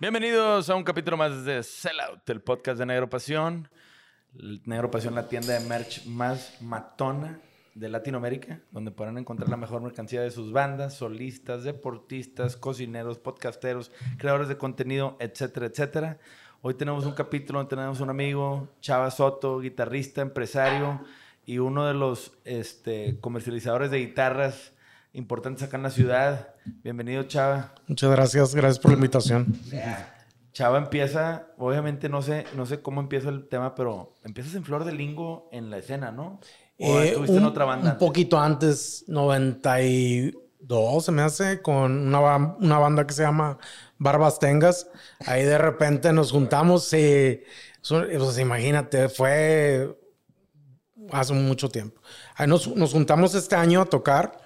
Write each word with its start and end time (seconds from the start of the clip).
Bienvenidos 0.00 0.70
a 0.70 0.76
un 0.76 0.84
capítulo 0.84 1.16
más 1.16 1.44
de 1.44 1.62
Sellout, 1.64 2.30
el 2.30 2.40
podcast 2.40 2.78
de 2.78 2.86
Negro 2.86 3.10
Pasión. 3.10 3.68
Negro 4.64 4.90
Pasión, 4.90 5.16
la 5.16 5.28
tienda 5.28 5.54
de 5.54 5.60
merch 5.66 6.06
más 6.06 6.56
matona 6.62 7.40
de 7.78 7.88
Latinoamérica, 7.88 8.60
donde 8.72 8.90
podrán 8.90 9.18
encontrar 9.18 9.48
la 9.48 9.56
mejor 9.56 9.80
mercancía 9.82 10.20
de 10.20 10.30
sus 10.30 10.52
bandas, 10.52 10.94
solistas, 10.94 11.62
deportistas, 11.62 12.56
cocineros, 12.56 13.18
podcasteros, 13.18 13.92
creadores 14.16 14.48
de 14.48 14.58
contenido, 14.58 15.16
etcétera, 15.20 15.66
etcétera. 15.66 16.18
Hoy 16.60 16.74
tenemos 16.74 17.06
un 17.06 17.12
capítulo 17.12 17.60
donde 17.60 17.70
tenemos 17.70 18.00
un 18.00 18.10
amigo, 18.10 18.68
Chava 18.80 19.10
Soto, 19.12 19.60
guitarrista, 19.60 20.22
empresario 20.22 21.00
y 21.46 21.58
uno 21.58 21.86
de 21.86 21.94
los 21.94 22.32
este, 22.44 23.20
comercializadores 23.20 23.92
de 23.92 23.98
guitarras 23.98 24.72
importantes 25.12 25.62
acá 25.62 25.76
en 25.76 25.84
la 25.84 25.90
ciudad. 25.90 26.54
Bienvenido, 26.82 27.22
Chava. 27.22 27.74
Muchas 27.86 28.10
gracias, 28.10 28.54
gracias 28.56 28.80
por 28.80 28.90
la 28.90 28.96
invitación. 28.96 29.54
Chava 30.52 30.78
empieza, 30.78 31.46
obviamente 31.56 32.08
no 32.08 32.22
sé, 32.22 32.44
no 32.56 32.66
sé 32.66 32.82
cómo 32.82 33.00
empieza 33.00 33.28
el 33.28 33.46
tema, 33.46 33.76
pero 33.76 34.14
empiezas 34.24 34.56
en 34.56 34.64
Flor 34.64 34.84
de 34.84 34.92
Lingo 34.92 35.48
en 35.52 35.70
la 35.70 35.78
escena, 35.78 36.10
¿no? 36.10 36.40
¿O 36.80 37.00
eh, 37.00 37.08
estuviste 37.08 37.36
en 37.36 37.44
otra 37.44 37.64
banda? 37.64 37.92
Un 37.92 37.98
poquito 37.98 38.38
antes, 38.38 39.04
92, 39.08 41.04
se 41.04 41.12
me 41.12 41.22
hace, 41.22 41.60
con 41.60 42.08
una, 42.08 42.36
una, 42.60 42.78
banda 42.78 43.06
que 43.06 43.14
se 43.14 43.22
llama 43.22 43.58
Barbas 43.98 44.38
Tengas. 44.38 44.88
Ahí 45.26 45.44
de 45.44 45.58
repente 45.58 46.12
nos 46.12 46.30
juntamos 46.30 46.92
y, 46.92 47.42
pues 47.88 48.38
imagínate, 48.38 49.08
fue 49.08 49.98
hace 51.10 51.32
mucho 51.32 51.68
tiempo. 51.68 52.00
Ahí 52.36 52.46
nos, 52.46 52.68
nos 52.76 52.92
juntamos 52.92 53.34
este 53.34 53.56
año 53.56 53.80
a 53.80 53.86
tocar 53.86 54.38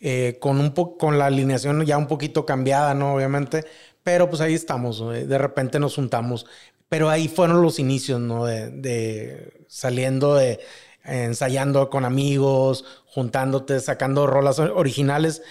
eh, 0.00 0.38
con, 0.40 0.60
un 0.60 0.70
con 0.70 1.18
la 1.18 1.26
alineación 1.26 1.84
ya 1.84 1.96
un 1.96 2.06
poquito 2.06 2.44
cambiada, 2.44 2.94
¿no? 2.94 3.14
Obviamente, 3.14 3.64
pero 4.02 4.28
pues 4.28 4.40
ahí 4.40 4.54
estamos, 4.54 5.00
de 5.00 5.38
repente 5.38 5.78
nos 5.78 5.94
juntamos. 5.94 6.46
Pero 6.88 7.10
ahí 7.10 7.28
fueron 7.28 7.62
los 7.62 7.78
inicios, 7.78 8.20
¿no? 8.20 8.44
De, 8.44 9.64
saliendo 9.68 10.34
de 10.36 10.60
ensayando 11.06 11.90
con 11.90 12.04
amigos, 12.04 12.84
juntándote, 13.06 13.80
sacando 13.80 14.26
rolas 14.26 14.58
originales. 14.58 15.42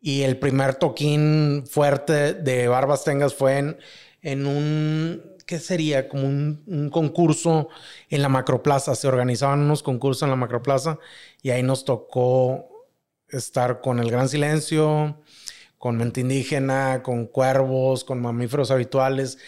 Y 0.00 0.22
el 0.22 0.38
primer 0.38 0.76
toquín 0.76 1.64
fuerte 1.68 2.34
de 2.34 2.68
Barbas 2.68 3.04
Tengas 3.04 3.34
fue 3.34 3.58
en, 3.58 3.78
en 4.22 4.46
un, 4.46 5.22
¿qué 5.46 5.58
sería? 5.58 6.08
Como 6.08 6.26
un, 6.26 6.62
un, 6.66 6.90
concurso 6.90 7.68
en 8.08 8.22
la 8.22 8.28
Macroplaza. 8.28 8.94
Se 8.94 9.08
organizaban 9.08 9.60
unos 9.60 9.82
concursos 9.82 10.22
en 10.22 10.30
la 10.30 10.36
Macroplaza 10.36 10.98
y 11.42 11.50
ahí 11.50 11.62
nos 11.62 11.84
tocó 11.84 12.68
estar 13.28 13.80
con 13.80 13.98
el 13.98 14.10
gran 14.10 14.28
silencio, 14.28 15.20
con 15.78 15.96
mente 15.96 16.20
indígena, 16.20 17.02
con 17.02 17.26
cuervos, 17.26 18.04
con 18.04 18.20
mamíferos 18.20 18.70
habituales, 18.70 19.38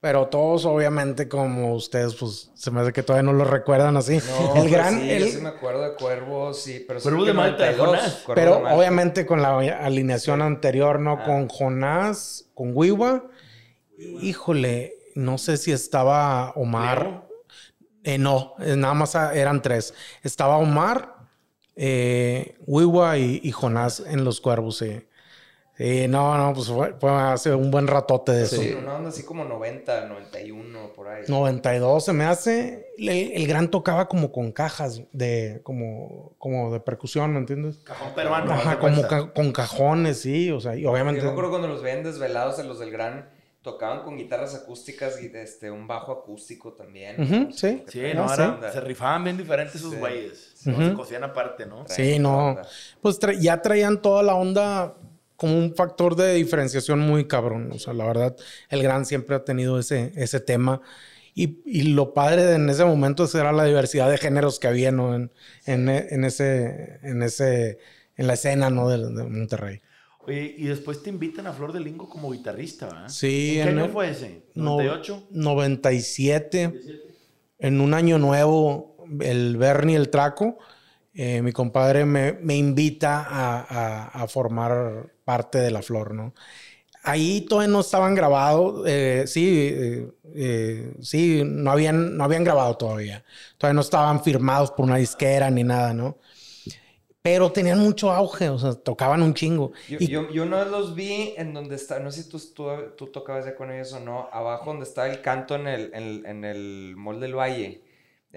pero 0.00 0.28
todos 0.28 0.64
obviamente 0.64 1.28
como 1.28 1.74
ustedes, 1.74 2.14
pues 2.14 2.50
se 2.54 2.70
me 2.70 2.80
hace 2.80 2.92
que 2.92 3.02
todavía 3.02 3.24
no 3.24 3.32
lo 3.32 3.44
recuerdan 3.44 3.96
así. 3.96 4.14
el 4.16 4.22
pues 4.52 4.70
gran... 4.70 5.00
Sí, 5.00 5.30
sí 5.32 5.40
me 5.40 5.48
acuerdo 5.48 5.82
de 5.82 5.94
cuervos, 5.94 6.60
sí, 6.60 6.84
pero... 6.86 7.00
Cuervo 7.00 7.24
de 7.24 7.32
Malta, 7.32 7.74
Jonás. 7.76 8.24
Pero 8.34 8.58
obviamente 8.58 9.26
con 9.26 9.42
la 9.42 9.58
alineación 9.58 10.42
anterior, 10.42 11.00
¿no? 11.00 11.18
Ah. 11.20 11.24
Con 11.24 11.48
Jonás, 11.48 12.48
con 12.54 12.72
Wiwa. 12.74 13.24
Híjole, 13.98 14.94
no 15.16 15.36
sé 15.36 15.56
si 15.56 15.72
estaba 15.72 16.52
Omar. 16.52 17.26
Eh, 18.04 18.18
no, 18.18 18.54
eh, 18.60 18.76
nada 18.76 18.94
más 18.94 19.14
eran 19.16 19.60
tres. 19.60 19.92
Estaba 20.22 20.58
Omar, 20.58 21.16
eh, 21.74 22.56
Wiwa 22.66 23.18
y, 23.18 23.50
Jonás 23.50 24.00
en 24.00 24.24
Los 24.24 24.40
Cuervos, 24.40 24.78
sí. 24.78 25.07
No, 26.08 26.36
no, 26.36 26.54
pues 26.54 26.68
fue, 26.68 27.10
hace 27.10 27.54
un 27.54 27.70
buen 27.70 27.86
ratote 27.86 28.32
de 28.32 28.44
eso. 28.44 28.56
Sí, 28.56 28.72
una 28.72 28.94
onda 28.96 29.10
así 29.10 29.22
como 29.22 29.44
90, 29.44 30.06
91, 30.06 30.92
por 30.94 31.08
ahí. 31.08 31.24
92 31.28 32.04
se 32.04 32.12
me 32.12 32.24
hace. 32.24 32.88
El, 32.98 33.46
gran 33.46 33.70
tocaba 33.70 34.08
como 34.08 34.32
con 34.32 34.50
cajas 34.50 35.02
de, 35.12 35.60
como, 35.62 36.34
como 36.38 36.72
de 36.72 36.80
percusión, 36.80 37.32
¿me 37.32 37.38
entiendes? 37.38 37.78
Cajón 37.84 38.12
peruano. 38.14 38.52
Ajá, 38.52 38.78
como 38.80 39.02
con 39.34 39.52
cajones, 39.52 40.20
sí, 40.20 40.50
o 40.50 40.60
sea, 40.60 40.74
y 40.74 40.84
obviamente. 40.84 41.20
Yo 41.20 41.26
me 41.26 41.32
acuerdo 41.32 41.50
cuando 41.50 41.68
los 41.68 41.82
ven 41.82 42.02
desvelados 42.02 42.58
en 42.58 42.68
los 42.68 42.80
del 42.80 42.90
gran 42.90 43.38
tocaban 43.62 44.02
con 44.02 44.16
guitarras 44.16 44.54
acústicas 44.54 45.20
y 45.22 45.30
este, 45.34 45.70
un 45.70 45.86
bajo 45.86 46.10
acústico 46.12 46.72
también. 46.72 47.52
sí. 47.52 47.84
Sí, 47.86 48.02
no, 48.14 48.28
se 48.28 48.80
rifaban 48.80 49.24
bien 49.24 49.36
diferentes 49.36 49.76
esos 49.76 49.94
güeyes. 49.94 50.52
Se 50.54 50.94
cosían 50.94 51.24
aparte, 51.24 51.66
¿no? 51.66 51.84
Sí, 51.86 52.18
no. 52.18 52.56
Pues 53.00 53.18
ya 53.38 53.60
traían 53.60 54.00
toda 54.00 54.22
la 54.22 54.34
onda 54.34 54.96
como 55.38 55.56
un 55.56 55.74
factor 55.74 56.14
de 56.14 56.34
diferenciación 56.34 57.00
muy 57.00 57.26
cabrón. 57.26 57.72
O 57.72 57.78
sea, 57.78 57.94
la 57.94 58.04
verdad, 58.04 58.36
el 58.68 58.82
Gran 58.82 59.06
siempre 59.06 59.36
ha 59.36 59.44
tenido 59.44 59.78
ese, 59.78 60.12
ese 60.16 60.40
tema. 60.40 60.82
Y, 61.34 61.62
y, 61.64 61.84
lo 61.94 62.12
padre 62.12 62.52
en 62.52 62.68
ese 62.68 62.84
momento 62.84 63.26
era 63.32 63.52
la 63.52 63.64
diversidad 63.64 64.10
de 64.10 64.18
géneros 64.18 64.58
que 64.58 64.66
había, 64.66 64.92
¿no? 64.92 65.14
En, 65.14 65.30
en, 65.64 65.88
en 65.88 66.24
ese, 66.24 66.98
en 67.02 67.22
ese, 67.22 67.78
en 68.16 68.26
la 68.26 68.34
escena, 68.34 68.68
¿no? 68.68 68.90
de 68.90 68.98
Monterrey 68.98 69.80
y 70.30 70.64
después 70.64 71.02
te 71.02 71.10
invitan 71.10 71.46
a 71.46 71.52
Flor 71.52 71.72
de 71.72 71.80
Lingo 71.80 72.08
como 72.08 72.30
guitarrista, 72.30 72.86
¿verdad? 72.86 73.08
Sí. 73.08 73.58
¿En 73.58 73.64
qué 73.64 73.80
año 73.80 73.88
fue 73.88 74.10
ese? 74.10 74.42
¿98? 74.54 75.26
97. 75.30 76.80
En 77.58 77.80
un 77.80 77.94
año 77.94 78.18
nuevo, 78.18 78.96
el 79.20 79.56
Bernie 79.56 79.96
el 79.96 80.10
Traco, 80.10 80.58
eh, 81.14 81.42
mi 81.42 81.52
compadre 81.52 82.04
me, 82.04 82.34
me 82.34 82.56
invita 82.56 83.26
a, 83.28 84.22
a, 84.22 84.28
formar 84.28 85.12
parte 85.28 85.58
de 85.58 85.70
la 85.70 85.82
Flor, 85.82 86.14
¿no? 86.14 86.32
Ahí 87.02 87.42
todavía 87.42 87.70
no 87.70 87.80
estaban 87.80 88.14
grabados, 88.14 88.82
eh, 88.86 89.24
sí, 89.26 89.68
eh, 90.34 90.94
sí, 91.02 91.42
no 91.44 91.70
habían, 91.70 92.16
no 92.16 92.24
habían 92.24 92.44
grabado 92.44 92.78
todavía. 92.78 93.22
Todavía 93.58 93.74
no 93.74 93.82
estaban 93.82 94.24
firmados 94.24 94.70
por 94.70 94.86
una 94.86 94.96
disquera 94.96 95.50
ni 95.50 95.64
nada, 95.64 95.92
¿no? 95.92 96.16
pero 97.20 97.52
tenían 97.52 97.78
mucho 97.78 98.10
auge, 98.10 98.48
o 98.48 98.58
sea, 98.58 98.72
tocaban 98.72 99.20
un 99.22 99.34
chingo. 99.34 99.72
Yo, 99.86 99.98
yo, 99.98 100.30
yo, 100.30 100.46
no 100.46 100.64
los 100.64 100.94
vi 100.94 101.34
en 101.36 101.52
donde 101.52 101.74
está, 101.74 101.98
no 101.98 102.10
sé 102.10 102.22
si 102.22 102.30
tú, 102.30 102.40
tú, 102.96 103.08
tocabas 103.08 103.44
ya 103.44 103.54
con 103.54 103.70
ellos 103.70 103.92
o 103.92 104.00
no, 104.00 104.30
abajo 104.32 104.70
donde 104.70 104.84
está 104.84 105.06
el 105.10 105.20
canto 105.20 105.56
en 105.56 105.66
el, 105.66 105.90
en, 105.92 106.24
en 106.24 106.44
el 106.44 106.94
Mall 106.96 107.20
del 107.20 107.34
Valle 107.34 107.82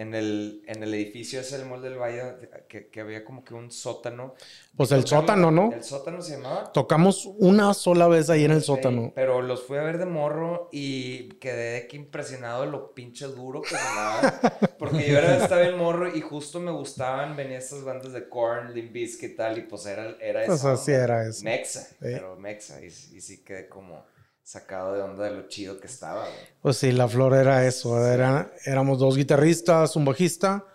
en 0.01 0.16
el, 0.16 0.63
en 0.66 0.81
el 0.81 0.94
edificio 0.95 1.39
ese 1.39 1.59
del 1.59 1.67
Mall 1.67 1.84
del 1.84 2.00
Valle, 2.00 2.23
que, 2.67 2.88
que 2.88 3.01
había 3.01 3.23
como 3.23 3.44
que 3.44 3.53
un 3.53 3.69
sótano. 3.72 4.34
Pues 4.75 4.91
el 4.91 5.06
sótano, 5.06 5.51
¿no? 5.51 5.72
¿El 5.72 5.84
sótano 5.84 6.22
se 6.23 6.38
llamaba? 6.38 6.72
Tocamos 6.73 7.28
una 7.38 7.73
sola 7.75 8.07
vez 8.07 8.29
ahí 8.31 8.44
en 8.44 8.51
el 8.51 8.63
sótano. 8.63 9.11
Pero 9.13 9.44
los 9.44 9.63
fui 9.63 9.78
a 9.78 9.84
ver 9.84 10.00
de 10.00 10.07
morro 10.07 10.69
y 10.72 11.29
quedé 11.35 11.88
que 11.88 11.97
impresionado 11.97 12.61
de 12.63 12.72
lo 12.72 12.95
pinche 12.95 13.28
duro 13.28 13.61
que 13.61 13.75
sonaba. 13.78 14.40
Porque 14.79 15.07
yo 15.07 15.19
era, 15.19 15.38
estaba 15.38 15.63
en 15.63 15.78
morro 15.78 16.13
y 16.13 16.22
justo 16.22 16.59
me 16.59 16.72
gustaban, 16.72 17.35
venían 17.35 17.59
estas 17.59 17.84
bandas 17.84 18.11
de 18.11 18.28
Korn, 18.28 18.73
Limp 18.73 18.91
Bizkit 18.91 19.34
y 19.34 19.35
tal, 19.35 19.57
y 19.59 19.61
pues 19.61 19.85
era, 19.85 20.16
era 20.19 20.45
pues 20.47 20.59
eso. 20.61 20.72
así 20.72 20.91
era 20.91 21.28
eso. 21.28 21.44
Mexa, 21.44 21.88
pero 22.00 22.35
Mexa, 22.38 22.81
y, 22.81 22.88
y 22.88 23.22
sí 23.22 23.44
quedé 23.44 23.67
como 23.69 24.03
sacado 24.44 24.94
de 24.94 25.02
onda 25.02 25.25
de 25.25 25.35
lo 25.35 25.47
chido 25.47 25.79
que 25.79 25.88
estaba, 25.88 26.25
Pues 26.62 26.78
sí, 26.78 26.91
la 26.91 27.07
flor 27.07 27.34
era 27.35 27.66
eso. 27.66 28.06
Era, 28.06 28.52
éramos 28.66 29.00
dos 29.00 29.16
guitarristas, 29.16 29.96
un 29.96 30.06
bajista 30.06 30.66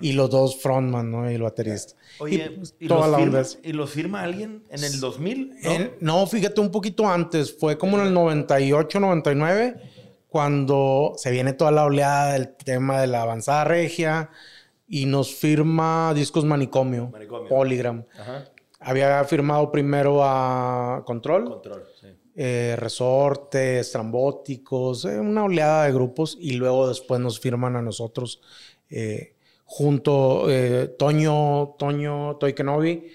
y 0.00 0.12
los 0.12 0.30
dos 0.30 0.60
frontman, 0.60 1.10
¿no? 1.10 1.30
Y 1.30 1.34
el 1.34 1.42
baterista. 1.42 1.94
Oye, 2.18 2.50
pues, 2.50 2.74
¿y, 2.78 2.88
toda 2.88 3.08
la 3.08 3.18
firma, 3.18 3.42
¿y 3.62 3.72
los 3.72 3.90
firma 3.90 4.22
alguien 4.22 4.64
en 4.70 4.84
el 4.84 5.00
2000? 5.00 5.56
¿no? 6.00 6.26
fíjate, 6.26 6.60
un 6.60 6.70
poquito 6.70 7.08
antes. 7.08 7.56
Fue 7.56 7.76
como 7.76 7.98
en 7.98 8.06
el 8.06 8.14
98, 8.14 9.00
99, 9.00 9.76
cuando 10.28 11.14
se 11.16 11.30
viene 11.30 11.52
toda 11.52 11.70
la 11.70 11.84
oleada 11.84 12.32
del 12.32 12.54
tema 12.54 13.00
de 13.00 13.08
la 13.08 13.22
avanzada 13.22 13.64
regia 13.64 14.30
y 14.86 15.06
nos 15.06 15.34
firma 15.34 16.12
Discos 16.14 16.44
Manicomio, 16.44 17.08
Manicomio. 17.08 17.48
Polygram. 17.48 18.04
Había 18.80 19.22
firmado 19.24 19.72
primero 19.72 20.20
a 20.22 21.02
Control. 21.04 21.44
Control, 21.44 21.84
sí 22.00 22.17
eh, 22.40 22.76
resortes, 22.76 23.80
estrambóticos, 23.80 25.04
eh, 25.06 25.18
una 25.18 25.42
oleada 25.42 25.86
de 25.86 25.92
grupos 25.92 26.38
y 26.40 26.52
luego 26.52 26.86
después 26.86 27.20
nos 27.20 27.40
firman 27.40 27.74
a 27.74 27.82
nosotros 27.82 28.40
eh, 28.90 29.34
junto 29.64 30.46
Toño, 30.96 31.74
Toño 31.76 32.36
Toikenovi, 32.36 33.08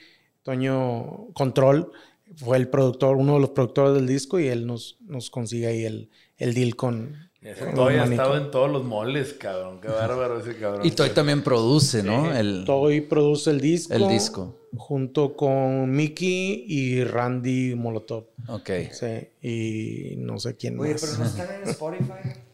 Toño 0.44 1.30
Control, 1.34 1.90
fue 2.36 2.58
el 2.58 2.68
productor, 2.68 3.16
uno 3.16 3.36
de 3.36 3.40
los 3.40 3.52
productores 3.52 3.94
del 3.94 4.08
disco 4.08 4.42
y 4.42 4.50
él 4.50 4.68
nos, 4.68 4.98
nos 5.00 5.30
consigue 5.30 5.68
ahí 5.68 5.86
el, 5.86 6.10
el 6.36 6.54
deal 6.54 6.76
con, 6.76 7.30
Ese 7.42 7.68
Toy 7.68 7.96
ha 7.96 8.04
estado 8.04 8.36
en 8.36 8.52
todos 8.52 8.70
los 8.70 8.84
moles, 8.84 9.36
cabrón. 9.40 9.80
Qué 9.80 9.88
bárbaro 9.88 10.42
ese 10.42 10.58
cabrón. 10.58 10.86
Y 10.86 10.92
Toy 10.92 11.12
también 11.12 11.44
produce, 11.44 12.04
¿no? 12.04 12.30
El, 12.30 12.66
Toy 12.66 13.00
produce 13.00 13.52
el 13.52 13.62
disco. 13.62 13.94
El 13.94 14.10
disco. 14.10 14.63
Junto 14.76 15.36
con 15.36 15.92
Mickey 15.92 16.66
y 16.68 17.04
Randy 17.04 17.76
Molotov. 17.76 18.26
Ok. 18.48 18.70
Sí. 18.92 19.28
Y 19.42 20.16
no 20.18 20.40
sé 20.40 20.56
quién 20.56 20.80
Oye, 20.80 20.94
más. 20.94 21.02
pero 21.02 21.18
no 21.18 21.26
están 21.26 21.62
en 21.62 21.70
Spotify. 21.70 22.40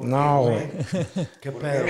No, 0.00 0.42
güey. 0.42 0.70
¿Qué 1.40 1.50
pedo? 1.50 1.86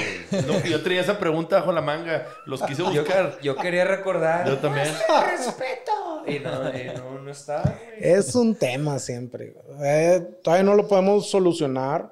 No, 0.47 0.65
yo 0.65 0.83
tenía 0.83 1.03
esa 1.03 1.19
pregunta 1.19 1.57
bajo 1.57 1.73
la 1.73 1.83
manga. 1.83 2.27
Los 2.47 2.63
quise 2.63 2.83
buscar. 2.83 3.39
Yo, 3.43 3.57
quería 3.57 3.85
recordar. 3.85 4.47
Yo 4.47 4.57
también. 4.59 4.87
respeto! 4.87 6.23
Y 6.27 6.39
no, 6.39 6.79
y 6.79 6.85
no, 6.97 7.21
no 7.21 7.31
está, 7.31 7.63
güey. 7.63 7.99
Es 8.01 8.35
un 8.35 8.55
tema 8.55 8.99
siempre. 8.99 9.55
Eh, 9.83 10.27
todavía 10.43 10.65
no 10.65 10.75
lo 10.75 10.89
podemos 10.89 11.29
solucionar 11.29 12.11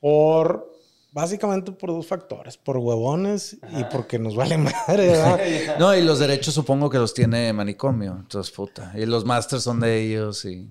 por... 0.00 0.69
Básicamente 1.12 1.72
por 1.72 1.90
dos 1.90 2.06
factores, 2.06 2.56
por 2.56 2.76
huevones 2.76 3.58
y 3.76 3.84
porque 3.90 4.18
nos 4.18 4.36
vale 4.36 4.56
madre, 4.86 5.08
¿verdad? 5.08 5.40
No, 5.78 5.94
y 5.96 6.02
los 6.02 6.18
derechos 6.20 6.54
supongo 6.54 6.88
que 6.88 6.98
los 6.98 7.14
tiene 7.14 7.52
Manicomio, 7.52 8.16
entonces 8.20 8.52
puta. 8.54 8.92
Y 8.96 9.06
los 9.06 9.24
masters 9.24 9.62
son 9.64 9.80
de 9.80 10.00
ellos 10.00 10.44
y... 10.44 10.70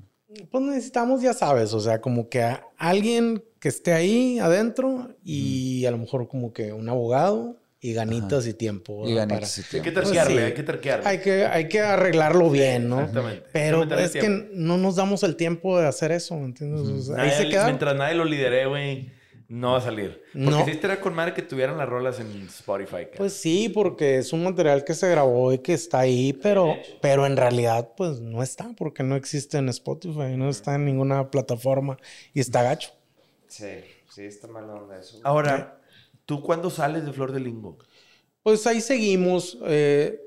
Pues 0.51 0.63
necesitamos, 0.63 1.21
ya 1.21 1.33
sabes, 1.33 1.73
o 1.73 1.79
sea, 1.79 1.99
como 2.01 2.29
que 2.29 2.43
a 2.43 2.63
alguien 2.77 3.43
que 3.59 3.67
esté 3.67 3.91
ahí 3.93 4.39
adentro 4.39 5.09
y 5.23 5.85
a 5.85 5.91
lo 5.91 5.97
mejor 5.97 6.27
como 6.29 6.53
que 6.53 6.71
un 6.71 6.87
abogado 6.87 7.57
y 7.81 7.93
ganitas 7.93 8.45
y 8.47 8.53
tiempo. 8.53 9.07
Y 9.07 9.15
ganitas 9.15 9.57
y 9.57 9.61
Hay 9.61 9.67
tiempo. 9.69 9.83
que 9.85 9.91
Pues 9.91 10.05
terquearle, 10.05 10.37
sí. 10.37 10.43
hay 10.45 10.53
que 10.53 10.63
terquearle. 10.63 11.05
Hay 11.09 11.19
que, 11.19 11.45
hay 11.45 11.67
que 11.67 11.79
arreglarlo 11.81 12.49
bien, 12.49 12.87
¿no? 12.87 12.99
Exactamente. 12.99 13.43
Pero 13.51 13.81
Hay 13.89 14.03
es 14.03 14.11
que 14.11 14.49
no 14.53 14.77
nos 14.77 14.95
damos 14.97 15.23
el 15.23 15.35
tiempo 15.35 15.77
de 15.79 15.87
hacer 15.87 16.11
eso, 16.11 16.35
¿me 16.35 16.45
entiendes? 16.45 16.81
O 16.87 17.01
sea, 17.01 17.15
ahí 17.23 17.29
Nadie- 17.31 17.37
se 17.37 17.49
queda. 17.49 17.65
Mientras 17.65 17.95
nadie 17.97 18.15
lo 18.15 18.23
lidere, 18.25 18.65
güey, 18.67 19.11
no 19.49 19.71
va 19.73 19.79
a 19.79 19.81
salir. 19.81 20.23
Porque 20.31 20.49
No. 20.49 20.65
sí 20.65 20.71
estaría 20.71 21.01
con 21.01 21.13
madre 21.15 21.33
que 21.33 21.41
tuvieran 21.41 21.77
las 21.77 21.89
rolas 21.89 22.19
en 22.19 22.45
Spotify. 22.45 23.07
Pues 23.17 23.33
sí, 23.33 23.67
porque 23.69 24.17
es 24.19 24.31
un 24.31 24.43
material 24.43 24.83
que 24.85 24.93
se 24.93 25.09
grabó 25.09 25.51
y 25.51 25.59
que 25.59 25.73
está 25.73 25.99
ahí, 25.99 26.33
pero, 26.33 26.77
pero 27.01 27.25
en 27.25 27.35
realidad 27.35 27.91
pues 27.97 28.19
no 28.21 28.41
está, 28.43 28.71
porque 28.77 29.03
no 29.03 29.15
existe 29.15 29.57
en 29.57 29.67
Spotify, 29.69 30.37
no 30.37 30.49
está 30.49 30.75
en 30.75 30.85
ninguna 30.85 31.29
plataforma 31.31 31.97
y 32.33 32.39
está 32.39 32.63
gacho. 32.63 32.91
Sí, 33.47 33.65
sí, 34.09 34.23
está 34.23 34.47
mal 34.47 34.69
onda 34.69 34.99
eso. 34.99 35.19
Ahora, 35.23 35.81
¿tú 36.25 36.41
cuándo 36.41 36.69
sales 36.69 37.03
de 37.05 37.11
Flor 37.11 37.31
de 37.31 37.39
Lingo? 37.39 37.77
Pues 38.43 38.65
ahí 38.67 38.79
seguimos. 38.81 39.57
eh, 39.65 40.21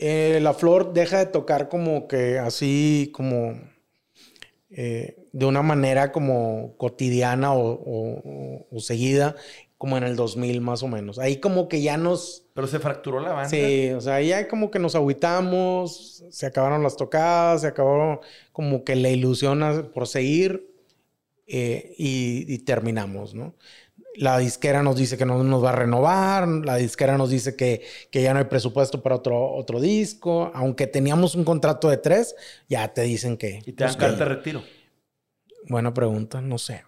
eh, 0.00 0.38
la 0.40 0.54
flor 0.54 0.92
deja 0.92 1.18
de 1.18 1.26
tocar 1.26 1.68
como 1.68 2.06
que 2.06 2.38
así, 2.38 3.10
como 3.12 3.58
eh, 4.70 5.17
de 5.38 5.46
una 5.46 5.62
manera 5.62 6.10
como 6.12 6.74
cotidiana 6.76 7.52
o, 7.54 7.70
o- 7.70 8.66
o 8.70 8.80
seguida, 8.80 9.36
como 9.78 9.96
en 9.96 10.02
el 10.04 10.16
2000 10.16 10.60
más 10.60 10.82
o 10.82 10.88
menos. 10.88 11.18
Ahí 11.18 11.36
como 11.38 11.68
que 11.68 11.80
ya 11.80 11.96
nos... 11.96 12.44
Pero 12.54 12.66
se 12.66 12.80
fracturó 12.80 13.20
la 13.20 13.32
banda. 13.32 13.48
Sí, 13.48 13.90
o 13.90 14.00
sea, 14.00 14.16
ahí 14.16 14.28
ya 14.28 14.48
como 14.48 14.70
que 14.72 14.80
nos 14.80 14.96
agüitamos, 14.96 16.24
se 16.30 16.46
acabaron 16.46 16.82
las 16.82 16.96
tocadas, 16.96 17.60
se 17.60 17.68
acabó 17.68 18.20
como 18.52 18.82
que 18.82 18.96
la 18.96 19.10
ilusión 19.10 19.90
por 19.94 20.08
seguir 20.08 20.68
eh, 21.46 21.94
y, 21.96 22.52
y 22.52 22.58
terminamos, 22.58 23.34
¿no? 23.34 23.54
La 24.16 24.36
disquera 24.38 24.82
nos 24.82 24.96
dice 24.96 25.16
que 25.16 25.24
no 25.24 25.44
nos 25.44 25.62
va 25.64 25.70
a 25.70 25.76
renovar, 25.76 26.48
la 26.48 26.74
disquera 26.74 27.16
nos 27.16 27.30
dice 27.30 27.54
que, 27.54 27.82
que 28.10 28.20
ya 28.22 28.32
no 28.32 28.40
hay 28.40 28.46
presupuesto 28.46 29.00
para 29.00 29.14
otro, 29.14 29.52
otro 29.52 29.80
disco, 29.80 30.50
aunque 30.54 30.88
teníamos 30.88 31.36
un 31.36 31.44
contrato 31.44 31.88
de 31.88 31.98
tres, 31.98 32.34
ya 32.68 32.92
te 32.92 33.02
dicen 33.02 33.36
que... 33.36 33.60
Y 33.64 33.72
te 33.72 33.84
dan 33.84 33.94
pues, 33.94 33.96
carta 33.96 34.24
de 34.24 34.34
retiro. 34.34 34.62
Buena 35.68 35.92
pregunta, 35.94 36.40
no 36.40 36.58
sé. 36.58 36.84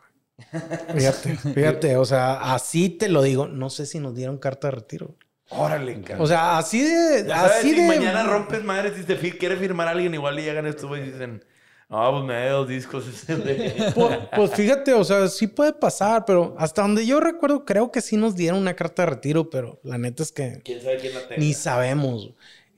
Fíjate, 0.95 1.37
fíjate, 1.37 1.97
o 1.97 2.05
sea, 2.05 2.55
así 2.55 2.89
te 2.89 3.09
lo 3.09 3.23
digo, 3.23 3.47
no 3.47 3.69
sé 3.71 3.87
si 3.87 3.99
nos 4.01 4.15
dieron 4.15 4.39
carta 4.39 4.69
de 4.69 4.73
retiro. 4.73 5.17
Órale, 5.51 6.01
cabrón. 6.01 6.21
O 6.23 6.27
sea, 6.27 6.59
así 6.59 6.81
de... 6.83 7.25
Ya 7.27 7.37
sabes, 7.41 7.53
así 7.59 7.71
si 7.75 7.81
de... 7.81 7.87
mañana 7.89 8.23
rompes 8.25 8.63
madres 8.65 8.99
y 8.99 9.03
te 9.05 9.17
fi- 9.17 9.33
quiere 9.33 9.57
firmar 9.57 9.89
a 9.89 9.91
alguien, 9.91 10.15
igual 10.15 10.39
y 10.39 10.43
llegan 10.43 10.67
estos 10.67 10.87
güeyes 10.87 11.09
y 11.09 11.13
dicen, 11.13 11.45
ah, 11.89 12.09
pues 12.13 12.25
me 12.25 12.35
da 12.35 12.51
dos 12.53 12.69
discos. 12.69 13.05
Pues, 13.95 14.19
pues 14.35 14.51
fíjate, 14.53 14.95
o 14.95 15.05
sea, 15.05 15.27
sí 15.29 15.47
puede 15.49 15.73
pasar, 15.73 16.25
pero 16.25 16.55
hasta 16.59 16.83
donde 16.83 17.05
yo 17.05 17.19
recuerdo, 17.21 17.65
creo 17.65 17.91
que 17.91 18.01
sí 18.01 18.17
nos 18.17 18.37
dieron 18.37 18.61
una 18.61 18.75
carta 18.75 19.03
de 19.03 19.11
retiro, 19.11 19.51
pero 19.51 19.81
la 19.83 19.99
neta 19.99 20.23
es 20.23 20.31
que 20.33 20.61
¿Quién 20.65 20.81
sabe 20.81 20.99
quién 20.99 21.15
la 21.15 21.21
tenga? 21.29 21.37
ni 21.41 21.53
sabemos. 21.53 22.31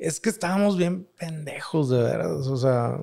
Es 0.02 0.20
que 0.20 0.31
estábamos 0.31 0.76
bien 0.76 1.06
pendejos, 1.19 1.88
de 1.90 2.02
veras. 2.02 2.46
O 2.49 2.56
sea, 2.56 2.99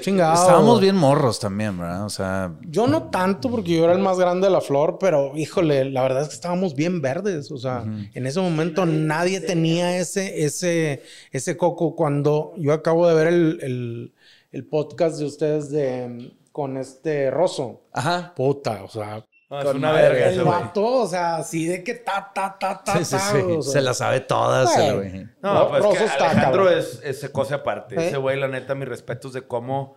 chingados. 0.00 0.40
Estábamos 0.40 0.80
bien 0.80 0.96
morros 0.96 1.40
también, 1.40 1.78
¿verdad? 1.78 2.04
O 2.04 2.10
sea, 2.10 2.54
Yo 2.62 2.86
no 2.86 3.04
tanto 3.10 3.50
porque 3.50 3.76
yo 3.76 3.84
era 3.84 3.94
el 3.94 3.98
más 4.00 4.18
grande 4.18 4.46
de 4.48 4.52
la 4.52 4.60
flor, 4.60 4.98
pero 5.00 5.36
híjole, 5.36 5.84
la 5.86 6.02
verdad 6.02 6.22
es 6.22 6.28
que 6.28 6.34
estábamos 6.34 6.74
bien 6.74 7.00
verdes. 7.00 7.50
O 7.50 7.56
sea, 7.56 7.84
en 8.14 8.26
ese 8.26 8.40
momento 8.40 8.84
nadie 8.86 9.40
tenía 9.40 9.96
ese, 9.98 10.44
ese, 10.44 11.02
ese 11.30 11.56
coco. 11.56 11.96
Cuando 11.96 12.52
yo 12.58 12.72
acabo 12.72 13.06
de 13.08 13.14
ver 13.14 13.26
el, 13.28 13.58
el- 13.62 14.14
el 14.52 14.66
podcast 14.66 15.18
de 15.18 15.24
ustedes 15.24 15.70
de 15.70 16.32
con 16.52 16.76
este 16.76 17.30
Rosso. 17.30 17.80
ajá. 17.94 18.34
Puta, 18.36 18.84
o 18.84 18.88
sea, 18.88 19.24
No, 19.52 19.58
es 19.58 19.64
Con 19.66 19.76
una 19.76 19.92
verga 19.92 20.30
el 20.30 20.42
vato, 20.44 20.82
o 20.82 21.06
sea, 21.06 21.36
así 21.36 21.66
de 21.66 21.84
que 21.84 21.92
ta, 21.94 22.32
ta, 22.34 22.56
ta, 22.58 22.82
ta, 22.82 22.96
Sí, 22.96 23.04
sí, 23.04 23.10
ta, 23.10 23.18
sí. 23.32 23.36
o 23.38 23.60
sea. 23.62 23.72
Se 23.74 23.80
la 23.82 23.92
sabe 23.92 24.20
todas, 24.20 24.74
el 24.78 24.94
güey. 24.96 25.26
No, 25.42 25.68
Ro- 25.68 25.68
pues 25.68 25.84
es 25.84 25.98
que 25.98 26.04
está, 26.06 26.30
Alejandro 26.30 26.64
cabrón. 26.64 26.78
es, 26.78 27.00
es 27.24 27.30
cosa 27.30 27.56
aparte. 27.56 27.94
¿Eh? 27.96 28.08
Ese 28.08 28.16
güey, 28.16 28.40
la 28.40 28.48
neta, 28.48 28.74
mis 28.74 28.88
respetos 28.88 29.34
de 29.34 29.42
cómo 29.42 29.96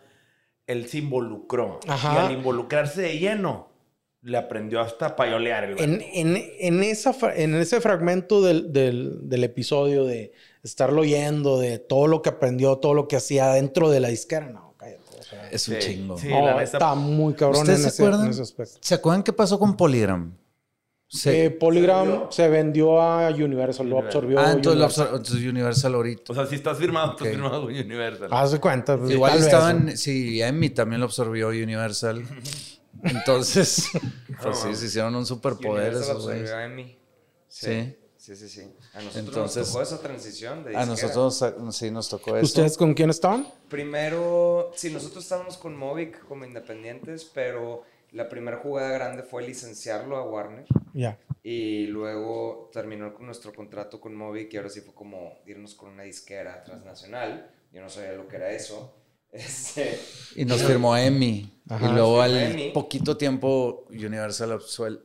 él 0.68 0.90
se 0.90 0.98
involucró. 0.98 1.80
Ajá. 1.88 2.14
Y 2.14 2.18
al 2.26 2.32
involucrarse 2.34 3.02
de 3.04 3.18
lleno, 3.18 3.70
le 4.22 4.38
aprendió 4.38 4.82
hasta 4.82 5.06
a 5.06 5.16
payolear 5.16 5.64
el. 5.64 5.80
En, 5.80 6.02
en, 6.02 6.36
en, 6.60 6.84
esa, 6.84 7.16
en 7.36 7.56
ese 7.56 7.80
fragmento 7.80 8.42
del, 8.42 8.74
del, 8.74 9.30
del 9.30 9.44
episodio 9.46 10.04
de 10.04 10.34
estarlo 10.64 11.02
oyendo, 11.04 11.60
de 11.60 11.80
todo 11.80 12.08
lo 12.08 12.22
que 12.22 12.30
aprendió, 12.30 12.78
todo 12.80 12.94
lo 12.94 13.08
que 13.08 13.16
hacía 13.16 13.50
dentro 13.54 13.90
de 13.90 14.00
la 14.02 14.08
disquera, 14.10 14.50
no, 14.50 14.65
sea, 15.30 15.50
Es 15.50 15.68
un 15.68 15.76
Sí, 15.76 15.82
chingo. 15.82 16.18
sí. 16.18 16.28
no, 16.30 16.42
la 16.46 16.64
está 16.64 16.96
muy 16.96 17.34
cabrón 17.34 17.58
en 17.58 17.62
¿Ustedes 17.64 17.82
se 17.82 17.88
ese, 17.90 18.02
acuerdan? 18.04 18.26
en 18.26 18.32
ese 18.32 18.42
aspecto. 18.42 18.78
¿Se 18.82 18.96
acuerdan 18.96 19.24
qué 19.24 19.34
pasó 19.34 19.58
con 19.60 19.76
Polygram? 19.78 20.38
Se- 21.08 21.46
Eh, 21.46 21.52
Polygram 21.52 22.32
se 22.32 22.48
vendió 22.50 23.00
a 23.00 23.30
Universal, 23.30 23.88
lo 23.88 24.00
absorbió. 24.00 24.40
ah, 24.40 24.52
entonces, 24.52 24.66
lo 24.66 24.72
Universal. 24.86 25.08
absor- 25.08 25.18
entonces 25.18 25.46
Universal 25.50 25.94
ahorita. 25.96 26.24
O 26.32 26.36
sea, 26.36 26.46
si 26.48 26.56
estás 26.56 26.78
firmado, 26.78 27.12
estás 27.12 27.28
Ok. 27.28 27.34
firmado 27.34 27.62
con 27.62 27.70
Universal. 27.74 28.28
Haz 28.32 28.52
de 28.54 28.60
cuenta. 28.60 28.98
pues, 28.98 29.12
Igual 29.12 29.34
vez, 29.34 29.44
estaban, 29.44 29.98
sí, 29.98 30.42
Emmy 30.42 30.70
también 30.72 31.00
lo 31.02 31.06
absorbió 31.06 31.50
Universal. 31.50 32.24
Entonces, 33.04 33.90
pues 34.42 34.58
sí, 34.60 34.76
se 34.76 34.86
hicieron 34.88 35.16
un 35.16 35.26
superpoder 35.26 35.90
Universal 35.92 36.02
esos 36.18 36.24
güeyes. 36.24 36.42
absorbió 36.50 36.64
a 36.64 36.66
Emmy. 36.66 36.98
Sí. 37.48 37.96
Sí, 38.26 38.36
sí, 38.36 38.50
sí. 38.50 38.62
A 38.94 39.02
nosotros 39.04 39.16
Entonces- 39.28 39.58
nos 39.58 39.72
tocó 39.72 39.82
esa 39.84 40.02
transición 40.02 40.64
de 40.64 40.76
A 40.76 40.84
disquera. 40.84 41.14
nosotros 41.14 41.76
sí 41.76 41.92
nos 41.92 42.10
tocó 42.10 42.36
eso. 42.36 42.46
¿Ustedes 42.46 42.76
con 42.76 42.96
quién 42.96 43.12
estaban? 43.12 43.46
Primero, 43.70 44.72
sí, 44.76 44.90
nosotros 44.90 45.24
estábamos 45.24 45.58
con 45.58 45.78
Movic 45.78 46.26
como 46.28 46.44
independientes, 46.44 47.24
pero 47.26 47.84
la 48.14 48.28
primera 48.28 48.58
jugada 48.58 48.90
grande 48.90 49.22
fue 49.22 49.44
licenciarlo 49.46 50.18
a 50.18 50.24
Warner. 50.28 50.66
Ya. 50.96 51.20
Y 51.44 51.86
luego 51.86 52.72
terminó 52.74 53.14
con 53.14 53.28
nuestro 53.28 53.54
contrato 53.54 54.02
con 54.02 54.16
Movic 54.16 54.52
y 54.54 54.58
ahora 54.58 54.70
sí 54.70 54.82
fue 54.82 54.96
como 54.96 55.38
irnos 55.46 55.76
con 55.76 55.90
una 55.92 56.02
disquera 56.02 56.64
transnacional. 56.64 57.52
Yo 57.72 57.82
no 57.84 57.90
sabía 57.90 58.14
lo 58.14 58.28
que 58.28 58.38
era 58.38 58.50
eso. 58.50 58.92
Este, 59.36 60.00
Y 60.36 60.46
nos 60.46 60.64
firmó 60.64 60.96
Emmy. 60.98 61.52
Ajá. 61.68 61.90
y 61.90 61.94
luego 61.94 62.22
al 62.22 62.38
Emmy. 62.38 62.70
poquito 62.70 63.18
tiempo 63.18 63.86
Universal 63.90 64.52
absuel- 64.52 65.02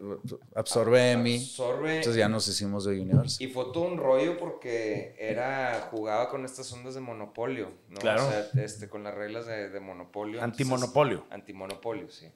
absorbe 0.55 1.13
Emmy. 1.13 1.37
absorbe 1.37 1.97
Entonces 1.97 2.17
ya 2.17 2.29
nos 2.29 2.47
hicimos 2.49 2.85
de 2.85 3.01
Universal. 3.01 3.47
Y 3.47 3.51
fue 3.51 3.65
todo 3.73 3.85
un 3.85 3.97
rollo 3.97 4.39
porque 4.39 5.17
era 5.19 5.89
jugaba 5.91 6.29
con 6.29 6.45
estas 6.45 6.71
ondas 6.75 6.95
de 6.95 7.01
monopolio, 7.01 7.73
¿no? 7.89 7.99
Claro. 7.99 8.27
O 8.27 8.31
sea, 8.31 8.47
este, 8.63 8.91
con 8.91 9.03
las 9.05 9.15
reglas 9.15 9.47
de, 9.47 9.71
de 9.71 9.81
monopolio. 9.81 10.35
entonces- 10.35 10.61
Antimonopolio. 10.61 11.25
Antimonopolio, 11.31 12.11
sí. 12.11 12.27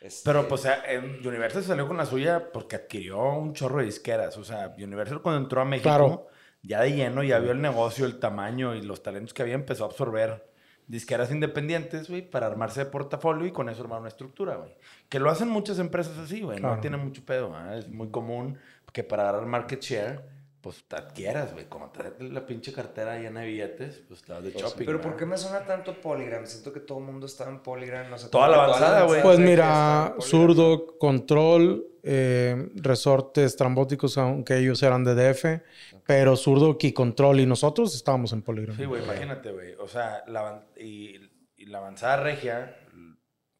Este, 0.00 0.22
Pero, 0.24 0.48
pues, 0.48 0.62
o 0.62 0.64
sea, 0.64 0.82
en 0.90 1.24
Universal 1.24 1.62
salió 1.62 1.86
con 1.86 1.96
la 1.98 2.06
suya 2.06 2.50
porque 2.52 2.74
adquirió 2.74 3.22
un 3.34 3.52
chorro 3.54 3.78
de 3.78 3.84
disqueras. 3.84 4.36
O 4.36 4.42
sea, 4.44 4.74
Universal 4.78 5.22
cuando 5.22 5.42
entró 5.42 5.60
a 5.60 5.64
México, 5.64 5.84
Claro. 5.90 6.26
ya 6.62 6.80
de 6.80 6.90
lleno, 6.92 7.22
ya 7.22 7.38
vio 7.38 7.52
el 7.52 7.60
negocio, 7.60 8.04
el 8.06 8.18
tamaño 8.18 8.74
y 8.74 8.82
los 8.82 9.02
talentos 9.02 9.32
que 9.32 9.42
había, 9.42 9.54
empezó 9.54 9.84
a 9.84 9.88
absorber 9.88 10.49
disqueras 10.90 11.30
independientes, 11.30 12.08
güey, 12.08 12.28
para 12.28 12.48
armarse 12.48 12.80
de 12.80 12.90
portafolio 12.90 13.46
y 13.46 13.52
con 13.52 13.68
eso 13.68 13.82
armar 13.82 14.00
una 14.00 14.08
estructura, 14.08 14.56
güey. 14.56 14.74
Que 15.08 15.20
lo 15.20 15.30
hacen 15.30 15.48
muchas 15.48 15.78
empresas 15.78 16.18
así, 16.18 16.40
güey. 16.40 16.58
Claro. 16.58 16.74
No 16.74 16.80
tiene 16.80 16.96
mucho 16.96 17.24
pedo, 17.24 17.54
¿ah? 17.54 17.76
Es 17.76 17.88
muy 17.88 18.08
común 18.08 18.58
que 18.92 19.04
para 19.04 19.22
agarrar 19.22 19.46
market 19.46 19.80
share, 19.80 20.20
pues 20.60 20.84
te 20.86 20.96
adquieras, 20.96 21.52
güey. 21.52 21.66
Como 21.66 21.90
traes 21.90 22.20
la 22.20 22.44
pinche 22.44 22.72
cartera 22.72 23.18
llena 23.18 23.40
de 23.40 23.46
billetes, 23.46 24.02
pues 24.06 24.22
te 24.22 24.32
vas 24.32 24.42
de 24.42 24.52
shopping. 24.52 24.84
Pero 24.84 25.00
¿por 25.00 25.16
qué 25.16 25.24
me 25.24 25.38
suena 25.38 25.64
tanto 25.64 26.00
Polygram? 26.00 26.46
Siento 26.46 26.72
que 26.72 26.80
todo 26.80 26.98
el 26.98 27.04
mundo 27.04 27.26
estaba 27.26 27.50
en 27.50 27.60
Polygram. 27.60 28.10
No 28.10 28.18
sé, 28.18 28.28
Toda 28.28 28.48
la 28.48 28.64
avanzada, 28.64 29.04
güey. 29.04 29.22
Pues 29.22 29.38
mira. 29.38 30.14
Zurdo, 30.20 30.98
Control, 30.98 31.86
eh, 32.02 32.70
Resortes 32.74 33.56
Trambóticos, 33.56 34.18
aunque 34.18 34.58
ellos 34.58 34.82
eran 34.82 35.04
de 35.04 35.14
DF, 35.14 35.62
pero 36.06 36.36
Zurdo 36.36 36.76
y 36.78 36.92
Control 36.92 37.40
y 37.40 37.46
nosotros 37.46 37.94
estábamos 37.94 38.32
en 38.32 38.42
Polygram. 38.42 38.76
Sí, 38.76 38.84
güey, 38.84 39.02
imagínate, 39.02 39.52
güey. 39.52 39.74
O 39.74 39.88
sea, 39.88 40.24
la, 40.26 40.66
y 40.76 41.18
la 41.56 41.78
avanzada 41.78 42.18
regia, 42.18 42.76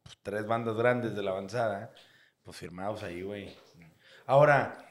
pues, 0.02 0.18
tres 0.22 0.46
bandas 0.46 0.76
grandes 0.76 1.14
de 1.14 1.22
la 1.22 1.30
avanzada, 1.30 1.92
pues 2.42 2.56
firmados 2.56 3.02
ahí, 3.02 3.22
güey. 3.22 3.48
Ahora, 4.26 4.89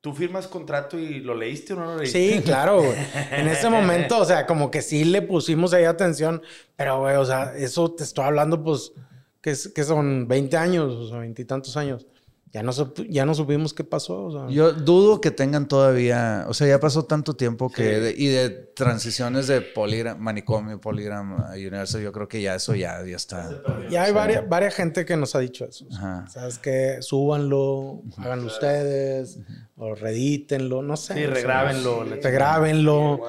¿tú 0.00 0.14
firmas 0.14 0.46
contrato 0.46 0.98
y 0.98 1.20
lo 1.20 1.34
leíste 1.34 1.72
o 1.72 1.76
no 1.76 1.84
lo 1.86 1.96
leíste? 1.98 2.36
Sí, 2.36 2.42
claro, 2.42 2.82
güey. 2.82 2.96
En 3.32 3.48
ese 3.48 3.68
momento, 3.70 4.18
o 4.18 4.24
sea, 4.24 4.46
como 4.46 4.70
que 4.70 4.82
sí 4.82 5.04
le 5.04 5.22
pusimos 5.22 5.72
ahí 5.72 5.84
atención, 5.84 6.42
pero, 6.76 7.00
güey, 7.00 7.16
o 7.16 7.24
sea, 7.24 7.54
eso 7.56 7.92
te 7.92 8.04
estoy 8.04 8.24
hablando, 8.24 8.62
pues, 8.62 8.92
que, 9.40 9.54
que 9.74 9.84
son 9.84 10.28
20 10.28 10.56
años, 10.56 10.92
o 10.94 11.08
sea, 11.08 11.18
veintitantos 11.18 11.76
años 11.76 12.06
ya 12.52 12.64
no, 12.64 12.72
ya 13.08 13.24
no 13.24 13.34
supimos 13.34 13.72
qué 13.72 13.84
pasó. 13.84 14.48
Yo 14.48 14.72
dudo 14.72 15.20
que 15.20 15.30
tengan 15.30 15.68
todavía, 15.68 16.46
o 16.48 16.54
sea, 16.54 16.66
ya 16.66 16.80
pasó 16.80 17.04
tanto 17.04 17.34
tiempo 17.34 17.70
que, 17.70 18.12
y 18.16 18.26
de 18.26 18.50
transiciones 18.50 19.46
de 19.46 19.60
poligram, 19.60 20.18
manicomio, 20.18 20.80
poligram 20.80 21.44
a 21.44 21.52
Universal, 21.52 22.02
yo 22.02 22.10
creo 22.10 22.26
que 22.26 22.42
ya 22.42 22.56
eso 22.56 22.74
ya, 22.74 23.04
ya 23.04 23.16
está. 23.16 23.50
Ya 23.88 24.02
hay 24.02 24.12
varias, 24.12 24.48
varias 24.48 24.74
gente 24.74 25.04
que 25.04 25.16
nos 25.16 25.36
ha 25.36 25.38
dicho 25.38 25.64
eso. 25.64 25.86
Sabes 26.28 26.58
que 26.58 26.98
súbanlo, 27.02 28.02
háganlo 28.16 28.46
ustedes, 28.46 29.38
o 29.76 29.94
redítenlo, 29.94 30.82
no 30.82 30.96
sé. 30.96 31.14
Sí, 31.14 31.26
regrábenlo. 31.26 32.04
regrábenlo 32.04 33.20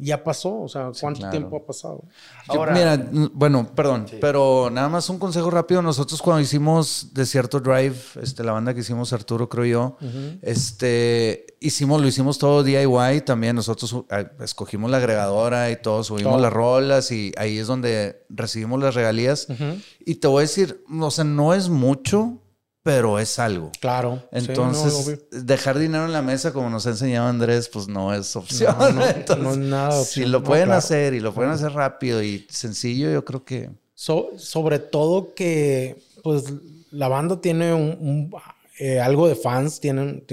ya 0.00 0.22
pasó. 0.22 0.62
O 0.62 0.68
sea, 0.68 0.90
¿cuánto 0.98 1.28
tiempo 1.30 1.56
ha 1.56 1.66
pasado? 1.66 2.04
Ahora, 2.48 2.72
mira, 2.72 3.08
bueno, 3.32 3.66
perdón, 3.74 4.06
pero 4.20 4.70
nada 4.70 4.88
más 4.88 5.08
un 5.08 5.18
consejo 5.18 5.50
rápido. 5.50 5.82
Nosotros 5.82 6.20
cuando 6.22 6.40
hicimos 6.40 7.08
Desierto 7.12 7.60
Drive, 7.60 7.96
este, 8.22 8.42
la 8.42 8.52
banda 8.52 8.74
que 8.74 8.80
hicimos 8.80 9.12
Arturo, 9.12 9.48
creo 9.48 9.64
yo, 9.64 9.96
este, 10.42 11.46
hicimos, 11.60 12.00
lo 12.00 12.06
hicimos 12.06 12.38
todo 12.38 12.62
DIY 12.62 13.20
también. 13.24 13.56
Nosotros 13.56 13.92
uh, 13.92 14.06
escogimos 14.42 14.90
la 14.90 14.96
agregadora 14.96 15.70
y 15.70 15.76
todo, 15.76 16.02
subimos 16.02 16.40
las 16.40 16.52
rolas 16.52 17.10
y 17.10 17.32
ahí 17.36 17.58
es 17.58 17.66
donde 17.66 18.24
recibimos 18.28 18.80
las 18.80 18.94
regalías. 18.94 19.46
Y 20.04 20.16
te 20.16 20.28
voy 20.28 20.38
a 20.38 20.42
decir, 20.42 20.84
o 21.00 21.10
sea, 21.10 21.24
no 21.24 21.54
es 21.54 21.68
mucho, 21.68 22.38
pero 22.90 23.20
es 23.20 23.38
algo. 23.38 23.70
Claro. 23.78 24.20
Entonces, 24.32 25.20
dejar 25.30 25.78
dinero 25.78 26.06
en 26.06 26.12
la 26.12 26.22
mesa, 26.22 26.52
como 26.52 26.68
nos 26.70 26.86
ha 26.86 26.90
enseñado 26.90 27.28
Andrés, 27.28 27.68
pues 27.68 27.86
no 27.86 28.12
es 28.12 28.34
opción. 28.34 28.74
No, 28.96 29.04
es 29.52 29.56
nada 29.58 30.04
Si 30.04 30.24
lo 30.24 30.42
pueden 30.42 30.72
hacer 30.72 31.14
y 31.14 31.20
lo 31.20 31.32
pueden 31.32 31.52
hacer 31.52 31.72
rápido 31.72 32.20
y 32.20 32.46
sencillo, 32.50 33.08
yo 33.12 33.24
creo 33.24 33.44
que... 33.44 33.70
sobre 33.94 34.80
todo 34.80 35.34
que, 35.34 36.02
pues, 36.24 36.52
la 36.90 37.06
banda 37.06 37.40
tiene 37.40 37.72
un 37.72 38.28
eh, 38.82 38.98
algo 38.98 39.28
de 39.28 39.34
fans, 39.34 39.78
tienen, 39.78 40.24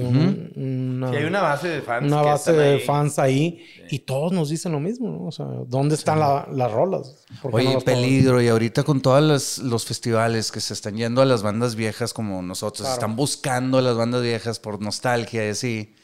una, 0.55 1.09
hay 1.09 1.25
una 1.25 1.41
base 1.41 1.67
de 1.67 1.81
fans. 1.81 2.07
Una 2.07 2.21
base 2.21 2.53
de 2.53 2.79
fans 2.79 3.19
ahí 3.19 3.61
y 3.89 3.99
todos 3.99 4.31
nos 4.31 4.47
dicen 4.49 4.71
lo 4.71 4.79
mismo, 4.79 5.11
¿no? 5.11 5.25
O 5.25 5.31
sea, 5.33 5.47
¿dónde 5.67 5.95
están 5.95 6.19
las 6.19 6.71
rolas? 6.71 7.25
Oye, 7.43 7.77
peligro, 7.81 8.41
y 8.41 8.47
ahorita 8.47 8.83
con 8.83 9.01
todos 9.01 9.59
los, 9.59 9.85
festivales 9.85 10.53
que 10.53 10.61
se 10.61 10.73
están 10.73 10.95
yendo 10.95 11.21
a 11.21 11.25
las 11.25 11.43
bandas 11.43 11.75
viejas 11.75 12.13
como 12.13 12.41
nosotros, 12.41 12.87
están 12.87 13.17
buscando 13.17 13.79
a 13.79 13.81
las 13.81 13.97
bandas 13.97 14.21
viejas 14.21 14.59
por 14.59 14.81
nostalgia 14.81 15.45
y 15.45 15.49
así. 15.49 15.95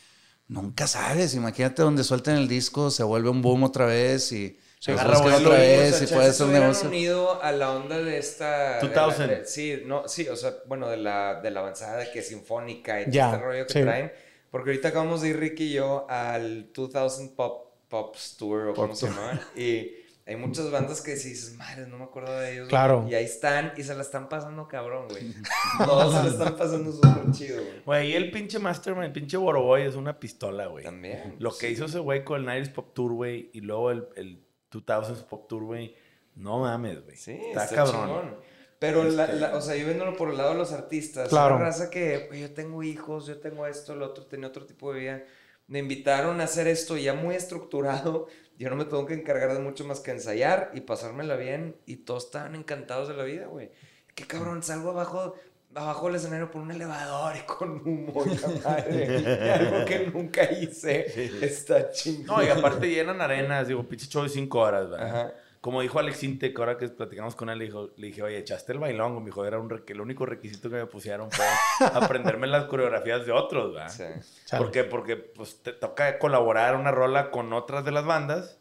Nunca 0.50 0.88
sabes, 0.88 1.36
imagínate 1.36 1.82
donde 1.82 2.04
suelten 2.04 2.36
el 2.36 2.50
disco, 2.50 2.92
se 2.92 3.04
vuelve 3.04 3.30
un 3.30 3.42
boom 3.42 3.64
otra 3.64 3.86
vez 3.86 4.34
y 4.34 4.60
se 4.84 4.92
agarra 4.92 5.38
otra 5.38 5.50
vez 5.52 6.02
y 6.02 6.14
puede 6.14 6.34
ser 6.34 6.48
un 6.48 6.54
negocio. 6.54 6.90
unido 6.90 7.42
a 7.42 7.54
la 7.54 7.72
onda 7.72 8.00
de 8.00 8.18
esta... 8.18 8.82
2000. 8.82 9.46
sí, 9.46 9.82
no, 9.86 10.10
sí, 10.10 10.28
o 10.28 10.36
sea, 10.36 10.56
bueno, 10.66 10.90
de 10.90 10.98
la, 10.98 11.40
de 11.42 11.52
la 11.52 11.62
avanzada 11.62 12.12
que 12.12 12.20
es 12.20 12.28
sinfónica 12.28 13.00
y 13.00 13.10
todo 13.10 13.26
este 13.26 13.38
rollo 13.38 13.66
que 13.66 13.82
traen. 13.82 14.12
Porque 14.52 14.72
ahorita 14.72 14.90
acabamos 14.90 15.22
de 15.22 15.30
ir 15.30 15.40
Ricky 15.40 15.64
y 15.68 15.74
yo 15.76 16.06
al 16.10 16.74
2000 16.74 17.30
Pop, 17.34 17.76
Pops 17.88 18.36
Tour 18.36 18.68
o 18.68 18.74
como 18.74 18.94
se 18.94 19.08
llama. 19.08 19.40
Y 19.56 19.90
hay 20.26 20.36
muchas 20.36 20.70
bandas 20.70 21.00
que 21.00 21.12
dices, 21.12 21.56
madre, 21.56 21.88
no 21.88 21.98
me 21.98 22.04
acuerdo 22.04 22.38
de 22.38 22.52
ellos. 22.52 22.68
Claro. 22.68 23.06
Y 23.10 23.16
ahí 23.16 23.24
están 23.24 23.72
y 23.78 23.84
se 23.84 23.96
la 23.96 24.02
están 24.02 24.28
pasando 24.28 24.68
cabrón, 24.68 25.08
güey. 25.08 25.34
Todos 25.86 26.14
se 26.14 26.24
la 26.24 26.30
están 26.30 26.58
pasando 26.58 26.92
súper 26.92 27.32
chido, 27.32 27.64
güey. 27.64 27.84
Güey, 27.86 28.12
y 28.12 28.14
el 28.16 28.32
pinche 28.32 28.60
Mastermind, 28.60 29.06
el 29.06 29.14
pinche 29.14 29.38
Boroboy 29.38 29.84
es 29.84 29.96
una 29.96 30.20
pistola, 30.20 30.68
güey. 30.68 30.84
También. 30.84 31.38
Lo 31.40 31.56
que 31.56 31.72
hizo 31.72 31.86
ese 31.86 32.00
güey 32.00 32.26
con 32.26 32.42
el 32.42 32.46
Nights 32.46 32.68
Pop 32.68 32.94
Tour, 32.94 33.14
güey, 33.14 33.50
y 33.54 33.62
luego 33.62 33.92
el 33.92 34.43
2000 34.82 35.26
Pop 35.26 35.48
Tour, 35.48 35.64
güey. 35.64 35.96
No 36.36 36.60
mames, 36.60 37.04
güey. 37.04 37.16
Sí, 37.16 37.40
está, 37.50 37.68
cabrón. 37.68 38.38
Pero, 38.80 39.04
la, 39.04 39.56
o 39.56 39.62
sea, 39.62 39.78
yo 39.78 39.86
viéndolo 39.86 40.18
por 40.18 40.30
el 40.30 40.38
lado 40.38 40.52
de 40.52 40.58
los 40.58 40.74
artistas, 40.74 41.30
claro. 41.30 41.56
una 41.56 41.66
raza 41.66 41.90
que 41.90 42.30
yo 42.34 42.54
tengo 42.54 42.84
hijos, 42.84 43.28
yo 43.28 43.40
tengo 43.40 43.66
esto, 43.66 43.94
el 43.94 44.02
otro, 44.02 44.26
tenía 44.26 44.48
otro 44.48 44.66
tipo 44.66 44.92
de 44.92 45.00
vida. 45.00 45.24
Me 45.68 45.80
invitaron 45.80 46.42
a 46.42 46.44
hacer 46.44 46.68
esto 46.68 46.98
ya 46.98 47.14
muy 47.14 47.36
estructurado. 47.36 48.28
Yo 48.60 48.70
no 48.70 48.76
me 48.76 48.86
tengo 48.86 49.08
que 49.08 49.16
encargar 49.16 49.52
de 49.54 49.60
mucho 49.60 49.84
más 49.84 50.00
que 50.00 50.12
ensayar 50.12 50.70
y 50.76 50.82
pasármela 50.82 51.36
bien. 51.36 51.76
Y 51.88 51.98
todos 51.98 52.26
estaban 52.26 52.54
encantados 52.54 53.08
de 53.08 53.16
la 53.16 53.24
vida, 53.24 53.48
güey. 53.48 53.72
Qué 54.14 54.26
cabrón, 54.26 54.62
salgo 54.62 54.92
abajo, 54.92 55.34
abajo 55.76 56.08
del 56.08 56.16
escenario 56.16 56.52
por 56.52 56.62
un 56.62 56.72
elevador 56.72 57.36
y 57.36 57.42
con 57.42 57.82
humo 57.86 58.24
y 58.26 58.64
madre. 58.64 59.52
algo 59.52 59.86
que 59.86 60.12
nunca 60.14 60.52
hice. 60.52 61.46
Está 61.46 61.92
chingón. 61.92 62.38
No, 62.38 62.44
y 62.44 62.50
aparte 62.50 62.90
llenan 62.90 63.22
arenas, 63.22 63.68
digo, 63.68 63.84
pinche 63.84 64.08
show 64.08 64.24
de 64.24 64.30
cinco 64.30 64.60
horas, 64.60 64.90
¿verdad? 64.90 65.34
Como 65.62 65.80
dijo 65.80 65.98
Alex 65.98 66.24
Intec, 66.24 66.60
ahora 66.60 66.78
que 66.78 66.90
platicamos 66.90 67.36
con 67.36 67.50
él, 67.50 67.58
le, 67.58 67.66
dijo, 67.66 67.92
le 67.96 68.08
dije, 68.08 68.22
oye, 68.22 68.38
echaste 68.38 68.74
el 68.74 68.80
bailón. 68.80 69.18
Me 69.20 69.26
dijo, 69.28 69.46
era 69.46 69.60
un 69.60 69.84
el 69.88 70.02
único 70.02 70.26
requisito 70.26 70.70
que 70.70 70.76
me 70.76 70.86
pusieron 70.88 71.32
fue 71.32 71.46
aprenderme 71.94 72.48
las 72.48 72.66
coreografías 72.66 73.26
de 73.26 73.32
otros, 73.32 73.74
¿verdad? 73.74 73.90
Sí. 73.90 74.58
¿Por 74.58 74.72
qué? 74.72 74.84
Porque 74.84 75.16
pues, 75.16 75.64
te 75.64 75.72
toca 75.72 76.20
colaborar 76.20 76.76
una 76.76 76.92
rola 76.92 77.32
con 77.32 77.54
otras 77.54 77.86
de 77.86 77.92
las 77.92 78.04
bandas 78.04 78.60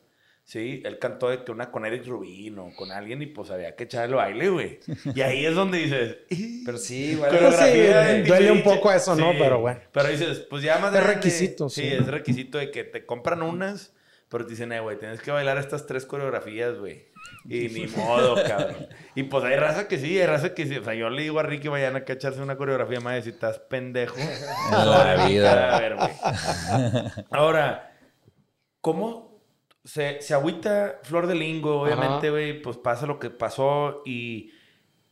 Sí, 0.53 0.83
él 0.85 0.99
cantó 0.99 1.31
de 1.31 1.45
que 1.45 1.51
una 1.51 1.71
con 1.71 1.87
Eric 1.87 2.07
Rubin 2.07 2.59
o 2.59 2.75
con 2.77 2.93
alguien 2.93 3.23
y 3.23 3.27
pues 3.27 3.51
había 3.51 3.75
que 3.75 3.85
echar 3.85 4.07
el 4.07 4.17
baile, 4.17 4.51
güey. 4.51 4.81
Y 5.15 5.23
ahí 5.23 5.47
es 5.47 5.55
donde 5.55 5.79
dices... 5.79 6.19
Pero 6.67 6.77
sí, 6.77 7.13
igual. 7.13 7.31
sí, 7.31 8.29
duele 8.29 8.53
un 8.53 8.63
poco 8.63 8.93
eso, 8.93 9.17
¿no? 9.17 9.33
Pero 9.33 9.61
bueno. 9.61 9.81
Pero 9.91 10.11
dices, 10.11 10.41
pues 10.41 10.63
ya 10.63 10.79
más 10.79 10.93
de... 10.93 10.99
Es 10.99 11.07
requisito, 11.07 11.71
sí. 11.71 11.81
Sí, 11.81 11.87
es 11.87 12.07
requisito 12.07 12.59
de 12.59 12.71
que 12.71 12.85
te 12.85 13.07
compran 13.07 13.41
unas, 13.41 13.95
pero 14.29 14.45
te 14.45 14.51
dicen, 14.51 14.73
eh, 14.73 14.81
güey, 14.81 14.99
tienes 14.99 15.23
que 15.23 15.31
bailar 15.31 15.57
estas 15.57 15.87
tres 15.87 16.05
coreografías, 16.05 16.77
güey. 16.77 17.07
Y 17.49 17.71
ni 17.71 17.87
modo, 17.97 18.35
cabrón. 18.47 18.89
Y 19.15 19.23
pues 19.23 19.45
hay 19.45 19.57
raza 19.57 19.89
que 19.89 19.99
sí, 19.99 20.21
hay 20.21 20.27
raza 20.27 20.53
que 20.53 20.67
sí. 20.67 20.77
O 20.77 20.85
sea, 20.85 20.93
yo 20.93 21.09
le 21.09 21.23
digo 21.23 21.41
a 21.41 21.45
Ricky 21.45 21.71
mañana 21.71 22.05
que 22.05 22.13
echarse 22.13 22.43
una 22.43 22.59
coreografía 22.59 23.01
más 23.01 23.15
de 23.15 23.23
si 23.23 23.31
estás 23.31 23.59
pendejo. 23.59 24.17
En 24.71 24.91
la 24.91 25.27
vida. 25.27 25.77
A 25.77 25.81
ver, 25.81 25.97
güey. 25.97 26.11
Ahora, 27.31 27.97
¿cómo 28.83 29.32
se, 29.85 30.21
se 30.21 30.35
agüita 30.35 31.01
Flor 31.03 31.27
de 31.27 31.35
Lingo, 31.35 31.83
obviamente, 31.83 32.31
güey, 32.31 32.63
pues 32.63 32.77
pasa 32.77 33.07
lo 33.07 33.19
que 33.19 33.31
pasó 33.31 34.03
y 34.05 34.53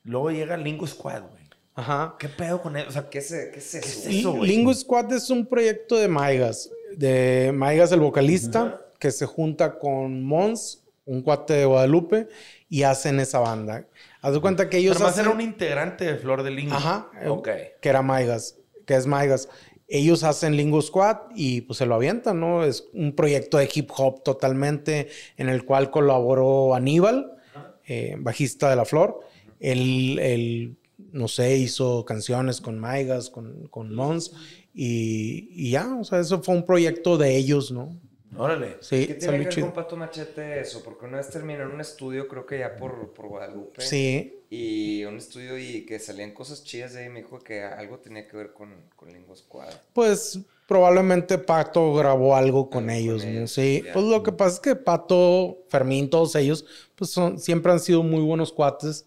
luego 0.05 0.31
llega 0.31 0.57
Lingo 0.57 0.87
Squad, 0.87 1.23
güey. 1.23 1.41
Ajá. 1.75 2.17
¿Qué 2.19 2.29
pedo 2.29 2.61
con 2.61 2.77
eso? 2.77 2.89
O 2.89 2.93
sea, 2.93 3.09
¿qué 3.09 3.19
es, 3.19 3.29
qué 3.29 3.59
es 3.59 3.75
eso? 3.75 4.33
güey? 4.33 4.51
Lingo 4.51 4.73
Squad 4.75 5.13
es 5.13 5.31
un 5.31 5.47
proyecto 5.47 5.97
de 5.97 6.09
Maigas, 6.09 6.71
de 6.97 7.53
Maigas 7.55 7.93
el 7.93 8.01
vocalista, 8.01 8.81
que 8.99 9.11
se 9.11 9.27
junta 9.27 9.79
con 9.79 10.23
Mons, 10.23 10.85
un 11.05 11.23
cuate 11.23 11.55
de 11.55 11.65
Guadalupe, 11.65 12.29
y 12.69 12.83
hacen 12.83 13.19
esa 13.19 13.41
banda. 13.41 13.87
Haz 14.21 14.35
de 14.35 14.41
cuenta 14.41 14.69
que 14.69 14.77
ellos. 14.77 14.97
Además 14.97 15.15
hacen... 15.15 15.27
era 15.27 15.35
un 15.35 15.41
integrante 15.41 16.05
de 16.05 16.17
Flor 16.17 16.43
de 16.43 16.51
Lingo. 16.51 16.75
Ajá. 16.75 17.11
Ok. 17.27 17.49
Que 17.81 17.89
era 17.89 18.03
Maigas, 18.03 18.57
que 18.87 18.95
es 18.95 19.07
Maigas 19.07 19.49
ellos 19.91 20.23
hacen 20.23 20.57
Lingo 20.57 20.81
Squad 20.81 21.17
y 21.35 21.63
pues 21.63 21.79
se 21.79 21.87
lo 21.87 21.97
avientan, 21.97 22.39
¿no? 22.39 22.65
Es 22.65 22.89
un 22.95 23.13
proyecto 23.13 23.59
de 23.59 23.69
hip 23.73 23.91
hop 23.97 24.23
totalmente 24.23 25.09
en 25.37 25.49
el 25.49 25.65
cual 25.65 25.91
colaboró 25.91 26.75
Aníbal, 26.75 27.33
eh, 27.87 28.17
bajista 28.19 28.71
de 28.71 28.77
La 28.77 28.85
Flor. 28.85 29.21
Él, 29.59 30.77
no 31.13 31.27
sé, 31.27 31.57
hizo 31.57 32.05
canciones 32.05 32.61
con 32.61 32.79
Maigas, 32.79 33.31
con, 33.31 33.67
con 33.69 33.93
Mons 33.93 34.33
y, 34.73 35.49
y, 35.51 35.71
ya, 35.71 35.97
o 35.97 36.05
sea, 36.05 36.21
eso 36.21 36.41
fue 36.41 36.55
un 36.55 36.65
proyecto 36.65 37.19
de 37.19 37.37
ellos, 37.37 37.73
¿no? 37.73 37.99
Órale. 38.37 38.77
Sí, 38.81 39.07
¿Qué 39.07 39.15
tiene 39.15 39.49
que 39.49 39.57
ver 39.57 39.61
con 39.61 39.73
Pato 39.73 39.97
Machete 39.97 40.61
eso? 40.61 40.83
Porque 40.85 41.07
una 41.07 41.19
vez 41.19 41.31
terminó 41.31 41.63
en 41.63 41.73
un 41.73 41.81
estudio, 41.81 42.29
creo 42.29 42.47
que 42.47 42.59
ya 42.61 42.77
por, 42.77 43.13
por 43.13 43.29
Guadalupe. 43.29 43.83
Sí. 43.83 44.41
Y 44.51 45.05
un 45.05 45.17
estudio 45.17 45.59
y 45.59 45.85
que 45.85 45.99
salían 45.99 46.33
cosas 46.33 46.63
chidas 46.65 46.95
de 46.95 47.01
ahí. 47.01 47.09
Me 47.09 47.23
dijo 47.23 47.39
que 47.41 47.63
algo 47.63 47.99
tenía 47.99 48.27
que 48.29 48.37
ver 48.37 48.53
con, 48.53 48.75
con 48.97 49.11
Squad. 49.37 49.73
Pues 49.93 50.41
probablemente 50.67 51.39
Pato 51.39 51.93
grabó 51.95 52.37
algo 52.37 52.71
con 52.71 52.91
ellos, 52.91 53.25
¿no? 53.25 53.47
Sí. 53.49 53.83
Pues 53.93 54.05
lo 54.05 54.23
que 54.23 54.33
pasa 54.33 54.55
es 54.55 54.61
que 54.61 54.77
Pato, 54.77 55.65
Fermín, 55.69 56.09
todos 56.09 56.37
ellos, 56.37 56.65
pues 56.95 57.11
son, 57.11 57.39
siempre 57.39 57.73
han 57.73 57.81
sido 57.81 58.03
muy 58.03 58.23
buenos 58.23 58.53
cuates. 58.53 59.07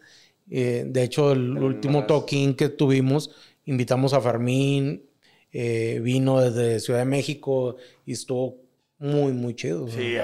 Eh, 0.50 0.84
de 0.86 1.04
hecho, 1.04 1.32
el 1.32 1.58
último 1.58 2.06
toquín 2.06 2.56
que 2.56 2.68
tuvimos, 2.68 3.32
invitamos 3.66 4.14
a 4.14 4.20
Fermín, 4.20 5.06
eh, 5.54 6.00
vino 6.04 6.42
desde 6.42 6.80
Ciudad 6.80 7.00
de 7.00 7.06
México 7.06 7.78
y 8.06 8.14
estuvo 8.14 8.63
muy, 9.04 9.34
muy 9.34 9.54
chido. 9.54 9.86
Sí, 9.90 10.16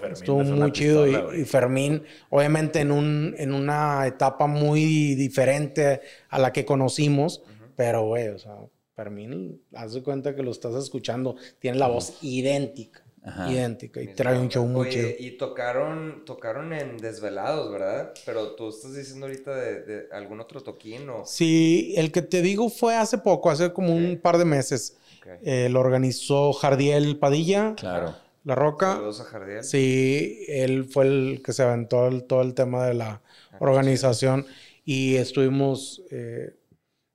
Fermín. 0.00 0.12
Estuvo 0.12 0.42
muy 0.42 0.72
chido. 0.72 1.06
y, 1.06 1.44
Fermín, 1.44 2.02
obviamente, 2.28 2.80
en, 2.80 2.90
un, 2.90 3.36
en 3.38 3.54
una 3.54 4.04
etapa 4.04 4.48
muy 4.48 5.14
diferente 5.14 6.00
a 6.28 6.40
la 6.40 6.52
que 6.52 6.64
conocimos, 6.64 7.44
pero, 7.76 8.04
güey, 8.06 8.28
o 8.28 8.38
sea, 8.38 8.56
Fermín, 8.96 9.62
haz 9.74 9.94
de 9.94 10.02
cuenta 10.02 10.34
que 10.34 10.42
lo 10.42 10.50
estás 10.50 10.74
escuchando, 10.74 11.36
tiene 11.60 11.78
la 11.78 11.86
voz 11.86 12.18
idéntica. 12.20 13.04
idéntica. 13.48 14.02
Y 14.02 14.08
trae 14.08 14.36
un 14.36 14.48
show 14.48 14.66
muy 14.66 14.88
chido. 14.88 15.08
Y 15.20 15.36
tocaron, 15.36 16.24
tocaron 16.24 16.72
en 16.72 16.96
Desvelados, 16.96 17.70
¿verdad? 17.70 18.12
Pero 18.24 18.56
tú 18.56 18.70
estás 18.70 18.96
diciendo 18.96 19.26
ahorita 19.26 19.54
de, 19.54 20.08
algún 20.10 20.40
otro 20.40 20.64
toquín 20.64 21.08
o... 21.10 21.24
Sí, 21.24 21.94
el 21.96 22.10
que 22.10 22.22
te 22.22 22.42
digo 22.42 22.70
fue 22.70 22.96
hace 22.96 23.18
poco, 23.18 23.50
hace 23.50 23.72
como 23.72 23.94
un 23.94 24.18
par 24.20 24.36
de 24.36 24.44
meses. 24.44 24.96
Eh, 25.42 25.68
lo 25.70 25.80
organizó 25.80 26.52
Jardiel 26.52 27.18
Padilla. 27.18 27.74
Claro. 27.76 28.14
La 28.44 28.54
Roca. 28.54 28.94
Saludos 28.94 29.20
a 29.20 29.24
Jardiel. 29.24 29.64
Sí, 29.64 30.44
él 30.48 30.84
fue 30.84 31.06
el 31.06 31.42
que 31.44 31.52
se 31.52 31.62
aventó 31.62 32.08
todo 32.24 32.42
el 32.42 32.54
tema 32.54 32.86
de 32.86 32.94
la 32.94 33.22
ah, 33.52 33.56
organización. 33.60 34.46
Y 34.84 35.16
estuvimos... 35.16 36.02
Eh, 36.10 36.56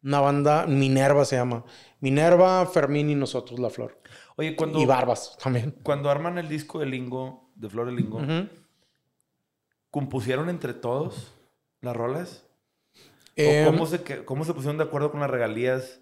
una 0.03 0.19
banda, 0.19 0.65
Minerva 0.65 1.25
se 1.25 1.35
llama. 1.35 1.63
Minerva, 1.99 2.65
Fermín 2.65 3.09
y 3.09 3.15
nosotros, 3.15 3.59
La 3.59 3.69
Flor. 3.69 3.99
Oye, 4.35 4.55
cuando. 4.55 4.79
Y 4.79 4.85
Barbas 4.85 5.37
también. 5.41 5.75
Cuando 5.83 6.09
arman 6.09 6.37
el 6.37 6.49
disco 6.49 6.79
de 6.79 6.87
Lingo, 6.87 7.51
de 7.55 7.69
Flor 7.69 7.87
de 7.87 7.93
Lingo, 7.93 8.19
¿compusieron 9.89 10.49
entre 10.49 10.73
todos 10.73 11.35
las 11.81 11.95
rolas? 11.95 12.47
Em, 13.35 13.65
cómo, 13.65 13.85
se, 13.85 14.25
¿Cómo 14.25 14.45
se 14.45 14.53
pusieron 14.53 14.77
de 14.77 14.83
acuerdo 14.83 15.11
con 15.11 15.21
las 15.21 15.29
regalías? 15.29 16.00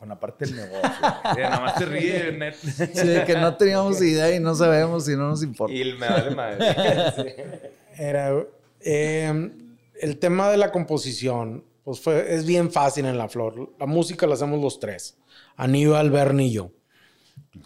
Con 0.00 0.08
la 0.08 0.18
parte 0.18 0.46
del 0.46 0.56
negocio. 0.56 0.80
nada 1.36 1.60
más 1.60 1.74
te 1.74 1.84
ríe, 1.84 2.32
net. 2.32 2.54
Sí, 2.54 3.18
que 3.26 3.36
no 3.38 3.54
teníamos 3.58 4.00
idea 4.00 4.34
y 4.34 4.40
no 4.40 4.54
sabemos 4.54 5.06
y 5.10 5.14
no 5.14 5.28
nos 5.28 5.42
importa. 5.42 5.74
Y 5.74 5.92
me 5.92 6.08
vale 6.08 6.34
madre. 6.34 7.74
Era. 7.98 8.46
Em, 8.80 9.76
el 10.00 10.18
tema 10.18 10.50
de 10.50 10.56
la 10.56 10.72
composición, 10.72 11.62
pues 11.84 12.00
fue, 12.00 12.34
es 12.34 12.46
bien 12.46 12.72
fácil 12.72 13.04
en 13.04 13.18
La 13.18 13.28
Flor. 13.28 13.74
La 13.78 13.84
música 13.84 14.26
la 14.26 14.32
hacemos 14.32 14.58
los 14.58 14.80
tres. 14.80 15.18
Aníbal, 15.56 16.10
Bernie 16.10 16.46
y 16.46 16.52
yo. 16.52 16.70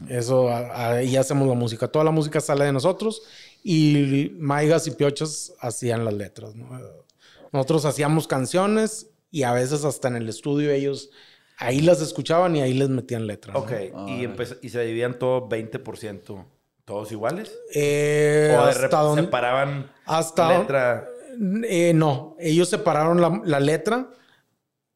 Eso, 0.08 0.50
ahí 0.50 1.16
hacemos 1.16 1.46
la 1.46 1.54
música. 1.54 1.86
Toda 1.86 2.04
la 2.04 2.10
música 2.10 2.40
sale 2.40 2.64
de 2.64 2.72
nosotros 2.72 3.22
y 3.62 4.32
Maigas 4.40 4.88
y 4.88 4.90
Piochas 4.90 5.52
hacían 5.60 6.04
las 6.04 6.14
letras. 6.14 6.52
Nosotros 7.52 7.84
hacíamos 7.84 8.26
canciones 8.26 9.06
y 9.30 9.44
a 9.44 9.52
veces 9.52 9.84
hasta 9.84 10.08
en 10.08 10.16
el 10.16 10.28
estudio 10.28 10.72
ellos 10.72 11.10
ahí 11.58 11.80
las 11.80 12.00
escuchaban 12.00 12.56
y 12.56 12.62
ahí 12.62 12.74
les 12.74 12.88
metían 12.88 13.26
letras. 13.26 13.56
Ok, 13.56 13.72
¿Y, 14.08 14.28
¿y 14.62 14.68
se 14.68 14.80
dividían 14.80 15.18
todo 15.18 15.48
20%? 15.48 16.44
¿Todos 16.84 17.12
iguales? 17.12 17.56
Eh, 17.74 18.54
¿O 18.58 18.60
hasta 18.60 19.14
separaban 19.14 19.90
hasta 20.04 20.58
letra? 20.58 21.08
Eh, 21.66 21.92
no, 21.94 22.36
ellos 22.38 22.68
separaron 22.68 23.20
la, 23.20 23.40
la 23.44 23.58
letra, 23.58 24.10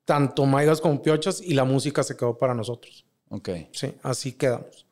tanto 0.05 0.45
Maigas 0.45 0.81
como 0.81 1.01
Piochas, 1.03 1.41
y 1.41 1.55
la 1.55 1.65
música 1.65 2.03
se 2.03 2.17
quedó 2.17 2.37
para 2.37 2.55
nosotros. 2.55 3.07
Ok. 3.31 3.49
Sí, 3.73 3.95
así 4.03 4.33
quedamos. 4.33 4.87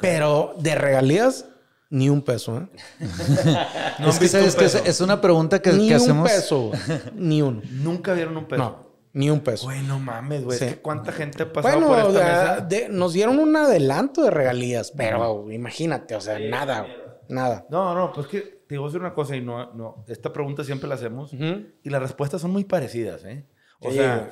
Pero 0.00 0.54
de 0.58 0.74
regalías, 0.74 1.46
ni 1.90 2.08
un 2.08 2.22
peso, 2.22 2.58
¿eh? 2.58 2.66
no, 3.98 4.10
es 4.10 4.18
que 4.18 4.28
sabes 4.28 4.54
que 4.56 4.64
es, 4.64 5.00
una 5.00 5.20
pregunta 5.20 5.60
que, 5.60 5.72
ni 5.72 5.92
hacemos. 5.92 6.28
Ni 6.28 6.34
un 6.34 6.40
peso, 6.40 6.72
ni 7.14 7.42
uno. 7.42 7.62
Nunca 7.70 8.12
vieron 8.14 8.36
un 8.36 8.46
peso. 8.46 8.62
No, 8.62 8.87
ni 9.18 9.30
un 9.30 9.40
peso. 9.40 9.66
Güey, 9.66 9.82
no 9.82 9.98
mames, 9.98 10.44
güey. 10.44 10.76
¿Cuánta 10.80 11.10
gente 11.10 11.42
ha 11.42 11.52
pasado 11.52 11.88
por 11.88 11.98
esta 11.98 12.66
mesa? 12.68 12.88
nos 12.88 13.12
dieron 13.12 13.40
un 13.40 13.56
adelanto 13.56 14.22
de 14.22 14.30
regalías, 14.30 14.92
pero 14.92 15.50
imagínate, 15.50 16.14
o 16.14 16.20
sea, 16.20 16.38
nada, 16.38 16.86
nada. 17.28 17.66
No, 17.68 17.96
no, 17.96 18.12
pues 18.12 18.28
que 18.28 18.40
te 18.40 18.78
voy 18.78 18.86
a 18.86 18.88
decir 18.88 19.00
una 19.00 19.14
cosa 19.14 19.34
y 19.34 19.40
no, 19.40 19.74
no, 19.74 20.04
esta 20.06 20.32
pregunta 20.32 20.62
siempre 20.62 20.88
la 20.88 20.94
hacemos 20.94 21.32
y 21.32 21.90
las 21.90 22.00
respuestas 22.00 22.40
son 22.40 22.52
muy 22.52 22.62
parecidas, 22.62 23.24
¿eh? 23.24 23.44
O 23.80 23.90
sea, 23.90 24.30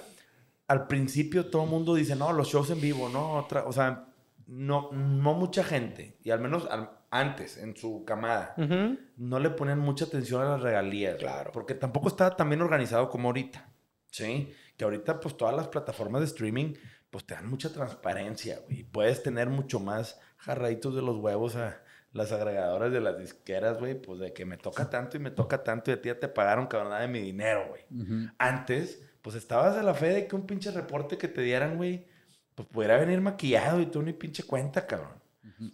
al 0.69 0.87
principio 0.87 1.47
todo 1.47 1.65
el 1.65 1.71
mundo 1.71 1.97
dice, 1.97 2.15
no, 2.15 2.33
los 2.33 2.47
shows 2.47 2.71
en 2.71 2.81
vivo, 2.81 3.09
no, 3.09 3.33
otra, 3.33 3.65
o 3.65 3.73
sea, 3.73 4.07
no, 4.47 4.93
no 4.93 5.35
mucha 5.35 5.65
gente, 5.65 6.17
y 6.23 6.31
al 6.31 6.39
menos 6.39 6.69
antes, 7.11 7.57
en 7.57 7.77
su 7.77 8.05
camada, 8.05 8.55
no 9.17 9.41
le 9.41 9.51
ponen 9.51 9.81
mucha 9.81 10.05
atención 10.05 10.43
a 10.43 10.51
las 10.51 10.61
regalías. 10.61 11.17
Claro. 11.17 11.51
Porque 11.53 11.75
tampoco 11.75 12.07
está 12.07 12.37
tan 12.37 12.49
bien 12.49 12.63
organizado 12.63 13.11
como 13.11 13.29
ahorita, 13.29 13.69
¿sí? 14.13 14.53
Que 14.77 14.85
ahorita, 14.85 15.21
pues, 15.21 15.37
todas 15.37 15.55
las 15.55 15.69
plataformas 15.69 16.21
de 16.21 16.27
streaming, 16.27 16.75
pues, 17.11 17.25
te 17.25 17.35
dan 17.35 17.49
mucha 17.49 17.73
transparencia, 17.73 18.61
güey. 18.67 18.85
Puedes 18.85 19.23
tener 19.23 19.49
mucho 19.49 19.81
más 19.81 20.21
jarraditos 20.37 20.95
de 20.95 21.03
los 21.03 21.17
huevos 21.17 21.57
a 21.57 21.83
las 22.13 22.33
agregadoras 22.33 22.93
de 22.93 23.01
las 23.01 23.19
disqueras, 23.19 23.79
güey, 23.79 24.01
pues, 24.01 24.21
de 24.21 24.33
que 24.33 24.45
me 24.45 24.57
toca 24.57 24.89
tanto 24.89 25.17
y 25.17 25.21
me 25.21 25.31
toca 25.31 25.63
tanto 25.63 25.91
y 25.91 25.95
a 25.95 26.01
ti 26.01 26.09
ya 26.09 26.19
te 26.19 26.29
pagaron 26.29 26.67
cabrón 26.67 26.99
de 26.99 27.09
mi 27.09 27.21
dinero, 27.21 27.69
güey. 27.69 27.85
Antes 28.39 29.03
pues 29.27 29.35
estabas 29.35 29.77
a 29.77 29.83
la 29.83 29.93
fe 29.93 30.11
de 30.11 30.29
que 30.29 30.37
un 30.37 30.47
pinche 30.47 30.71
reporte 30.71 31.19
que 31.19 31.27
te 31.27 31.41
dieran, 31.41 31.77
güey, 31.77 32.07
pues 32.55 32.69
pudiera 32.69 32.97
venir 32.97 33.21
maquillado 33.21 33.81
y 33.81 33.87
tú 33.87 34.01
ni 34.01 34.13
pinche 34.13 34.45
cuenta, 34.45 34.87
cabrón. 34.87 35.21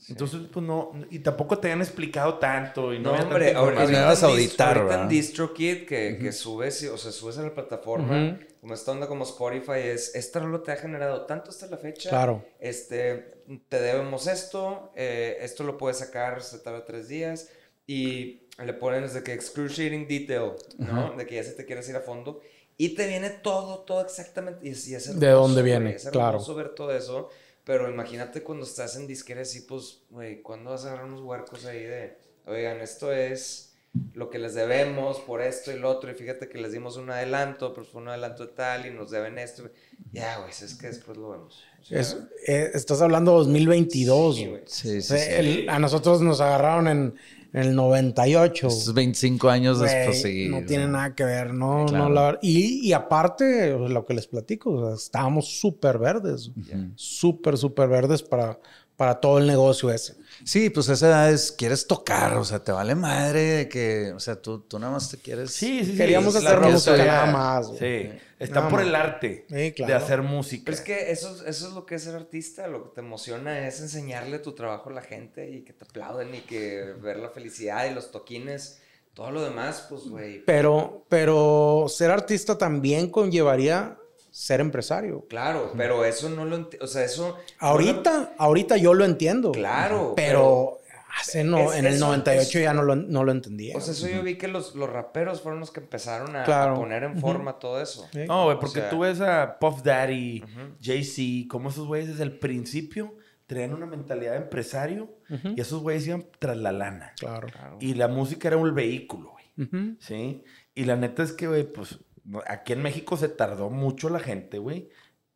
Entonces, 0.09 0.41
pues 0.51 0.65
no, 0.65 0.93
y 1.11 1.19
tampoco 1.19 1.59
te 1.59 1.71
han 1.71 1.83
explicado 1.83 2.39
tanto. 2.39 2.95
Y 2.95 2.99
no, 2.99 3.15
no 3.15 3.25
hombre, 3.25 3.53
ahora 3.53 3.85
me 3.85 4.01
vas 4.01 4.23
a 4.23 4.29
auditar, 4.29 4.79
ahorita 4.79 5.03
en 5.03 5.09
DistroKid 5.11 5.85
que, 5.85 6.17
que 6.19 6.33
subes, 6.33 6.83
o 6.85 6.97
sea, 6.97 7.13
subes 7.13 7.37
a 7.37 7.43
la 7.43 7.53
plataforma, 7.53 8.39
como 8.63 8.75
esta 8.75 8.93
onda 8.93 9.09
como 9.09 9.25
Spotify, 9.25 9.89
es, 9.89 10.15
esta 10.15 10.39
lo 10.39 10.63
te 10.63 10.71
ha 10.71 10.77
generado 10.77 11.27
tanto 11.27 11.51
hasta 11.51 11.67
la 11.67 11.77
fecha. 11.77 12.11
Claro. 12.11 12.45
Este, 12.61 13.43
te 13.69 13.81
debemos 13.81 14.29
esto, 14.29 14.93
eh, 14.95 15.37
esto 15.41 15.65
lo 15.65 15.77
puedes 15.77 15.99
sacar, 15.99 16.41
se 16.45 16.61
tarda 16.61 16.85
tres 16.85 17.09
días, 17.09 17.49
y 17.89 18.47
le 18.65 18.73
ponen 18.75 19.03
desde 19.03 19.25
que 19.25 19.33
excruciating 19.33 20.07
detail, 20.07 20.53
¿no? 20.79 21.13
De 21.17 21.27
que 21.27 21.35
ya 21.35 21.43
se 21.43 21.55
te 21.55 21.65
quieres 21.65 21.89
ir 21.89 21.97
a 21.97 22.03
fondo. 22.03 22.41
Y 22.77 22.91
te 22.91 23.09
viene 23.09 23.31
todo, 23.31 23.81
todo 23.81 24.01
exactamente. 24.01 24.65
Y, 24.65 24.71
es 24.71 25.19
¿De 25.19 25.31
dónde 25.31 25.63
viene? 25.63 25.97
Es 25.97 26.09
claro. 26.11 26.39
ver 26.55 26.69
todo 26.77 26.97
eso. 26.97 27.31
Pero 27.65 27.91
imagínate 27.91 28.45
cuando 28.45 28.65
estás 28.65 28.95
en 28.95 29.09
disqueras 29.09 29.49
así, 29.49 29.63
pues, 29.63 30.03
güey, 30.09 30.41
¿cuándo 30.41 30.71
vas 30.71 30.85
a 30.85 30.91
agarrar 30.91 31.07
unos 31.07 31.23
huercos 31.23 31.65
ahí 31.65 31.83
de, 31.83 32.17
oigan, 32.47 32.81
esto 32.81 33.13
es 33.13 33.72
lo 34.15 34.31
que 34.31 34.39
les 34.39 34.55
debemos 34.55 35.21
por 35.21 35.43
esto 35.43 35.71
y 35.71 35.79
lo 35.79 35.91
otro, 35.91 36.11
y 36.11 36.15
fíjate 36.15 36.49
que 36.49 36.59
les 36.59 36.73
dimos 36.73 36.97
un 36.97 37.11
adelanto, 37.11 37.75
pues 37.75 37.89
fue 37.89 38.01
un 38.01 38.09
adelanto 38.09 38.47
de 38.47 38.53
tal 38.53 38.87
y 38.87 38.91
nos 38.91 39.11
deben 39.11 39.39
esto. 39.39 39.65
Ya, 40.13 40.39
güey, 40.39 40.51
es 40.51 40.75
que 40.75 40.89
después 40.89 41.17
lo 41.17 41.31
vemos. 41.31 41.63
Eh, 41.91 42.71
estás 42.75 43.03
hablando 43.03 43.33
2022. 43.33 44.37
Sí, 44.37 44.53
sí, 44.67 45.03
sí, 45.03 45.67
a 45.69 45.79
nosotros 45.79 46.23
nos 46.23 46.41
agarraron 46.41 46.89
en 46.89 47.15
en 47.53 47.61
el 47.61 47.75
98. 47.75 48.67
Esos 48.67 48.95
25 48.95 49.51
años 49.51 49.81
después 49.81 50.23
sí. 50.23 50.49
No 50.49 50.65
tiene 50.65 50.89
nada 50.89 51.15
que 51.15 51.25
ver, 51.25 51.53
¿no? 51.53 51.87
no 51.87 52.09
la, 52.09 52.39
y, 52.41 52.89
y, 52.89 52.93
aparte, 52.93 53.77
lo 53.79 54.05
que 54.05 54.15
les 54.15 54.27
platico, 54.27 54.95
estábamos 54.95 55.61
súper 55.61 55.99
verdes. 55.99 56.51
Súper, 56.95 57.59
súper 57.59 57.89
verdes 57.89 58.23
para, 58.23 58.59
para 58.97 59.21
todo 59.21 59.39
el 59.39 59.47
negocio 59.47 59.91
ese. 59.91 60.15
Sí, 60.45 60.71
pues 60.71 60.89
esa 60.89 61.09
edad 61.09 61.33
es, 61.33 61.53
quieres 61.53 61.87
tocar, 61.87 62.37
o 62.37 62.45
sea, 62.45 62.63
te 62.63 62.73
vale 62.73 62.95
madre 62.95 63.41
de 63.41 63.69
que, 63.69 64.13
o 64.13 64.21
sea, 64.21 64.41
tú, 64.41 64.61
tú 64.61 64.79
nada 64.79 64.93
más 64.93 65.11
te 65.11 65.19
quieres... 65.19 65.53
Sí, 65.53 65.85
sí, 65.85 65.97
Queríamos 65.97 66.35
hacer 66.35 66.61
música 66.61 66.97
nada 66.97 67.27
más. 67.27 67.69
Sí, 67.79 68.11
está 68.39 68.69
por 68.69 68.81
el 68.81 68.95
arte 68.95 69.47
de 69.49 69.95
hacer 69.95 70.23
música. 70.23 70.65
Pero 70.65 70.77
es 70.77 70.83
que 70.83 71.11
eso, 71.11 71.47
eso 71.47 71.69
es 71.69 71.75
lo 71.75 71.87
que 71.87 71.97
es 71.97 72.03
ser 72.03 72.17
artista, 72.17 72.67
lo 72.67 72.85
que 72.85 72.91
te 72.95 73.01
emociona 73.01 73.67
es 73.67 73.81
enseñarle 73.81 74.39
tu 74.41 74.53
trabajo 74.53 74.91
a 74.91 74.93
la 74.93 75.03
gente 75.03 75.51
y 75.51 75.63
que 75.63 75.73
te 75.73 75.85
aplauden 75.85 76.35
y 76.35 76.41
que 76.41 76.95
ver 77.01 77.19
la 77.19 77.29
felicidad 77.29 77.89
y 77.91 77.95
los 77.95 78.11
toquines. 78.11 78.81
Todo 79.15 79.31
lo 79.31 79.43
demás, 79.43 79.87
pues, 79.91 80.09
güey. 80.09 80.43
Pero, 80.45 81.05
pero 81.09 81.87
ser 81.89 82.11
artista 82.11 82.57
también 82.57 83.11
conllevaría 83.11 83.99
ser 84.33 84.61
empresario. 84.61 85.27
Claro, 85.29 85.73
pero 85.77 86.05
eso 86.05 86.29
no 86.31 86.45
lo 86.45 86.57
entiendo. 86.57 86.85
O 86.85 86.89
sea, 86.89 87.05
eso. 87.05 87.37
Ahorita, 87.59 88.33
ahorita 88.39 88.79
yo 88.79 88.95
lo 88.95 89.05
entiendo. 89.05 89.53
Claro. 89.53 90.15
Pero, 90.17 90.81
hace 91.21 91.45
no, 91.45 91.73
en 91.73 91.87
el 91.87 92.01
98 92.01 92.61
ya 92.61 92.73
no 92.73 92.83
lo, 92.83 92.97
no 92.97 93.25
lo 93.25 93.31
entendía. 93.31 93.77
O 93.77 93.81
sea, 93.81 93.93
eso 93.93 94.09
yo 94.09 94.23
vi 94.23 94.37
que 94.37 94.49
los, 94.49 94.75
los 94.75 94.89
raperos 94.91 95.43
fueron 95.43 95.61
los 95.61 95.71
que 95.71 95.81
empezaron 95.81 96.35
a, 96.35 96.75
poner 96.75 97.05
en 97.05 97.21
forma 97.21 97.59
todo 97.59 97.81
eso. 97.81 98.09
No, 98.27 98.47
güey, 98.47 98.59
porque 98.59 98.81
tú 98.83 99.01
ves 99.01 99.21
a 99.21 99.59
Puff 99.61 99.83
Daddy, 99.83 100.43
Jay-Z, 100.81 101.49
como 101.49 101.69
esos 101.69 101.87
güeyes 101.87 102.09
desde 102.09 102.25
el 102.25 102.39
principio 102.39 103.15
traían 103.47 103.75
una 103.75 103.85
mentalidad 103.85 104.33
de 104.33 104.39
empresario 104.39 105.15
y 105.29 105.61
esos 105.61 105.83
güeyes 105.83 106.07
iban 106.07 106.27
tras 106.39 106.57
la 106.57 106.73
lana. 106.73 107.13
Claro. 107.19 107.49
Y 107.81 107.95
la 107.95 108.09
música 108.09 108.49
era 108.49 108.57
un 108.57 108.75
vehículo, 108.75 109.33
güey. 109.33 109.97
¿Sí? 110.01 110.43
Y 110.75 110.85
la 110.85 110.97
neta 110.97 111.23
es 111.23 111.33
que, 111.33 111.47
güey, 111.47 111.71
pues 111.71 111.99
Aquí 112.47 112.73
en 112.73 112.83
México 112.83 113.17
se 113.17 113.29
tardó 113.29 113.71
mucho 113.71 114.09
la 114.09 114.21
gente, 114.21 114.59
güey. 114.59 114.89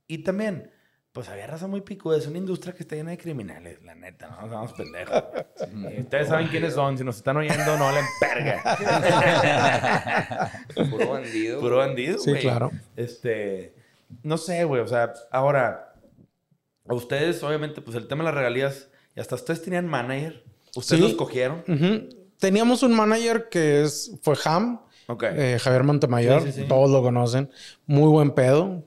Y 0.07 0.18
también, 0.18 0.70
pues 1.12 1.29
había 1.29 1.46
raza 1.46 1.66
muy 1.66 1.81
pico. 1.81 2.14
Es 2.14 2.27
una 2.27 2.38
industria 2.38 2.75
que 2.75 2.83
está 2.83 2.94
llena 2.94 3.11
de 3.11 3.18
criminales, 3.18 3.83
la 3.83 3.94
neta, 3.94 4.29
no 4.29 4.42
nos 4.42 4.51
vamos 4.51 4.72
pendejos. 4.75 5.22
ustedes 5.99 6.29
saben 6.29 6.49
quiénes 6.49 6.75
son. 6.75 6.96
Si 6.99 7.05
nos 7.05 7.16
están 7.16 7.37
oyendo, 7.37 7.77
no 7.77 7.90
le 7.90 8.01
perga. 8.20 8.62
Puro 10.90 11.09
bandido. 11.11 11.61
Puro 11.61 11.77
bandido, 11.79 12.18
Sí, 12.18 12.35
claro. 12.35 12.70
Este, 12.96 13.75
no 14.22 14.37
sé, 14.38 14.64
güey. 14.64 14.83
O 14.83 14.88
sea, 14.88 15.12
ahora, 15.31 15.94
a 16.87 16.94
ustedes, 16.94 17.42
obviamente, 17.42 17.81
pues 17.81 17.96
el 17.96 18.07
tema 18.07 18.22
de 18.22 18.27
las 18.27 18.35
regalías, 18.35 18.88
y 19.16 19.20
hasta 19.20 19.35
ustedes 19.35 19.62
tenían 19.62 19.87
manager. 19.88 20.44
¿Ustedes 20.77 21.01
los 21.01 21.14
cogieron? 21.14 21.64
Teníamos 22.38 22.83
un 22.83 22.94
manager 22.94 23.49
que 23.49 23.83
es, 23.83 24.12
fue 24.22 24.37
Ham. 24.44 24.83
Okay. 25.09 25.31
Eh, 25.37 25.59
Javier 25.61 25.85
Montemayor, 25.85 26.42
todos 26.69 26.90
lo 26.90 27.03
conocen. 27.03 27.51
Muy 27.87 28.09
buen 28.09 28.33
pedo. 28.33 28.83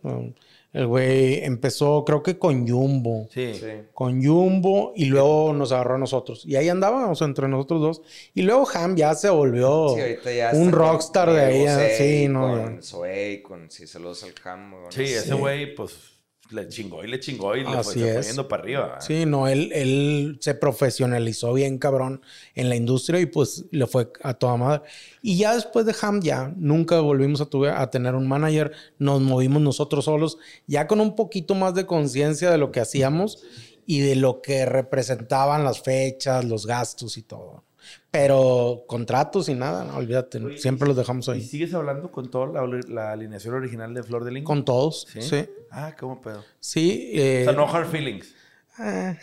El 0.72 0.86
güey 0.86 1.44
empezó, 1.44 2.06
creo 2.06 2.22
que 2.22 2.38
con 2.38 2.68
Jumbo. 2.68 3.28
Sí. 3.34 3.56
Sí. 3.56 3.66
Con 3.94 4.24
Jumbo 4.24 4.94
y 4.96 5.06
luego 5.06 5.52
nos 5.54 5.72
agarró 5.72 5.96
a 5.96 5.98
nosotros. 5.98 6.46
Y 6.46 6.58
ahí 6.58 6.70
andábamos 6.70 7.22
entre 7.24 7.48
nosotros 7.48 7.82
dos. 7.82 8.02
Y 8.36 8.44
luego 8.44 8.68
Ham 8.76 8.96
ya 8.96 9.16
se 9.16 9.30
volvió 9.30 9.96
Sí, 9.96 10.36
ya 10.36 10.52
un 10.54 10.72
rockstar 10.72 11.28
con 11.30 11.38
de 11.38 11.42
ahí. 11.42 11.96
Sí, 11.98 12.28
no. 12.28 12.42
Con. 12.42 12.84
Zoe, 12.84 13.42
con 13.42 13.72
sí, 13.72 13.88
saludos 13.88 14.24
al 14.24 14.34
Ham. 14.44 14.72
bueno, 14.72 14.92
Sí, 14.92 15.04
ese 15.04 15.34
güey, 15.34 15.74
pues, 15.74 16.19
le 16.52 16.68
chingó 16.68 17.04
y 17.04 17.08
le 17.08 17.20
chingó 17.20 17.56
y 17.56 17.64
le 17.64 17.84
fue, 17.84 17.94
fue 17.94 18.24
yendo 18.24 18.48
para 18.48 18.64
arriba. 18.64 18.82
¿verdad? 18.88 19.02
Sí, 19.02 19.26
no, 19.26 19.48
él, 19.48 19.72
él 19.74 20.38
se 20.42 20.56
profesionalizó 20.56 21.54
bien 21.54 21.78
cabrón 21.78 22.22
en 22.56 22.70
la 22.70 22.76
industria 22.76 23.20
y 23.20 23.26
pues 23.28 23.66
le 23.72 23.86
fue 23.88 24.12
a 24.24 24.34
toda 24.34 24.58
madre. 24.58 24.82
Y 25.22 25.38
ya 25.38 25.54
después 25.56 25.86
de 25.86 25.96
Ham, 26.02 26.22
ya 26.22 26.54
nunca 26.58 27.00
volvimos 27.00 27.42
a, 27.42 27.46
tuve- 27.50 27.72
a 27.76 27.90
tener 27.90 28.16
un 28.16 28.28
manager, 28.28 28.72
nos 28.98 29.22
movimos 29.22 29.62
nosotros 29.62 30.06
solos, 30.06 30.38
ya 30.68 30.88
con 30.88 31.00
un 31.02 31.16
poquito 31.16 31.56
más 31.56 31.74
de 31.76 31.86
conciencia 31.86 32.50
de 32.52 32.58
lo 32.58 32.72
que 32.72 32.80
hacíamos 32.80 33.44
y 33.86 34.00
de 34.02 34.16
lo 34.16 34.42
que 34.42 34.66
representaban 34.66 35.64
las 35.64 35.82
fechas, 35.82 36.46
los 36.46 36.66
gastos 36.66 37.18
y 37.18 37.24
todo. 37.24 37.64
Pero 38.12 38.86
contratos 38.88 39.50
y 39.50 39.54
nada, 39.56 39.84
no, 39.84 39.98
olvídate, 39.98 40.58
siempre 40.58 40.88
los 40.88 40.98
dejamos 40.98 41.28
¿Y 41.28 41.32
ahí. 41.32 41.42
sigues 41.44 41.74
hablando 41.76 42.12
con 42.12 42.32
toda 42.32 42.48
la, 42.48 42.66
la 42.88 43.12
alineación 43.12 43.54
original 43.54 43.94
de 43.94 44.02
Flor 44.02 44.24
de 44.24 44.32
Ling? 44.32 44.44
Con 44.44 44.66
todos, 44.66 45.06
¿Sí? 45.14 45.22
sí. 45.22 45.46
Ah, 45.70 45.96
¿cómo 46.00 46.20
pedo? 46.20 46.44
Sí. 46.60 47.12
eh, 47.14 47.42
O 47.42 47.44
sea, 47.46 47.54
no 47.54 47.72
hard 47.72 47.86
feelings. 47.88 48.34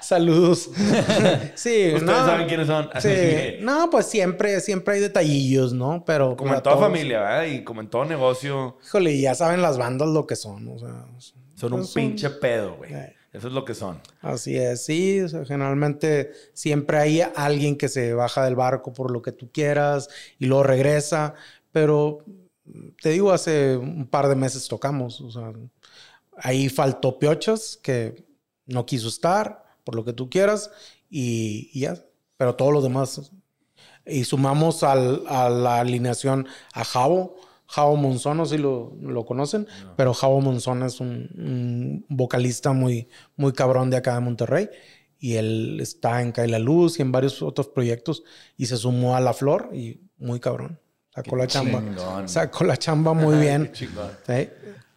Saludos. 0.00 0.70
sí, 1.54 1.92
Ustedes 1.94 2.02
no. 2.02 2.26
saben 2.26 2.46
quiénes 2.48 2.66
son. 2.66 2.88
Así 2.92 3.08
Sí. 3.08 3.14
que, 3.14 3.58
No, 3.62 3.90
pues 3.90 4.06
siempre, 4.06 4.60
siempre 4.60 4.94
hay 4.94 5.00
detallillos, 5.00 5.72
¿no? 5.72 6.04
Pero. 6.06 6.36
como 6.36 6.54
en 6.54 6.62
toda 6.62 6.76
todos- 6.76 6.86
familia, 6.88 7.20
¿verdad? 7.20 7.44
Y 7.44 7.64
como 7.64 7.80
en 7.80 7.88
todo 7.90 8.04
negocio, 8.04 8.78
Híjole, 8.84 9.20
ya 9.20 9.34
saben 9.34 9.62
las 9.62 9.78
bandas 9.78 10.08
lo 10.08 10.26
que 10.26 10.36
son, 10.36 10.68
o 10.68 10.78
sea. 10.78 11.06
son 11.54 11.72
un 11.74 11.84
son- 11.84 11.94
pinche 12.02 12.30
pedo, 12.30 12.76
güey. 12.76 12.92
Eh. 12.92 13.14
Eso 13.32 13.46
es 13.46 13.54
lo 13.54 13.64
que 13.64 13.74
son. 13.74 14.00
Así 14.20 14.56
es, 14.56 14.84
sí. 14.84 15.20
o 15.20 15.28
sea, 15.28 15.44
generalmente 15.44 16.32
siempre 16.52 16.98
hay 16.98 17.20
alguien 17.36 17.76
que 17.78 17.88
se 17.88 18.12
baja 18.12 18.44
del 18.44 18.56
barco 18.56 18.92
por 18.92 19.10
lo 19.12 19.22
que 19.22 19.30
tú 19.32 19.50
quieras 19.52 20.08
y 20.38 20.46
luego 20.46 20.64
regresa. 20.64 21.34
Pero 21.70 22.24
te 23.00 23.10
digo, 23.10 23.30
hace 23.32 23.76
un 23.76 24.06
par 24.08 24.28
de 24.28 24.34
meses 24.34 24.66
tocamos. 24.66 25.20
O 25.20 25.30
sea, 25.30 25.52
ahí 26.38 26.68
faltó 26.68 27.18
Piochas, 27.20 27.78
que 27.80 28.24
no 28.66 28.84
quiso 28.84 29.08
estar 29.08 29.64
por 29.84 29.94
lo 29.94 30.04
que 30.04 30.12
tú 30.12 30.28
quieras 30.28 30.70
y, 31.08 31.70
y 31.72 31.80
ya. 31.80 31.96
Pero 32.36 32.56
todos 32.56 32.72
los 32.72 32.82
demás. 32.82 33.30
Y 34.06 34.24
sumamos 34.24 34.82
al- 34.82 35.24
a 35.28 35.48
la 35.50 35.78
alineación 35.80 36.48
a 36.72 36.84
Javo. 36.84 37.36
Javo 37.70 37.94
Monzón, 37.94 38.36
no 38.36 38.46
sé 38.46 38.56
si 38.56 38.62
lo, 38.62 38.96
lo 39.00 39.24
conocen, 39.24 39.68
pero 39.96 40.12
Javo 40.12 40.40
Monzón 40.40 40.82
es 40.82 40.98
un, 40.98 41.30
un 41.38 42.04
vocalista 42.08 42.72
muy, 42.72 43.08
muy 43.36 43.52
cabrón 43.52 43.90
de 43.90 43.96
acá 43.96 44.14
de 44.14 44.20
Monterrey. 44.20 44.68
Y 45.20 45.36
él 45.36 45.78
está 45.80 46.20
en 46.20 46.32
Cae 46.32 46.48
la 46.48 46.58
Luz 46.58 46.98
y 46.98 47.02
en 47.02 47.12
varios 47.12 47.42
otros 47.42 47.68
proyectos. 47.68 48.24
Y 48.56 48.66
se 48.66 48.76
sumó 48.76 49.14
a 49.14 49.20
La 49.20 49.34
Flor 49.34 49.70
y 49.72 50.00
muy 50.18 50.40
cabrón. 50.40 50.80
Sacó 51.14 51.36
la 51.36 51.46
chamba. 51.46 51.78
chingón. 51.78 52.28
Sacó 52.28 52.64
la 52.64 52.76
chamba 52.76 53.14
muy 53.14 53.38
bien. 53.38 53.70
Sí. 53.72 53.88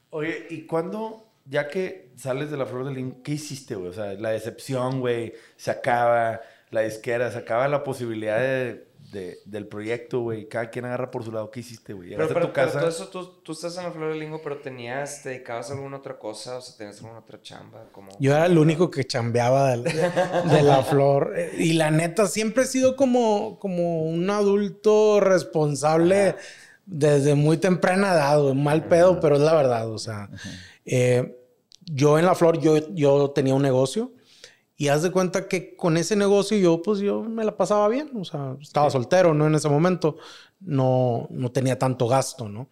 Oye, 0.10 0.48
¿y 0.50 0.66
cuándo, 0.66 1.32
ya 1.46 1.68
que 1.68 2.14
sales 2.16 2.50
de 2.50 2.58
la 2.58 2.66
Flor 2.66 2.86
de 2.86 2.94
Ling, 2.94 3.22
qué 3.22 3.34
hiciste, 3.34 3.76
güey? 3.76 3.90
O 3.90 3.94
sea, 3.94 4.14
la 4.14 4.30
decepción, 4.30 5.00
güey, 5.00 5.34
se 5.58 5.70
acaba, 5.70 6.42
la 6.72 6.82
disquera, 6.82 7.32
se 7.32 7.38
acaba 7.38 7.68
la 7.68 7.84
posibilidad 7.84 8.40
de, 8.40 8.88
de- 9.14 9.38
del 9.46 9.68
proyecto, 9.68 10.22
güey. 10.22 10.50
Cada 10.50 10.70
quien 10.70 10.86
agarra 10.86 11.10
por 11.12 11.24
su 11.24 11.32
lado. 11.32 11.50
¿Qué 11.52 11.62
hiciste, 11.62 11.94
güey? 11.94 12.10
Pero, 12.10 12.28
pero, 12.28 12.40
a 12.40 12.42
tu 12.48 12.54
pero 12.54 12.54
casa. 12.68 12.80
todo 12.80 12.90
eso, 12.90 13.08
tú, 13.08 13.42
tú 13.44 13.52
estás 13.54 13.78
en 13.78 13.84
la 13.84 13.92
Flor 13.92 14.10
del 14.10 14.20
Lingo, 14.20 14.42
pero 14.44 14.58
tenías, 14.58 15.22
te 15.24 15.30
dedicabas 15.30 15.70
a 15.70 15.74
alguna 15.76 15.98
otra 15.98 16.18
cosa, 16.20 16.58
o 16.58 16.62
sea, 16.62 16.76
tenías 16.76 16.98
alguna 17.02 17.20
otra 17.20 17.42
chamba, 17.42 17.86
como... 17.92 18.10
Yo 18.20 18.34
era 18.34 18.48
el 18.48 18.58
único 18.58 18.90
que 18.92 19.06
chambeaba 19.06 19.70
del- 19.72 19.84
de, 19.84 20.62
la 20.64 20.84
flor. 20.84 21.34
Y 21.58 21.74
la 21.74 21.92
neta, 21.92 22.28
siempre 22.28 22.64
he 22.64 22.68
sido 22.68 22.96
como, 22.96 23.60
como 23.60 24.04
un 24.04 24.30
adulto 24.30 25.20
responsable 25.20 26.36
desde 26.86 27.36
muy 27.36 27.58
temprana 27.58 28.14
edad, 28.14 28.42
güey. 28.42 28.56
Mal 28.56 28.88
pedo, 28.88 29.20
pero 29.20 29.36
es 29.36 29.42
la 29.42 29.54
verdad. 29.54 29.90
O 29.90 29.98
sea, 29.98 30.30
eh, 30.86 31.38
yo 31.86 32.18
en 32.20 32.26
la 32.26 32.36
flor, 32.36 32.60
yo, 32.60 32.94
yo 32.94 33.32
tenía 33.32 33.54
un 33.56 33.62
negocio. 33.62 34.12
Y 34.76 34.88
haz 34.88 35.04
de 35.04 35.12
cuenta 35.12 35.48
que 35.48 35.76
con 35.76 35.98
ese 35.98 36.16
negocio 36.16 36.58
yo, 36.58 36.82
pues 36.82 37.00
yo 37.00 37.22
me 37.24 37.46
la 37.46 37.56
pasaba 37.56 37.88
bien. 37.90 38.12
O 38.16 38.26
sea, 38.26 38.58
estaba 38.60 38.90
soltero, 38.90 39.34
¿no? 39.34 39.48
En 39.48 39.56
ese 39.56 39.70
momento 39.70 40.18
no, 40.60 41.28
no 41.30 41.52
tenía 41.52 41.78
tanto 41.78 42.08
gasto, 42.08 42.50
¿no? 42.50 42.70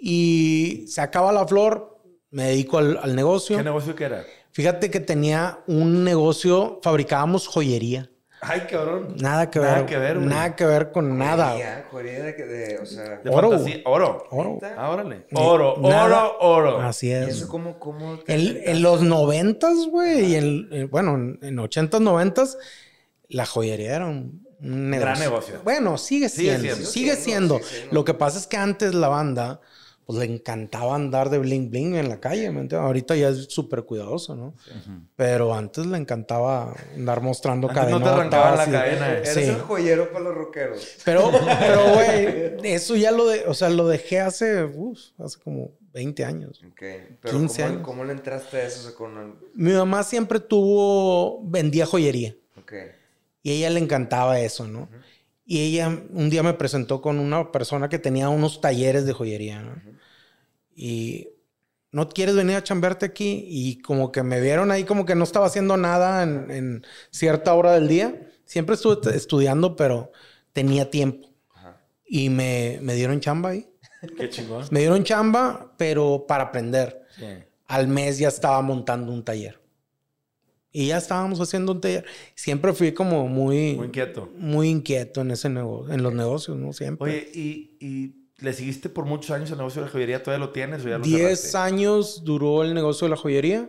Y 0.00 0.84
se 0.88 1.02
acaba 1.02 1.30
la 1.32 1.46
flor, 1.46 2.00
me 2.30 2.44
dedico 2.44 2.78
al, 2.78 2.98
al 3.02 3.14
negocio. 3.14 3.56
¿Qué 3.56 3.64
negocio 3.64 3.94
que 3.94 4.04
era? 4.04 4.24
Fíjate 4.52 4.90
que 4.90 5.00
tenía 5.00 5.62
un 5.66 6.04
negocio, 6.04 6.80
fabricábamos 6.82 7.46
joyería. 7.46 8.10
Ay, 8.42 8.60
cabrón. 8.70 9.16
Nada 9.20 9.50
que 9.50 9.58
ver. 9.58 9.68
Nada 9.70 9.86
que 9.86 9.98
ver. 9.98 10.16
Nada 10.18 10.56
que 10.56 10.64
ver 10.64 10.92
con 10.92 11.18
nada. 11.18 11.52
güey. 11.52 11.62
Joyería, 11.62 11.84
joyería 11.90 12.46
de, 12.46 12.78
o 12.82 12.86
sea... 12.86 13.04
De 13.22 13.30
Oro, 13.30 13.50
fantasía. 13.50 13.82
Oro. 13.84 14.24
Oro. 14.30 14.58
Ah, 14.78 14.90
órale. 14.90 15.26
Ni- 15.30 15.40
Oro, 15.40 15.74
nada. 15.78 16.26
oro, 16.38 16.38
oro. 16.40 16.80
Así 16.80 17.08
¿Y 17.08 17.12
es. 17.12 17.28
eso 17.28 17.48
cómo, 17.48 17.78
cómo 17.78 18.18
te 18.20 18.70
En, 18.70 18.82
los 18.82 19.02
noventas, 19.02 19.76
güey, 19.90 20.24
y 20.32 20.34
en, 20.36 20.68
en- 20.72 20.90
bueno, 20.90 21.16
en, 21.16 21.38
en 21.42 21.58
ochentas, 21.58 22.00
noventas, 22.00 22.56
la 23.28 23.44
joyería 23.44 23.96
era 23.96 24.06
un, 24.06 24.46
un 24.60 24.90
negocio. 24.90 25.06
Gran 25.06 25.18
negocio. 25.20 25.54
Bueno, 25.62 25.98
sigue 25.98 26.28
Sigue 26.30 26.56
siendo. 26.58 26.62
siendo. 26.74 26.90
Sigue 26.90 27.10
Sigue 27.12 27.16
siendo. 27.16 27.54
siendo, 27.56 27.58
sigue 27.68 27.76
siendo. 27.80 27.94
Lo 27.94 28.04
que 28.06 28.14
pasa 28.14 28.38
es 28.38 28.46
que 28.46 28.56
antes 28.56 28.94
la 28.94 29.08
banda, 29.08 29.60
pues 30.06 30.18
le 30.18 30.24
encantaba 30.34 30.94
andar 30.96 31.30
de 31.30 31.38
bling 31.38 31.70
bling 31.70 31.94
en 31.94 32.08
la 32.08 32.18
calle, 32.18 32.50
¿me 32.50 32.60
entiendes? 32.60 32.80
Ahorita 32.84 33.14
ya 33.14 33.28
es 33.28 33.44
súper 33.48 33.84
cuidadoso, 33.84 34.34
¿no? 34.34 34.54
Pero 35.14 35.54
antes 35.54 35.86
le 35.86 35.96
encantaba 35.98 36.74
andar 36.96 37.20
mostrando 37.20 37.68
Antes 37.70 37.90
no 37.90 38.02
te 38.02 38.08
arrancaban 38.08 38.56
la 38.58 38.64
cadena. 38.66 39.12
Eres 39.12 39.34
Sí. 39.34 39.42
el 39.44 39.60
joyero 39.60 40.10
para 40.10 40.24
los 40.24 40.34
rockeros. 40.34 40.96
Pero, 41.04 41.30
pero, 41.60 41.84
güey, 41.94 42.54
eso 42.74 42.96
ya 42.96 43.12
lo 43.12 43.26
de, 43.28 43.44
o 43.46 43.54
sea, 43.54 43.68
lo 43.70 43.86
dejé 43.86 44.18
hace, 44.20 44.64
uf, 44.64 44.98
hace 45.18 45.38
como 45.38 45.70
20 45.92 46.24
años. 46.24 46.60
Ok. 46.68 46.82
Pero 47.20 47.38
15 47.38 47.62
¿cómo, 47.62 47.72
años. 47.72 47.82
¿cómo 47.84 48.04
le 48.04 48.12
entraste 48.12 48.56
a 48.56 48.66
eso? 48.66 48.80
O 48.80 48.82
sea, 48.82 48.94
con 48.94 49.16
el- 49.18 49.34
Mi 49.54 49.72
mamá 49.72 50.02
siempre 50.02 50.40
tuvo, 50.40 51.40
vendía 51.44 51.86
joyería 51.86 52.34
Ok. 52.58 52.72
y 53.44 53.50
a 53.50 53.54
ella 53.54 53.70
le 53.70 53.80
encantaba 53.80 54.40
eso, 54.40 54.66
¿no? 54.66 54.88
Y 55.50 55.62
ella 55.62 55.88
un 55.88 56.30
día 56.30 56.44
me 56.44 56.54
presentó 56.54 57.00
con 57.00 57.18
una 57.18 57.50
persona 57.50 57.88
que 57.88 57.98
tenía 57.98 58.28
unos 58.28 58.60
talleres 58.60 59.04
de 59.04 59.12
joyería, 59.12 59.60
¿no? 59.60 59.82
Y 60.76 61.30
no 61.90 62.08
quieres 62.08 62.36
venir 62.36 62.54
a 62.54 62.62
chambearte 62.62 63.04
aquí 63.04 63.46
y 63.48 63.82
como 63.82 64.12
que 64.12 64.22
me 64.22 64.40
vieron 64.40 64.70
ahí 64.70 64.84
como 64.84 65.04
que 65.04 65.16
no 65.16 65.24
estaba 65.24 65.46
haciendo 65.46 65.76
nada 65.76 66.22
en, 66.22 66.52
en 66.52 66.86
cierta 67.10 67.52
hora 67.52 67.72
del 67.72 67.88
día. 67.88 68.30
Siempre 68.44 68.76
estuve 68.76 69.16
estudiando, 69.16 69.74
pero 69.74 70.12
tenía 70.52 70.88
tiempo. 70.88 71.26
Ajá. 71.52 71.80
Y 72.06 72.30
me, 72.30 72.78
me 72.80 72.94
dieron 72.94 73.18
chamba 73.18 73.48
ahí. 73.48 73.68
Qué 74.16 74.30
chingón. 74.30 74.68
Me 74.70 74.78
dieron 74.78 75.02
chamba, 75.02 75.74
pero 75.76 76.26
para 76.28 76.44
aprender. 76.44 77.08
Sí. 77.16 77.24
Al 77.66 77.88
mes 77.88 78.18
ya 78.18 78.28
estaba 78.28 78.62
montando 78.62 79.10
un 79.10 79.24
taller. 79.24 79.59
Y 80.72 80.86
ya 80.88 80.98
estábamos 80.98 81.40
haciendo 81.40 81.72
un 81.72 81.80
taller. 81.80 82.04
Siempre 82.34 82.72
fui 82.72 82.92
como 82.92 83.26
muy, 83.28 83.74
Muy 83.74 83.86
inquieto. 83.86 84.28
muy 84.36 84.68
inquieto 84.68 85.20
en 85.22 85.32
ese 85.32 85.48
negocio, 85.48 85.92
en 85.92 86.02
los 86.02 86.14
negocios, 86.14 86.56
¿no? 86.56 86.72
Siempre. 86.72 87.04
Oye, 87.10 87.30
¿y, 87.34 87.76
y 87.80 88.14
le 88.38 88.52
seguiste 88.52 88.88
por 88.88 89.04
muchos 89.04 89.32
años 89.32 89.50
el 89.50 89.58
negocio 89.58 89.82
de 89.82 89.86
la 89.88 89.92
joyería? 89.92 90.22
¿Todavía 90.22 90.46
lo 90.46 90.52
tienes 90.52 90.84
o 90.84 90.88
ya 90.88 90.98
lo 90.98 91.04
10 91.04 91.40
cerraste? 91.40 91.58
años 91.58 92.22
duró 92.24 92.62
el 92.62 92.72
negocio 92.74 93.06
de 93.06 93.10
la 93.10 93.16
joyería 93.16 93.68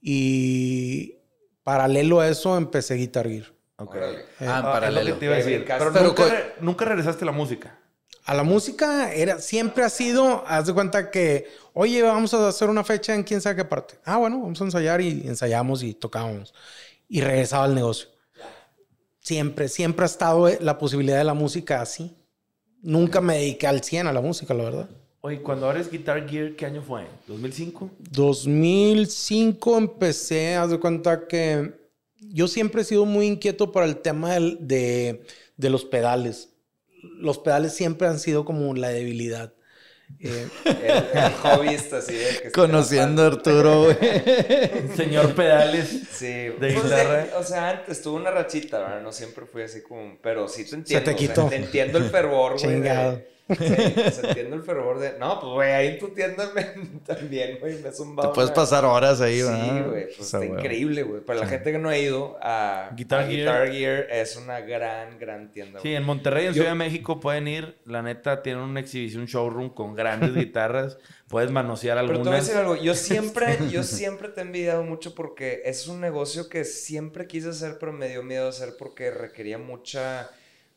y 0.00 1.14
paralelo 1.62 2.20
a 2.20 2.28
eso 2.28 2.56
empecé 2.56 2.94
Guitar 2.96 3.28
Gear. 3.28 3.52
Ok. 3.76 3.94
Órale. 3.94 4.18
Ah, 4.40 4.44
en 4.44 4.48
Ah, 4.48 4.58
es 4.58 4.62
lo 4.64 4.72
paralelo. 4.72 5.14
que 5.14 5.20
te 5.20 5.24
iba 5.26 5.34
a 5.34 5.38
decir. 5.38 5.64
Pero, 5.66 5.92
Pero 5.92 6.04
nunca, 6.06 6.24
nunca 6.60 6.84
regresaste 6.84 7.24
a 7.24 7.26
la 7.26 7.32
música. 7.32 7.78
A 8.24 8.34
la 8.34 8.44
música 8.44 9.12
era, 9.12 9.40
siempre 9.40 9.82
ha 9.82 9.88
sido, 9.88 10.44
haz 10.46 10.66
de 10.66 10.74
cuenta 10.74 11.10
que, 11.10 11.48
oye, 11.72 12.02
vamos 12.02 12.32
a 12.34 12.46
hacer 12.46 12.68
una 12.68 12.84
fecha 12.84 13.14
en 13.14 13.24
quién 13.24 13.40
sabe 13.40 13.56
qué 13.56 13.64
parte. 13.64 13.94
Ah, 14.04 14.16
bueno, 14.18 14.40
vamos 14.40 14.60
a 14.60 14.64
ensayar 14.64 15.00
y 15.00 15.26
ensayamos 15.26 15.82
y 15.82 15.92
tocábamos. 15.92 16.54
Y 17.08 17.20
regresaba 17.20 17.64
al 17.64 17.74
negocio. 17.74 18.08
Siempre, 19.18 19.68
siempre 19.68 20.04
ha 20.04 20.06
estado 20.06 20.48
eh, 20.48 20.58
la 20.60 20.78
posibilidad 20.78 21.18
de 21.18 21.24
la 21.24 21.34
música 21.34 21.80
así. 21.80 22.16
Nunca 22.80 23.20
me 23.20 23.38
dediqué 23.38 23.66
al 23.66 23.82
100 23.82 24.06
a 24.06 24.12
la 24.12 24.20
música, 24.20 24.54
la 24.54 24.64
verdad. 24.64 24.90
Oye, 25.20 25.40
cuando 25.40 25.68
abres 25.68 25.90
Guitar 25.90 26.28
Gear, 26.28 26.54
¿qué 26.56 26.66
año 26.66 26.82
fue? 26.82 27.06
¿2005? 27.28 27.90
2005 28.10 29.78
empecé, 29.78 30.56
haz 30.56 30.70
de 30.70 30.80
cuenta 30.80 31.26
que 31.28 31.72
yo 32.18 32.48
siempre 32.48 32.82
he 32.82 32.84
sido 32.84 33.04
muy 33.04 33.26
inquieto 33.26 33.70
para 33.70 33.86
el 33.86 33.98
tema 33.98 34.34
de, 34.34 35.22
de 35.56 35.70
los 35.70 35.84
pedales. 35.84 36.51
Los 37.02 37.38
pedales 37.38 37.74
siempre 37.74 38.08
han 38.08 38.18
sido 38.18 38.44
como 38.44 38.74
la 38.74 38.88
debilidad. 38.88 39.52
Eh, 40.20 40.46
El, 40.66 41.18
el 41.18 41.32
hobbyista, 41.42 41.96
así 41.98 42.12
de 42.14 42.26
que 42.26 42.44
se 42.44 42.52
Conociendo 42.52 43.22
a 43.22 43.30
te 43.30 43.36
Arturo, 43.50 43.84
güey. 43.84 43.96
Señor 44.96 45.34
Pedales. 45.34 45.88
Sí, 46.12 46.26
De 46.26 46.52
pues, 46.58 46.82
guitarra. 46.84 47.26
o 47.38 47.42
sea, 47.42 47.70
antes 47.70 48.02
tuve 48.02 48.20
una 48.20 48.30
rachita, 48.30 48.78
¿verdad? 48.78 49.00
No 49.02 49.10
siempre 49.12 49.46
fui 49.46 49.62
así 49.62 49.82
como. 49.82 50.18
Pero 50.22 50.48
sí 50.48 50.64
te 50.68 50.76
entiendo. 50.76 51.04
te 51.04 51.14
o 51.14 51.18
sea, 51.18 51.28
quitó. 51.28 51.48
te 51.48 51.56
entiendo 51.56 51.98
el 51.98 52.10
fervor, 52.10 52.52
güey. 52.58 52.66
de- 52.66 52.74
Chingado. 52.74 53.22
Sí, 53.58 53.64
entiendo 54.24 54.56
el 54.56 54.62
fervor 54.62 54.98
de. 54.98 55.18
No, 55.18 55.38
pues, 55.40 55.52
güey, 55.52 55.72
ahí 55.72 55.86
en 55.88 55.98
tu 55.98 56.08
tienda 56.08 56.50
me... 56.54 56.62
también, 57.06 57.58
güey, 57.60 57.78
me 57.82 57.90
zumbado. 57.92 58.30
Te 58.30 58.34
puedes 58.36 58.50
pasar 58.52 58.84
horas 58.84 59.20
ahí, 59.20 59.38
Sí, 59.38 59.42
¿verdad? 59.42 59.88
güey, 59.88 60.04
pues 60.06 60.20
O 60.20 60.24
sea, 60.24 60.40
está 60.40 60.52
güey. 60.52 60.60
increíble, 60.60 61.02
güey. 61.02 61.20
Para 61.22 61.40
la 61.40 61.46
gente 61.46 61.72
que 61.72 61.78
no 61.78 61.88
ha 61.88 61.98
ido 61.98 62.38
a 62.40 62.90
Guitar 62.96 63.20
a 63.24 63.26
Gear. 63.26 63.70
Gear 63.72 64.06
es 64.10 64.36
una 64.36 64.60
gran, 64.60 65.18
gran 65.18 65.50
tienda, 65.50 65.80
Sí, 65.80 65.88
güey. 65.88 65.96
en 65.96 66.04
Monterrey, 66.04 66.46
en 66.46 66.52
Yo- 66.52 66.62
Ciudad 66.62 66.70
de 66.70 66.76
México 66.78 67.20
pueden 67.20 67.48
ir. 67.48 67.78
La 67.84 68.00
neta, 68.02 68.42
tienen 68.42 68.62
una 68.62 68.80
exhibición, 68.80 69.22
un 69.22 69.26
showroom 69.28 69.70
con 69.70 69.94
grandes 69.94 70.34
guitarras. 70.34 70.96
Puedes 71.28 71.50
manosear 71.50 71.96
Pero 71.96 72.06
te 72.08 72.12
voy 72.12 72.18
a 72.18 72.20
algunas. 72.22 72.46
decir 72.46 72.60
algo, 72.60 72.76
yo 72.76 72.94
siempre, 72.94 73.58
yo 73.70 73.82
siempre 73.82 74.28
te 74.28 74.40
he 74.40 74.44
envidiado 74.44 74.82
mucho 74.84 75.14
porque 75.14 75.62
es 75.64 75.88
un 75.88 76.00
negocio 76.00 76.48
que 76.48 76.64
siempre 76.64 77.26
quise 77.26 77.48
hacer, 77.50 77.78
pero 77.80 77.92
me 77.92 78.08
dio 78.08 78.22
miedo 78.22 78.48
hacer 78.48 78.74
porque 78.78 79.10
requería 79.10 79.56
mucha, 79.58 80.30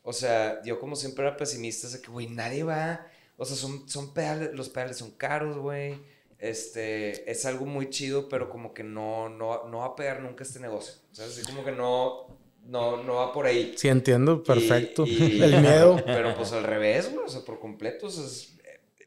o 0.05 0.13
sea, 0.13 0.61
yo 0.63 0.79
como 0.79 0.95
siempre 0.95 1.25
era 1.27 1.35
pesimista, 1.35 1.89
de 1.89 1.99
que, 2.01 2.09
güey, 2.09 2.27
nadie 2.27 2.63
va, 2.63 3.05
o 3.35 3.43
sea, 3.43 3.57
son, 3.57 3.89
son 3.89 4.13
pedales, 4.13 4.53
los 4.53 4.69
pedales 4.69 4.95
son 4.97 5.11
caros, 5.11 5.57
güey, 5.57 5.99
este, 6.39 7.29
es 7.29 7.45
algo 7.45 7.65
muy 7.65 7.89
chido, 7.89 8.29
pero 8.29 8.49
como 8.49 8.73
que 8.73 8.83
no, 8.83 9.27
no, 9.29 9.67
no 9.67 9.79
va 9.79 9.85
a 9.87 9.95
pegar 9.95 10.21
nunca 10.21 10.43
este 10.43 10.59
negocio, 10.59 10.95
o 11.11 11.15
sea, 11.15 11.25
así 11.25 11.41
como 11.43 11.63
que 11.65 11.71
no, 11.71 12.27
no, 12.65 13.03
no 13.03 13.15
va 13.15 13.33
por 13.33 13.45
ahí. 13.45 13.73
Sí, 13.77 13.87
entiendo, 13.89 14.41
perfecto. 14.43 15.05
Y- 15.05 15.11
y- 15.37 15.41
El 15.43 15.61
miedo. 15.61 16.01
Pero 16.05 16.35
pues 16.35 16.51
al 16.53 16.63
revés, 16.63 17.11
güey, 17.13 17.25
o 17.25 17.29
sea, 17.29 17.41
por 17.41 17.59
completo. 17.59 18.07
O 18.07 18.09
sea, 18.09 18.25
es- 18.25 18.55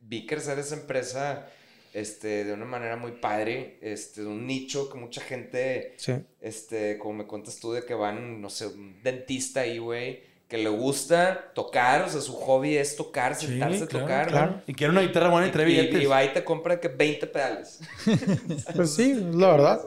vi 0.00 0.26
crecer 0.26 0.58
esa 0.61 0.76
empresa 0.76 1.48
este, 1.92 2.44
de 2.44 2.52
una 2.52 2.64
manera 2.66 2.96
muy 2.96 3.12
padre, 3.12 3.78
este, 3.82 4.20
de 4.20 4.26
un 4.28 4.46
nicho 4.46 4.88
que 4.88 4.96
mucha 4.98 5.20
gente, 5.22 5.94
Sí. 5.96 6.12
este, 6.40 6.98
como 6.98 7.14
me 7.14 7.26
cuentas 7.26 7.58
tú, 7.58 7.72
de 7.72 7.84
que 7.84 7.94
van, 7.94 8.40
no 8.40 8.48
sé, 8.48 8.66
un 8.68 9.02
dentista 9.02 9.61
ahí, 9.62 9.78
güey, 9.78 10.22
que 10.48 10.56
le 10.58 10.70
gusta 10.70 11.52
tocar, 11.54 12.02
o 12.02 12.08
sea, 12.08 12.20
su 12.22 12.32
hobby 12.32 12.76
es 12.76 12.96
tocar, 12.96 13.34
Sí, 13.34 13.46
sentarse 13.46 13.84
a 13.84 13.87
tocar. 13.88 14.28
claro. 14.28 14.50
¿no? 14.52 14.62
Y 14.66 14.72
quiere 14.74 14.90
una 14.92 15.02
guitarra 15.02 15.28
buena 15.28 15.46
y 15.46 15.50
trae 15.50 15.68
Y, 15.68 15.72
y, 15.72 15.76
billetes. 15.76 16.02
y 16.02 16.06
va 16.06 16.24
y 16.24 16.32
te 16.32 16.42
compra 16.42 16.80
que 16.80 16.88
20 16.88 17.26
pedales. 17.26 17.80
Pues 18.74 18.94
sí, 18.94 19.14
la 19.34 19.50
verdad. 19.52 19.80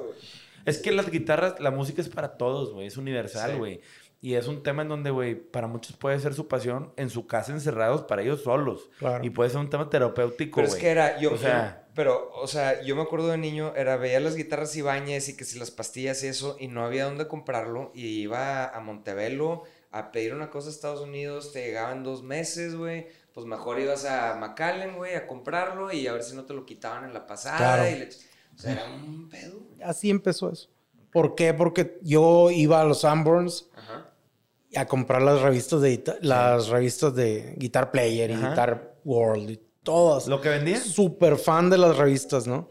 Es 0.65 0.78
que 0.78 0.91
las 0.91 1.10
guitarras, 1.10 1.60
la 1.60 1.71
música 1.71 2.02
es 2.02 2.10
para 2.10 2.38
todos, 2.38 2.71
güey. 2.74 2.86
Es 2.88 2.97
universal, 2.97 3.54
Sí. 3.54 3.58
güey. 3.58 3.82
Y 4.24 4.36
es 4.36 4.47
un 4.47 4.62
tema 4.62 4.84
en 4.84 4.89
donde, 4.89 5.10
güey, 5.10 5.34
para 5.34 5.65
muchos 5.65 5.97
puede 5.97 6.19
ser 6.19 6.36
su 6.36 6.47
pasión 6.47 6.93
en 6.95 7.10
su 7.10 7.26
casa 7.26 7.52
encerrados 7.52 8.04
para 8.04 8.21
ellos 8.21 8.43
solos. 8.43 8.91
Claro. 9.00 9.26
Y 9.26 9.32
puede 9.32 9.50
ser 9.50 9.58
un 9.60 9.69
tema 9.71 9.89
terapéutico, 9.89 10.58
Pero 10.58 10.67
güey. 10.67 10.78
es 10.78 10.84
que 10.84 10.89
era, 10.91 11.19
yo, 11.19 11.34
O 11.34 11.38
sea- 11.39 11.88
pero, 11.95 12.30
o 12.36 12.45
sea, 12.45 12.84
yo 12.84 12.95
me 12.95 13.02
acuerdo 13.02 13.30
de 13.30 13.39
niño, 13.39 13.74
era, 13.76 13.97
veía 13.97 14.19
las 14.19 14.36
guitarras 14.36 14.76
Ibáñez 14.76 15.28
y 15.30 15.36
que 15.36 15.43
si 15.43 15.58
las 15.58 15.71
pastillas 15.71 16.24
y 16.24 16.28
eso, 16.28 16.56
y 16.60 16.67
no 16.67 16.86
había 16.86 17.06
dónde 17.06 17.28
comprarlo, 17.28 17.91
y 17.95 18.19
iba 18.21 18.67
a 18.69 18.80
Montevelo 18.80 19.63
a 19.92 20.12
pedir 20.12 20.34
una 20.34 20.50
cosa 20.50 20.68
a 20.68 20.72
Estados 20.72 21.02
Unidos, 21.02 21.52
te 21.52 21.66
llegaban 21.66 22.04
dos 22.04 22.24
meses, 22.24 22.76
güey, 22.76 23.08
pues 23.34 23.46
mejor 23.46 23.80
ibas 23.80 24.06
a 24.06 24.36
McAllen, 24.36 24.96
güey, 24.96 25.16
a 25.16 25.28
comprarlo 25.28 25.92
y 25.92 26.08
a 26.08 26.14
ver 26.14 26.24
si 26.24 26.36
no 26.36 26.46
te 26.46 26.54
lo 26.54 26.66
quitaban 26.66 27.04
en 27.06 27.14
la 27.14 27.28
pasada, 27.28 27.58
Claro. 27.58 27.90
y 27.90 28.00
le- 28.00 28.10
o 28.56 28.58
sea, 28.58 28.72
era 28.74 28.86
un 28.94 29.28
pedo, 29.30 29.60
güey. 29.60 29.82
Así 29.84 30.10
empezó 30.10 30.52
eso. 30.52 30.70
¿Por 31.12 31.36
qué? 31.36 31.54
Porque 31.54 32.00
yo 32.02 32.52
iba 32.52 32.80
a 32.82 32.86
los 32.86 33.02
Sanborns 33.02 33.70
a 34.76 34.86
comprar 34.86 35.22
las 35.22 35.42
revistas 35.42 35.82
de 35.82 36.02
las 36.22 36.70
revistas 36.70 37.14
de 37.14 37.56
Guitar 37.58 37.92
Player 37.92 38.30
y 38.32 38.34
Ajá. 38.34 38.50
Guitar 38.52 38.96
World 39.04 39.50
y 39.50 39.60
todas. 39.84 40.28
Lo 40.28 40.40
que 40.40 40.48
vendían. 40.50 40.80
Súper 40.80 41.36
fan 41.38 41.70
de 41.70 41.78
las 41.78 41.98
revistas, 41.98 42.48
¿no? 42.48 42.70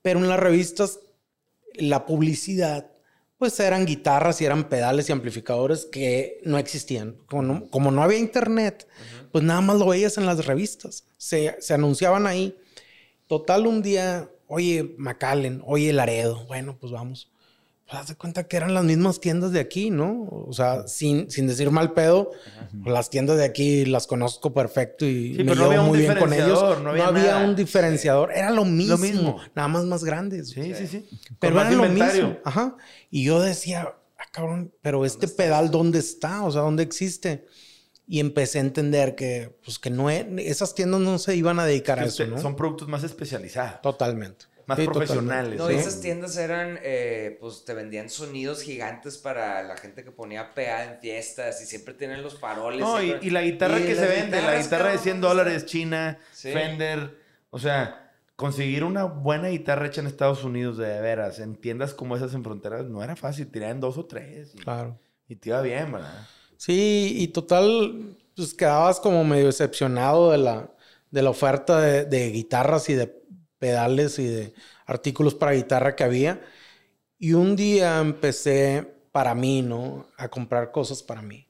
Pero 0.00 0.18
en 0.20 0.28
las 0.28 0.40
revistas, 0.40 1.00
la 1.74 2.06
publicidad, 2.06 2.90
pues 3.38 3.58
eran 3.60 3.84
guitarras 3.84 4.40
y 4.40 4.44
eran 4.44 4.68
pedales 4.68 5.08
y 5.08 5.12
amplificadores 5.12 5.86
que 5.86 6.40
no 6.44 6.58
existían. 6.58 7.16
Como 7.26 7.42
no, 7.42 7.66
como 7.70 7.90
no 7.90 8.02
había 8.02 8.18
internet, 8.18 8.88
pues 9.32 9.44
nada 9.44 9.60
más 9.60 9.78
lo 9.78 9.86
veías 9.86 10.16
en 10.18 10.26
las 10.26 10.46
revistas. 10.46 11.04
Se, 11.16 11.56
se 11.60 11.74
anunciaban 11.74 12.26
ahí. 12.26 12.56
Total, 13.26 13.66
un 13.66 13.82
día, 13.82 14.30
oye, 14.46 14.94
McAllen, 14.98 15.62
oye, 15.66 15.92
Laredo. 15.92 16.46
Bueno, 16.46 16.76
pues 16.78 16.92
vamos. 16.92 17.30
Pues 17.86 18.00
haz 18.00 18.08
de 18.08 18.14
cuenta 18.16 18.44
que 18.48 18.56
eran 18.56 18.72
las 18.72 18.82
mismas 18.82 19.20
tiendas 19.20 19.52
de 19.52 19.60
aquí, 19.60 19.90
¿no? 19.90 20.26
O 20.30 20.52
sea, 20.54 20.88
sin, 20.88 21.30
sin 21.30 21.46
decir 21.46 21.70
mal 21.70 21.92
pedo, 21.92 22.30
las 22.84 23.10
tiendas 23.10 23.36
de 23.36 23.44
aquí 23.44 23.84
las 23.84 24.06
conozco 24.06 24.54
perfecto 24.54 25.04
y 25.04 25.34
Sí, 25.36 25.44
me 25.44 25.54
no 25.54 25.68
llevo 25.70 25.82
un 25.82 25.88
muy 25.88 25.98
bien 25.98 26.16
con 26.16 26.32
ellos. 26.32 26.80
no 26.82 26.90
había 26.90 27.38
un 27.38 27.54
diferenciador, 27.54 28.32
era 28.32 28.50
lo 28.50 28.64
mismo, 28.64 28.96
mismo. 28.96 29.36
nada 29.54 29.68
más 29.68 29.84
más 29.84 30.02
grandes. 30.02 30.48
Sí, 30.50 30.74
sí, 30.74 30.86
sí. 30.86 31.08
Pero 31.38 31.60
era 31.60 31.70
lo 31.70 31.84
mismo. 31.88 32.38
Ajá. 32.44 32.74
Y 33.10 33.22
yo 33.24 33.38
decía, 33.40 33.94
ah, 34.18 34.24
cabrón, 34.32 34.72
pero 34.80 35.04
este 35.04 35.28
pedal, 35.28 35.70
¿dónde 35.70 35.98
está? 35.98 36.42
O 36.44 36.50
sea, 36.50 36.62
¿dónde 36.62 36.82
existe? 36.84 37.44
Y 38.06 38.20
empecé 38.20 38.58
a 38.58 38.62
entender 38.62 39.14
que, 39.14 39.58
pues, 39.64 39.78
que 39.78 39.90
no, 39.90 40.10
e- 40.10 40.26
esas 40.48 40.74
tiendas 40.74 41.00
no 41.02 41.18
se 41.18 41.36
iban 41.36 41.58
a 41.58 41.66
dedicar 41.66 41.98
a 41.98 42.04
eso, 42.06 42.26
¿no? 42.26 42.38
Son 42.40 42.56
productos 42.56 42.88
más 42.88 43.04
especializados. 43.04 43.82
Totalmente. 43.82 44.46
Más 44.66 44.78
Sí, 44.78 44.86
profesionales. 44.86 45.58
No, 45.58 45.68
Sí. 45.68 45.74
y 45.74 45.76
esas 45.76 46.00
tiendas 46.00 46.36
eran, 46.36 46.78
eh, 46.82 47.36
pues 47.40 47.64
te 47.64 47.74
vendían 47.74 48.08
sonidos 48.08 48.62
gigantes 48.62 49.18
para 49.18 49.62
la 49.62 49.76
gente 49.76 50.04
que 50.04 50.10
ponía 50.10 50.54
PA 50.54 50.84
en 50.84 51.00
fiestas 51.00 51.60
y 51.62 51.66
siempre 51.66 51.92
tienen 51.94 52.22
los 52.22 52.38
faroles. 52.38 52.80
No, 52.80 53.02
y, 53.02 53.16
y 53.20 53.30
la 53.30 53.42
guitarra 53.42 53.78
Y 53.80 53.84
que 53.84 53.94
se 53.94 54.06
vende, 54.06 54.40
la 54.40 54.56
guitarra 54.60 54.84
de 54.86 54.90
cabrón, 54.96 54.98
100 55.02 55.20
¿dónde 55.20 55.28
dólares? 55.28 55.66
China, 55.66 56.18
Sí. 56.32 56.52
Fender. 56.52 57.18
O 57.50 57.58
sea, 57.58 58.12
conseguir 58.36 58.84
una 58.84 59.04
buena 59.04 59.48
guitarra 59.48 59.86
hecha 59.86 60.00
en 60.00 60.06
Estados 60.06 60.42
Unidos 60.44 60.76
de 60.78 61.00
veras, 61.00 61.38
en 61.38 61.56
tiendas 61.56 61.94
como 61.94 62.16
esas 62.16 62.34
en 62.34 62.42
fronteras, 62.42 62.86
no 62.86 63.02
era 63.02 63.16
fácil. 63.16 63.46
Tiraban 63.50 63.80
dos 63.80 63.98
o 63.98 64.06
tres. 64.06 64.54
Y, 64.54 64.58
Claro. 64.58 64.98
y 65.28 65.36
te 65.36 65.50
iba 65.50 65.60
bien, 65.62 65.92
¿verdad? 65.92 66.26
Sí, 66.56 67.14
y 67.18 67.28
total, 67.28 68.16
pues 68.34 68.54
quedabas 68.54 68.98
como 68.98 69.22
medio 69.24 69.46
decepcionado 69.46 70.30
de 70.32 70.38
la, 70.38 70.70
de 71.10 71.22
la 71.22 71.30
oferta 71.30 71.80
de, 71.80 72.04
de 72.06 72.30
guitarras 72.30 72.88
y 72.88 72.94
de 72.94 73.22
pedales 73.58 74.18
y 74.18 74.26
de 74.26 74.54
artículos 74.86 75.34
para 75.34 75.52
guitarra 75.52 75.96
que 75.96 76.04
había. 76.04 76.40
Y 77.18 77.32
un 77.32 77.56
día 77.56 78.00
empecé 78.00 78.86
para 79.12 79.34
mí, 79.34 79.62
¿no? 79.62 80.06
A 80.16 80.28
comprar 80.28 80.72
cosas 80.72 81.02
para 81.02 81.22
mí 81.22 81.48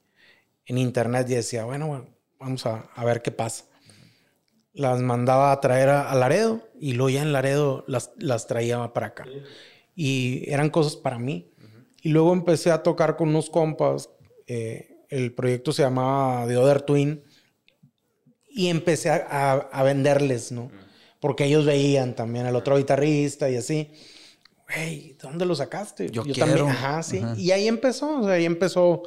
en 0.65 0.77
internet 0.77 1.27
y 1.29 1.35
decía, 1.35 1.65
bueno, 1.65 2.07
vamos 2.39 2.65
a, 2.65 2.89
a 2.95 3.03
ver 3.05 3.21
qué 3.21 3.31
pasa. 3.31 3.65
Las 4.73 4.99
mandaba 5.01 5.51
a 5.51 5.61
traer 5.61 5.89
a, 5.89 6.13
Laredo 6.15 6.67
y 6.79 6.93
luego 6.93 7.09
ya 7.09 7.21
en 7.21 7.31
Laredo 7.31 7.85
las, 7.87 8.11
las 8.17 8.45
traía 8.47 8.93
para 8.93 9.07
acá. 9.07 9.25
Y 9.95 10.49
eran 10.49 10.69
cosas 10.69 10.95
para 10.95 11.17
mí. 11.17 11.51
Y 12.01 12.09
luego 12.09 12.33
empecé 12.33 12.71
a 12.71 12.83
tocar 12.83 13.15
con 13.15 13.29
unos 13.29 13.49
compas. 13.49 14.09
eh, 14.47 14.91
el 15.09 15.33
proyecto 15.33 15.71
se 15.71 15.81
llamaba 15.83 16.47
The 16.47 16.57
Other 16.57 16.81
Twin. 16.81 17.23
Y 18.49 18.67
empecé 18.67 19.09
a- 19.09 19.53
a 19.71 19.83
venderles, 19.83 20.51
¿no? 20.51 20.71
Porque 21.25 21.45
ellos 21.45 21.65
veían 21.65 22.15
también 22.15 22.45
al 22.45 22.55
otro 22.55 22.77
guitarrista 22.77 23.49
y 23.49 23.55
así. 23.55 23.89
Güey, 24.69 25.13
¿de 25.13 25.17
dónde 25.23 25.43
lo 25.47 25.55
sacaste? 25.55 26.11
Yo 26.11 26.21
también. 26.21 26.45
quiero. 26.45 26.67
Ajá, 26.67 27.01
sí. 27.01 27.17
Ajá. 27.17 27.33
Y 27.35 27.49
ahí 27.49 27.67
empezó, 27.67 28.19
o 28.19 28.23
sea, 28.25 28.33
ahí 28.33 28.45
empezó. 28.45 29.01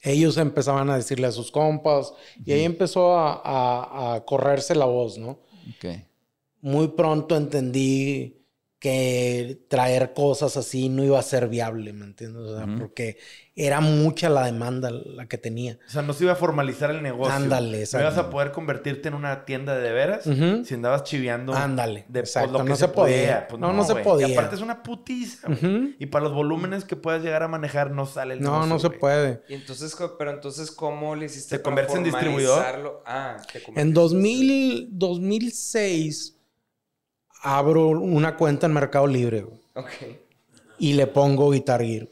Ellos 0.00 0.38
empezaban 0.38 0.88
a 0.88 0.96
decirle 0.96 1.26
a 1.26 1.32
sus 1.32 1.50
compas 1.50 2.14
y 2.42 2.52
ahí 2.52 2.62
empezó 2.62 3.18
a, 3.18 3.34
a- 3.44 4.14
a 4.14 4.24
correrse 4.24 4.74
la 4.74 4.86
voz, 4.86 5.18
¿no? 5.18 5.40
Ok. 5.76 5.98
Muy 6.62 6.88
pronto 6.88 7.36
entendí 7.36 8.43
que 8.84 9.64
traer 9.68 10.12
cosas 10.12 10.58
así 10.58 10.90
no 10.90 11.02
iba 11.02 11.18
a 11.18 11.22
ser 11.22 11.48
viable, 11.48 11.94
¿me 11.94 12.04
entiendes? 12.04 12.42
O 12.42 12.54
sea, 12.54 12.66
porque 12.78 13.16
era 13.56 13.80
mucha 13.80 14.28
la 14.28 14.44
demanda 14.44 14.90
la 14.90 15.26
que 15.26 15.38
tenía. 15.38 15.78
O 15.88 15.90
sea, 15.90 16.02
no 16.02 16.12
se 16.12 16.24
iba 16.24 16.34
a 16.34 16.36
formalizar 16.36 16.90
el 16.90 17.02
negocio. 17.02 17.32
Ándale, 17.32 17.78
No 17.78 17.82
exacto. 17.82 18.06
ibas 18.06 18.18
a 18.18 18.28
poder 18.28 18.52
convertirte 18.52 19.08
en 19.08 19.14
una 19.14 19.46
tienda 19.46 19.74
de 19.78 19.90
veras 19.90 20.24
si 20.24 20.74
andabas 20.74 21.04
chiviando. 21.04 21.54
Ándale, 21.54 22.04
De 22.08 22.20
pues, 22.20 22.28
exacto, 22.36 22.52
lo 22.58 22.64
que 22.64 22.68
no 22.68 22.76
se, 22.76 22.80
se 22.82 22.88
podía. 22.88 23.16
podía. 23.16 23.48
Pues 23.48 23.58
No, 23.62 23.72
no 23.72 23.84
se 23.84 23.94
podía. 23.96 24.28
Y 24.28 24.32
aparte 24.32 24.56
es 24.56 24.60
una 24.60 24.82
putiza. 24.82 25.48
Y 25.98 26.04
para 26.04 26.24
los 26.24 26.34
volúmenes 26.34 26.84
que 26.84 26.94
puedas 26.96 27.22
llegar 27.22 27.42
a 27.42 27.48
manejar 27.48 27.90
no 27.90 28.04
sale 28.04 28.34
el 28.34 28.42
No, 28.42 28.50
negocio, 28.66 28.68
no 28.74 28.78
se 28.80 28.90
puede. 28.90 29.40
Y 29.48 29.54
entonces, 29.54 29.96
pero 30.18 30.30
entonces, 30.30 30.70
¿cómo 30.70 31.16
le 31.16 31.24
hiciste 31.24 31.56
¿Te 31.56 31.62
conviertes 31.62 31.96
en 31.96 32.04
distribuidor? 32.04 33.02
Ah, 33.06 33.38
te 33.50 33.62
En 33.80 33.94
2000, 33.94 34.88
2006 34.90 36.33
abro 37.44 37.88
una 37.88 38.36
cuenta 38.36 38.66
en 38.66 38.72
Mercado 38.72 39.06
Libre 39.06 39.42
güey, 39.42 39.58
Ok. 39.74 39.90
y 40.78 40.94
le 40.94 41.06
pongo 41.06 41.50
Guitar 41.50 41.82
Gear 41.84 42.08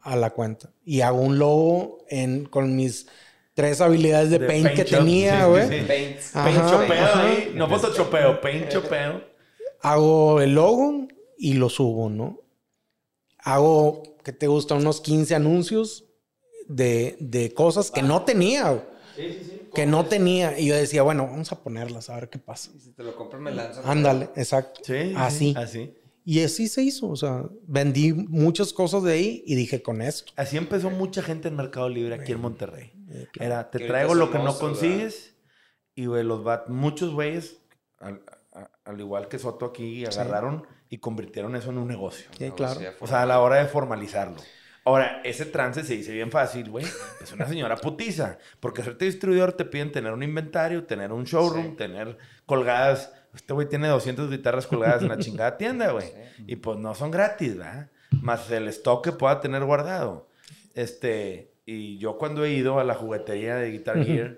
a 0.00 0.16
la 0.16 0.30
cuenta. 0.30 0.70
Y 0.84 1.00
hago 1.00 1.20
un 1.20 1.38
logo 1.38 1.98
en, 2.08 2.44
con 2.46 2.76
mis 2.76 3.08
tres 3.54 3.80
habilidades 3.80 4.30
de, 4.30 4.38
De 4.38 4.46
paint, 4.46 4.68
que 4.70 4.84
shop, 4.84 4.98
tenía, 5.00 5.44
sí, 5.44 5.50
güey. 5.50 5.68
sí, 5.68 5.78
sí. 5.80 5.84
Paint. 5.86 6.20
Paint 6.32 6.70
chopeo 6.70 7.14
ahí. 7.14 7.52
No 7.54 7.68
photoshopeo, 7.68 8.40
paint 8.40 8.68
chopeo. 8.68 9.24
Hago 9.80 10.40
el 10.40 10.54
logo 10.54 11.08
y 11.36 11.54
lo 11.54 11.68
subo, 11.68 12.08
¿no? 12.08 12.40
Hago, 13.38 14.02
¿qué 14.24 14.32
te 14.32 14.46
gusta? 14.46 14.74
Unos 14.74 15.00
15 15.00 15.34
anuncios 15.34 16.04
de, 16.68 17.16
de 17.20 17.52
cosas 17.54 17.90
que 17.90 18.02
no 18.02 18.22
tenía, 18.22 18.70
güey. 18.70 19.55
Que 19.76 19.86
no 19.86 20.06
tenía. 20.06 20.58
Y 20.58 20.66
yo 20.66 20.74
decía, 20.74 21.02
bueno, 21.02 21.26
vamos 21.26 21.52
a 21.52 21.62
ponerlas, 21.62 22.10
a 22.10 22.16
ver 22.16 22.30
qué 22.30 22.38
pasa. 22.38 22.70
Y 22.74 22.80
si 22.80 22.92
te 22.92 23.02
lo 23.02 23.14
compro, 23.14 23.38
me 23.38 23.52
lanzo. 23.52 23.82
Ándale, 23.84 24.30
exacto. 24.34 24.80
Sí. 24.82 25.12
Así. 25.14 25.54
Así. 25.56 25.94
Y 26.24 26.42
así 26.42 26.66
se 26.66 26.82
hizo. 26.82 27.08
O 27.08 27.16
sea, 27.16 27.44
vendí 27.68 28.12
muchas 28.12 28.72
cosas 28.72 29.04
de 29.04 29.12
ahí 29.12 29.44
y 29.46 29.54
dije 29.54 29.82
con 29.82 30.02
esto. 30.02 30.32
Así 30.34 30.56
empezó 30.56 30.90
mucha 30.90 31.22
gente 31.22 31.48
en 31.48 31.56
Mercado 31.56 31.88
Libre 31.88 32.16
aquí 32.16 32.32
en 32.32 32.40
Monterrey. 32.40 32.92
Era, 33.38 33.70
te 33.70 33.78
traigo 33.78 34.14
lo 34.14 34.32
que 34.32 34.38
no 34.38 34.58
consigues 34.58 35.36
Y, 35.94 36.06
güey, 36.06 36.24
los 36.24 36.44
va, 36.44 36.64
muchos 36.66 37.12
güeyes, 37.12 37.58
al, 38.00 38.22
al, 38.84 39.00
igual 39.00 39.28
que 39.28 39.38
Soto 39.38 39.66
aquí, 39.66 40.04
agarraron 40.04 40.66
y 40.88 40.98
convirtieron 40.98 41.54
eso 41.54 41.70
en 41.70 41.78
un 41.78 41.86
negocio. 41.88 42.28
Sí, 42.36 42.50
claro. 42.50 42.80
O 43.00 43.06
sea, 43.06 43.22
a 43.22 43.26
la 43.26 43.40
hora 43.40 43.56
de 43.56 43.66
formalizarlo. 43.66 44.40
Ahora, 44.86 45.20
ese 45.24 45.46
trance 45.46 45.82
se 45.82 45.96
dice 45.96 46.12
bien 46.12 46.30
fácil, 46.30 46.70
güey. 46.70 46.86
Es 47.20 47.32
una 47.32 47.48
señora 47.48 47.76
putiza. 47.82 48.38
Porque 48.60 48.82
hacerte 48.82 49.04
distribuidor 49.04 49.52
te 49.52 49.64
piden 49.64 49.90
tener 49.90 50.12
un 50.12 50.22
inventario, 50.22 50.84
tener 50.84 51.12
un 51.12 51.24
showroom, 51.24 51.74
tener 51.74 52.16
colgadas. 52.46 53.12
Este 53.34 53.52
güey 53.52 53.68
tiene 53.68 53.88
200 53.88 54.30
guitarras 54.30 54.68
colgadas 54.68 55.02
en 55.02 55.08
la 55.08 55.18
chingada 55.18 55.56
tienda, 55.56 55.90
güey. 55.90 56.06
Y 56.46 56.54
pues 56.54 56.78
no 56.78 56.94
son 56.94 57.10
gratis, 57.10 57.56
¿verdad? 57.56 57.90
Más 58.22 58.48
el 58.52 58.68
stock 58.68 59.02
que 59.02 59.10
pueda 59.10 59.40
tener 59.40 59.64
guardado. 59.64 60.28
Este, 60.74 61.50
y 61.66 61.98
yo 61.98 62.16
cuando 62.16 62.44
he 62.44 62.52
ido 62.52 62.78
a 62.78 62.84
la 62.84 62.94
juguetería 62.94 63.56
de 63.56 63.72
Guitar 63.72 64.04
Gear, 64.04 64.36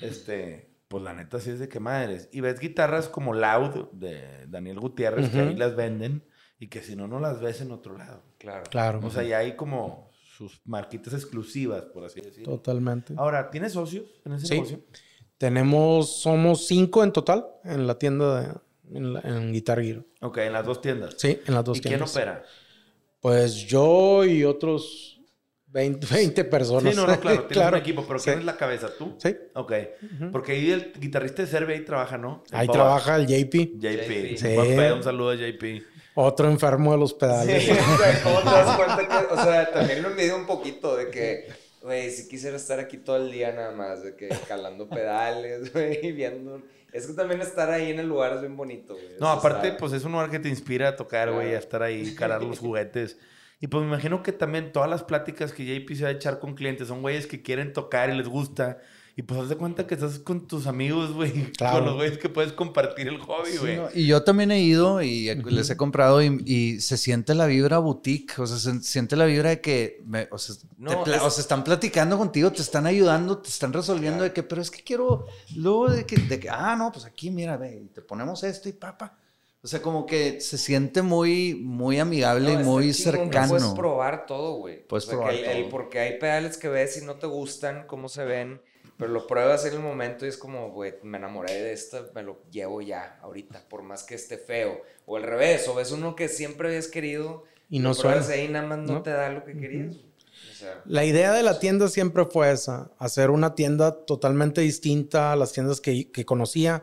este, 0.00 0.70
pues 0.88 1.04
la 1.04 1.12
neta 1.12 1.38
sí 1.38 1.50
es 1.50 1.58
de 1.58 1.68
que 1.68 1.80
madres. 1.80 2.30
Y 2.32 2.40
ves 2.40 2.60
guitarras 2.60 3.10
como 3.10 3.34
Loud 3.34 3.90
de 3.92 4.46
Daniel 4.46 4.80
Gutiérrez, 4.80 5.28
que 5.28 5.40
ahí 5.40 5.54
las 5.54 5.76
venden 5.76 6.22
y 6.62 6.68
que 6.68 6.80
si 6.80 6.94
no, 6.94 7.08
no 7.08 7.18
las 7.18 7.40
ves 7.40 7.60
en 7.60 7.72
otro 7.72 7.98
lado. 7.98 8.22
Claro. 8.38 8.62
Claro. 8.70 9.00
O 9.02 9.10
sea, 9.10 9.24
ya 9.24 9.38
hay 9.38 9.56
como 9.56 10.10
sus 10.36 10.60
marquitas 10.64 11.12
exclusivas, 11.12 11.82
por 11.86 12.04
así 12.04 12.20
decirlo. 12.20 12.52
Totalmente. 12.54 13.14
Ahora, 13.16 13.50
¿tienes 13.50 13.72
socios 13.72 14.04
en 14.24 14.34
ese 14.34 14.46
Sí. 14.46 14.54
negocio? 14.54 14.80
Tenemos, 15.38 16.20
somos 16.20 16.66
cinco 16.68 17.02
en 17.02 17.12
total 17.12 17.46
en 17.64 17.86
la 17.88 17.98
tienda 17.98 18.40
de, 18.40 18.96
en, 18.96 19.12
la- 19.14 19.20
en 19.24 19.52
Guitar 19.52 19.82
Gear. 19.82 20.04
Ok, 20.20 20.38
en 20.38 20.52
las 20.52 20.64
dos 20.64 20.80
tiendas. 20.80 21.14
Sí, 21.18 21.40
en 21.46 21.54
las 21.54 21.64
dos 21.64 21.78
¿Y 21.78 21.80
quién 21.80 21.90
tiendas. 21.94 22.14
opera? 22.14 22.44
Pues 23.20 23.54
yo 23.66 24.24
y 24.24 24.44
otros 24.44 25.20
20, 25.66 26.06
20 26.14 26.44
personas. 26.44 26.92
Sí, 26.94 27.00
no, 27.00 27.06
no, 27.08 27.18
claro, 27.20 27.38
tienes 27.48 27.52
Claro. 27.56 27.76
un 27.76 27.82
equipo, 27.82 28.04
pero 28.06 28.18
Sí. 28.20 28.26
¿quién 28.26 28.38
es 28.40 28.44
la 28.44 28.56
cabeza? 28.56 28.88
¿Tú? 28.96 29.14
Sí. 29.18 29.34
Ok. 29.54 29.72
Porque 30.30 30.52
ahí 30.52 30.70
el 30.70 30.92
guitarrista 30.98 31.42
de 31.42 31.48
Serve 31.48 31.74
ahí 31.74 31.84
trabaja, 31.84 32.18
¿no? 32.18 32.44
El 32.52 32.56
Ahí 32.58 32.68
trabaja 32.68 33.16
el 33.16 33.26
JP, 33.26 33.78
JP. 33.80 34.36
Sí. 34.36 34.54
Buen 34.54 34.76
pedo, 34.76 34.96
un 34.96 35.02
saludo 35.02 35.30
a 35.30 35.34
JP. 35.34 35.82
Otro 36.14 36.48
enfermo 36.48 36.92
de 36.92 36.98
los 36.98 37.10
Sí, 37.10 37.16
pedales. 37.20 37.66
güey, 37.98 38.22
¿cómo 38.22 38.38
te 38.40 38.50
das 38.50 38.76
cuenta 38.76 39.08
que, 39.08 39.34
o 39.34 39.42
sea, 39.42 39.70
también 39.72 40.02
lo 40.02 40.10
envidio 40.10 40.36
un 40.36 40.46
poquito 40.46 40.96
de 40.96 41.10
que, 41.10 41.48
güey, 41.82 42.10
si 42.10 42.28
quisiera 42.28 42.56
estar 42.56 42.78
aquí 42.80 42.96
todo 42.98 43.16
el 43.16 43.30
día 43.32 43.52
nada 43.52 43.72
más, 43.72 44.02
de 44.02 44.14
que 44.16 44.28
calando 44.48 44.88
pedales, 44.88 45.72
güey, 45.74 46.12
viendo. 46.12 46.60
Es 46.92 47.06
que 47.06 47.14
también 47.14 47.40
estar 47.40 47.70
ahí 47.70 47.90
en 47.90 48.00
el 48.00 48.06
lugar 48.08 48.34
es 48.34 48.40
bien 48.42 48.56
bonito, 48.56 48.92
güey. 48.94 49.06
No, 49.18 49.26
Eso 49.26 49.38
aparte, 49.38 49.68
está- 49.68 49.78
pues 49.78 49.92
es 49.94 50.04
un 50.04 50.12
lugar 50.12 50.30
que 50.30 50.38
te 50.38 50.48
inspira 50.50 50.88
a 50.88 50.96
tocar, 50.96 51.30
güey, 51.30 51.46
Claro. 51.46 51.56
a 51.56 51.60
estar 51.60 51.82
ahí, 51.82 52.14
calar 52.14 52.42
los 52.42 52.58
juguetes. 52.60 53.16
Y 53.60 53.68
pues 53.68 53.80
me 53.82 53.88
imagino 53.88 54.22
que 54.22 54.32
también 54.32 54.72
todas 54.72 54.90
las 54.90 55.04
pláticas 55.04 55.52
que 55.52 55.64
JP 55.64 55.94
se 55.96 56.02
va 56.02 56.08
a 56.10 56.12
echar 56.12 56.38
con 56.40 56.54
clientes 56.54 56.88
son 56.88 57.00
güeyes 57.00 57.26
que 57.26 57.42
quieren 57.42 57.72
tocar 57.72 58.10
y 58.10 58.16
les 58.16 58.26
gusta. 58.28 58.78
Y 59.22 59.24
pues 59.24 59.40
haz 59.40 59.48
de 59.50 59.56
cuenta 59.56 59.86
que 59.86 59.94
estás 59.94 60.18
con 60.18 60.48
tus 60.48 60.66
amigos, 60.66 61.12
güey. 61.12 61.52
Claro. 61.56 61.76
Con 61.76 61.84
los 61.86 61.94
güeyes 61.94 62.18
que 62.18 62.28
puedes 62.28 62.52
compartir 62.52 63.06
el 63.06 63.18
hobby, 63.18 63.50
Sí, 63.52 63.58
güey. 63.58 63.76
no, 63.76 63.88
Y 63.94 64.06
yo 64.06 64.24
también 64.24 64.50
he 64.50 64.60
ido 64.60 65.00
y 65.00 65.32
les 65.34 65.70
he 65.70 65.76
comprado 65.76 66.20
y, 66.22 66.42
y 66.44 66.80
se 66.80 66.96
siente 66.96 67.34
la 67.34 67.46
vibra 67.46 67.78
boutique, 67.78 68.38
o 68.40 68.46
sea, 68.46 68.56
se 68.58 68.80
siente 68.82 69.14
la 69.16 69.26
vibra 69.26 69.50
de 69.50 69.60
que, 69.60 70.02
me- 70.06 70.26
o, 70.32 70.38
sea, 70.38 70.56
No, 70.78 70.90
te 71.04 71.10
pla- 71.10 71.16
es- 71.18 71.22
o 71.22 71.30
sea, 71.30 71.42
están 71.42 71.62
platicando 71.62 72.18
contigo, 72.18 72.50
te 72.50 72.62
están 72.62 72.86
ayudando, 72.86 73.38
te 73.38 73.48
están 73.48 73.72
resolviendo 73.72 74.24
de 74.24 74.32
que, 74.32 74.42
pero 74.42 74.60
es 74.60 74.70
que 74.70 74.82
quiero, 74.82 75.26
luego 75.54 75.88
de 75.90 76.04
que, 76.04 76.16
de 76.16 76.40
que, 76.40 76.48
ah, 76.50 76.74
no, 76.76 76.90
pues 76.90 77.04
aquí, 77.04 77.30
mira, 77.30 77.56
ve, 77.56 77.84
te 77.94 78.02
ponemos 78.02 78.42
esto 78.42 78.68
y 78.68 78.72
papa. 78.72 79.16
O 79.64 79.68
sea, 79.68 79.80
como 79.80 80.06
que 80.06 80.40
se 80.40 80.58
siente 80.58 81.02
muy, 81.02 81.54
muy 81.54 82.00
amigable 82.00 82.54
No, 82.54 82.60
y 82.60 82.64
muy 82.64 82.92
cercano. 82.92 83.50
Puedes 83.50 83.66
probar 83.74 84.26
todo, 84.26 84.54
güey. 84.54 84.84
Puedes 84.88 85.04
O 85.04 85.10
sea, 85.10 85.16
probar 85.18 85.34
que 85.36 85.44
el- 85.44 85.50
el- 85.58 85.62
todo. 85.62 85.70
porque 85.70 86.00
hay 86.00 86.18
pedales 86.18 86.56
que 86.56 86.66
ves 86.68 87.00
y 87.00 87.04
no 87.04 87.14
te 87.14 87.28
gustan, 87.28 87.84
cómo 87.86 88.08
se 88.08 88.24
ven, 88.24 88.60
pero 88.96 89.10
lo 89.10 89.26
pruebas 89.26 89.64
en 89.66 89.74
el 89.74 89.80
momento 89.80 90.24
y 90.24 90.28
es 90.28 90.36
como, 90.36 90.70
güey, 90.70 90.94
me 91.02 91.18
enamoré 91.18 91.52
de 91.54 91.72
esta, 91.72 92.04
me 92.14 92.22
lo 92.22 92.42
llevo 92.50 92.80
ya, 92.82 93.18
ahorita, 93.22 93.64
por 93.68 93.82
más 93.82 94.04
que 94.04 94.14
esté 94.14 94.38
feo. 94.38 94.80
O 95.06 95.16
al 95.16 95.22
revés, 95.24 95.66
o 95.68 95.74
ves 95.74 95.90
uno 95.92 96.14
que 96.14 96.28
siempre 96.28 96.68
habías 96.68 96.88
querido 96.88 97.44
Y 97.68 97.78
no 97.80 97.90
lo 97.90 97.96
pruebas 97.96 98.26
suena. 98.26 98.40
ahí 98.42 98.48
y 98.48 98.52
nada 98.52 98.66
más 98.66 98.78
no, 98.78 98.92
¿No? 98.94 99.02
te 99.02 99.10
da 99.10 99.30
lo 99.30 99.44
que 99.44 99.56
querías. 99.56 99.96
O 99.96 100.54
sea, 100.54 100.82
La 100.86 101.04
idea 101.04 101.32
de 101.32 101.42
la 101.42 101.58
tienda 101.58 101.88
siempre 101.88 102.24
fue 102.26 102.50
esa, 102.52 102.90
hacer 102.98 103.30
una 103.30 103.54
tienda 103.54 104.04
totalmente 104.04 104.60
distinta 104.60 105.32
a 105.32 105.36
las 105.36 105.52
tiendas 105.52 105.80
que, 105.80 106.10
que 106.10 106.24
conocía, 106.24 106.82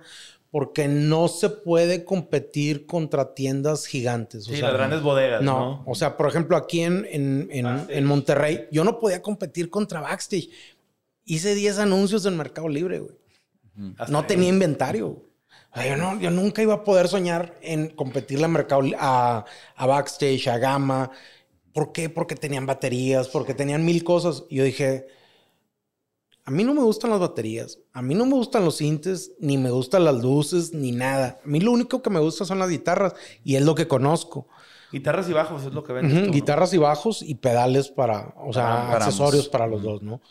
porque 0.51 0.87
no 0.87 1.27
se 1.27 1.49
puede 1.49 2.03
competir 2.03 2.87
contra 2.87 3.35
tiendas 3.35 3.85
gigantes. 3.85 4.47
o 4.47 4.51
Sí, 4.51 4.57
sea, 4.57 4.69
las 4.69 4.73
grandes 4.77 5.01
bodegas, 5.03 5.41
No, 5.43 5.59
¿no? 5.59 5.83
o 5.85 5.93
sea, 5.95 6.17
por 6.17 6.27
ejemplo, 6.27 6.57
aquí 6.57 6.81
en, 6.81 7.05
en, 7.09 7.47
en- 7.51 7.85
en 7.87 8.05
Monterrey, 8.05 8.67
yo 8.71 8.83
no 8.83 8.99
podía 8.99 9.21
competir 9.21 9.69
contra 9.69 10.01
Backstage. 10.01 10.49
Hice 11.29 11.53
10 11.53 11.77
anuncios 11.79 12.25
en 12.25 12.35
Mercado 12.37 12.67
Libre, 12.67 12.99
güey. 12.99 13.15
No 14.07 14.23
ahí. 14.23 14.25
tenía 14.27 14.49
inventario. 14.49 15.07
O 15.71 15.75
sea, 15.75 15.87
yo, 15.87 15.95
no, 15.95 16.19
yo 16.19 16.31
nunca 16.31 16.61
iba 16.63 16.73
a 16.73 16.83
poder 16.83 17.07
soñar 17.07 17.55
en 17.61 17.89
competirle 17.89 18.45
a 18.45 18.47
Mercado 18.47 18.81
a, 18.97 19.45
a 19.75 19.85
Backstage, 19.85 20.47
a 20.47 20.57
Gama. 20.57 21.11
¿Por 21.71 21.91
qué? 21.91 22.09
Porque 22.09 22.35
tenían 22.35 22.65
baterías, 22.65 23.27
porque 23.27 23.53
tenían 23.53 23.85
mil 23.85 24.03
cosas. 24.03 24.43
Y 24.49 24.55
yo 24.57 24.63
dije, 24.63 25.05
a 26.45 26.51
mí 26.51 26.63
no 26.63 26.73
me 26.73 26.81
gustan 26.81 27.11
las 27.11 27.19
baterías, 27.19 27.77
a 27.93 28.01
mí 28.01 28.15
no 28.15 28.25
me 28.25 28.33
gustan 28.33 28.65
los 28.65 28.77
sintes, 28.77 29.33
ni 29.39 29.57
me 29.59 29.69
gustan 29.69 30.03
las 30.05 30.15
luces, 30.15 30.73
ni 30.73 30.91
nada. 30.91 31.39
A 31.43 31.47
mí 31.47 31.59
lo 31.59 31.71
único 31.71 32.01
que 32.01 32.09
me 32.09 32.19
gusta 32.19 32.43
son 32.45 32.57
las 32.57 32.69
guitarras 32.69 33.13
y 33.43 33.55
es 33.55 33.61
lo 33.61 33.75
que 33.75 33.87
conozco. 33.87 34.47
Guitarras 34.91 35.29
y 35.29 35.33
bajos 35.33 35.63
es 35.63 35.73
lo 35.73 35.83
que 35.83 35.93
Ujú, 35.93 36.01
tú, 36.01 36.15
¿no? 36.15 36.31
Guitarras 36.31 36.73
y 36.73 36.79
bajos 36.79 37.21
y 37.21 37.35
pedales 37.35 37.89
para, 37.89 38.33
o 38.37 38.51
sea, 38.51 38.63
Para- 38.89 39.05
accesorios 39.05 39.47
para 39.47 39.67
los 39.67 39.83
dos, 39.83 40.01
¿no? 40.01 40.21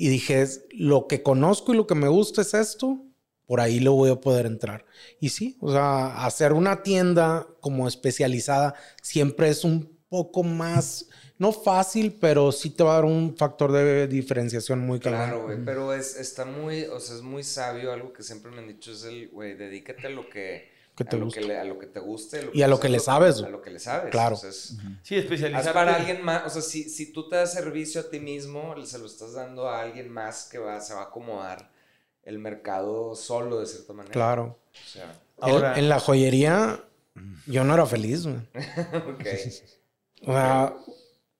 Y 0.00 0.08
dije, 0.08 0.46
lo 0.70 1.06
que 1.06 1.22
conozco 1.22 1.74
y 1.74 1.76
lo 1.76 1.86
que 1.86 1.94
me 1.94 2.08
gusta 2.08 2.40
es 2.40 2.54
esto, 2.54 3.04
por 3.44 3.60
ahí 3.60 3.80
lo 3.80 3.92
voy 3.92 4.10
a 4.10 4.18
poder 4.18 4.46
entrar. 4.46 4.86
Y 5.20 5.28
sí, 5.28 5.58
o 5.60 5.70
sea, 5.70 6.24
hacer 6.24 6.54
una 6.54 6.82
tienda 6.82 7.46
como 7.60 7.86
especializada 7.86 8.74
siempre 9.02 9.50
es 9.50 9.62
un 9.62 10.00
poco 10.08 10.42
más, 10.42 11.10
no 11.36 11.52
fácil, 11.52 12.16
pero 12.18 12.50
sí 12.50 12.70
te 12.70 12.82
va 12.82 12.92
a 12.92 12.94
dar 12.94 13.04
un 13.04 13.36
factor 13.36 13.72
de 13.72 14.06
diferenciación 14.06 14.78
muy 14.78 15.00
claro. 15.00 15.18
Claro, 15.18 15.42
güey, 15.44 15.58
pero 15.66 15.92
es, 15.92 16.16
está 16.16 16.46
muy, 16.46 16.84
o 16.84 16.98
sea, 16.98 17.16
es 17.16 17.22
muy 17.22 17.44
sabio, 17.44 17.92
algo 17.92 18.14
que 18.14 18.22
siempre 18.22 18.50
me 18.52 18.60
han 18.60 18.68
dicho 18.68 18.92
es 18.92 19.04
el, 19.04 19.28
güey, 19.28 19.54
dedícate 19.54 20.06
a 20.06 20.10
lo 20.10 20.30
que, 20.30 20.70
Que 20.96 21.04
te 21.04 21.16
a, 21.16 21.18
lo 21.18 21.28
que 21.30 21.40
le- 21.40 21.58
a 21.58 21.64
lo 21.64 21.78
que 21.78 21.86
te 21.86 21.98
guste. 22.00 22.50
Y 22.52 22.62
a 22.62 22.68
lo 22.68 22.78
que 22.78 22.88
le 22.90 22.98
sabes, 23.00 23.42
A 23.42 23.48
lo 23.48 23.62
que 23.62 23.70
le 23.70 23.78
sabes. 23.78 24.10
Claro. 24.10 24.34
o 24.34 24.38
sea, 24.38 24.50
es- 24.50 24.76
Sí, 25.02 25.16
haz 25.16 25.22
especializarte. 25.24 25.72
para 25.72 25.94
alguien 25.96 26.22
más, 26.22 26.44
o 26.46 26.50
sea, 26.50 26.62
si, 26.62 26.90
si 26.90 27.12
tú 27.12 27.28
te 27.28 27.36
das 27.36 27.52
servicio 27.52 28.02
a 28.02 28.10
ti 28.10 28.20
mismo, 28.20 28.74
se 28.84 28.98
lo 28.98 29.06
estás 29.06 29.32
dando 29.32 29.68
a 29.68 29.80
alguien 29.80 30.10
más 30.10 30.44
que 30.50 30.58
va, 30.58 30.80
se 30.80 30.92
va 30.94 31.00
a 31.00 31.04
acomodar 31.04 31.70
el 32.24 32.38
mercado 32.38 33.14
solo, 33.14 33.60
de 33.60 33.66
cierta 33.66 33.92
manera. 33.94 34.12
Claro. 34.12 34.58
O 34.72 34.88
sea, 34.88 35.18
Ahora- 35.40 35.72
En, 35.72 35.84
en 35.84 35.88
la 35.88 36.00
joyería, 36.00 36.84
yo 37.46 37.64
no 37.64 37.72
era 37.72 37.86
feliz, 37.86 38.24
güey. 38.26 38.36
ok. 39.14 39.26
O 40.26 40.32
sea, 40.32 40.74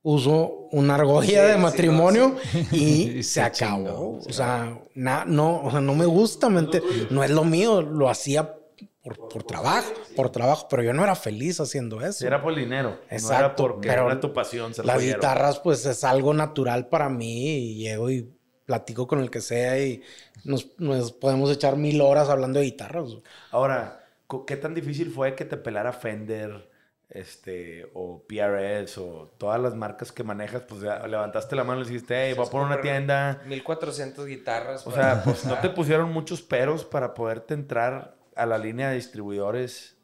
uso 0.02 0.68
una 0.72 0.94
argolla 0.94 1.26
Sí, 1.28 1.34
de 1.34 1.52
sí, 1.54 1.58
matrimonio 1.60 2.36
y, 2.72 2.76
Y 3.18 3.22
se 3.22 3.34
se 3.34 3.40
acabó. 3.42 3.76
chingó, 3.84 4.18
O 4.26 4.32
sea, 4.32 4.80
na- 4.94 5.24
no, 5.26 5.62
o 5.64 5.70
sea, 5.70 5.80
no 5.82 5.94
me 5.94 6.06
gusta, 6.06 6.48
mente- 6.48 6.82
no 7.10 7.22
es 7.22 7.30
lo 7.30 7.44
mío, 7.44 7.82
lo 7.82 8.08
hacía 8.08 8.54
por, 9.02 9.28
por 9.28 9.42
trabajo, 9.44 9.92
por 10.14 10.30
trabajo, 10.30 10.66
pero 10.68 10.82
yo 10.82 10.92
no 10.92 11.02
era 11.02 11.14
feliz 11.14 11.58
haciendo 11.60 12.02
eso. 12.02 12.26
Era 12.26 12.42
por 12.42 12.54
dinero. 12.54 12.90
no 12.90 12.96
era 12.96 13.16
Exacto, 13.16 13.62
porque 13.62 13.88
pero 13.88 14.06
era 14.06 14.20
tu 14.20 14.32
pasión 14.32 14.72
Las 14.84 15.02
guitarras, 15.02 15.58
pues 15.60 15.86
es 15.86 16.04
algo 16.04 16.34
natural 16.34 16.88
para 16.88 17.08
mí 17.08 17.56
y 17.56 17.74
llego 17.76 18.10
y 18.10 18.30
platico 18.66 19.06
con 19.06 19.20
el 19.20 19.30
que 19.30 19.40
sea 19.40 19.80
y 19.80 20.02
nos, 20.44 20.78
nos 20.78 21.12
podemos 21.12 21.50
echar 21.50 21.76
mil 21.76 22.00
horas 22.00 22.28
hablando 22.28 22.60
de 22.60 22.66
guitarras. 22.66 23.16
Ahora, 23.50 24.04
¿qué 24.46 24.56
tan 24.56 24.74
difícil 24.74 25.10
fue 25.10 25.34
que 25.34 25.44
te 25.44 25.56
pelara 25.56 25.92
Fender, 25.92 26.70
este, 27.08 27.90
o 27.94 28.22
PRS, 28.28 28.98
o 28.98 29.32
todas 29.38 29.60
las 29.60 29.74
marcas 29.74 30.12
que 30.12 30.22
manejas? 30.22 30.62
Pues 30.68 30.82
ya 30.82 31.04
levantaste 31.06 31.56
la 31.56 31.64
mano 31.64 31.80
y 31.80 31.84
le 31.84 31.90
dijiste, 31.90 32.26
hey, 32.26 32.34
voy 32.36 32.46
a 32.46 32.50
poner 32.50 32.66
una 32.66 32.80
tienda. 32.82 33.42
1400 33.46 34.26
guitarras. 34.26 34.86
O 34.86 34.92
sea, 34.92 35.22
pues 35.24 35.46
no 35.46 35.58
te 35.58 35.70
pusieron 35.70 36.12
muchos 36.12 36.42
peros 36.42 36.84
para 36.84 37.14
poderte 37.14 37.54
entrar 37.54 38.19
a 38.42 38.46
la 38.46 38.58
línea 38.58 38.88
de 38.90 38.96
distribuidores. 38.96 39.96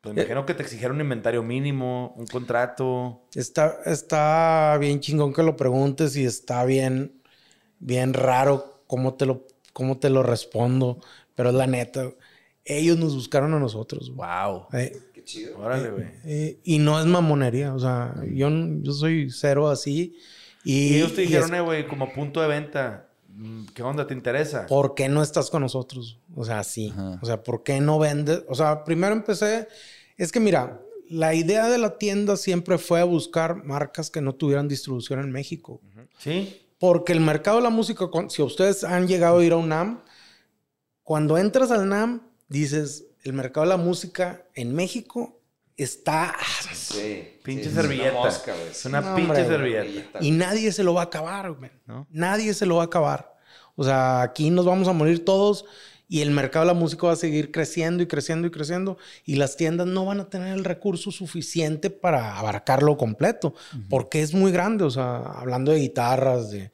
Pues 0.00 0.14
me 0.14 0.20
imagino 0.22 0.44
que 0.44 0.54
te 0.54 0.62
exigieron 0.62 0.96
un 0.96 1.02
inventario 1.02 1.42
mínimo, 1.42 2.14
un 2.18 2.26
contrato. 2.26 3.26
Está, 3.34 3.78
está 3.86 4.76
bien 4.78 5.00
chingón 5.00 5.32
que 5.32 5.42
lo 5.42 5.56
preguntes 5.56 6.14
y 6.16 6.24
está 6.26 6.64
bien, 6.64 7.22
bien 7.78 8.12
raro 8.12 8.82
cómo 8.86 9.14
te 9.14 9.24
lo, 9.26 9.46
cómo 9.72 9.98
te 9.98 10.10
lo 10.10 10.22
respondo, 10.22 11.00
pero 11.34 11.48
es 11.50 11.54
la 11.54 11.66
neta. 11.66 12.10
Ellos 12.66 12.98
nos 12.98 13.14
buscaron 13.14 13.54
a 13.54 13.58
nosotros. 13.58 14.14
Wow. 14.14 14.66
Eh, 14.74 14.94
Qué 15.14 15.24
chido. 15.24 15.58
Órale, 15.58 15.90
güey. 15.90 16.06
eh, 16.24 16.60
y 16.64 16.78
no 16.78 17.00
es 17.00 17.06
mamonería, 17.06 17.74
o 17.74 17.78
sea, 17.78 18.14
yo, 18.30 18.48
yo 18.82 18.92
soy 18.92 19.30
cero 19.30 19.68
así. 19.70 20.18
Y, 20.64 20.88
Y 20.92 20.96
ellos 20.96 21.14
te 21.14 21.22
y 21.22 21.26
dijeron, 21.26 21.52
es- 21.54 21.60
eh, 21.60 21.62
güey, 21.62 21.86
como 21.88 22.12
punto 22.12 22.40
de 22.42 22.48
venta, 22.48 23.08
¿qué 23.74 23.82
onda? 23.82 24.06
¿Te 24.06 24.14
interesa? 24.14 24.66
¿por 24.66 24.94
qué 24.94 25.08
no 25.08 25.22
estás 25.22 25.50
con 25.50 25.62
nosotros? 25.62 26.18
O 26.34 26.44
sea, 26.44 26.62
sí. 26.64 26.90
Ajá. 26.92 27.18
O 27.22 27.26
sea, 27.26 27.42
¿por 27.42 27.62
qué 27.62 27.80
no 27.80 27.98
vendes? 27.98 28.42
O 28.48 28.54
sea, 28.54 28.84
primero 28.84 29.12
empecé, 29.14 29.68
es 30.16 30.30
que 30.32 30.40
mira, 30.40 30.80
la 31.08 31.34
idea 31.34 31.68
de 31.68 31.78
la 31.78 31.98
tienda 31.98 32.36
siempre 32.36 32.78
fue 32.78 33.02
buscar 33.02 33.64
marcas 33.64 34.10
que 34.10 34.20
no 34.20 34.34
tuvieran 34.34 34.68
distribución 34.68 35.20
en 35.20 35.30
México. 35.30 35.80
¿Sí? 36.18 36.60
Porque 36.78 37.12
el 37.12 37.20
mercado 37.20 37.58
de 37.58 37.62
la 37.64 37.70
música, 37.70 38.08
con- 38.10 38.30
si 38.30 38.42
ustedes 38.42 38.84
han 38.84 39.06
llegado 39.08 39.38
a 39.38 39.44
ir 39.44 39.52
a 39.52 39.56
UNAM, 39.56 40.02
cuando 41.02 41.36
entras 41.38 41.70
al 41.70 41.88
NAM, 41.88 42.22
dices, 42.48 43.06
el 43.22 43.32
mercado 43.32 43.66
de 43.66 43.70
la 43.70 43.76
música 43.76 44.46
en 44.54 44.74
México 44.74 45.40
está... 45.76 46.34
Sí, 46.72 47.38
pinche 47.42 47.70
servilleta. 47.70 48.28
es 48.70 48.84
una 48.84 49.14
pinche 49.14 49.44
servilleta. 49.44 50.18
Y 50.20 50.30
nadie 50.30 50.72
se 50.72 50.84
lo 50.84 50.94
va 50.94 51.02
a 51.02 51.04
acabar, 51.04 51.52
güey. 51.52 51.70
Nadie 52.10 52.54
se 52.54 52.66
lo 52.66 52.76
va 52.76 52.82
a 52.82 52.86
acabar. 52.86 53.36
O 53.76 53.84
sea, 53.84 54.22
aquí 54.22 54.50
nos 54.50 54.64
vamos 54.64 54.86
a 54.88 54.92
morir 54.92 55.24
todos 55.24 55.64
y 56.08 56.20
el 56.20 56.30
mercado 56.30 56.64
de 56.64 56.72
la 56.72 56.78
música 56.78 57.06
va 57.06 57.14
a 57.14 57.16
seguir 57.16 57.50
creciendo 57.50 58.02
y 58.02 58.06
creciendo 58.06 58.46
y 58.46 58.50
creciendo 58.50 58.98
y 59.24 59.36
las 59.36 59.56
tiendas 59.56 59.86
no 59.86 60.04
van 60.04 60.20
a 60.20 60.28
tener 60.28 60.54
el 60.54 60.64
recurso 60.64 61.10
suficiente 61.10 61.90
para 61.90 62.38
abarcarlo 62.38 62.96
completo, 62.96 63.54
porque 63.88 64.22
es 64.22 64.34
muy 64.34 64.52
grande, 64.52 64.84
o 64.84 64.90
sea, 64.90 65.16
hablando 65.16 65.72
de 65.72 65.80
guitarras, 65.80 66.50
de, 66.50 66.70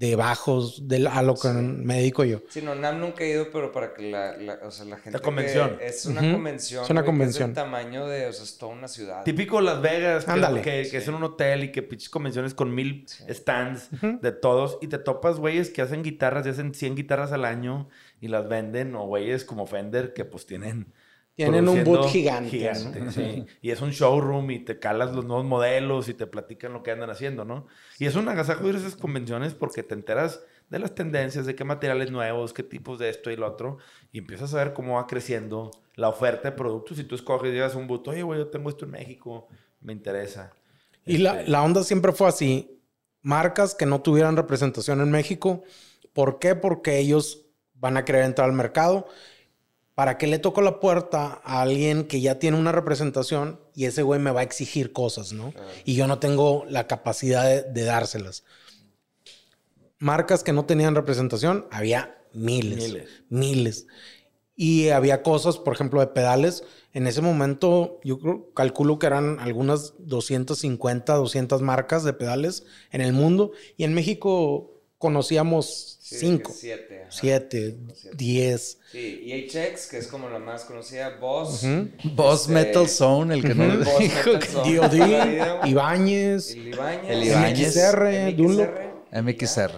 de 0.00 0.16
bajos, 0.16 0.88
de, 0.88 1.06
a 1.06 1.22
lo 1.22 1.34
que 1.34 1.48
me 1.50 1.96
dedico 1.96 2.24
yo. 2.24 2.40
Sí, 2.48 2.62
no, 2.62 2.74
NAM 2.74 3.00
nunca 3.00 3.22
he 3.22 3.32
ido, 3.32 3.50
pero 3.52 3.70
para 3.70 3.92
que 3.92 4.10
la, 4.10 4.58
o 4.62 4.70
sea, 4.70 4.86
la 4.86 4.96
gente... 4.96 5.10
La 5.10 5.18
convención. 5.18 5.76
es 5.78 6.06
una 6.06 6.22
convención. 6.22 6.84
Es 6.84 6.88
una 6.90 7.04
convención. 7.04 7.50
es 7.50 7.54
del 7.54 7.64
tamaño 7.64 8.06
de, 8.06 8.26
o 8.26 8.32
sea, 8.32 8.44
es 8.44 8.56
toda 8.56 8.72
una 8.72 8.88
ciudad. 8.88 9.22
Típico 9.24 9.60
Las 9.60 9.82
Vegas, 9.82 10.24
que, 10.24 10.88
que, 10.90 10.96
es 10.96 11.06
en 11.06 11.14
un 11.14 11.22
hotel 11.24 11.64
y 11.64 11.70
que 11.70 11.82
pinches 11.82 12.08
convenciones 12.08 12.54
con 12.54 12.74
mil 12.74 13.04
stands 13.28 13.90
de 14.00 14.32
todos 14.32 14.78
y 14.80 14.86
te 14.86 14.96
topas 14.96 15.36
güeyes 15.36 15.68
que 15.68 15.82
hacen 15.82 16.02
guitarras 16.02 16.46
y 16.46 16.48
hacen 16.48 16.72
100 16.72 16.94
guitarras 16.94 17.32
al 17.32 17.44
año 17.44 17.86
y 18.22 18.28
las 18.28 18.48
venden, 18.48 18.94
o 18.94 19.04
güeyes 19.04 19.44
como 19.44 19.66
Fender 19.66 20.14
que 20.14 20.24
pues 20.24 20.46
tienen 20.46 20.94
tienen 21.44 21.68
un 21.68 21.84
boot 21.84 22.08
gigante. 22.08 22.50
Gigante, 22.50 23.10
sí. 23.12 23.46
Y 23.62 23.70
es 23.70 23.80
un 23.80 23.90
showroom 23.90 24.50
y 24.50 24.60
te 24.60 24.78
calas 24.78 25.12
los 25.12 25.24
nuevos 25.24 25.44
modelos 25.44 26.08
y 26.08 26.14
te 26.14 26.26
platican 26.26 26.72
lo 26.72 26.82
que 26.82 26.90
andan 26.90 27.10
haciendo, 27.10 27.44
¿no? 27.44 27.66
Y 27.98 28.06
es 28.06 28.16
un 28.16 28.28
agasajo 28.28 28.68
ir 28.68 28.74
a 28.74 28.78
esas 28.78 28.96
convenciones 28.96 29.54
porque 29.54 29.82
te 29.82 29.94
enteras 29.94 30.40
de 30.68 30.78
las 30.78 30.94
tendencias, 30.94 31.46
de 31.46 31.54
qué 31.54 31.64
materiales 31.64 32.10
nuevos, 32.10 32.52
qué 32.52 32.62
tipos 32.62 32.98
de 32.98 33.10
esto 33.10 33.30
y 33.30 33.36
lo 33.36 33.46
otro, 33.46 33.78
y 34.12 34.18
empiezas 34.18 34.54
a 34.54 34.58
ver 34.58 34.72
cómo 34.72 34.94
va 34.94 35.06
creciendo 35.06 35.70
la 35.96 36.08
oferta 36.08 36.50
de 36.50 36.56
productos. 36.56 36.98
Y 36.98 37.04
tú 37.04 37.14
escoges 37.14 37.50
y 37.50 37.54
llevas 37.54 37.74
un 37.74 37.86
boot, 37.86 38.06
oye, 38.08 38.22
güey, 38.22 38.38
yo 38.38 38.48
tengo 38.48 38.70
esto 38.70 38.84
en 38.84 38.92
México, 38.92 39.48
me 39.80 39.92
interesa. 39.92 40.52
Y 41.04 41.18
la, 41.18 41.40
este 41.40 41.50
la 41.50 41.62
onda 41.62 41.82
siempre 41.82 42.12
fue 42.12 42.28
así. 42.28 42.80
Marcas 43.22 43.74
que 43.74 43.84
no 43.84 44.00
tuvieran 44.00 44.36
representación 44.36 45.00
en 45.00 45.10
México. 45.10 45.64
¿Por 46.12 46.38
qué? 46.38 46.54
Porque 46.54 46.98
ellos 46.98 47.46
van 47.74 47.96
a 47.96 48.04
querer 48.04 48.24
entrar 48.24 48.48
al 48.48 48.54
mercado 48.54 49.06
¿Para 49.94 50.16
qué 50.16 50.26
le 50.26 50.38
toco 50.38 50.62
la 50.62 50.80
puerta 50.80 51.40
a 51.44 51.62
alguien 51.62 52.04
que 52.04 52.20
ya 52.20 52.38
tiene 52.38 52.56
una 52.56 52.72
representación 52.72 53.60
y 53.74 53.84
ese 53.84 54.02
güey 54.02 54.20
me 54.20 54.30
va 54.30 54.40
a 54.40 54.44
exigir 54.44 54.92
cosas, 54.92 55.32
¿no? 55.32 55.52
Y 55.84 55.94
yo 55.94 56.06
no 56.06 56.18
tengo 56.18 56.64
la 56.68 56.86
capacidad 56.86 57.64
de, 57.66 57.84
dárselas. 57.84 58.44
Marcas 59.98 60.42
que 60.42 60.52
no 60.52 60.64
tenían 60.64 60.94
representación, 60.94 61.66
había 61.70 62.16
miles, 62.32 62.78
miles, 62.78 63.08
miles. 63.28 63.86
Y 64.56 64.90
había 64.90 65.22
cosas, 65.22 65.58
por 65.58 65.74
ejemplo, 65.74 66.00
de 66.00 66.08
pedales. 66.08 66.64
En 66.92 67.06
ese 67.06 67.20
momento, 67.20 68.00
yo 68.04 68.52
calculo 68.54 68.98
que 68.98 69.06
eran 69.06 69.38
algunas 69.40 69.94
250, 69.98 71.14
200 71.14 71.62
marcas 71.62 72.04
de 72.04 72.12
pedales 72.12 72.64
en 72.90 73.00
el 73.00 73.12
mundo. 73.12 73.52
Y 73.76 73.84
en 73.84 73.94
México 73.94 74.82
conocíamos 74.98 75.96
cinco, 76.18 76.52
siete, 76.54 77.06
siete, 77.08 77.76
diez. 78.14 78.78
Sí, 78.90 79.22
y 79.24 79.48
HX, 79.48 79.86
que 79.86 79.98
es 79.98 80.06
como 80.08 80.28
la 80.28 80.38
más 80.38 80.64
conocida, 80.64 81.16
Boss. 81.20 81.64
Boss 82.14 82.42
este, 82.42 82.52
Metal 82.52 82.88
Zone, 82.88 83.34
el 83.34 83.42
que 83.42 83.54
no 83.54 83.66
le 83.66 83.78
dijo. 83.78 84.32
DOD, 84.32 85.64
Ibáñez, 85.66 86.50
el 86.54 86.68
Ibáñez, 87.24 87.76
MXR, 87.76 88.36
Dunlop. 88.36 88.70
MXR. 89.12 89.72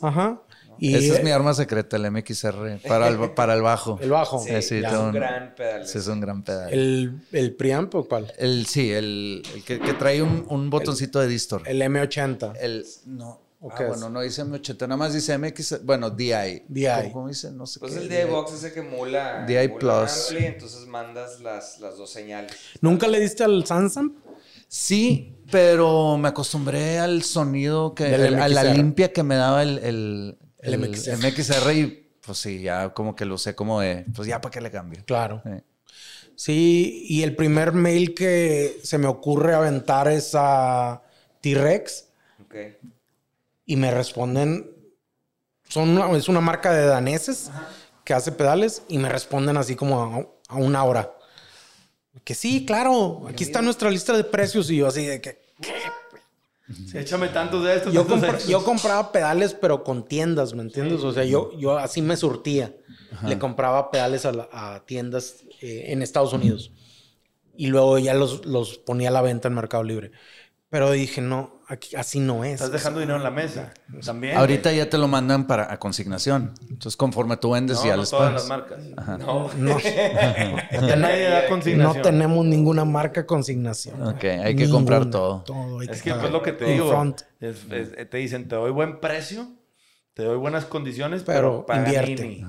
Ajá. 0.00 0.42
Y 0.78 0.96
Esa 0.96 1.18
es 1.18 1.22
mi 1.22 1.30
arma 1.30 1.54
secreta, 1.54 1.96
el 1.96 2.10
MXR, 2.10 2.80
para 2.88 3.08
el, 3.08 3.30
para 3.34 3.54
el 3.54 3.62
bajo. 3.62 3.98
El 4.00 4.10
bajo. 4.10 4.40
Sí, 4.40 4.50
es 4.52 4.72
un 4.72 5.12
gran 5.12 5.54
pedal. 5.54 5.86
Sí, 5.86 5.98
es 5.98 6.06
un 6.08 6.20
gran 6.20 6.42
pedal. 6.42 6.72
¿El, 6.72 7.20
el 7.30 7.54
preamp 7.54 7.94
o 7.94 8.08
cuál? 8.08 8.32
El, 8.38 8.66
sí, 8.66 8.90
el, 8.90 9.42
el 9.54 9.64
que, 9.64 9.78
que, 9.78 9.92
trae 9.92 10.22
un, 10.22 10.44
un 10.48 10.70
botoncito 10.70 11.20
de 11.20 11.28
distor. 11.28 11.62
El 11.66 11.82
M80. 11.82 12.56
El, 12.60 12.84
no, 13.06 13.40
ah, 13.70 13.84
bueno, 13.86 14.08
no 14.08 14.20
dice 14.20 14.44
M80, 14.44 14.80
nada 14.82 14.96
más 14.96 15.14
dice 15.14 15.38
MX, 15.38 15.84
bueno, 15.84 16.10
DI. 16.10 16.64
DI. 16.68 17.12
¿Cómo, 17.12 17.28
dice? 17.28 17.50
No 17.52 17.66
sé 17.66 17.78
pues 17.78 17.94
el 17.94 18.08
DI 18.08 18.24
Box 18.24 18.54
ese 18.54 18.72
que 18.72 18.80
emula. 18.80 19.44
DI 19.46 19.68
Plus. 19.78 20.30
Ampli, 20.30 20.46
entonces 20.46 20.86
mandas 20.86 21.40
las, 21.40 21.78
las 21.80 21.96
dos 21.96 22.10
señales. 22.10 22.52
¿Nunca 22.80 23.06
le 23.06 23.20
diste 23.20 23.44
al 23.44 23.64
Samsung? 23.64 24.12
Sí, 24.66 25.36
pero 25.50 26.16
me 26.18 26.28
acostumbré 26.28 26.98
al 26.98 27.22
sonido, 27.22 27.94
que, 27.94 28.06
a 28.06 28.48
la 28.48 28.64
limpia 28.64 29.12
que 29.12 29.22
me 29.22 29.36
daba 29.36 29.62
el, 29.62 29.78
el, 29.78 30.38
el, 30.58 30.78
MXR. 30.78 31.72
y 31.72 32.08
pues 32.24 32.38
sí, 32.38 32.62
ya 32.62 32.88
como 32.92 33.14
que 33.14 33.24
lo 33.24 33.38
sé 33.38 33.54
como 33.54 33.80
de, 33.80 34.06
pues 34.14 34.26
ya 34.26 34.40
para 34.40 34.50
qué 34.50 34.60
le 34.60 34.70
cambio. 34.70 35.04
Claro. 35.04 35.42
Sí, 36.34 37.04
y 37.08 37.22
el 37.22 37.36
primer 37.36 37.72
mail 37.72 38.14
que 38.14 38.80
se 38.82 38.98
me 38.98 39.06
ocurre 39.06 39.54
aventar 39.54 40.08
es 40.08 40.32
a 40.34 41.02
T-Rex. 41.40 42.08
Okay 42.46 42.78
y 43.64 43.76
me 43.76 43.90
responden, 43.90 44.70
son 45.68 45.98
es 46.16 46.28
una 46.28 46.40
marca 46.40 46.72
de 46.72 46.86
daneses 46.86 47.50
que 48.04 48.14
hace 48.14 48.32
pedales 48.32 48.82
y 48.88 48.98
me 48.98 49.08
responden 49.08 49.56
así 49.56 49.76
como 49.76 50.36
a, 50.48 50.56
una 50.56 50.84
hora. 50.84 51.12
Que 52.24 52.34
sí, 52.34 52.66
claro, 52.66 53.26
aquí 53.28 53.44
está 53.44 53.62
nuestra 53.62 53.90
lista 53.90 54.14
de 54.16 54.24
precios 54.24 54.70
y 54.70 54.76
yo 54.76 54.86
así 54.86 55.06
de 55.06 55.20
que... 55.20 55.40
échame 56.94 57.28
tantos 57.28 57.64
de 57.64 57.76
estos. 57.76 57.92
Yo, 58.46 58.64
compraba 58.64 59.12
pedales, 59.12 59.54
pero 59.54 59.82
con 59.82 60.06
tiendas, 60.06 60.52
¿me 60.54 60.62
entiendes? 60.62 61.02
O 61.04 61.12
sea, 61.12 61.24
yo, 61.24 61.56
yo 61.58 61.78
así 61.78 62.02
me 62.02 62.16
surtía. 62.16 62.74
Le 63.24 63.38
compraba 63.38 63.90
pedales 63.90 64.26
a, 64.26 64.82
tiendas 64.86 65.44
eh, 65.60 65.84
en 65.88 66.02
Estados 66.02 66.32
Unidos. 66.32 66.72
Y 67.54 67.66
luego 67.66 67.98
ya 67.98 68.14
los, 68.14 68.46
los 68.46 68.78
ponía 68.78 69.10
a 69.10 69.12
la 69.12 69.22
venta 69.22 69.48
en 69.48 69.54
Mercado 69.54 69.84
Libre. 69.84 70.12
Pero 70.70 70.90
dije, 70.90 71.20
no, 71.20 71.61
aquí, 71.72 71.96
así 71.96 72.20
no 72.20 72.44
es. 72.44 72.54
Estás 72.54 72.72
dejando 72.72 73.00
dinero 73.00 73.16
en 73.16 73.24
la 73.24 73.30
mesa. 73.30 73.72
También. 74.04 74.36
Ahorita 74.36 74.72
ya 74.72 74.88
te 74.88 74.98
lo 74.98 75.08
mandan 75.08 75.46
para 75.46 75.72
a 75.72 75.78
consignación. 75.78 76.54
Entonces, 76.62 76.96
conforme 76.96 77.36
tú 77.36 77.52
vendes, 77.52 77.78
no, 77.78 77.84
ya 77.84 77.94
no 77.96 78.02
les 78.02 78.10
todas 78.10 78.32
las 78.32 78.48
marcas. 78.48 78.84
No. 79.18 79.50
No. 79.56 79.76
Nadie 80.96 81.28
da 81.28 81.48
consignación. 81.48 81.96
No 81.96 82.02
tenemos 82.02 82.44
ninguna 82.44 82.84
marca 82.84 83.26
consignación. 83.26 84.02
Ok, 84.06 84.24
hay 84.24 84.54
que 84.54 84.68
comprar 84.68 85.10
todo. 85.10 85.44
es 85.88 86.02
que, 86.02 86.10
es 86.10 86.30
lo 86.30 86.42
que 86.42 86.52
te 86.52 86.66
digo. 86.66 87.14
te 87.38 88.16
dicen, 88.16 88.48
te 88.48 88.54
doy 88.54 88.70
buen 88.70 89.00
precio, 89.00 89.48
te 90.14 90.24
doy 90.24 90.36
buenas 90.36 90.64
condiciones, 90.66 91.22
pero, 91.22 91.66
para 91.66 91.84
invierte. 91.84 92.44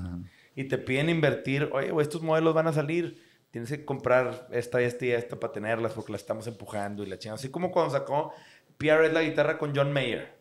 Y 0.56 0.64
te 0.64 0.78
piden 0.78 1.08
invertir. 1.08 1.70
Oye, 1.72 1.92
estos 2.00 2.22
modelos 2.22 2.54
van 2.54 2.68
a 2.68 2.72
salir 2.72 3.24
tienes 3.54 3.70
que 3.70 3.84
comprar 3.84 4.48
esta, 4.50 4.80
esta 4.80 5.06
y 5.06 5.12
esta 5.12 5.38
para 5.38 5.52
tenerlas 5.52 5.92
porque 5.92 6.10
las 6.10 6.22
estamos 6.22 6.44
empujando 6.48 7.04
y 7.04 7.06
la 7.06 7.20
chingada. 7.20 7.36
Así 7.36 7.50
como 7.50 7.70
cuando 7.70 7.92
sacó 7.92 8.32
PRS 8.78 9.12
la 9.12 9.22
guitarra 9.22 9.58
con 9.58 9.74
John 9.74 9.92
Mayer, 9.92 10.34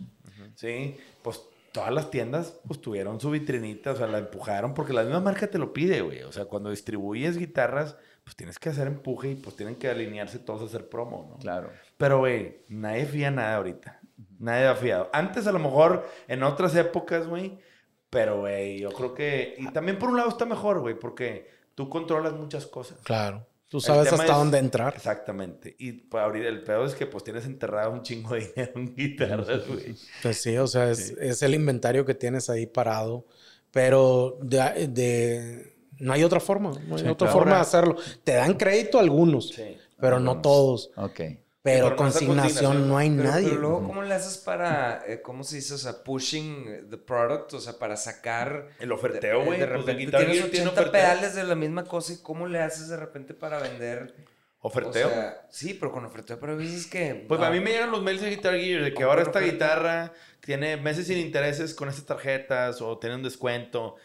¿sí? 0.56 0.98
Pues 1.22 1.42
todas 1.72 1.92
las 1.92 2.12
tiendas 2.12 2.60
pues 2.68 2.80
tuvieron 2.80 3.20
su 3.20 3.32
vitrinita, 3.32 3.92
o 3.92 3.96
sea, 3.96 4.08
la 4.08 4.20
empujaron 4.20 4.74
porque 4.74 4.94
la 4.94 5.04
misma 5.04 5.20
marca 5.20 5.48
te 5.48 5.58
lo 5.58 5.74
pide, 5.74 6.02
güey. 6.02 6.24
O 6.24 6.32
sea, 6.32 6.46
cuando 6.46 6.70
distribuyes 6.70 7.38
guitarras, 7.38 7.98
pues 8.24 8.36
tienes 8.36 8.60
que 8.60 8.70
hacer 8.70 8.88
empuje 8.88 9.32
y 9.32 9.36
pues 9.36 9.56
tienen 9.56 9.76
que 9.76 9.90
alinearse 9.90 10.40
todos 10.40 10.62
a 10.62 10.66
hacer 10.66 10.88
promo, 10.88 11.28
¿no? 11.30 11.38
Claro. 11.40 11.72
Pero, 11.98 12.20
güey, 12.20 12.64
nadie 12.70 13.06
fía 13.06 13.32
nada 13.32 13.58
ahorita. 13.58 14.00
Nadie 14.40 14.68
ha 14.68 14.76
fiado. 14.76 15.10
Antes, 15.14 15.48
a 15.48 15.52
lo 15.52 15.60
mejor, 15.60 16.08
en 16.28 16.44
otras 16.44 16.76
épocas, 16.76 17.28
güey, 17.28 17.60
pero, 18.10 18.42
güey, 18.42 18.80
yo 18.80 18.92
creo 18.92 19.14
que... 19.14 19.56
Y 19.58 19.68
también 19.72 19.98
por 19.98 20.10
un 20.10 20.18
lado 20.18 20.30
está 20.30 20.46
mejor, 20.46 20.80
güey, 20.80 20.98
porque 20.98 21.50
tú 21.76 21.90
controlas 21.90 22.34
muchas 22.34 22.68
cosas. 22.68 23.00
Claro. 23.04 23.48
Tú 23.74 23.82
sabes 23.82 24.14
hasta 24.14 24.36
dónde 24.36 24.60
entrar. 24.60 24.94
Exactamente. 24.96 25.76
Y 25.80 25.94
pues, 25.94 26.24
ahorita 26.24 26.48
el 26.48 26.62
peor 26.62 26.86
es 26.86 26.94
que 26.94 27.08
pues 27.08 27.24
tienes 27.24 27.46
enterrado 27.46 27.92
un 27.92 28.04
chingo 28.04 28.36
de 28.36 28.42
dinero 28.42 28.72
en 28.76 28.96
guitarras, 28.96 29.68
güey. 29.68 29.96
Pues 30.22 30.40
sí, 30.40 30.56
o 30.58 30.68
sea, 30.68 30.92
es, 30.92 31.42
el 31.42 31.56
inventario 31.56 32.06
que 32.06 32.14
tienes 32.14 32.52
ahí 32.52 32.68
parado. 32.68 33.26
Pero 33.72 34.38
de, 34.44 35.74
no 35.98 36.14
hay 36.14 36.24
otra 36.24 36.40
forma. 36.40 36.80
No 36.88 36.98
hay 36.98 37.08
otra 37.08 37.30
forma 37.30 37.56
de 37.56 37.62
hacerlo. 37.62 37.96
Te 38.24 38.34
dan 38.34 38.54
crédito 38.54 39.00
algunos, 39.00 39.48
sí. 39.48 39.76
pero 40.00 40.20
no 40.20 40.40
todos. 40.40 40.92
Ok. 40.96 41.22
Pero, 41.64 41.96
consignación, 41.96 42.90
no 42.90 42.98
hay 42.98 43.10
nadie. 43.10 43.48
Pero 43.48 43.62
luego, 43.62 43.88
¿cómo 43.88 44.04
le 44.04 44.14
haces 44.14 44.38
para, 44.38 45.02
eh, 45.08 45.22
cómo 45.22 45.46
se 45.46 45.56
dice? 45.56 45.74
O 45.76 45.78
sea, 45.78 46.04
pushing 46.04 46.90
the 46.90 46.98
product, 46.98 47.54
o 47.54 47.62
sea, 47.62 47.80
para 47.80 47.96
sacar... 47.96 48.68
El 48.80 48.92
oferteo, 48.92 49.46
güey. 49.46 49.62
De, 49.62 49.68
pues, 49.68 49.86
repente 49.86 50.18
tienes 50.18 50.44
80 50.44 50.92
pedales 50.92 51.36
de 51.36 51.46
la 51.46 51.56
misma 51.56 51.86
cosa 51.86 52.12
y 52.12 52.18
¿cómo 52.18 52.48
le 52.48 52.60
haces 52.62 52.90
de 52.90 52.98
repente 52.98 53.34
para 53.34 53.60
vender... 53.60 54.14
¿Oferteo? 54.60 55.08
O 55.08 55.12
sea, 55.12 55.48
sí, 55.50 55.74
pero 55.74 55.92
con 55.92 56.06
oferteo, 56.06 56.38
pero 56.38 56.58
dices 56.58 56.88
que... 56.88 57.26
Pues 57.28 57.42
a 57.42 57.50
mí 57.50 57.62
me 57.62 57.72
llegan 57.72 57.92
los 57.92 58.02
mails 58.02 58.22
de 58.22 58.30
Guitar 58.30 58.58
Gear 58.58 58.84
de 58.84 58.94
que 58.94 59.04
ahora 59.04 59.22
esta 59.22 59.40
guitarra 59.40 60.14
tiene 60.42 60.76
meses 60.78 61.08
sin 61.08 61.18
intereses 61.18 61.74
con 61.74 61.88
estas 61.88 62.06
tarjetas 62.06 62.82
o 62.82 62.98
tiene 62.98 63.16
un 63.16 63.24
descuento. 63.24 63.96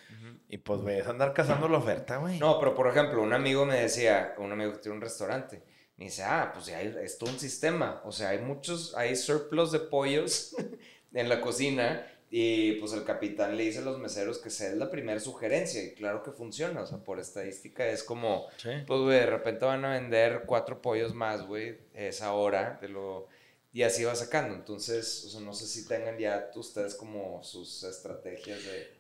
Y 0.49 0.59
pues, 0.59 0.81
güey, 0.81 1.01
es 1.01 1.07
andar 1.09 1.33
cazando 1.33 1.69
la 1.69 1.79
oferta, 1.79 2.17
güey. 2.19 2.39
No, 2.39 2.59
pero 2.59 2.75
por 2.75 2.89
ejemplo, 2.89 3.21
un 3.21 3.33
amigo 3.33 3.67
me 3.67 3.81
decía, 3.81 4.35
un 4.39 4.53
amigo 4.53 4.73
que 4.73 4.79
tiene 4.79 4.97
un 4.97 5.03
restaurante, 5.03 5.63
me 5.99 6.05
dice, 6.07 6.23
ah, 6.23 6.53
pues 6.55 6.67
ya 6.67 6.81
es 6.81 7.19
todo 7.19 7.31
un 7.31 7.41
sistema. 7.41 8.01
O 8.05 8.13
sea, 8.13 8.31
hay 8.31 8.39
muchos, 8.39 8.95
hay 8.95 9.17
surplus 9.17 9.73
de 9.73 9.81
pollos 9.81 10.55
en 11.13 11.29
la 11.29 11.41
cocina 11.41 12.07
Y 12.31 12.75
pues 12.75 12.93
el 12.93 13.05
capitán 13.05 13.57
le 13.57 13.65
dice 13.65 13.79
a 13.79 13.83
los 13.83 13.99
meseros 13.99 14.39
que 14.39 14.51
sea 14.51 14.69
es 14.69 14.77
la 14.77 14.91
primera 14.91 15.19
sugerencia 15.19 15.83
y 15.83 15.95
claro 15.95 16.23
que 16.23 16.31
funciona, 16.31 16.83
o 16.83 16.87
sea, 16.87 16.99
por 16.99 17.19
estadística 17.19 17.87
es 17.87 18.05
como, 18.05 18.47
pues 18.63 19.01
güey, 19.01 19.19
de 19.21 19.27
repente 19.27 19.65
van 19.65 19.85
a 19.85 19.95
vender 19.95 20.45
cuatro 20.47 20.81
pollos 20.83 21.15
más, 21.15 21.47
güey, 21.47 21.79
esa 21.95 22.33
hora 22.33 22.79
de 22.81 22.89
lo... 22.89 23.29
Y 23.73 23.83
así 23.83 24.05
va 24.05 24.15
sacando, 24.15 24.55
entonces, 24.55 25.25
o 25.27 25.31
sea, 25.31 25.41
no 25.41 25.53
sé 25.55 25.67
si 25.67 25.87
tengan 25.87 26.19
ya 26.19 26.51
ustedes 26.55 26.95
como 26.95 27.43
sus 27.43 27.83
estrategias 27.85 28.63
de... 28.65 28.99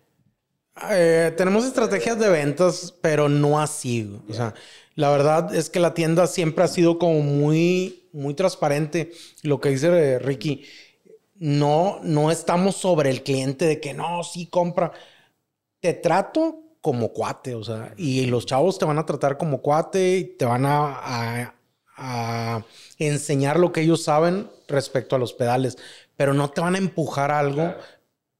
Eh, 0.90 1.34
tenemos 1.36 1.66
estrategias 1.66 2.18
de 2.18 2.28
ventas, 2.28 2.94
pero 3.00 3.28
no 3.28 3.60
así. 3.60 4.20
O 4.28 4.32
sea, 4.32 4.54
la 4.98 5.10
verdad 5.10 5.54
es 5.54 5.70
que 5.70 5.78
la 5.78 5.94
tienda 5.94 6.26
siempre 6.26 6.64
ha 6.64 6.66
sido 6.66 6.98
como 6.98 7.20
muy, 7.20 8.08
muy 8.12 8.34
transparente. 8.34 9.12
Lo 9.44 9.60
que 9.60 9.68
dice 9.68 9.86
eh, 9.86 10.18
Ricky, 10.18 10.64
no, 11.36 12.00
no 12.02 12.32
estamos 12.32 12.74
sobre 12.74 13.10
el 13.10 13.22
cliente 13.22 13.66
de 13.66 13.80
que 13.80 13.94
no, 13.94 14.24
sí 14.24 14.46
compra. 14.46 14.90
Te 15.78 15.94
trato 15.94 16.62
como 16.80 17.12
cuate, 17.12 17.54
o 17.54 17.62
sea, 17.62 17.94
y 17.96 18.26
los 18.26 18.44
chavos 18.44 18.76
te 18.76 18.86
van 18.86 18.98
a 18.98 19.06
tratar 19.06 19.38
como 19.38 19.62
cuate 19.62 20.16
y 20.16 20.24
te 20.24 20.44
van 20.44 20.66
a, 20.66 21.54
a 21.96 22.64
enseñar 22.98 23.60
lo 23.60 23.70
que 23.70 23.82
ellos 23.82 24.02
saben 24.02 24.50
respecto 24.66 25.14
a 25.14 25.20
los 25.20 25.32
pedales, 25.32 25.78
pero 26.16 26.34
no 26.34 26.50
te 26.50 26.60
van 26.60 26.74
a 26.74 26.78
empujar 26.78 27.30
algo 27.30 27.72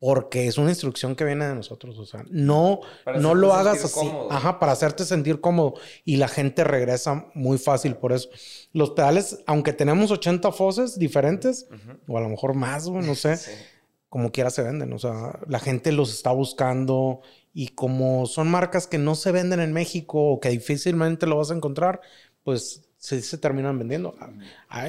porque 0.01 0.47
es 0.47 0.59
una 0.59 0.71
instrucción 0.71 1.17
que 1.17 1.25
viene 1.25 1.47
de 1.47 1.55
nosotros, 1.55 1.99
o 1.99 2.07
sea, 2.07 2.25
no, 2.31 2.81
no 3.19 3.35
lo 3.35 3.55
hagas 3.55 3.85
así, 3.85 4.09
ajá, 4.31 4.61
para 4.61 4.73
hacerte 4.73 5.05
sentir 5.05 5.41
cómodo 5.41 5.75
y 6.05 6.17
la 6.17 6.29
gente 6.29 6.63
regresa 6.63 7.27
muy 7.35 7.59
fácil 7.59 7.97
por 7.97 8.13
eso. 8.13 8.29
Los 8.73 8.91
pedales, 8.91 9.41
aunque 9.47 9.73
tenemos 9.73 10.11
80 10.13 10.53
foses 10.53 10.99
diferentes, 10.99 11.69
o 12.07 12.17
a 12.17 12.21
lo 12.21 12.29
mejor 12.29 12.55
más, 12.55 12.89
no 12.89 13.15
sé, 13.17 13.39
como 14.09 14.31
quiera 14.31 14.51
se 14.51 14.63
venden, 14.63 14.93
o 14.93 14.99
sea, 14.99 15.41
la 15.49 15.59
gente 15.59 15.91
los 15.91 16.13
está 16.15 16.31
buscando 16.31 17.21
y 17.53 17.69
como 17.69 18.27
son 18.27 18.49
marcas 18.49 18.87
que 18.87 18.99
no 18.99 19.17
se 19.17 19.33
venden 19.33 19.59
en 19.59 19.73
México 19.73 20.33
o 20.33 20.39
que 20.41 20.51
difícilmente 20.51 21.27
lo 21.27 21.39
vas 21.39 21.51
a 21.51 21.57
encontrar, 21.57 22.01
pues 22.45 22.89
sí 22.99 23.21
se 23.21 23.39
terminan 23.39 23.79
vendiendo. 23.79 24.15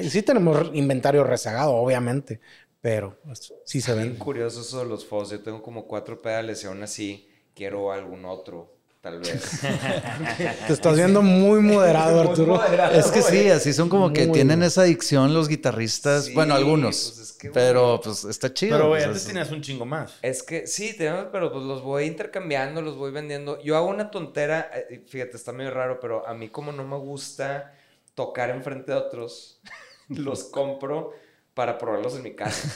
sí 0.08 0.22
tenemos 0.22 0.70
inventario 0.72 1.24
rezagado, 1.24 1.74
obviamente, 1.74 2.40
pero 2.80 3.18
pues, 3.24 3.52
sí 3.64 3.80
se 3.80 3.94
ven. 3.94 4.16
curioso 4.16 4.60
eso 4.60 4.80
de 4.80 4.86
los 4.86 5.06
FOS. 5.06 5.30
Yo 5.30 5.42
tengo 5.42 5.62
como 5.62 5.86
cuatro 5.86 6.20
pedales 6.20 6.62
y 6.64 6.66
aún 6.66 6.82
así 6.82 7.28
quiero 7.54 7.92
algún 7.92 8.24
otro. 8.24 8.76
Tal 9.00 9.18
vez. 9.18 9.60
Te 10.66 10.72
estás 10.74 10.94
viendo 10.94 11.22
muy 11.22 11.60
moderado, 11.60 12.20
Arturo. 12.20 12.60
es 12.92 13.06
que 13.10 13.22
sí, 13.22 13.48
así 13.48 13.72
son 13.72 13.88
como 13.88 14.12
que 14.12 14.26
tienen 14.26 14.62
esa 14.62 14.82
adicción 14.82 15.32
los 15.32 15.48
guitarristas. 15.48 16.32
bueno, 16.34 16.54
algunos. 16.54 17.14
Pues 17.40 17.52
pero 17.54 17.98
pues 18.02 18.24
está 18.24 18.52
chido. 18.52 18.76
Pero 18.76 18.88
güey, 18.88 19.00
pues, 19.00 19.08
antes 19.08 19.26
tenías 19.26 19.50
un 19.50 19.62
chingo 19.62 19.86
más. 19.86 20.18
Es 20.20 20.42
que 20.42 20.66
sí, 20.66 20.94
tenemos, 20.96 21.28
pero 21.32 21.50
pues 21.50 21.64
los 21.64 21.82
voy 21.82 22.04
intercambiando, 22.04 22.82
los 22.82 22.96
voy 22.96 23.10
vendiendo. 23.10 23.58
Yo 23.62 23.76
hago 23.78 23.88
una 23.88 24.10
tontera, 24.10 24.70
eh, 24.74 25.02
fíjate, 25.06 25.36
está 25.36 25.52
medio 25.52 25.70
raro, 25.70 25.98
pero 25.98 26.26
a 26.26 26.34
mí 26.34 26.50
como 26.50 26.70
no 26.70 26.86
me 26.86 26.98
gusta 26.98 27.74
tocar 28.14 28.50
enfrente 28.50 28.92
de 28.92 28.98
otros, 28.98 29.62
los 30.08 30.44
compro 30.44 31.14
para 31.60 31.76
probarlos 31.76 32.16
en 32.16 32.22
mi 32.22 32.32
casa. 32.32 32.68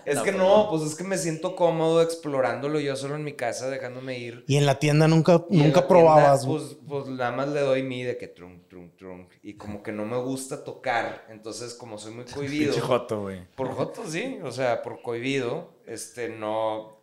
es 0.06 0.20
que 0.20 0.32
pues 0.32 0.42
no, 0.42 0.68
pues 0.70 0.84
es 0.84 0.94
que 0.94 1.04
me 1.04 1.18
siento 1.18 1.54
cómodo 1.54 2.00
explorándolo 2.00 2.80
yo 2.80 2.96
solo 2.96 3.14
en 3.14 3.24
mi 3.24 3.34
casa, 3.34 3.68
dejándome 3.68 4.18
ir. 4.18 4.42
Y 4.48 4.56
en 4.56 4.64
la 4.64 4.78
tienda 4.78 5.06
nunca, 5.06 5.44
nunca 5.50 5.86
probabas. 5.86 6.46
pues, 6.46 6.78
pues 6.88 7.08
nada 7.08 7.32
más 7.32 7.50
le 7.50 7.60
doy 7.60 7.82
mi 7.82 8.04
de 8.04 8.16
que 8.16 8.28
trunk, 8.28 8.68
trunk, 8.68 8.96
trunk. 8.96 9.32
Y 9.42 9.58
como 9.58 9.82
que 9.82 9.92
no 9.92 10.06
me 10.06 10.16
gusta 10.16 10.64
tocar. 10.64 11.26
Entonces, 11.28 11.74
como 11.74 11.98
soy 11.98 12.14
muy 12.14 12.24
cohibido. 12.34 12.72
joto, 12.80 13.20
güey. 13.20 13.46
Por 13.54 13.68
joto, 13.68 14.02
sí. 14.08 14.38
O 14.42 14.50
sea, 14.50 14.82
por 14.82 15.02
cohibido, 15.02 15.74
este, 15.86 16.30
no. 16.30 17.02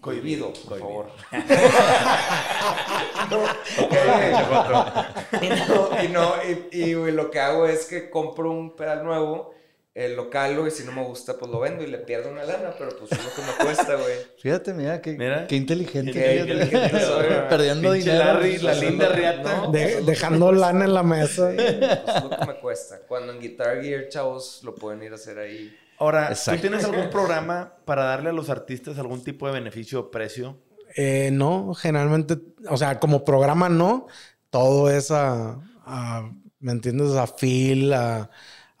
cohibido, 0.00 0.54
por 0.54 0.78
favor. 0.78 1.10
y 6.02 6.08
no, 6.08 6.32
y, 6.72 6.80
y 6.80 6.94
lo 7.12 7.30
que 7.30 7.40
hago 7.40 7.66
es 7.66 7.84
que 7.84 8.08
compro 8.08 8.50
un 8.50 8.74
pedal 8.74 9.04
nuevo 9.04 9.54
el 9.96 10.14
local, 10.14 10.58
güey, 10.58 10.70
si 10.70 10.84
no 10.84 10.92
me 10.92 11.02
gusta, 11.02 11.38
pues 11.38 11.50
lo 11.50 11.58
vendo 11.58 11.82
y 11.82 11.86
le 11.86 11.96
pierdo 11.96 12.30
una 12.30 12.44
lana, 12.44 12.74
pero 12.78 12.90
pues 12.98 13.10
es 13.12 13.24
lo 13.24 13.30
que 13.34 13.40
me 13.40 13.64
cuesta, 13.64 13.94
güey. 13.94 14.14
Fíjate, 14.38 14.74
mira, 14.74 15.00
qué, 15.00 15.16
qué 15.48 15.56
inteligente. 15.56 16.12
Qué, 16.12 16.36
inteligente 16.40 17.00
soy, 17.06 17.24
Perdiendo 17.48 17.92
dinero. 17.92 18.18
Larry, 18.18 18.58
la 18.58 18.74
linda 18.74 19.08
riata. 19.08 19.68
dejando 20.04 20.52
lana 20.52 20.84
en 20.84 20.92
la 20.92 21.02
mesa. 21.02 21.50
pues 21.56 22.16
es 22.16 22.22
lo 22.22 22.28
que 22.28 22.46
me 22.46 22.60
cuesta. 22.60 22.98
Cuando 23.08 23.32
en 23.32 23.40
Guitar 23.40 23.82
Gear, 23.82 24.10
chavos, 24.10 24.60
lo 24.64 24.74
pueden 24.74 25.02
ir 25.02 25.12
a 25.12 25.14
hacer 25.14 25.38
ahí. 25.38 25.74
Ahora, 25.98 26.34
¿tú 26.34 26.56
tienes 26.58 26.84
algún 26.84 27.08
programa 27.08 27.72
para 27.86 28.04
darle 28.04 28.28
a 28.28 28.34
los 28.34 28.50
artistas 28.50 28.98
algún 28.98 29.24
tipo 29.24 29.46
de 29.46 29.54
beneficio 29.54 29.98
o 29.98 30.10
precio? 30.10 30.58
Eh, 30.94 31.30
no, 31.32 31.72
generalmente, 31.72 32.36
o 32.68 32.76
sea, 32.76 33.00
como 33.00 33.24
programa 33.24 33.70
no. 33.70 34.08
Todo 34.50 34.90
es 34.90 35.10
a, 35.10 35.58
a 35.86 36.30
¿me 36.58 36.72
entiendes? 36.72 37.12
A 37.12 37.26
feel, 37.26 37.94
a 37.94 38.30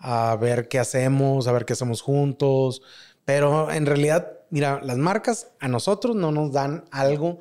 a 0.08 0.36
ver 0.36 0.68
qué 0.68 0.78
hacemos, 0.78 1.48
a 1.48 1.52
ver 1.52 1.64
qué 1.64 1.72
hacemos 1.72 2.00
juntos. 2.00 2.80
Pero 3.24 3.72
en 3.72 3.86
realidad, 3.86 4.34
mira, 4.50 4.80
las 4.84 4.96
marcas 4.98 5.48
a 5.58 5.66
nosotros 5.66 6.14
no 6.14 6.30
nos 6.30 6.52
dan 6.52 6.84
algo. 6.92 7.40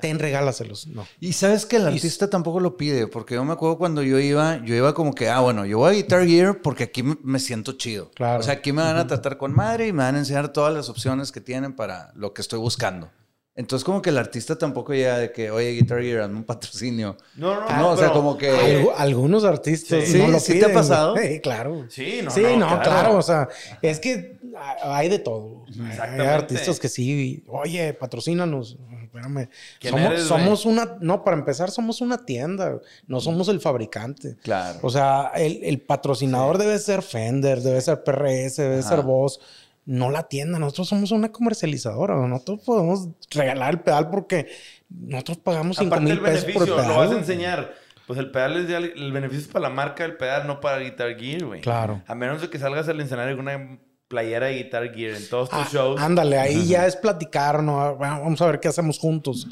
Ten, 0.00 0.18
regálaselos. 0.18 0.86
No. 0.86 1.06
Y 1.20 1.34
sabes 1.34 1.66
que 1.66 1.76
el 1.76 1.86
artista 1.86 2.30
tampoco 2.30 2.60
lo 2.60 2.78
pide, 2.78 3.06
porque 3.06 3.34
yo 3.34 3.44
me 3.44 3.52
acuerdo 3.52 3.76
cuando 3.76 4.02
yo 4.02 4.18
iba, 4.18 4.64
yo 4.64 4.74
iba 4.74 4.94
como 4.94 5.14
que, 5.14 5.28
ah, 5.28 5.40
bueno, 5.40 5.66
yo 5.66 5.78
voy 5.78 5.90
a 5.90 5.96
Guitar 5.96 6.26
Gear 6.26 6.62
porque 6.62 6.84
aquí 6.84 7.02
me 7.02 7.38
siento 7.38 7.72
chido. 7.72 8.10
Claro. 8.14 8.40
O 8.40 8.42
sea, 8.42 8.54
aquí 8.54 8.72
me 8.72 8.82
van 8.82 8.96
a 8.96 9.06
tratar 9.06 9.36
con 9.36 9.54
madre 9.54 9.86
y 9.86 9.92
me 9.92 10.02
van 10.02 10.14
a 10.14 10.18
enseñar 10.20 10.48
todas 10.48 10.72
las 10.72 10.88
opciones 10.88 11.30
que 11.30 11.42
tienen 11.42 11.76
para 11.76 12.10
lo 12.14 12.32
que 12.32 12.40
estoy 12.40 12.58
buscando. 12.58 13.10
Entonces, 13.58 13.84
como 13.84 14.00
que 14.00 14.10
el 14.10 14.18
artista 14.18 14.56
tampoco 14.56 14.94
llega 14.94 15.18
de 15.18 15.32
que, 15.32 15.50
oye, 15.50 15.72
Guitar 15.72 16.00
Gear, 16.00 16.20
hazme 16.20 16.36
un 16.36 16.44
patrocinio. 16.44 17.16
No, 17.34 17.60
no, 17.60 17.76
no. 17.76 17.90
o 17.90 17.96
sea, 17.96 18.12
como 18.12 18.38
que. 18.38 18.88
algunos 18.96 19.42
artistas. 19.42 20.04
Sí, 20.04 20.16
no 20.16 20.28
lo 20.28 20.38
¿sí 20.38 20.60
te 20.60 20.66
ha 20.66 20.72
pasado? 20.72 21.16
Sí, 21.16 21.40
claro. 21.40 21.86
Sí, 21.88 22.20
no. 22.22 22.30
Sí, 22.30 22.42
no, 22.56 22.80
claro. 22.80 23.16
O 23.16 23.22
sea, 23.22 23.48
es 23.82 23.98
que 23.98 24.38
hay 24.80 25.08
de 25.08 25.18
todo. 25.18 25.64
Hay 26.00 26.20
artistas 26.20 26.78
que 26.78 26.88
sí, 26.88 27.42
oye, 27.48 27.94
patrocínanos. 27.94 28.78
Espérame. 29.02 29.48
Somos, 29.80 30.22
somos 30.22 30.64
una. 30.64 30.96
No, 31.00 31.24
para 31.24 31.36
empezar, 31.36 31.72
somos 31.72 32.00
una 32.00 32.24
tienda. 32.24 32.78
No 33.08 33.20
somos 33.20 33.48
el 33.48 33.58
fabricante. 33.58 34.36
Claro. 34.40 34.78
O 34.82 34.90
sea, 34.90 35.32
el, 35.34 35.64
el 35.64 35.80
patrocinador 35.80 36.58
debe 36.58 36.78
ser 36.78 37.02
Fender, 37.02 37.60
debe 37.60 37.80
ser 37.80 38.04
PRS, 38.04 38.58
debe 38.58 38.82
ser 38.84 39.02
Voz 39.02 39.40
no 39.88 40.10
la 40.10 40.24
tienda. 40.24 40.58
Nosotros 40.58 40.88
somos 40.88 41.12
una 41.12 41.32
comercializadora. 41.32 42.14
Nosotros 42.14 42.60
podemos 42.64 43.08
regalar 43.30 43.70
el 43.70 43.80
pedal 43.80 44.10
porque 44.10 44.46
nosotros 44.90 45.38
pagamos 45.38 45.78
5 45.78 46.00
mil 46.00 46.20
pesos 46.20 46.52
por 46.52 46.68
el 46.68 46.74
pedal. 46.74 46.88
Lo 46.88 46.96
vas 46.98 47.10
a 47.10 47.18
enseñar. 47.18 47.74
Pues 48.06 48.18
el 48.18 48.30
pedal 48.30 48.56
es 48.56 48.70
el 48.70 49.12
beneficio 49.12 49.46
es 49.46 49.48
para 49.48 49.68
la 49.68 49.74
marca 49.74 50.02
del 50.02 50.16
pedal, 50.16 50.46
no 50.46 50.60
para 50.60 50.78
Guitar 50.78 51.18
Gear, 51.18 51.44
güey. 51.44 51.60
Claro. 51.62 52.02
A 52.06 52.14
menos 52.14 52.42
de 52.42 52.50
que 52.50 52.58
salgas 52.58 52.86
al 52.88 53.00
escenario 53.00 53.36
con 53.36 53.48
una 53.48 53.78
playera 54.08 54.46
de 54.46 54.56
Guitar 54.56 54.94
Gear 54.94 55.16
en 55.16 55.28
todos 55.28 55.48
tus 55.48 55.58
ah, 55.58 55.68
shows. 55.70 56.00
Ándale, 56.00 56.38
ahí 56.38 56.66
ya 56.66 56.86
es 56.86 56.96
platicar, 56.96 57.62
¿no? 57.62 57.96
vamos 57.96 58.40
a 58.42 58.46
ver 58.46 58.60
qué 58.60 58.68
hacemos 58.68 58.98
juntos. 58.98 59.46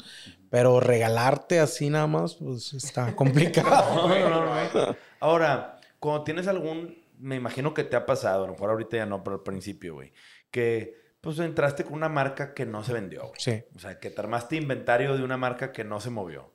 Pero 0.49 0.79
regalarte 0.79 1.59
así 1.59 1.89
nada 1.89 2.07
más, 2.07 2.35
pues 2.35 2.73
está 2.73 3.15
complicado. 3.15 4.07
no, 4.07 4.29
no, 4.29 4.45
no, 4.45 4.95
Ahora, 5.19 5.79
cuando 5.99 6.23
tienes 6.23 6.47
algún 6.47 6.95
me 7.17 7.35
imagino 7.35 7.73
que 7.73 7.83
te 7.83 7.95
ha 7.95 8.05
pasado, 8.05 8.43
a 8.43 8.47
lo 8.47 8.53
mejor 8.53 8.69
ahorita 8.69 8.97
ya 8.97 9.05
no, 9.05 9.23
pero 9.23 9.37
al 9.37 9.43
principio, 9.43 9.95
güey, 9.95 10.13
que 10.51 10.95
pues 11.21 11.39
entraste 11.39 11.83
con 11.83 11.93
una 11.93 12.09
marca 12.09 12.53
que 12.53 12.65
no 12.65 12.83
se 12.83 12.93
vendió. 12.93 13.31
Sí. 13.37 13.63
O 13.75 13.79
sea, 13.79 13.99
que 13.99 14.09
te 14.09 14.21
armaste 14.21 14.55
inventario 14.55 15.17
de 15.17 15.23
una 15.23 15.37
marca 15.37 15.71
que 15.71 15.83
no 15.83 15.99
se 15.99 16.09
movió. 16.09 16.53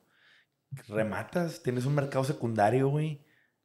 Rematas, 0.88 1.62
tienes 1.62 1.84
un 1.84 1.94
mercado 1.94 2.24
secundario, 2.24 2.88
güey. 2.88 3.22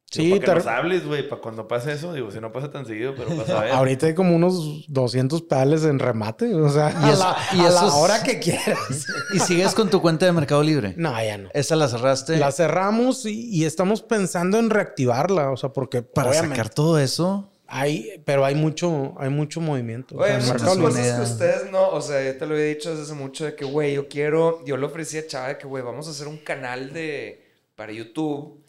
Sí, 0.10 0.30
para 0.30 0.40
que 0.40 0.56
nos 0.60 0.68
hables, 0.68 1.06
güey, 1.06 1.28
para 1.28 1.42
cuando 1.42 1.68
pase 1.68 1.92
eso, 1.92 2.14
digo, 2.14 2.32
si 2.32 2.40
no 2.40 2.54
pasa 2.54 2.72
tan 2.72 2.86
seguido, 2.86 3.14
pero 3.14 3.36
pasa 3.36 3.60
a 3.60 3.62
ver. 3.66 3.72
Ahorita 3.74 4.06
hay 4.06 4.16
como 4.16 4.36
unos 4.36 4.86
200 4.88 5.42
pedales 5.42 5.84
en 5.84 6.00
remate, 6.00 6.54
o 6.56 6.70
sea, 6.70 6.92
y, 6.92 7.10
a 7.10 7.16
la, 7.16 7.38
y 7.54 7.60
a 7.60 7.86
hora 7.94 8.24
que 8.24 8.40
quieras. 8.40 8.78
¿Y 9.34 9.40
sigues 9.40 9.76
con 9.76 9.90
tu 9.90 10.02
cuenta 10.02 10.26
de 10.26 10.32
Mercado 10.32 10.64
Libre? 10.64 10.94
No, 10.96 11.12
ya 11.22 11.38
no. 11.38 11.50
¿Esa 11.54 11.76
la 11.76 11.90
cerraste? 11.90 12.38
La 12.38 12.54
cerramos 12.54 13.26
y, 13.26 13.66
estamos 13.66 14.02
pensando 14.02 14.60
en 14.60 14.70
reactivarla, 14.70 15.52
o 15.52 15.58
sea, 15.58 15.74
porque... 15.74 16.02
Para 16.04 16.34
sacar 16.34 16.70
todo 16.70 17.00
eso... 17.00 17.52
Hay, 17.70 18.22
pero 18.24 18.46
hay 18.46 18.56
mucho, 18.56 19.14
hay 19.18 19.30
mucho 19.30 19.60
movimiento. 19.60 20.16
Oye, 20.16 20.38
muchas 20.38 20.62
cosas 20.62 21.18
que 21.18 21.22
ustedes 21.22 21.70
no, 21.70 21.90
o 21.90 22.00
sea, 22.00 22.24
yo 22.24 22.38
te 22.38 22.46
lo 22.46 22.58
he 22.58 22.64
dicho 22.64 22.92
desde 22.92 23.04
hace 23.04 23.14
mucho 23.14 23.44
de 23.44 23.56
que, 23.56 23.66
güey, 23.66 23.96
yo 23.96 24.08
quiero, 24.08 24.64
yo 24.64 24.78
le 24.78 24.86
ofrecí 24.86 25.18
a 25.18 25.28
Chava 25.28 25.50
de 25.50 25.58
que, 25.58 25.68
güey, 25.68 25.84
vamos 25.84 26.08
a 26.08 26.12
hacer 26.12 26.30
un 26.30 26.38
canal 26.38 26.94
de, 26.94 27.44
para 27.76 27.92
YouTube 27.92 28.64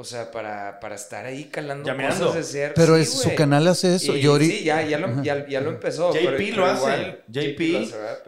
o 0.00 0.04
sea, 0.04 0.30
para, 0.30 0.80
para 0.80 0.94
estar 0.94 1.26
ahí 1.26 1.50
calando 1.50 1.94
cosas 1.94 2.34
de 2.34 2.42
ser. 2.42 2.74
Pero 2.74 2.96
es, 2.96 3.12
su 3.12 3.34
canal 3.34 3.68
hace 3.68 3.96
eso. 3.96 4.14
sí, 4.14 4.64
ya, 4.64 4.82
ya, 4.82 4.98
lo, 4.98 5.22
ya, 5.22 5.46
ya, 5.46 5.60
lo 5.60 5.68
empezó. 5.68 6.10
JP 6.14 6.56
lo 6.56 6.64
hace. 6.64 7.18
JP. 7.28 7.60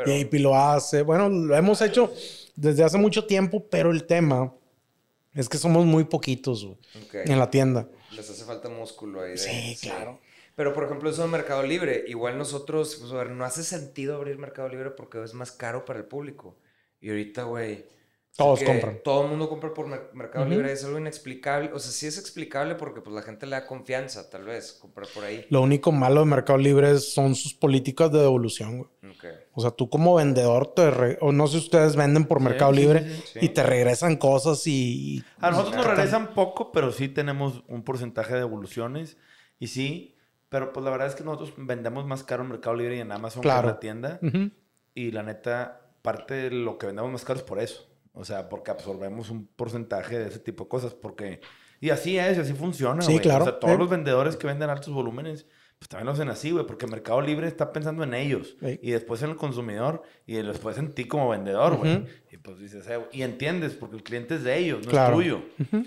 JP 0.04 0.34
lo 0.34 0.54
hace. 0.54 1.00
Bueno, 1.00 1.30
lo 1.30 1.56
hemos 1.56 1.80
hecho 1.80 2.12
desde 2.56 2.84
hace 2.84 2.98
mucho 2.98 3.24
tiempo, 3.24 3.66
pero 3.70 3.90
el 3.90 4.04
tema 4.04 4.54
es 5.32 5.48
que 5.48 5.56
somos 5.56 5.86
muy 5.86 6.04
poquitos 6.04 6.68
en 7.12 7.38
la 7.38 7.50
tienda. 7.50 7.88
Les 8.14 8.28
hace 8.28 8.44
falta 8.44 8.68
músculo 8.68 9.22
ahí. 9.22 9.38
sí, 9.38 9.78
claro. 9.80 10.20
Pero, 10.54 10.74
por 10.74 10.84
ejemplo, 10.84 11.08
eso 11.08 11.22
de 11.22 11.28
Mercado 11.28 11.62
Libre. 11.62 12.04
Igual 12.06 12.36
nosotros, 12.36 12.96
pues, 13.00 13.10
a 13.10 13.16
ver, 13.16 13.30
no 13.30 13.46
hace 13.46 13.62
sentido 13.64 14.16
abrir 14.16 14.36
Mercado 14.36 14.68
Libre 14.68 14.90
porque 14.90 15.24
es 15.24 15.32
más 15.32 15.50
caro 15.50 15.86
para 15.86 16.00
el 16.00 16.04
público. 16.04 16.58
Y 17.00 17.08
ahorita, 17.08 17.44
güey... 17.44 17.86
Todos 18.36 18.62
compran. 18.62 19.00
Todo 19.04 19.24
el 19.24 19.28
mundo 19.28 19.48
compra 19.48 19.74
por 19.74 19.86
Mercado 20.14 20.46
Libre. 20.46 20.72
Es 20.72 20.84
algo 20.84 20.98
inexplicable. 20.98 21.70
O 21.74 21.78
sea, 21.78 21.92
sí 21.92 22.06
es 22.06 22.18
explicable 22.18 22.76
porque 22.76 23.02
pues 23.02 23.14
la 23.14 23.20
gente 23.20 23.44
le 23.44 23.52
da 23.52 23.66
confianza, 23.66 24.30
tal 24.30 24.44
vez, 24.44 24.72
comprar 24.72 25.06
por 25.14 25.24
ahí. 25.24 25.46
Lo 25.50 25.60
único 25.60 25.92
malo 25.92 26.20
de 26.20 26.26
Mercado 26.26 26.58
Libre 26.58 26.98
son 26.98 27.34
sus 27.34 27.52
políticas 27.52 28.10
de 28.10 28.20
devolución, 28.20 28.78
güey. 28.78 28.90
O 29.52 29.60
sea, 29.60 29.70
tú 29.70 29.90
como 29.90 30.14
vendedor, 30.14 30.72
te 30.74 31.18
o 31.20 31.30
no 31.30 31.46
sé 31.46 31.58
si 31.58 31.64
ustedes 31.64 31.94
venden 31.94 32.24
por 32.24 32.40
Mercado 32.40 32.72
Libre 32.72 33.06
y 33.40 33.50
te 33.50 33.62
regresan 33.62 34.16
cosas 34.16 34.66
y... 34.66 35.22
A 35.38 35.50
nosotros 35.50 35.76
nos 35.76 35.86
regresan 35.86 36.32
poco, 36.32 36.72
pero 36.72 36.90
sí 36.90 37.08
tenemos 37.08 37.62
un 37.68 37.82
porcentaje 37.82 38.32
de 38.32 38.40
devoluciones. 38.40 39.18
Y 39.58 39.66
sí, 39.66 40.16
pero 40.48 40.72
pues 40.72 40.82
la 40.84 40.90
verdad 40.90 41.08
es 41.08 41.14
que 41.14 41.22
nosotros 41.22 41.52
vendemos 41.58 42.06
más 42.06 42.24
caro 42.24 42.42
en 42.44 42.48
Mercado 42.48 42.76
Libre 42.76 42.96
y 42.96 43.00
en 43.00 43.12
Amazon 43.12 43.42
que 43.42 43.48
en 43.48 43.66
la 43.66 43.78
tienda. 43.78 44.20
Y 44.94 45.10
la 45.10 45.22
neta, 45.22 45.82
parte 46.00 46.34
de 46.34 46.50
lo 46.50 46.78
que 46.78 46.86
vendemos 46.86 47.12
más 47.12 47.24
caro 47.24 47.38
es 47.38 47.44
por 47.44 47.60
eso. 47.60 47.91
O 48.12 48.24
sea, 48.24 48.48
porque 48.48 48.70
absorbemos 48.70 49.30
un 49.30 49.46
porcentaje 49.46 50.18
de 50.18 50.28
ese 50.28 50.38
tipo 50.38 50.64
de 50.64 50.68
cosas. 50.68 50.94
Porque. 50.94 51.40
Y 51.80 51.90
así 51.90 52.18
es, 52.18 52.38
así 52.38 52.52
funciona. 52.52 53.02
Sí, 53.02 53.18
claro. 53.18 53.44
O 53.44 53.46
sea, 53.46 53.58
todos 53.58 53.78
los 53.78 53.90
vendedores 53.90 54.36
que 54.36 54.46
venden 54.46 54.70
altos 54.70 54.92
volúmenes, 54.94 55.46
pues 55.78 55.88
también 55.88 56.06
lo 56.06 56.12
hacen 56.12 56.28
así, 56.28 56.50
güey. 56.52 56.66
Porque 56.66 56.86
Mercado 56.86 57.20
Libre 57.20 57.48
está 57.48 57.72
pensando 57.72 58.04
en 58.04 58.14
ellos. 58.14 58.56
Y 58.60 58.90
después 58.92 59.22
en 59.22 59.30
el 59.30 59.36
consumidor. 59.36 60.02
Y 60.26 60.34
después 60.34 60.78
en 60.78 60.92
ti 60.92 61.06
como 61.06 61.28
vendedor, 61.30 61.76
güey. 61.76 62.04
Y 62.30 62.36
pues 62.36 62.58
dices, 62.58 62.86
eh, 62.88 63.00
y 63.12 63.22
entiendes, 63.22 63.74
porque 63.74 63.96
el 63.96 64.02
cliente 64.02 64.36
es 64.36 64.44
de 64.44 64.58
ellos, 64.58 64.86
no 64.86 64.92
es 64.92 65.12
tuyo. 65.12 65.42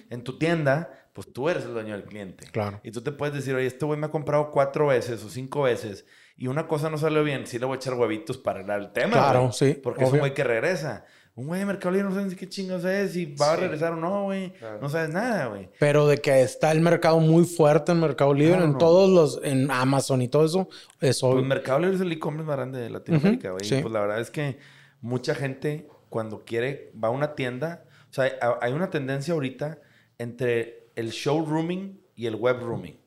En 0.10 0.24
tu 0.24 0.38
tienda, 0.38 1.08
pues 1.14 1.32
tú 1.32 1.48
eres 1.48 1.64
el 1.64 1.74
dueño 1.74 1.94
del 1.94 2.04
cliente. 2.04 2.46
Claro. 2.52 2.82
Y 2.84 2.92
tú 2.92 3.02
te 3.02 3.14
puedes 3.14 3.34
decir, 3.34 3.56
oye, 3.56 3.68
este 3.68 3.86
güey 3.86 3.98
me 3.98 4.08
ha 4.08 4.12
comprado 4.12 4.52
cuatro 4.52 4.88
veces 4.88 5.24
o 5.24 5.30
cinco 5.30 5.62
veces. 5.62 6.06
Y 6.36 6.48
una 6.48 6.68
cosa 6.68 6.90
no 6.90 6.98
salió 6.98 7.24
bien, 7.24 7.48
sí 7.48 7.58
le 7.58 7.66
voy 7.66 7.76
a 7.76 7.78
echar 7.78 7.94
huevitos 7.94 8.38
para 8.38 8.60
el 8.76 8.92
tema. 8.92 9.14
Claro, 9.14 9.54
sí. 9.54 9.80
Porque 9.82 10.04
es 10.04 10.12
un 10.12 10.20
güey 10.20 10.34
que 10.34 10.44
regresa 10.44 11.06
un 11.36 11.48
güey 11.48 11.60
de 11.60 11.66
Mercado 11.66 11.92
Libre 11.92 12.10
no 12.10 12.16
sabes 12.16 12.34
qué 12.36 12.48
chingos 12.48 12.86
es, 12.86 13.12
si 13.12 13.26
va 13.36 13.54
a 13.54 13.56
regresar 13.58 13.92
o 13.92 13.98
no, 13.98 14.24
güey. 14.24 14.54
No 14.82 14.90
sabes 14.90 15.10
nada, 15.10 15.48
güey. 15.48 15.70
Pero 15.80 16.08
de 16.08 16.18
que 16.20 16.42
está 16.42 16.72
el 16.72 16.80
mercado 16.80 17.20
muy 17.20 17.44
fuerte 17.44 17.92
en 17.92 18.00
Mercado 18.00 18.34
Libre, 18.34 18.64
en 18.64 18.78
todos 18.78 19.10
los, 19.10 19.42
en 19.44 19.70
Amazon 19.70 20.22
y 20.22 20.30
todo 20.30 20.46
eso, 20.46 20.70
eso. 21.02 21.32
Pues 21.32 21.46
Mercado 21.46 21.80
Libre 21.80 21.96
es 21.96 22.02
el 22.02 22.12
e-commerce 22.12 22.48
más 22.48 22.56
grande 22.56 22.80
de 22.80 22.90
Latinoamérica, 22.90 23.52
güey. 23.52 23.68
Pues 23.68 23.92
la 23.92 24.00
verdad 24.00 24.22
es 24.22 24.32
que 24.32 24.58
mucha 25.02 25.36
gente 25.36 25.90
cuando 26.10 26.46
quiere, 26.46 26.94
va 27.04 27.10
a 27.10 27.12
una 27.12 27.36
tienda, 27.36 27.84
o 28.10 28.14
sea, 28.14 28.32
hay 28.62 28.72
una 28.72 28.90
tendencia 28.90 29.34
ahorita 29.34 29.80
entre 30.18 30.90
el 30.96 31.10
showrooming 31.10 32.02
y 32.16 32.28
el 32.28 32.36
webrooming. 32.36 32.98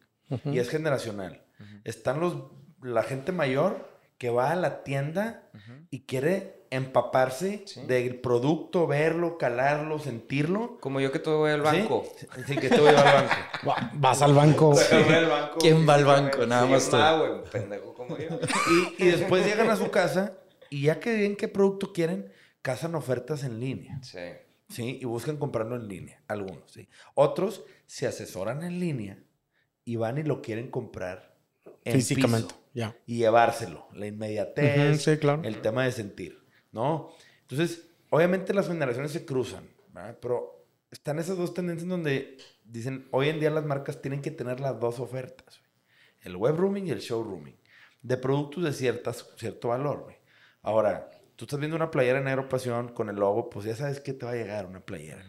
Y 0.45 0.59
es 0.59 0.68
generacional. 0.68 1.45
Están 1.85 2.20
los, 2.20 2.37
la 2.83 3.03
gente 3.03 3.33
mayor 3.33 3.89
que 4.18 4.29
va 4.29 4.51
a 4.51 4.57
la 4.57 4.83
tienda 4.83 5.49
y 5.89 6.01
quiere 6.01 6.57
empaparse 6.70 7.64
del 7.86 8.20
producto, 8.20 8.86
verlo, 8.86 9.38
calarlo, 9.38 9.98
sentirlo. 9.98 10.78
Como 10.80 11.00
yo 11.00 11.12
que 11.12 11.18
te 11.18 11.30
voy 11.30 11.50
al 11.50 11.62
banco. 11.62 12.04
Sí, 12.46 12.56
que 12.56 12.68
te 12.68 12.80
voy 12.80 12.90
al 12.90 12.96
banco. 12.96 13.74
Vas 13.94 14.22
al 14.22 14.34
banco. 14.34 14.74
¿Quién 15.58 15.88
va 15.88 15.94
al 15.94 16.04
banco? 16.04 16.46
Nada 16.46 16.66
más 16.66 16.90
tú. 16.90 16.96
pendejo 17.50 17.94
como 17.94 18.16
yo. 18.18 18.38
Y, 18.98 19.06
después 19.06 19.44
llegan 19.44 19.70
a 19.70 19.76
su 19.76 19.90
casa 19.90 20.38
y 20.70 20.82
ya 20.82 21.00
que 21.00 21.16
ven 21.16 21.36
qué 21.36 21.48
producto 21.48 21.92
quieren, 21.92 22.32
cazan 22.62 22.94
ofertas 22.94 23.44
en 23.44 23.60
línea. 23.60 23.98
Sí. 24.02 24.18
Sí, 24.68 24.98
y 25.00 25.04
buscan 25.06 25.38
comprarlo 25.38 25.76
en 25.76 25.88
línea, 25.88 26.20
algunos, 26.28 26.70
sí. 26.70 26.88
Otros 27.14 27.64
se 27.86 28.06
asesoran 28.06 28.62
en 28.62 28.78
línea 28.78 29.18
y 29.86 29.96
van 29.96 30.18
y 30.18 30.24
lo 30.24 30.42
quieren 30.42 30.70
comprar 30.70 31.38
en 31.84 31.94
físicamente, 31.94 32.54
ya. 32.74 32.94
Y 33.06 33.16
llevárselo, 33.16 33.88
la 33.94 34.06
inmediatez, 34.06 35.02
sí, 35.02 35.16
claro. 35.16 35.40
el 35.44 35.62
tema 35.62 35.84
de 35.84 35.92
sentir. 35.92 36.38
¿No? 36.79 37.11
Entonces, 37.43 37.91
obviamente 38.11 38.55
las 38.55 38.68
generaciones 38.68 39.11
se 39.11 39.24
cruzan, 39.24 39.68
Pero 40.20 40.64
están 40.93 41.18
esas 41.18 41.37
dos 41.37 41.53
tendencias 41.53 41.89
donde 41.89 42.39
dicen, 42.64 43.09
hoy 43.11 43.29
en 43.29 43.41
día 43.41 43.51
las 43.51 43.64
marcas 43.64 44.01
tienen 44.01 44.22
que 44.22 44.31
tener 44.31 44.61
las 44.61 44.79
dos 44.79 45.01
ofertas, 45.01 45.61
el 46.22 46.37
web 46.37 46.57
rooming 46.57 46.87
y 46.87 46.91
el 46.93 47.01
showrooming, 47.01 47.59
de 48.03 48.16
productos 48.16 48.62
de 48.62 48.72
ciertas, 48.72 49.26
cierto 49.37 49.68
valor, 49.68 50.05
güey. 50.05 50.16
Ahora, 50.62 51.11
tú 51.35 51.47
estás 51.47 51.59
viendo 51.59 51.76
una 51.76 51.91
playera 51.91 52.20
en 52.20 52.29
Aeropasión 52.29 52.89
con 52.91 53.09
el 53.09 53.16
logo, 53.16 53.51
pues 53.51 53.66
ya 53.66 53.74
sabes 53.74 53.99
que 54.01 54.12
te 54.12 54.24
va 54.24 54.33
a 54.33 54.37
llegar 54.37 54.66
una 54.66 54.81
playera, 54.81 55.24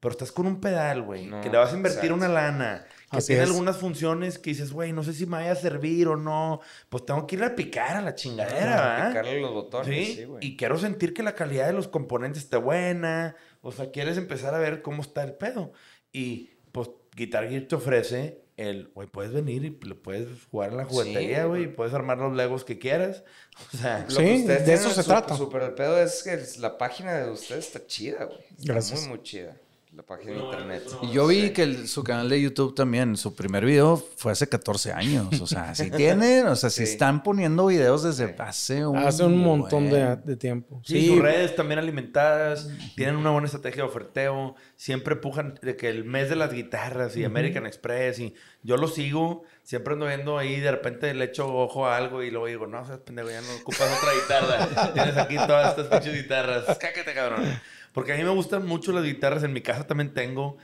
Pero 0.00 0.10
estás 0.10 0.32
con 0.32 0.46
un 0.46 0.60
pedal, 0.60 1.02
güey, 1.02 1.30
que 1.40 1.50
le 1.50 1.58
vas 1.58 1.72
a 1.72 1.76
invertir 1.76 2.12
una 2.12 2.26
lana, 2.26 2.84
que 3.10 3.22
tiene 3.22 3.42
algunas 3.42 3.76
funciones 3.76 4.38
que 4.38 4.50
dices, 4.50 4.72
güey, 4.72 4.92
no 4.92 5.02
sé 5.02 5.12
si 5.12 5.26
me 5.26 5.38
vaya 5.38 5.52
a 5.52 5.56
servir 5.56 6.06
o 6.06 6.16
no. 6.16 6.60
Pues 6.88 7.04
tengo 7.04 7.26
que 7.26 7.36
ir 7.36 7.42
a 7.42 7.56
picar 7.56 7.96
a 7.96 8.00
la 8.00 8.14
chingadera, 8.14 9.06
A 9.06 9.08
picarle 9.08 9.40
los 9.40 9.52
botones, 9.52 10.14
sí, 10.14 10.24
güey. 10.24 10.46
Y 10.46 10.56
quiero 10.56 10.78
sentir 10.78 11.12
que 11.12 11.22
la 11.22 11.34
calidad 11.34 11.66
de 11.66 11.72
los 11.72 11.88
componentes 11.88 12.44
esté 12.44 12.56
buena. 12.56 13.34
O 13.62 13.72
sea, 13.72 13.90
quieres 13.90 14.16
empezar 14.16 14.54
a 14.54 14.58
ver 14.58 14.82
cómo 14.82 15.02
está 15.02 15.24
el 15.24 15.34
pedo. 15.34 15.72
Y 16.12 16.50
pues 16.70 16.90
Guitar 17.16 17.48
Gear 17.48 17.62
te 17.62 17.74
ofrece 17.74 18.44
el, 18.56 18.88
güey, 18.94 19.08
puedes 19.08 19.32
venir 19.32 19.64
y 19.64 19.70
le 19.84 19.94
puedes 19.94 20.28
jugar 20.50 20.70
en 20.70 20.76
la 20.76 20.84
juguetería, 20.84 21.46
güey, 21.46 21.64
y 21.64 21.68
puedes 21.68 21.94
armar 21.94 22.18
los 22.18 22.36
legos 22.36 22.64
que 22.64 22.78
quieras. 22.78 23.24
O 23.72 23.76
sea, 23.76 24.06
sí, 24.08 24.44
de 24.44 24.72
eso 24.72 24.90
se 24.90 25.02
trata. 25.02 25.34
Super 25.36 25.62
el 25.62 25.74
pedo 25.74 25.98
es 26.00 26.22
que 26.22 26.38
la 26.60 26.78
página 26.78 27.18
de 27.18 27.30
ustedes 27.30 27.66
está 27.66 27.84
chida, 27.86 28.24
güey. 28.24 28.44
Gracias. 28.58 29.00
Muy, 29.00 29.08
muy 29.08 29.22
chida 29.22 29.56
la 29.92 30.04
página 30.04 30.32
de 30.32 30.38
internet. 30.38 30.82
Y 31.02 31.10
yo 31.10 31.26
vi 31.26 31.50
que 31.50 31.86
su 31.86 32.04
canal 32.04 32.28
de 32.28 32.40
YouTube 32.40 32.74
también, 32.74 33.16
su 33.16 33.34
primer 33.34 33.64
video 33.64 33.96
fue 33.96 34.30
hace 34.30 34.48
14 34.48 34.92
años. 34.92 35.40
O 35.40 35.46
sea, 35.46 35.74
si 35.74 35.90
tienen, 35.96 36.46
o 36.46 36.54
sea, 36.54 36.70
si 36.70 36.84
están 36.84 37.22
poniendo 37.22 37.66
videos 37.66 38.04
desde 38.04 38.34
hace 38.38 38.86
un... 38.86 38.96
Hace 38.98 39.24
un 39.24 39.38
montón 39.38 39.90
de, 39.90 40.36
tiempo. 40.36 40.80
Sí, 40.84 41.08
sus 41.08 41.18
redes 41.18 41.56
también 41.56 41.80
alimentadas, 41.80 42.68
tienen 42.94 43.16
una 43.16 43.30
buena 43.30 43.46
estrategia 43.46 43.82
de 43.82 43.88
oferteo, 43.88 44.54
siempre 44.76 45.16
pujan 45.16 45.58
de 45.60 45.76
que 45.76 45.88
el 45.88 46.04
mes 46.04 46.28
de 46.28 46.36
las 46.36 46.52
guitarras 46.52 47.16
y 47.16 47.24
American 47.24 47.66
Express 47.66 48.20
y 48.20 48.34
yo 48.62 48.76
lo 48.76 48.86
sigo, 48.88 49.42
siempre 49.62 49.94
ando 49.94 50.06
viendo 50.06 50.38
ahí, 50.38 50.60
de 50.60 50.70
repente 50.70 51.12
le 51.14 51.24
echo 51.26 51.52
ojo 51.52 51.86
a 51.86 51.96
algo 51.96 52.22
y 52.22 52.30
luego 52.30 52.46
digo, 52.46 52.66
no, 52.66 52.86
seas 52.86 53.00
pendejo, 53.00 53.30
ya 53.30 53.40
no 53.40 53.48
ocupas 53.60 53.88
otra 53.98 54.12
guitarra. 54.12 54.92
Tienes 54.92 55.16
aquí 55.16 55.36
todas 55.36 55.70
estas 55.70 55.86
pinches 55.86 56.22
guitarras. 56.22 56.78
Cáquete, 56.80 57.12
cabrón. 57.12 57.60
Porque 57.92 58.12
a 58.12 58.16
mí 58.16 58.24
me 58.24 58.30
gustan 58.30 58.66
mucho 58.66 58.92
las 58.92 59.04
guitarras. 59.04 59.42
En 59.42 59.52
mi 59.52 59.60
casa 59.60 59.86
también 59.86 60.14
tengo. 60.14 60.56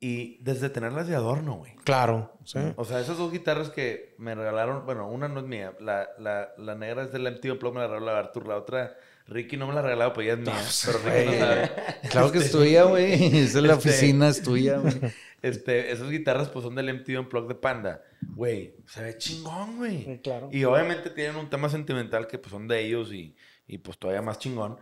Y 0.00 0.38
desde 0.42 0.68
tenerlas 0.68 1.06
de 1.06 1.14
adorno, 1.14 1.54
güey. 1.54 1.76
Claro, 1.84 2.36
sí. 2.44 2.58
O 2.74 2.84
sea, 2.84 2.98
esas 2.98 3.18
dos 3.18 3.30
guitarras 3.30 3.70
que 3.70 4.16
me 4.18 4.34
regalaron, 4.34 4.84
bueno, 4.84 5.08
una 5.08 5.28
no 5.28 5.38
es 5.38 5.46
mía, 5.46 5.74
la, 5.78 6.08
la, 6.18 6.48
la 6.58 6.74
negra 6.74 7.04
es 7.04 7.12
del 7.12 7.22
MTV 7.22 7.52
Unplugged, 7.52 7.74
me 7.74 7.80
la 7.82 7.86
regaló 7.86 8.06
la 8.06 8.18
Arthur, 8.18 8.48
la 8.48 8.56
otra 8.56 8.96
Ricky 9.26 9.56
no 9.56 9.66
me 9.66 9.74
la 9.74 9.80
ha 9.80 9.82
regalado, 9.82 10.12
pues 10.12 10.26
ya 10.26 10.32
es 10.34 10.38
mía. 10.40 10.54
pero 10.84 10.98
Ricky 10.98 11.30
no 11.30 11.38
sabe. 11.38 11.70
Claro 12.10 12.32
que 12.32 12.38
es 12.38 12.46
este, 12.46 12.58
tuya, 12.58 12.82
güey. 12.84 13.12
Esa 13.12 13.58
es 13.58 13.64
la 13.64 13.74
este, 13.74 13.88
oficina, 13.88 14.28
es 14.28 14.42
tuya, 14.42 14.78
güey. 14.78 14.94
Este, 15.42 15.90
esas 15.90 16.08
guitarras 16.08 16.50
pues 16.50 16.64
son 16.64 16.76
del 16.76 16.94
MTV 16.94 17.18
Unplugged 17.18 17.48
de 17.48 17.54
Panda. 17.56 18.00
Güey, 18.20 18.76
se 18.86 19.02
ve 19.02 19.18
chingón, 19.18 19.76
güey. 19.76 20.22
claro. 20.22 20.48
Y 20.52 20.62
obviamente 20.62 21.10
tienen 21.10 21.34
un 21.34 21.50
tema 21.50 21.68
sentimental 21.68 22.28
que 22.28 22.38
pues 22.38 22.52
son 22.52 22.68
de 22.68 22.78
ellos 22.78 23.12
y, 23.12 23.34
y 23.66 23.78
pues 23.78 23.98
todavía 23.98 24.22
más 24.22 24.38
chingón. 24.38 24.78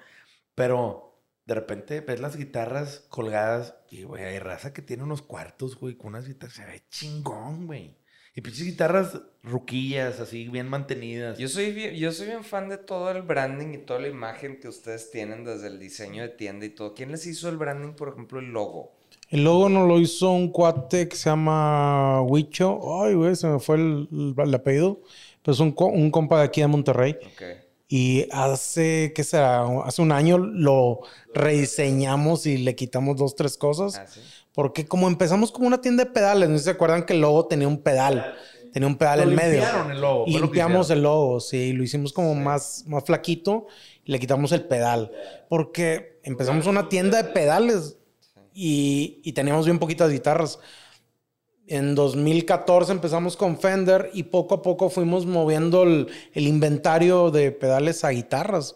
Pero 0.55 1.10
de 1.51 1.57
repente 1.57 2.01
ves 2.01 2.21
las 2.21 2.37
guitarras 2.37 3.03
colgadas 3.09 3.75
y, 3.91 4.05
güey, 4.05 4.23
hay 4.23 4.39
raza 4.39 4.73
que 4.73 4.83
tiene 4.83 5.03
unos 5.03 5.21
cuartos, 5.21 5.75
güey, 5.75 5.97
con 5.97 6.11
unas 6.11 6.29
guitarras. 6.29 6.55
Se 6.55 6.65
ve 6.65 6.85
chingón, 6.91 7.67
güey. 7.67 7.97
Y 8.37 8.41
pinches 8.41 8.65
guitarras 8.65 9.21
ruquillas, 9.43 10.21
así, 10.21 10.47
bien 10.49 10.69
mantenidas. 10.69 11.39
Yo 11.39 11.49
soy, 11.49 11.73
bien, 11.73 11.97
yo 11.97 12.13
soy 12.13 12.29
bien 12.29 12.45
fan 12.45 12.69
de 12.69 12.79
todo 12.79 13.11
el 13.11 13.23
branding 13.23 13.75
y 13.75 13.79
toda 13.79 13.99
la 13.99 14.07
imagen 14.07 14.61
que 14.61 14.69
ustedes 14.69 15.11
tienen 15.11 15.45
desde 15.45 15.67
el 15.67 15.81
diseño 15.81 16.23
de 16.23 16.29
tienda 16.29 16.67
y 16.67 16.71
todo. 16.71 16.95
¿Quién 16.95 17.11
les 17.11 17.27
hizo 17.27 17.49
el 17.49 17.57
branding, 17.57 17.95
por 17.95 18.11
ejemplo, 18.11 18.39
el 18.39 18.53
logo? 18.53 18.93
El 19.29 19.43
logo 19.43 19.69
nos 19.69 19.89
lo 19.89 19.99
hizo 19.99 20.31
un 20.31 20.53
cuate 20.53 21.09
que 21.09 21.17
se 21.17 21.31
llama 21.31 22.23
Huicho. 22.23 23.03
Ay, 23.03 23.15
güey, 23.15 23.35
se 23.35 23.49
me 23.49 23.59
fue 23.59 23.75
el, 23.75 24.35
el, 24.39 24.55
apellido. 24.55 25.01
Pero 25.43 25.53
es 25.53 25.59
un, 25.59 25.75
un 25.77 26.13
compa 26.13 26.39
de 26.39 26.45
aquí 26.45 26.61
de 26.61 26.69
Monterrey. 26.69 27.19
Okay. 27.35 27.70
Y 27.93 28.29
hace, 28.31 29.13
¿qué 29.17 29.25
será? 29.25 29.67
Hace 29.85 30.01
un 30.01 30.13
año 30.13 30.39
lo 30.39 31.01
rediseñamos 31.35 32.47
y 32.47 32.57
le 32.57 32.77
quitamos 32.77 33.17
dos, 33.17 33.35
tres 33.35 33.57
cosas. 33.57 33.97
Ah, 33.97 34.07
Porque 34.55 34.87
como 34.87 35.09
empezamos 35.09 35.51
como 35.51 35.67
una 35.67 35.81
tienda 35.81 36.05
de 36.05 36.11
pedales, 36.13 36.49
¿no 36.49 36.59
se 36.61 36.71
acuerdan 36.71 37.05
que 37.05 37.15
el 37.15 37.21
logo 37.21 37.47
tenía 37.47 37.67
un 37.67 37.83
pedal? 37.83 38.33
Tenía 38.73 38.87
un 38.87 38.97
pedal 38.97 39.23
en 39.23 39.35
medio. 39.35 39.65
El 39.91 40.01
logo, 40.01 40.25
limpiamos 40.29 40.89
el 40.91 41.03
logo, 41.03 41.41
sí. 41.41 41.73
Lo 41.73 41.83
hicimos 41.83 42.13
como 42.13 42.33
más, 42.37 42.85
más 42.87 43.03
flaquito 43.03 43.67
y 44.05 44.13
le 44.13 44.21
quitamos 44.21 44.53
el 44.53 44.63
pedal. 44.69 45.11
Porque 45.49 46.21
empezamos 46.23 46.69
una 46.69 46.89
tienda 46.89 47.21
de 47.21 47.33
pedales 47.33 47.97
y, 48.55 49.21
y 49.25 49.33
teníamos 49.33 49.65
bien 49.65 49.81
poquitas 49.81 50.13
guitarras. 50.13 50.61
En 51.71 51.95
2014 51.95 52.91
empezamos 52.91 53.37
con 53.37 53.57
Fender 53.57 54.11
y 54.13 54.25
poco 54.25 54.57
a 54.57 54.63
poco 54.63 54.91
fuimos 54.91 55.25
moviendo 55.25 55.85
el, 55.85 56.09
inventario 56.35 57.31
de 57.31 57.53
pedales 57.53 58.03
a 58.03 58.09
guitarras. 58.09 58.75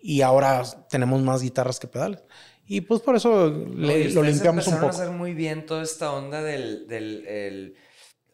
Y 0.00 0.20
ahora 0.20 0.62
tenemos 0.88 1.20
más 1.20 1.42
guitarras 1.42 1.80
que 1.80 1.88
pedales. 1.88 2.20
Y 2.68 2.82
pues 2.82 3.00
por 3.00 3.16
eso 3.16 3.48
lo 3.48 4.22
limpiamos 4.22 4.68
un 4.68 4.74
poco. 4.74 4.86
a 4.86 4.90
hacer 4.90 5.10
muy 5.10 5.34
bien 5.34 5.66
toda 5.66 5.82
esta 5.82 6.12
onda 6.12 6.42
del, 6.42 6.86
del 6.86 7.74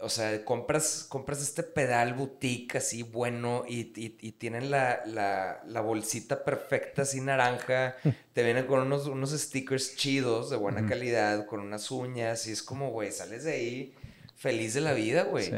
o 0.00 0.08
sea, 0.08 0.44
compras, 0.44 1.04
compras 1.08 1.42
este 1.42 1.64
pedal 1.64 2.14
boutique 2.14 2.76
así 2.76 3.02
bueno 3.02 3.64
y, 3.66 3.84
tienen 4.32 4.70
la, 4.70 5.02
la, 5.04 5.80
bolsita 5.80 6.44
perfecta 6.44 7.02
así 7.02 7.20
naranja. 7.20 7.96
Te 8.32 8.44
vienen 8.44 8.66
con 8.66 8.80
unos, 8.80 9.06
unos 9.06 9.30
stickers 9.30 9.96
chidos 9.96 10.50
de 10.50 10.56
buena 10.56 10.86
calidad, 10.86 11.46
con 11.46 11.60
unas 11.60 11.90
uñas 11.90 12.46
y 12.46 12.52
es 12.52 12.62
como, 12.62 12.90
güey, 12.90 13.10
sales 13.10 13.44
de 13.44 13.52
ahí 13.52 13.94
feliz 14.36 14.74
de 14.74 14.80
la 14.80 14.92
vida, 14.92 15.24
güey. 15.24 15.50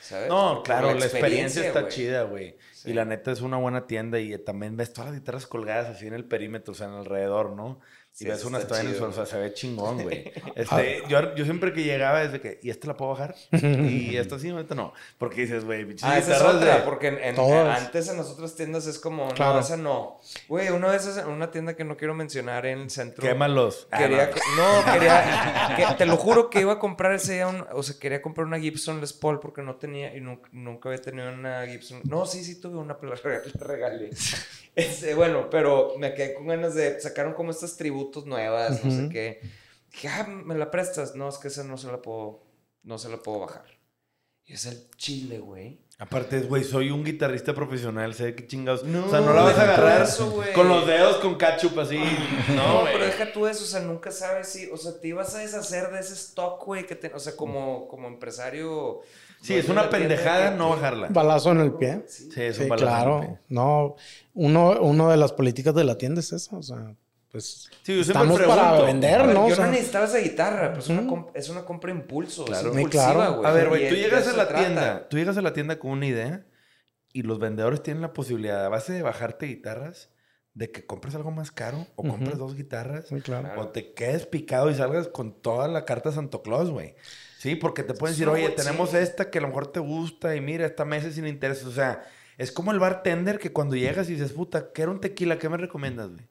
¿Sabes? 0.00 0.28
No, 0.28 0.62
claro, 0.62 0.92
la 0.92 1.06
experiencia, 1.06 1.66
está 1.66 1.88
chida, 1.88 2.24
güey. 2.24 2.56
Y 2.84 2.92
la 2.92 3.06
neta 3.06 3.32
es 3.32 3.40
una 3.40 3.56
buena 3.56 3.86
tienda 3.86 4.20
y 4.20 4.36
también 4.38 4.76
ves 4.76 4.92
todas 4.92 5.10
las 5.10 5.18
guitarras 5.18 5.46
colgadas 5.46 5.88
así 5.88 6.06
en 6.06 6.12
el 6.12 6.26
perímetro, 6.26 6.72
o 6.72 6.74
sea, 6.74 6.86
en 6.86 6.92
alrededor, 6.92 7.52
¿no? 7.52 7.80
Y 8.18 8.24
ves 8.24 8.44
una 8.44 8.60
toalla 8.60 8.82
en 8.82 8.88
el 8.88 8.96
suelo, 8.96 9.10
o 9.10 9.14
sea, 9.14 9.26
se 9.26 9.38
ve 9.38 9.52
chingón, 9.52 10.02
güey. 10.02 10.32
Este, 10.56 11.02
yo, 11.06 11.34
yo 11.34 11.44
siempre 11.44 11.72
que 11.74 11.82
llegaba 11.82 12.20
desde 12.20 12.40
que, 12.40 12.58
¿y 12.62 12.70
esta 12.70 12.86
la 12.86 12.96
puedo 12.96 13.10
bajar? 13.10 13.34
y 13.52 14.16
esta 14.16 14.38
sí, 14.38 14.48
esta 14.48 14.74
no. 14.74 14.94
Porque 15.18 15.42
dices, 15.42 15.66
güey, 15.66 15.84
bichos. 15.84 16.08
Ah, 16.08 16.16
esa 16.18 16.36
es 16.36 16.42
otra, 16.42 16.84
porque 16.86 17.08
en, 17.08 17.38
antes 17.38 18.08
en 18.08 18.16
las 18.16 18.28
otras 18.28 18.54
tiendas 18.54 18.86
es 18.86 18.98
como, 18.98 19.28
no, 19.38 19.58
esa 19.58 19.76
no. 19.76 20.18
Güey, 20.48 20.70
una 20.70 20.88
vez 20.88 21.06
en 21.18 21.28
una 21.28 21.50
tienda 21.50 21.76
que 21.76 21.84
no 21.84 21.98
quiero 21.98 22.14
mencionar 22.14 22.64
en 22.64 22.80
el 22.80 22.90
centro. 22.90 23.22
Quémalos. 23.22 23.86
Ah, 23.90 23.98
quería, 23.98 24.30
no. 24.56 24.92
quería, 24.92 25.94
te 25.98 26.06
lo 26.06 26.16
juro 26.16 26.48
que 26.48 26.60
iba 26.60 26.72
a 26.72 26.78
comprar 26.78 27.12
ese 27.12 27.34
día, 27.34 27.48
un, 27.48 27.66
o 27.70 27.82
sea, 27.82 27.96
quería 27.98 28.22
comprar 28.22 28.46
una 28.46 28.58
Gibson 28.58 29.00
Les 29.02 29.12
Paul 29.12 29.40
porque 29.40 29.60
no 29.60 29.76
tenía, 29.76 30.16
y 30.16 30.22
nunca, 30.22 30.48
nunca 30.52 30.88
había 30.88 31.02
tenido 31.02 31.30
una 31.30 31.66
Gibson. 31.66 32.00
No, 32.04 32.24
sí, 32.24 32.42
sí 32.44 32.58
tuve 32.58 32.78
una, 32.78 32.96
pero 32.98 33.14
la 33.14 33.42
regalé. 33.60 34.10
Este, 34.74 35.14
bueno, 35.14 35.48
pero 35.50 35.94
me 35.98 36.14
quedé 36.14 36.34
con 36.34 36.46
ganas 36.46 36.74
de. 36.74 37.00
Sacaron 37.00 37.32
como 37.32 37.50
estas 37.50 37.76
tributos 37.76 38.05
nuevas, 38.26 38.84
no 38.84 38.90
sé 38.90 39.08
qué. 39.08 39.40
Dije, 39.90 40.08
ah, 40.08 40.26
me 40.26 40.54
la 40.54 40.70
prestas. 40.70 41.14
No, 41.14 41.28
es 41.28 41.38
que 41.38 41.48
esa 41.48 41.64
no 41.64 41.76
se 41.76 41.88
la 41.88 42.00
puedo. 42.00 42.42
No 42.82 42.98
se 42.98 43.08
la 43.08 43.18
puedo 43.18 43.40
bajar. 43.40 43.66
Y 44.44 44.52
es 44.52 44.66
el 44.66 44.90
chile, 44.96 45.38
güey. 45.38 45.80
Aparte, 45.98 46.40
güey, 46.40 46.62
soy 46.62 46.90
un 46.90 47.02
guitarrista 47.02 47.54
profesional, 47.54 48.14
sé 48.14 48.34
qué 48.34 48.46
chingados. 48.46 48.84
No, 48.84 49.06
o 49.06 49.10
sea, 49.10 49.20
no 49.20 49.32
la 49.32 49.42
vas 49.42 49.58
a 49.58 49.62
agarrar 49.62 50.06
con 50.54 50.68
los 50.68 50.86
dedos 50.86 51.16
con 51.16 51.38
ketchup 51.38 51.78
así. 51.80 51.98
No, 52.54 52.80
no 52.80 52.84
pero 52.84 53.06
deja 53.06 53.32
tú 53.32 53.46
eso, 53.46 53.64
o 53.64 53.66
sea, 53.66 53.80
nunca 53.80 54.10
sabes 54.10 54.48
si, 54.48 54.66
o 54.66 54.76
sea, 54.76 55.00
te 55.00 55.08
ibas 55.08 55.34
a 55.34 55.38
deshacer 55.38 55.90
de 55.90 56.00
ese 56.00 56.12
stock, 56.12 56.62
güey, 56.64 56.86
que 56.86 56.96
te, 56.96 57.12
o 57.14 57.18
sea, 57.18 57.34
como, 57.34 57.88
como 57.88 58.08
empresario 58.08 59.00
Sí, 59.40 59.54
es 59.54 59.68
una 59.68 59.88
pendejada 59.88 60.50
no 60.50 60.70
bajarla. 60.70 61.08
Balazo 61.10 61.52
en 61.52 61.60
el 61.60 61.72
pie. 61.72 62.02
Sí, 62.08 62.28
es 62.36 62.58
un 62.58 62.68
balazo 62.68 62.86
claro. 62.86 63.16
En 63.18 63.22
el 63.22 63.28
pie. 63.28 63.38
No, 63.48 63.96
uno, 64.34 64.80
uno 64.80 65.10
de 65.10 65.16
las 65.16 65.32
políticas 65.32 65.74
de 65.74 65.84
la 65.84 65.96
tienda 65.98 66.20
es 66.20 66.32
esa, 66.32 66.56
o 66.56 66.62
sea, 66.62 66.94
pues 67.36 67.68
sí, 67.82 68.00
estamos 68.00 68.40
para 68.40 68.80
vender, 68.80 69.26
¿no? 69.26 69.46
Yo 69.50 69.56
no 69.56 69.66
necesitaba 69.66 70.06
esa 70.06 70.18
guitarra, 70.20 70.72
pues 70.72 70.88
una 70.88 71.26
es 71.34 71.50
una 71.50 71.66
compra 71.66 71.90
impulso, 71.90 72.46
claro. 72.46 72.74
Es 72.74 72.88
claro. 72.88 73.46
A 73.46 73.52
ver, 73.52 73.68
güey, 73.68 73.90
tú 73.90 73.94
llegas 73.94 74.26
a 74.26 74.32
la 74.32 74.48
tienda, 74.48 75.06
tú 75.06 75.18
llegas 75.18 75.36
a 75.36 75.42
la 75.42 75.52
tienda 75.52 75.78
con 75.78 75.90
una 75.90 76.06
idea 76.06 76.46
y 77.12 77.24
los 77.24 77.38
vendedores 77.38 77.82
tienen 77.82 78.00
la 78.00 78.14
posibilidad, 78.14 78.64
a 78.64 78.70
base 78.70 78.94
de 78.94 79.02
bajarte 79.02 79.44
guitarras, 79.44 80.08
de 80.54 80.70
que 80.70 80.86
compres 80.86 81.14
algo 81.14 81.30
más 81.30 81.50
caro 81.50 81.86
o 81.94 82.04
compres 82.04 82.38
dos 82.38 82.54
guitarras 82.54 83.08
claro. 83.22 83.60
o 83.60 83.68
te 83.68 83.92
quedes 83.92 84.24
picado 84.24 84.70
y 84.70 84.74
salgas 84.74 85.08
con 85.08 85.42
toda 85.42 85.68
la 85.68 85.84
carta 85.84 86.10
Santo 86.10 86.40
Claus, 86.40 86.70
güey. 86.70 86.94
Sí, 87.36 87.54
porque 87.54 87.82
te 87.82 87.92
pueden 87.92 88.14
decir, 88.14 88.28
oye, 88.28 88.48
tenemos 88.48 88.94
esta 88.94 89.28
que 89.28 89.38
a 89.38 89.42
lo 89.42 89.48
mejor 89.48 89.66
te 89.66 89.80
gusta 89.80 90.34
y 90.34 90.40
mira, 90.40 90.64
esta 90.64 90.86
mesa 90.86 91.08
es 91.08 91.16
sin 91.16 91.26
interés. 91.26 91.66
O 91.66 91.72
sea, 91.72 92.02
es 92.38 92.50
como 92.50 92.72
el 92.72 92.78
bartender 92.78 93.38
que 93.38 93.52
cuando 93.52 93.76
llegas 93.76 94.08
y 94.08 94.14
dices, 94.14 94.32
puta, 94.32 94.72
quiero 94.72 94.92
un 94.92 95.02
tequila, 95.02 95.38
¿qué 95.38 95.50
me 95.50 95.58
recomiendas, 95.58 96.12
güey? 96.12 96.26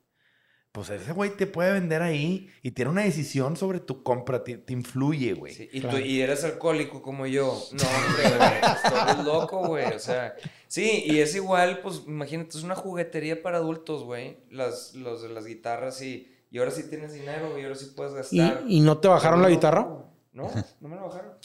Pues 0.75 0.89
ese 0.89 1.13
güey 1.13 1.29
te 1.29 1.47
puede 1.47 1.71
vender 1.71 2.01
ahí 2.01 2.49
y 2.61 2.71
tiene 2.71 2.91
una 2.91 3.03
decisión 3.03 3.55
sobre 3.55 3.79
tu 3.79 4.03
compra, 4.03 4.43
te, 4.43 4.61
influye, 4.67 5.31
güey. 5.31 5.69
y, 5.71 5.79
tú, 5.79 5.97
y 5.97 6.19
eres 6.19 6.43
alcohólico 6.43 7.01
como 7.01 7.25
yo. 7.25 7.45
No, 7.71 7.83
hombre, 7.87 8.37
güey, 8.37 8.55
estás 8.57 9.23
loco, 9.23 9.67
güey. 9.67 9.85
O 9.93 9.99
sea, 9.99 10.35
sí, 10.67 11.05
y 11.05 11.19
es 11.19 11.33
igual, 11.33 11.79
pues 11.81 12.03
imagínate, 12.05 12.57
es 12.57 12.65
una 12.65 12.75
juguetería 12.75 13.41
para 13.41 13.59
adultos, 13.59 14.03
güey. 14.03 14.39
Las, 14.49 14.93
los 14.95 15.21
de 15.21 15.29
las 15.29 15.45
guitarras 15.45 16.01
y, 16.01 16.27
y 16.51 16.57
ahora 16.57 16.71
sí 16.71 16.89
tienes 16.89 17.13
dinero 17.13 17.57
y 17.57 17.63
ahora 17.63 17.75
sí 17.75 17.93
puedes 17.95 18.13
gastar. 18.13 18.65
¿Y, 18.67 18.81
no 18.81 18.97
te 18.97 19.07
bajaron 19.07 19.41
la 19.41 19.49
guitarra? 19.49 19.87
No, 20.33 20.51
no 20.81 20.89
me 20.89 20.97
la 20.97 21.03
bajaron. 21.03 21.35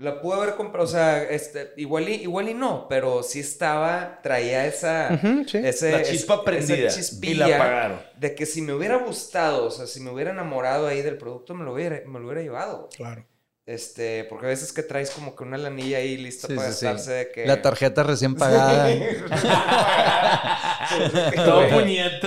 La 0.00 0.18
pude 0.22 0.34
haber 0.34 0.54
comprado, 0.54 0.86
o 0.86 0.90
sea, 0.90 1.22
este, 1.24 1.74
igual, 1.76 2.08
y, 2.08 2.14
igual 2.14 2.48
y 2.48 2.54
no, 2.54 2.86
pero 2.88 3.22
sí 3.22 3.40
estaba, 3.40 4.20
traía 4.22 4.66
esa, 4.66 5.12
ese, 5.52 5.92
la 5.92 6.02
chispa 6.02 6.42
prendida 6.42 6.90
y 7.20 7.34
la 7.34 7.58
pagaron. 7.58 8.00
De 8.16 8.34
que 8.34 8.46
si 8.46 8.62
me 8.62 8.72
hubiera 8.72 8.96
gustado, 8.96 9.66
o 9.66 9.70
sea, 9.70 9.86
si 9.86 10.00
me 10.00 10.10
hubiera 10.10 10.30
enamorado 10.30 10.86
ahí 10.86 11.02
del 11.02 11.18
producto, 11.18 11.54
me 11.54 11.66
lo 11.66 11.74
hubiera, 11.74 12.00
me 12.06 12.18
lo 12.18 12.24
hubiera 12.24 12.40
llevado. 12.40 12.88
Claro. 12.96 13.26
Este, 13.70 14.24
porque 14.24 14.46
a 14.46 14.48
veces 14.48 14.72
que 14.72 14.82
traes 14.82 15.12
como 15.12 15.36
que 15.36 15.44
una 15.44 15.56
lanilla 15.56 15.98
ahí 15.98 16.16
lista 16.16 16.48
para 16.48 16.62
gastarse 16.62 17.12
de 17.12 17.30
que... 17.30 17.46
La 17.46 17.62
tarjeta 17.62 18.02
recién 18.02 18.34
pagada. 18.34 18.90
Todo 21.36 21.68
puñeto. 21.68 22.26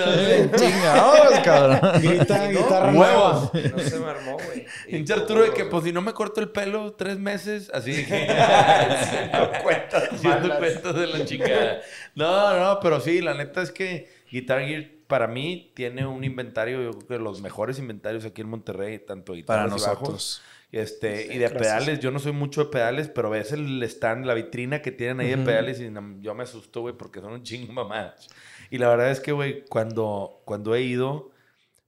Chingados, 0.56 1.40
cabrón. 1.44 2.02
Grita, 2.02 2.48
guitarra 2.48 2.92
nueva. 2.94 3.52
No 3.52 3.80
se 3.80 4.00
me 4.00 4.10
armó, 4.10 4.38
güey. 4.38 4.66
Pinche 4.90 5.12
Arturo 5.12 5.44
de 5.44 5.52
que, 5.52 5.66
pues, 5.66 5.84
si 5.84 5.92
no 5.92 6.02
me 6.02 6.14
corto 6.14 6.40
el 6.40 6.48
pelo 6.48 6.94
tres 6.94 7.20
meses, 7.20 7.70
así 7.74 7.92
dije. 7.92 8.26
Haciendo 8.30 9.52
cuentas 9.64 10.04
Haciendo 10.14 10.58
cuentas 10.58 10.96
de 10.96 11.08
la 11.08 11.26
chingada. 11.26 11.82
No, 12.16 12.58
no, 12.58 12.80
pero 12.80 13.02
sí, 13.02 13.20
la 13.20 13.34
neta 13.34 13.62
es 13.62 13.72
que 13.72 14.08
Guitar 14.32 14.66
Gear 14.66 14.86
para 15.14 15.28
mí 15.28 15.72
tiene 15.76 16.08
un 16.08 16.24
inventario, 16.24 16.82
yo 16.82 16.90
creo 16.94 17.08
que 17.08 17.20
los 17.20 17.40
mejores 17.40 17.78
inventarios 17.78 18.26
aquí 18.26 18.42
en 18.42 18.50
Monterrey, 18.50 18.98
tanto 18.98 19.34
guitarras 19.34 19.70
para 19.70 19.94
nosotros. 19.94 20.42
Este, 20.72 21.32
y 21.32 21.38
de 21.38 21.52
pedales, 21.52 22.00
yo 22.00 22.10
no 22.10 22.18
soy 22.18 22.32
mucho 22.32 22.64
de 22.64 22.72
pedales, 22.72 23.10
pero 23.10 23.30
ves 23.30 23.52
el 23.52 23.84
stand, 23.84 24.26
la 24.26 24.34
vitrina 24.34 24.82
que 24.82 24.92
tienen 24.92 25.20
ahí 25.20 25.30
de 25.30 25.38
pedales 25.38 25.80
y 25.80 25.94
yo 26.20 26.34
me 26.34 26.42
asusto, 26.42 26.82
güey, 26.82 26.98
porque 26.98 27.20
son 27.20 27.34
un 27.34 27.44
chingo 27.44 27.72
mamadas. 27.74 28.28
Y 28.72 28.80
la 28.80 28.90
verdad 28.90 29.12
es 29.12 29.20
que, 29.20 29.34
güey, 29.34 29.64
cuando, 29.66 30.42
cuando 30.46 30.74
he 30.74 30.82
ido, 30.82 31.30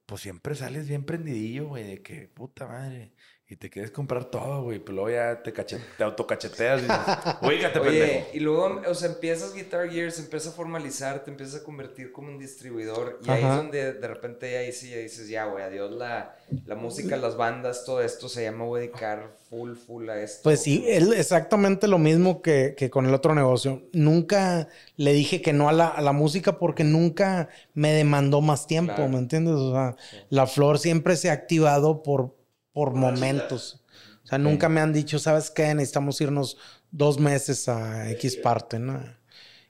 pues 0.05 0.21
siempre 0.21 0.53
sales 0.53 0.88
bien 0.88 1.03
prendidillo, 1.03 1.69
güey, 1.69 1.84
de 1.84 2.03
que 2.03 2.28
puta 2.28 2.67
madre. 2.67 3.11
Y 3.48 3.58
te 3.58 3.70
quieres 3.70 3.91
comprar 3.91 4.26
todo, 4.26 4.64
güey. 4.64 4.80
Pero 4.80 4.93
luego 4.93 5.10
ya 5.12 5.43
te, 5.43 5.52
te 5.52 6.04
autocacheteas 6.04 6.80
y 6.80 6.82
dices, 6.84 6.98
Oye, 7.43 7.70
pendejo. 7.70 8.28
y 8.34 8.39
luego, 8.39 8.82
o 8.88 8.96
sea, 8.96 9.10
empiezas 9.10 9.54
Guitar 9.54 9.88
Gear, 9.88 10.12
se 10.12 10.22
empieza 10.24 10.50
a 10.50 10.52
formalizar, 10.52 11.24
te 11.24 11.30
empiezas 11.30 11.62
a 11.62 11.64
convertir 11.64 12.12
como 12.12 12.30
un 12.30 12.39
distribuidor. 12.39 13.20
Y 13.24 13.30
ahí 13.30 13.43
es 13.43 13.50
donde 13.56 13.93
de 13.93 14.08
repente 14.08 14.58
ahí 14.58 14.72
sí 14.72 14.89
ya 14.89 14.98
dices, 14.98 15.30
ya, 15.30 15.46
güey, 15.46 15.64
adiós 15.64 15.91
la, 15.91 16.36
la 16.66 16.74
música, 16.74 17.18
las 17.18 17.38
bandas, 17.38 17.86
todo 17.86 18.02
esto. 18.02 18.30
se 18.30 18.46
llama 18.46 18.66
voy 18.66 18.80
a 18.80 18.82
dedicar 18.82 19.36
full, 19.48 19.76
full 19.76 20.10
a 20.10 20.20
esto. 20.20 20.41
Pues 20.41 20.62
sí, 20.64 20.84
es 20.88 21.08
exactamente 21.12 21.88
lo 21.88 22.00
mismo 22.00 22.41
que, 22.41 22.74
que, 22.76 22.89
con 22.89 23.06
el 23.06 23.14
otro 23.14 23.36
negocio. 23.36 23.84
Nunca 23.93 24.70
le 24.98 25.14
dije 25.14 25.43
que 25.43 25.54
no 25.54 25.70
a 25.70 25.72
la, 25.72 25.89
a 25.89 26.02
la 26.02 26.14
música 26.14 26.58
porque 26.58 26.84
nunca 26.84 27.50
me 27.76 27.91
demandó 27.93 28.41
más 28.41 28.66
tiempo, 28.66 29.08
¿me 29.08 29.20
entiendes? 29.20 29.54
O 29.54 29.72
sea, 29.72 29.96
la 30.30 30.48
flor 30.48 30.80
siempre 30.80 31.16
se 31.16 31.30
ha 31.30 31.34
activado 31.34 32.02
por 32.02 32.34
por 32.76 32.93
momentos. 32.93 33.82
O 34.26 34.28
sea, 34.28 34.38
nunca 34.38 34.67
me 34.67 34.82
han 34.82 34.91
dicho, 34.91 35.17
¿sabes 35.17 35.49
qué? 35.49 35.73
Necesitamos 35.73 36.19
irnos 36.19 36.57
dos 36.91 37.17
meses 37.17 37.69
a 37.69 38.11
X 38.11 38.36
parte, 38.36 38.80
¿no? 38.80 39.01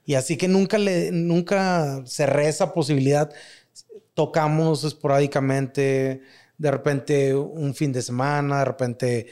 Y 0.04 0.14
así 0.14 0.36
que 0.36 0.48
nunca 0.48 0.76
le, 0.76 1.12
nunca 1.12 2.02
cerré 2.04 2.48
esa 2.48 2.74
posibilidad. 2.74 3.32
Tocamos 4.14 4.82
esporádicamente, 4.82 6.22
de 6.58 6.70
repente 6.72 7.32
un 7.36 7.76
fin 7.76 7.92
de 7.92 8.02
semana, 8.02 8.58
de 8.58 8.64
repente 8.64 9.26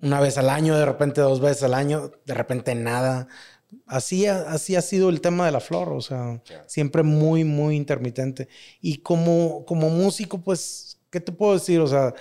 una 0.00 0.18
vez 0.18 0.36
al 0.36 0.50
año, 0.50 0.76
de 0.76 0.84
repente 0.84 1.20
dos 1.20 1.40
veces 1.40 1.62
al 1.62 1.74
año, 1.74 2.10
de 2.26 2.34
repente 2.34 2.74
nada. 2.74 3.28
Así, 3.86 4.26
así 4.26 4.74
ha 4.74 4.82
sido 4.82 5.10
el 5.10 5.20
tema 5.20 5.46
de 5.46 5.52
la 5.52 5.60
flor, 5.60 5.90
o 5.90 6.00
sea, 6.00 6.42
siempre 6.66 7.04
muy, 7.04 7.44
muy 7.44 7.76
intermitente. 7.76 8.48
Y 8.80 8.98
como, 8.98 9.64
como 9.64 9.90
músico, 9.90 10.42
pues, 10.42 10.98
¿qué 11.08 11.20
te 11.20 11.30
puedo 11.30 11.54
decir? 11.54 11.78
O 11.78 11.86
sea, 11.86 12.14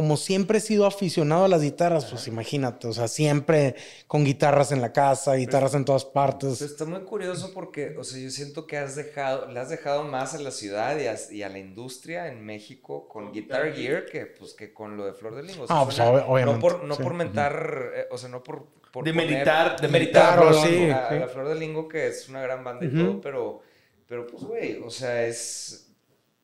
como 0.00 0.16
siempre 0.16 0.56
he 0.56 0.60
sido 0.62 0.86
aficionado 0.86 1.44
a 1.44 1.48
las 1.48 1.60
guitarras, 1.60 2.06
pues 2.06 2.26
imagínate, 2.26 2.88
o 2.88 2.92
sea, 2.94 3.06
siempre 3.06 3.74
con 4.06 4.24
guitarras 4.24 4.72
en 4.72 4.80
la 4.80 4.94
casa, 4.94 5.34
guitarras 5.34 5.74
en 5.74 5.84
todas 5.84 6.06
partes. 6.06 6.56
Pues 6.56 6.62
está 6.62 6.86
muy 6.86 7.00
curioso 7.00 7.52
porque, 7.52 7.94
o 7.98 8.02
sea, 8.02 8.18
yo 8.18 8.30
siento 8.30 8.66
que 8.66 8.78
has 8.78 8.96
dejado, 8.96 9.52
le 9.52 9.60
has 9.60 9.68
dejado 9.68 10.04
más 10.04 10.32
a 10.34 10.38
la 10.38 10.52
ciudad 10.52 10.96
y 11.30 11.42
a, 11.42 11.48
la 11.50 11.58
industria 11.58 12.28
en 12.28 12.46
México 12.46 13.08
con 13.08 13.30
Guitar 13.30 13.74
Gear 13.74 14.06
que, 14.06 14.24
pues, 14.24 14.54
que 14.54 14.72
con 14.72 14.96
lo 14.96 15.04
de 15.04 15.12
Flor 15.12 15.34
de 15.34 15.42
Lingo. 15.42 15.66
ah, 15.68 15.82
pues 15.84 16.00
obviamente. 16.00 16.54
No 16.54 16.58
por, 16.58 16.84
no 16.84 16.96
por 16.96 17.12
mentar, 17.12 17.92
eh, 17.94 18.06
o 18.10 18.16
sea, 18.16 18.30
no 18.30 18.42
por... 18.42 18.68
por 18.90 19.04
de 19.04 19.12
meditar, 19.12 19.78
de 19.78 19.88
meditar, 19.88 20.54
sí, 20.66 20.88
a, 20.88 21.12
la 21.12 21.28
Flor 21.28 21.46
de 21.46 21.56
Lingo, 21.56 21.86
que 21.88 22.06
es 22.06 22.26
una 22.30 22.40
gran 22.40 22.64
banda 22.64 22.86
y 22.86 22.88
todo, 22.88 23.20
pero, 23.20 23.60
pero 24.06 24.26
pues, 24.26 24.44
güey, 24.44 24.80
o 24.82 24.88
sea, 24.88 25.26
es 25.26 25.88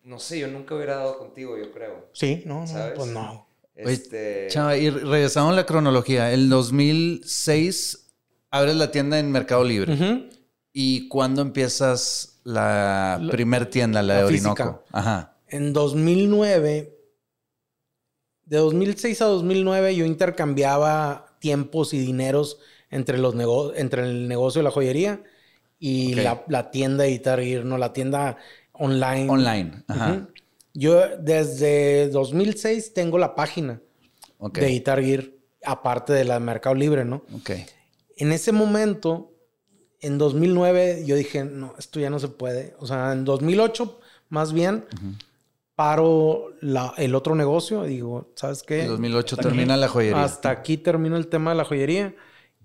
no 0.07 0.21
sé, 0.21 0.39
yo 0.39 0.47
nunca 0.47 0.75
hubiera 0.77 0.97
dado 0.97 1.19
contigo, 1.19 1.59
yo 1.59 1.73
creo. 1.73 2.09
Sí, 2.13 2.45
no, 2.47 2.65
no, 2.65 2.95
pues 2.95 3.09
no. 3.09 3.46
Este... 3.77 4.47
Chava, 4.49 4.77
y 4.77 4.91
regresamos 4.91 5.53
a 5.53 5.57
la 5.57 5.67
cronología. 5.67 6.33
El 6.33 6.49
2006 6.49 8.07
abres 8.51 8.77
la 8.77 8.91
tienda 8.91 9.19
en 9.19 9.31
Mercado 9.31 9.65
Libre. 9.65 10.29
¿Y 10.73 11.09
cuándo 11.09 11.43
empiezas 11.43 12.41
la, 12.45 13.21
primer 13.31 13.67
tienda, 13.67 14.03
la, 14.03 14.19
de 14.19 14.25
Orinoco? 14.25 14.85
Ajá. 14.93 15.37
En 15.49 15.73
2009, 15.73 16.99
de 18.45 18.57
2006 18.57 19.23
a 19.23 19.27
2009 19.27 19.97
yo 19.97 20.05
intercambiaba 20.05 21.37
tiempos 21.39 21.95
y 21.95 21.99
dineros 21.99 22.59
entre, 22.91 23.19
los 23.19 23.35
entre 23.77 24.03
el 24.03 24.29
negocio 24.29 24.61
de 24.61 24.65
la 24.65 24.71
joyería 24.71 25.23
y 25.79 26.15
la, 26.15 26.71
tienda 26.71 27.05
de 27.05 27.11
Guitar 27.11 27.41
Gear, 27.43 27.65
¿no? 27.65 27.79
La 27.79 27.93
tienda 27.93 28.39
online. 28.73 29.31
Online, 29.31 29.85
ajá. 29.89 30.29
Yo 30.77 31.17
desde 31.19 32.09
2006 32.11 32.93
tengo 32.93 33.17
la 33.17 33.35
página 33.35 33.81
de 34.53 34.69
Guitar 34.69 35.03
Gear, 35.03 35.25
aparte 35.65 36.13
de 36.13 36.25
la 36.25 36.35
de 36.35 36.41
Mercado 36.41 36.75
Libre, 36.75 37.05
¿no? 37.05 37.23
Ok. 37.35 37.51
En 38.19 38.31
ese 38.31 38.53
momento, 38.53 39.33
en 40.01 40.19
2009, 40.19 41.05
yo 41.07 41.17
dije, 41.17 41.45
no, 41.45 41.75
esto 41.79 41.99
ya 41.99 42.11
no 42.11 42.19
se 42.19 42.29
puede. 42.29 42.75
O 42.79 42.87
sea, 42.87 43.13
en 43.13 43.25
2008, 43.25 44.01
más 44.29 44.53
bien, 44.53 44.85
paro 45.75 46.53
la, 46.61 46.93
el 46.99 47.15
otro 47.15 47.35
negocio. 47.35 47.85
Digo, 47.85 48.33
¿sabes 48.37 48.63
qué? 48.63 48.83
En 48.83 48.89
2008 48.89 49.39
termina 49.39 49.79
la 49.79 49.89
joyería. 49.89 50.25
Hasta 50.25 50.51
aquí 50.51 50.77
termino 50.77 51.17
el 51.17 51.29
tema 51.29 51.53
de 51.53 51.57
la 51.57 51.65
joyería 51.65 52.15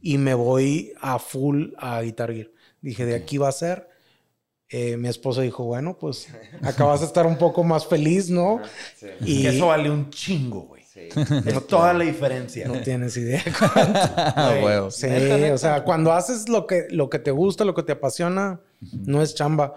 y 0.01 0.17
me 0.17 0.33
voy 0.33 0.93
a 0.99 1.17
full 1.17 1.69
a 1.77 2.01
Guitar 2.01 2.33
Gear. 2.33 2.49
Dije, 2.81 3.05
de 3.05 3.15
aquí 3.15 3.37
va 3.37 3.47
a 3.47 3.53
ser. 3.53 3.90
Eh, 4.73 4.95
mi 4.95 5.09
esposa 5.09 5.41
dijo, 5.41 5.65
bueno, 5.65 5.97
pues 5.99 6.29
acabas 6.61 7.01
de 7.01 7.05
estar 7.05 7.27
un 7.27 7.37
poco 7.37 7.61
más 7.61 7.85
feliz, 7.85 8.29
¿no? 8.29 8.61
Y 9.19 9.45
eso 9.45 9.67
vale 9.67 9.89
un 9.89 10.09
chingo, 10.09 10.61
güey. 10.61 10.81
Sí. 10.83 11.09
Es 11.45 11.67
toda 11.67 11.93
la 11.93 12.05
diferencia. 12.05 12.67
No 12.67 12.79
tienes 12.81 13.17
idea. 13.17 13.43
Ah, 14.33 14.87
sí, 14.89 15.07
o 15.51 15.57
sea, 15.57 15.83
cuando 15.83 16.13
haces 16.13 16.47
lo 16.47 16.67
que, 16.67 16.87
lo 16.89 17.09
que 17.09 17.19
te 17.19 17.31
gusta, 17.31 17.65
lo 17.65 17.75
que 17.75 17.83
te 17.83 17.91
apasiona, 17.91 18.61
no 19.05 19.21
es 19.21 19.35
chamba. 19.35 19.75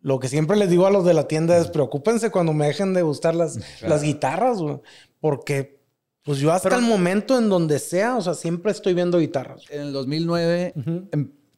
Lo 0.00 0.20
que 0.20 0.28
siempre 0.28 0.56
les 0.56 0.70
digo 0.70 0.86
a 0.86 0.90
los 0.90 1.04
de 1.04 1.14
la 1.14 1.26
tienda 1.26 1.58
es 1.58 1.66
preocúpense 1.66 2.30
cuando 2.30 2.52
me 2.52 2.66
dejen 2.66 2.94
de 2.94 3.02
gustar 3.02 3.34
las, 3.34 3.58
las 3.82 4.02
guitarras, 4.02 4.58
güey. 4.58 4.80
Porque, 5.20 5.80
pues 6.22 6.38
yo 6.38 6.52
hasta 6.52 6.76
el 6.76 6.82
momento 6.82 7.36
en 7.36 7.48
donde 7.48 7.80
sea, 7.80 8.16
o 8.16 8.20
sea, 8.20 8.34
siempre 8.34 8.70
estoy 8.70 8.94
viendo 8.94 9.18
guitarras. 9.18 9.64
En 9.70 9.80
el 9.80 9.92
2009 9.92 10.74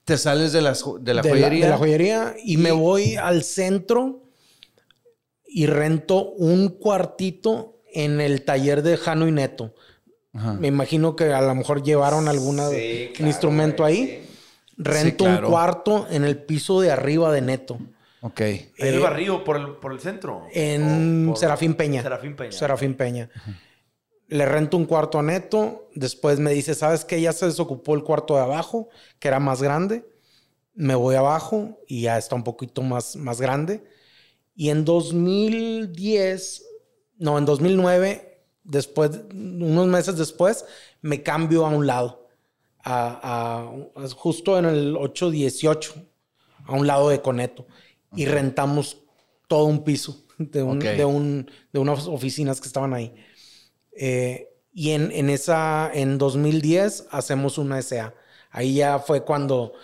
te 0.09 0.17
sales 0.17 0.55
de, 0.55 0.63
las, 0.63 0.83
de 1.01 1.13
la 1.13 1.23
joyería. 1.23 1.67
de 1.67 1.71
la 1.71 1.77
joyería 1.77 2.35
y, 2.43 2.57
me 2.57 2.73
voy 2.73 3.17
al 3.17 3.45
centro 3.45 4.23
y 5.45 5.67
rento 5.67 6.31
un 6.31 6.71
cuartito 6.71 7.83
en 7.93 8.19
el 8.23 8.43
taller 8.43 8.83
de 8.83 8.97
Jano 8.97 9.29
y 9.29 9.33
Neto. 9.33 9.75
Me 10.33 10.69
imagino 10.69 11.15
que 11.15 11.25
a 11.25 11.43
lo 11.43 11.55
mejor 11.55 11.83
llevaron 11.83 12.27
algún 12.27 12.59
instrumento 13.19 13.85
ahí. 13.85 14.27
Rento 14.79 15.25
un 15.25 15.43
cuarto 15.43 16.07
en 16.11 16.25
el 16.25 16.39
piso 16.39 16.81
de 16.81 16.91
arriba 16.91 17.31
de 17.31 17.43
Neto. 17.43 17.79
Ok. 18.23 18.41
¿En 18.41 18.71
el 18.79 18.95
eh, 18.95 18.99
barrio 19.01 19.45
por 19.45 19.57
el, 19.59 19.73
por 19.73 19.93
el 19.93 20.01
centro? 20.01 20.47
En 20.55 21.35
Serafín 21.37 21.75
Peña. 21.75 22.01
Serafín 22.01 22.35
Peña. 22.35 22.53
Serafín 22.53 22.95
Peña 22.95 23.29
le 24.29 24.45
rento 24.45 24.77
un 24.77 24.85
cuarto 24.85 25.19
a 25.19 25.23
neto, 25.23 25.89
después 25.95 26.39
me 26.39 26.53
dice, 26.53 26.75
¿sabes 26.75 27.05
qué? 27.05 27.21
Ya 27.21 27.33
se 27.33 27.47
desocupó 27.47 27.95
el 27.95 28.05
cuarto 28.05 28.35
de 28.35 28.43
abajo, 28.43 28.89
que 29.19 29.29
era 29.29 29.41
más 29.41 29.63
grande, 29.63 30.05
me 30.75 30.95
voy 30.95 31.17
abajo 31.17 31.79
y 31.87 32.03
ya 32.03 32.19
está 32.19 32.37
un 32.37 32.45
poquito 32.45 32.83
más, 32.83 33.17
más 33.17 33.41
grande. 33.41 33.85
Y 34.55 34.69
en 34.69 34.85
2010, 34.85 36.65
no, 37.19 37.39
en 37.39 37.47
2009, 37.47 38.45
después, 38.65 39.11
unos 39.33 39.87
meses 39.87 40.17
después, 40.17 40.65
me 41.01 41.23
cambio 41.23 41.65
a 41.65 41.71
un 41.71 41.87
lado, 41.87 42.29
a, 42.85 43.73
justo 44.15 44.59
en 44.59 44.67
el 44.67 44.97
818, 44.97 45.95
a 46.67 46.73
un 46.75 46.87
lado 46.87 47.09
de 47.09 47.23
Coneto, 47.23 47.67
y 48.15 48.27
rentamos 48.27 48.99
todo 49.49 49.65
un 49.65 49.85
piso 49.85 50.27
de, 50.39 50.63
de, 50.63 51.05
un, 51.05 51.51
de 51.73 51.79
unas 51.79 52.07
oficinas 52.07 52.61
que 52.61 52.69
estaban 52.69 52.93
ahí. 52.93 53.15
Eh, 53.99 54.49
y 54.73 54.91
en, 54.91 55.11
en, 55.11 55.29
esa, 55.29 55.91
en 55.93 56.19
2010 56.19 57.09
hacemos 57.11 57.59
una 57.59 57.83
SA. 57.83 58.15
Ahí 58.51 58.77
ya 58.77 58.99
fue 58.99 59.25
cuando 59.25 59.75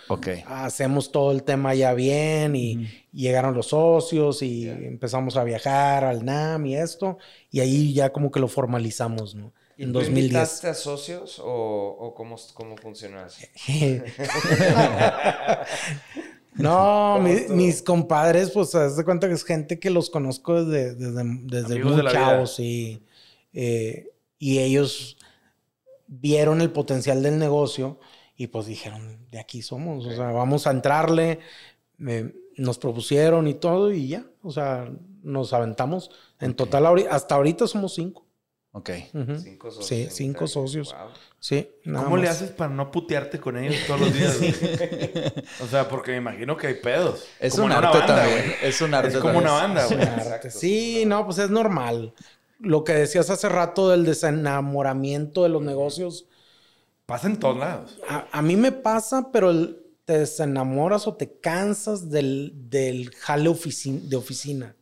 hacemos 0.47 1.11
todo 1.11 1.31
el 1.31 1.43
tema 1.43 1.75
ya 1.75 1.93
bien 1.93 2.55
y, 2.55 2.87
llegaron 3.11 3.53
los 3.53 3.67
socios 3.67 4.41
y 4.41 4.67
empezamos 4.67 5.37
a 5.37 5.43
viajar 5.45 6.03
al 6.03 6.25
NAM 6.25 6.65
y 6.65 6.75
esto. 6.75 7.17
Y 7.51 7.59
ahí 7.59 7.93
ya 7.93 8.11
como 8.11 8.31
que 8.31 8.39
lo 8.39 8.47
formalizamos, 8.47 9.35
¿no? 9.35 9.53
en 9.77 9.91
2010. 9.91 10.25
¿Invitaste 10.25 10.67
a 10.67 10.73
socios 10.73 11.39
o, 11.39 11.97
o 11.99 12.13
cómo, 12.13 12.37
cómo 12.53 12.77
funciona 12.77 13.27
eso? 13.27 13.45
no, 16.55 17.19
mis 17.19 17.81
compadres, 17.81 18.51
pues, 18.51 18.69
se 18.71 18.79
de 18.79 19.03
cuenta 19.03 19.27
que 19.27 19.33
es 19.33 19.43
gente 19.43 19.79
que 19.79 19.89
los 19.89 20.09
conozco 20.09 20.63
desde, 20.63 20.95
desde, 20.95 21.23
desde 21.43 21.83
muy 21.83 22.11
chavos 22.11 22.59
y 22.59 23.01
eh, 23.55 24.11
y 24.37 24.59
ellos 24.59 25.17
vieron 26.07 26.61
el 26.61 26.71
potencial 26.71 27.23
del 27.23 27.39
negocio 27.39 27.99
y 28.35 28.47
pues 28.47 28.67
dijeron, 28.67 29.25
de 29.31 29.39
aquí 29.39 29.61
somos, 29.61 30.05
o 30.05 30.11
sea, 30.11 30.31
vamos 30.31 30.67
a 30.67 30.71
entrarle. 30.71 31.39
nos 32.57 32.77
propusieron 32.77 33.47
y 33.47 33.53
todo 33.53 33.91
y 33.91 34.09
ya, 34.09 34.25
o 34.43 34.51
sea, 34.51 34.91
nos 35.23 35.53
aventamos. 35.53 36.11
En 36.39 36.53
total, 36.53 36.85
hasta 37.09 37.35
ahorita 37.35 37.65
somos 37.65 37.95
cinco. 37.95 38.25
Ok. 38.73 38.89
Cinco 39.41 39.71
socios. 39.71 39.87
Sí, 39.87 40.07
cinco 40.11 40.47
socios. 40.47 40.93
Sí. 41.39 41.69
¿Cómo 41.85 42.17
le 42.17 42.27
haces 42.27 42.51
para 42.51 42.73
no 42.73 42.91
putearte 42.91 43.39
con 43.39 43.57
ellos 43.57 43.77
todos 43.87 44.01
los 44.01 44.13
días? 44.13 44.37
o 45.63 45.67
sea, 45.67 45.87
porque 45.87 46.11
me 46.11 46.17
imagino 46.17 46.57
que 46.57 46.67
hay 46.67 46.73
pedos. 46.73 47.25
Es 47.39 47.57
un 47.57 47.71
arte 47.71 47.99
también. 48.05 48.53
Es 48.61 48.81
un 48.81 48.93
arte. 48.93 49.13
Es 49.13 49.17
como 49.17 49.37
una 49.37 49.53
banda, 49.53 49.87
güey. 49.87 50.51
Sí, 50.51 51.05
no, 51.07 51.23
pues 51.23 51.37
es 51.37 51.49
normal 51.49 52.13
lo 52.65 52.83
que 52.83 52.93
decías 52.93 53.29
hace 53.29 53.47
rato 53.47 53.89
del 53.89 54.05
desenamoramiento 54.05 55.43
de 55.43 55.49
los 55.49 55.61
negocios. 55.61 56.27
Pasa 57.05 57.27
en 57.27 57.37
todos 57.37 57.57
lados. 57.57 57.99
A, 58.07 58.41
mí 58.41 58.55
me 58.55 58.71
pasa, 58.71 59.29
pero 59.31 59.53
te 60.05 60.19
desenamoras 60.19 61.07
o 61.07 61.13
te 61.15 61.39
cansas 61.39 62.09
del, 62.09 62.51
del 62.69 63.11
jale 63.11 63.53
de 63.53 64.15
oficina. 64.15 64.75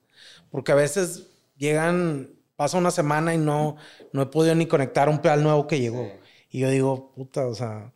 Porque 0.49 0.71
a 0.71 0.75
veces 0.75 1.27
llegan, 1.57 2.29
pasa 2.55 2.77
una 2.77 2.91
semana 2.91 3.33
y 3.33 3.37
no, 3.37 3.75
no 4.13 4.21
he 4.21 4.25
podido 4.27 4.55
ni 4.55 4.65
conectar 4.65 5.09
un 5.09 5.19
pedal 5.19 5.43
nuevo 5.43 5.67
que 5.67 5.79
llegó. 5.79 6.09
Y 6.49 6.59
yo 6.59 6.69
digo, 6.69 7.11
puta, 7.15 7.47
o 7.47 7.55
sea, 7.55 7.91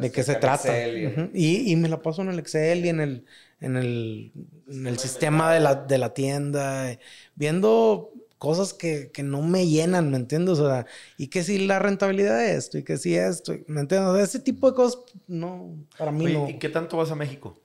¿de 0.00 0.12
qué 0.12 0.22
se 0.22 0.34
trata? 0.34 0.86
Y, 1.32 1.72
y, 1.72 1.76
me 1.76 1.88
la 1.88 2.02
paso 2.02 2.20
en 2.22 2.28
el 2.28 2.38
Excel 2.38 2.84
y 2.84 2.88
en 2.88 3.00
el, 3.00 3.24
en 3.60 3.76
el, 3.76 4.32
en 4.68 4.86
el 4.86 4.98
sistema 4.98 5.52
de 5.54 5.60
la, 5.60 5.76
de 5.76 5.96
la 5.96 6.12
tienda, 6.12 6.98
viendo 7.36 8.12
cosas 8.40 8.72
que, 8.72 9.10
que, 9.12 9.22
no 9.22 9.42
me 9.42 9.66
llenan, 9.66 10.10
¿me 10.10 10.16
entiendes? 10.16 10.58
O 10.60 10.66
sea, 10.66 10.86
y 11.18 11.28
que 11.28 11.44
si 11.44 11.58
la 11.66 11.78
rentabilidad 11.78 12.38
de 12.38 12.56
esto, 12.56 12.78
y 12.78 12.82
que 12.82 12.96
si 12.96 13.14
esto, 13.14 13.52
¿me 13.66 13.82
entiendes? 13.82 14.30
ese 14.30 14.40
tipo 14.40 14.70
de 14.70 14.74
cosas, 14.74 15.02
no, 15.26 15.76
para 15.98 16.10
mí 16.10 16.32
no. 16.32 16.48
¿Y 16.48 16.58
qué 16.58 16.70
tanto 16.70 16.96
vas 16.96 17.10
a 17.10 17.14
México? 17.14 17.60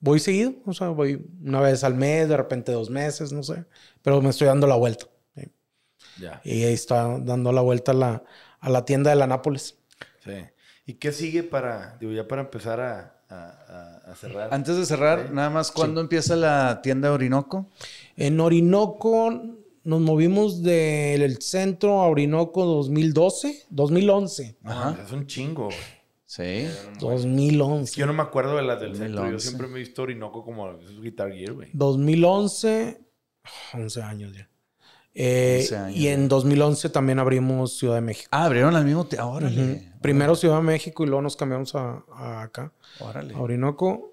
Voy 0.00 0.20
seguido, 0.20 0.52
o 0.66 0.74
sea, 0.74 0.88
voy 0.88 1.26
una 1.42 1.62
vez 1.62 1.82
al 1.82 1.94
mes, 1.94 2.28
de 2.28 2.36
repente 2.36 2.72
dos 2.72 2.90
meses, 2.90 3.32
no 3.32 3.42
sé, 3.42 3.64
pero 4.02 4.20
me 4.20 4.28
estoy 4.28 4.46
dando 4.48 4.66
la 4.66 4.76
vuelta. 4.76 5.06
Ya. 6.20 6.42
Y 6.44 6.62
ahí 6.62 6.74
está 6.74 7.18
dando 7.20 7.50
la 7.50 7.62
vuelta 7.62 7.92
a 7.92 7.94
la, 7.94 8.22
a 8.60 8.68
la 8.68 8.84
tienda 8.84 9.08
de 9.08 9.16
la 9.16 9.26
Nápoles. 9.26 9.78
Sí. 10.22 10.44
¿Y 10.84 10.94
qué 10.94 11.10
sigue 11.10 11.42
para, 11.42 11.96
digo, 12.00 12.12
ya 12.12 12.28
para 12.28 12.42
empezar 12.42 12.80
a, 12.80 13.22
a, 13.30 14.14
cerrar? 14.14 14.52
Antes 14.52 14.76
de 14.76 14.84
cerrar, 14.84 15.30
nada 15.32 15.48
más, 15.48 15.72
¿cuándo 15.72 16.02
empieza 16.02 16.36
la 16.36 16.82
tienda 16.82 17.12
Orinoco? 17.12 17.70
En 18.16 18.40
Orinoco 18.40 19.57
nos 19.88 20.02
movimos 20.02 20.62
del 20.62 21.40
centro 21.40 22.02
a 22.02 22.08
Orinoco 22.08 22.66
2012, 22.66 23.68
2011. 23.70 24.58
Ajá. 24.62 24.98
Es 25.02 25.12
un 25.12 25.26
chingo. 25.26 25.70
Sí. 26.26 26.66
2011. 27.00 27.98
Yo 27.98 28.06
no 28.06 28.12
me 28.12 28.22
acuerdo 28.22 28.56
de 28.56 28.64
las 28.64 28.82
del 28.82 28.94
centro. 28.94 29.30
Yo 29.30 29.38
siempre 29.38 29.66
me 29.66 29.76
he 29.76 29.78
visto 29.78 30.02
Orinoco 30.02 30.44
como 30.44 30.76
Guitar 31.00 31.32
Gear, 31.32 31.54
güey. 31.54 31.70
2011, 31.72 33.00
11 33.72 34.02
años 34.02 34.36
ya. 34.36 34.46
Eh, 35.14 35.66
y 35.94 36.08
en 36.08 36.28
2011 36.28 36.90
también 36.90 37.18
abrimos 37.18 37.78
Ciudad 37.78 37.94
de 37.94 38.02
México. 38.02 38.28
Ah, 38.30 38.44
abrieron 38.44 38.76
al 38.76 38.84
mismo 38.84 39.06
tiempo. 39.06 39.26
Órale. 39.26 39.90
Primero 40.02 40.36
Ciudad 40.36 40.56
de 40.56 40.64
México 40.64 41.02
y 41.02 41.06
luego 41.06 41.22
nos 41.22 41.34
cambiamos 41.34 41.74
a, 41.74 42.04
acá. 42.42 42.74
Órale. 43.00 43.32
A 43.32 43.40
Orinoco. 43.40 44.12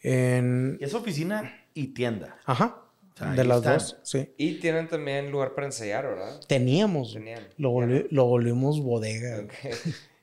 En... 0.00 0.78
Es 0.80 0.94
oficina 0.94 1.66
y 1.74 1.88
tienda. 1.88 2.38
Ajá 2.46 2.79
de 3.20 3.44
las 3.44 3.62
dos, 3.62 3.96
sí. 4.02 4.30
Y 4.36 4.54
tienen 4.54 4.88
también 4.88 5.30
lugar 5.30 5.54
para 5.54 5.66
ensayar, 5.66 6.06
¿verdad? 6.06 6.40
Teníamos. 6.46 7.16
Lo, 7.56 8.24
volvimos 8.24 8.80
bodega. 8.80 9.46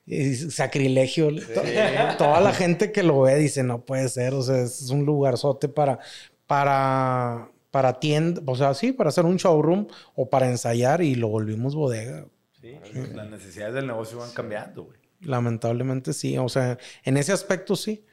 sacrilegio. 0.50 1.30
Toda 2.18 2.42
la 2.42 2.54
gente 2.54 2.92
que 2.92 3.04
lo 3.04 3.22
ve 3.22 3.36
dice, 3.36 3.64
no 3.64 3.86
puede 3.86 4.10
ser. 4.10 4.34
O 4.34 4.42
sea, 4.42 4.64
es 4.64 4.90
un 4.90 5.06
lugarzote 5.06 5.70
para, 5.70 6.00
para, 6.48 7.50
para 7.72 8.00
tienda, 8.00 8.42
o 8.46 8.56
sea, 8.56 8.74
sí, 8.74 8.92
para 8.92 9.10
hacer 9.10 9.26
un 9.26 9.38
showroom 9.38 9.88
o 10.16 10.30
para 10.30 10.50
ensayar 10.50 11.02
y 11.02 11.16
lo 11.16 11.28
volvimos 11.28 11.76
bodega. 11.76 12.26
Sí, 12.60 12.76
las 13.14 13.30
necesidades 13.30 13.76
del 13.76 13.88
negocio 13.88 14.18
van 14.18 14.32
cambiando, 14.32 14.86
güey. 14.86 14.98
Lamentablemente 15.22 16.14
sí. 16.14 16.38
O 16.38 16.50
sea, 16.50 16.78
en 17.04 17.18
ese 17.18 17.32
aspecto 17.32 17.76
sí. 17.76 18.04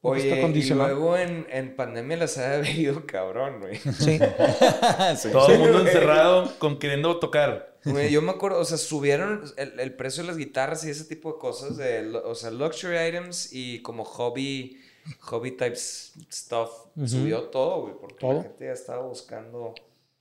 Oye, 0.00 0.50
y 0.54 0.70
luego 0.70 1.16
en, 1.16 1.46
en 1.50 1.74
pandemia 1.74 2.16
las 2.18 2.38
ha 2.38 2.60
ido 2.70 3.04
cabrón, 3.04 3.60
güey. 3.60 3.76
Sí. 3.76 4.18
Todo 5.32 5.48
el 5.48 5.58
mundo 5.58 5.80
encerrado 5.80 6.56
con 6.58 6.78
queriendo 6.78 7.18
tocar. 7.18 7.76
yo 8.10 8.22
me 8.22 8.30
acuerdo, 8.30 8.60
o 8.60 8.64
sea, 8.64 8.78
subieron 8.78 9.42
el, 9.56 9.94
precio 9.94 10.22
de 10.22 10.28
las 10.28 10.36
guitarras 10.36 10.84
y 10.84 10.90
ese 10.90 11.04
tipo 11.04 11.32
de 11.32 11.38
cosas, 11.38 11.76
de, 11.76 12.16
o 12.24 12.34
sea, 12.34 12.50
luxury 12.50 12.96
items 13.08 13.52
y 13.52 13.82
como 13.82 14.04
hobby, 14.04 14.78
hobby 15.20 15.52
types 15.52 16.12
stuff. 16.30 16.70
Subió 17.04 17.44
todo, 17.44 17.82
güey, 17.82 17.94
porque 18.00 18.26
la 18.26 18.42
gente 18.42 18.66
ya 18.66 18.72
estaba 18.72 19.02
buscando, 19.02 19.60
o 19.60 19.74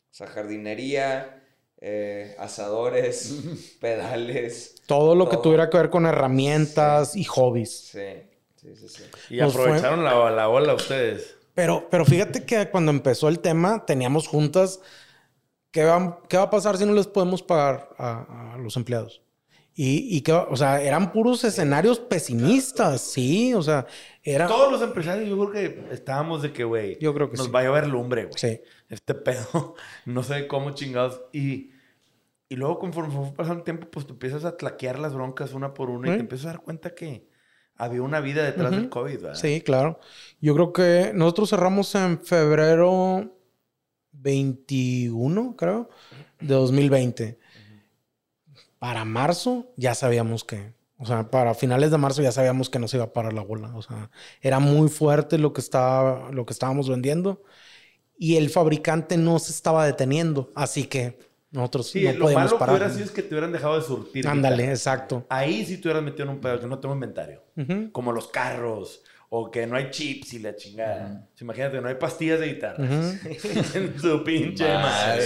sea, 0.09 0.25
jardinería, 0.25 1.43
eh, 1.79 2.35
asadores, 2.39 3.43
pedales. 3.79 4.81
Todo 4.87 5.13
lo 5.13 5.29
que 5.29 5.37
tuviera 5.37 5.69
que 5.69 5.77
ver 5.77 5.91
con 5.91 6.07
herramientas 6.07 7.15
y 7.15 7.25
hobbies. 7.25 7.89
Sí, 7.91 8.23
sí, 8.75 8.87
sí. 8.87 9.03
sí. 9.27 9.35
Y 9.35 9.39
aprovecharon 9.39 10.03
la, 10.03 10.31
la 10.31 10.49
ola 10.49 10.73
ustedes. 10.73 11.35
Pero, 11.53 11.87
pero 11.89 12.05
fíjate 12.05 12.45
que 12.45 12.69
cuando 12.69 12.91
empezó 12.91 13.29
el 13.29 13.39
tema, 13.39 13.85
teníamos 13.85 14.27
juntas 14.27 14.79
¿qué 15.77 15.83
va, 15.83 16.21
¿qué 16.27 16.37
va 16.37 16.43
a 16.43 16.49
pasar 16.49 16.77
si 16.77 16.85
no 16.85 16.93
les 16.93 17.05
podemos 17.05 17.43
pagar 17.43 17.89
a, 17.99 18.57
los 18.59 18.75
empleados? 18.77 19.21
Y, 19.75 20.17
y 20.17 20.21
que, 20.21 20.31
o 20.31 20.55
sea, 20.55 20.81
eran 20.81 21.11
puros 21.11 21.43
escenarios 21.43 21.99
pesimistas, 21.99 22.99
sí, 22.99 23.53
o 23.53 23.61
sea, 23.61 23.85
era... 24.23 24.47
Todos 24.47 24.71
los 24.71 24.81
empresarios, 24.81 25.29
yo 25.29 25.37
creo 25.37 25.51
que 25.51 25.93
estábamos 25.93 26.41
de 26.41 26.51
que, 26.51 26.63
güey, 26.63 26.97
yo 26.99 27.13
creo 27.13 27.29
que 27.29 27.37
nos 27.37 27.53
va 27.53 27.59
a 27.59 27.63
llover 27.65 27.87
lumbre, 27.87 28.25
güey. 28.25 28.37
Sí. 28.37 28.59
Este 28.89 29.13
pedo, 29.13 29.75
no 30.05 30.23
sé 30.23 30.47
cómo 30.47 30.71
chingados. 30.71 31.21
Y, 31.31 31.73
y 32.49 32.55
luego 32.55 32.79
conforme 32.79 33.13
fue 33.13 33.31
pasando 33.35 33.59
el 33.59 33.63
tiempo, 33.63 33.87
pues 33.91 34.07
tú 34.07 34.13
empiezas 34.13 34.45
a 34.45 34.57
tlaquear 34.57 34.97
las 34.97 35.13
broncas 35.13 35.53
una 35.53 35.75
por 35.75 35.91
una 35.91 36.07
y 36.07 36.15
te 36.15 36.21
empiezas 36.21 36.47
a 36.47 36.49
dar 36.53 36.61
cuenta 36.61 36.95
que 36.95 37.29
había 37.77 38.01
una 38.01 38.19
vida 38.19 38.43
detrás 38.43 38.71
del 38.71 38.89
COVID, 38.89 39.21
¿verdad? 39.21 39.35
Sí, 39.35 39.61
claro. 39.61 39.99
Yo 40.41 40.53
creo 40.53 40.73
que 40.73 41.11
nosotros 41.13 41.49
cerramos 41.49 41.93
en 41.95 42.19
febrero 42.19 43.33
21, 44.11 45.55
creo, 45.55 45.89
de 46.39 46.53
2020. 46.53 47.39
Para 48.79 49.05
marzo 49.05 49.73
ya 49.75 49.95
sabíamos 49.95 50.43
que, 50.43 50.73
o 50.97 51.05
sea, 51.05 51.29
para 51.29 51.53
finales 51.53 51.91
de 51.91 51.97
marzo 51.97 52.21
ya 52.21 52.31
sabíamos 52.31 52.69
que 52.69 52.79
no 52.79 52.87
se 52.87 52.97
iba 52.97 53.05
a 53.05 53.13
parar 53.13 53.33
la 53.33 53.41
bola. 53.41 53.75
O 53.75 53.81
sea, 53.81 54.09
era 54.41 54.59
muy 54.59 54.89
fuerte 54.89 55.37
lo 55.37 55.53
que, 55.53 55.61
estaba, 55.61 56.31
lo 56.31 56.45
que 56.45 56.53
estábamos 56.53 56.89
vendiendo 56.89 57.43
y 58.17 58.37
el 58.37 58.49
fabricante 58.49 59.17
no 59.17 59.39
se 59.39 59.51
estaba 59.51 59.85
deteniendo. 59.85 60.51
Así 60.55 60.85
que 60.85 61.19
nosotros 61.51 61.89
sí, 61.89 62.03
no 62.03 62.13
lo 62.13 62.31
malo 62.31 62.57
que 62.57 62.63
hubiera 62.63 62.89
sido 62.89 63.05
es 63.05 63.11
que 63.11 63.23
te 63.23 63.29
hubieran 63.29 63.51
dejado 63.51 63.79
de 63.79 63.85
surtir. 63.85 64.27
Ándale, 64.27 64.69
exacto. 64.69 65.25
Ahí 65.29 65.65
sí 65.65 65.77
te 65.77 65.87
hubieras 65.87 66.03
metido 66.03 66.25
en 66.25 66.31
un 66.31 66.41
pedo 66.41 66.59
que 66.59 66.67
no 66.67 66.79
tengo 66.79 66.93
inventario. 66.93 67.41
Como 67.91 68.11
los 68.11 68.27
carros 68.27 69.01
o 69.29 69.51
que 69.51 69.67
no 69.67 69.75
hay 69.75 69.89
chips 69.89 70.33
y 70.33 70.39
la 70.39 70.55
chingada. 70.55 71.27
Imagínate 71.41 71.81
no 71.81 71.89
hay 71.89 71.95
pastillas 71.95 72.39
de 72.39 72.47
guitarra. 72.47 72.77
en 72.85 73.99
su 73.99 74.23
pinche 74.23 74.63
madre. 74.63 75.25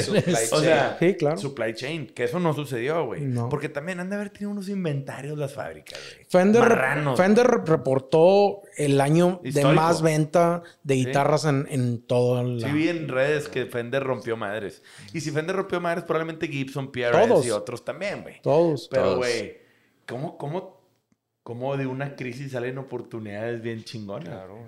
o 0.51 0.59
sea, 0.59 0.97
sí, 0.99 1.13
claro. 1.13 1.37
supply 1.37 1.75
chain. 1.75 2.07
Que 2.07 2.23
eso 2.23 2.39
no 2.39 2.53
sucedió, 2.53 3.05
güey. 3.05 3.21
Porque 3.49 3.69
también 3.69 3.99
han 3.99 4.09
de 4.09 4.15
haber 4.15 4.31
tenido 4.31 4.49
unos 4.49 4.69
inventarios 4.69 5.37
las 5.37 5.53
fábricas, 5.53 5.99
güey. 6.15 6.25
Fender, 6.27 7.15
Fender 7.15 7.47
reportó 7.47 8.61
el 8.75 8.99
año 8.99 9.39
de 9.43 9.65
más 9.65 10.01
venta 10.01 10.63
de 10.83 10.95
guitarras 10.95 11.45
en, 11.45 11.67
en 11.69 12.01
todo 12.01 12.41
el... 12.41 12.59
Sí 12.59 12.71
vi 12.71 12.89
en 12.89 13.07
redes 13.07 13.49
que 13.49 13.67
Fender 13.67 14.03
rompió 14.03 14.35
madres. 14.35 14.81
Y 15.13 15.21
si 15.21 15.29
Fender 15.29 15.55
rompió 15.55 15.79
madres, 15.79 16.05
probablemente 16.05 16.47
Gibson, 16.47 16.91
PRS 16.91 17.45
y 17.45 17.51
otros 17.51 17.85
también, 17.85 18.23
güey. 18.23 18.41
Todos. 18.41 18.87
Pero, 18.89 19.17
güey, 19.17 19.57
¿cómo, 20.07 20.39
¿cómo 20.39 20.80
cómo 21.43 21.75
de 21.77 21.87
una 21.87 22.15
crisis 22.15 22.51
salen 22.51 22.77
oportunidades 22.77 23.61
bien 23.61 23.83
chingonas. 23.83 24.29
Claro. 24.29 24.67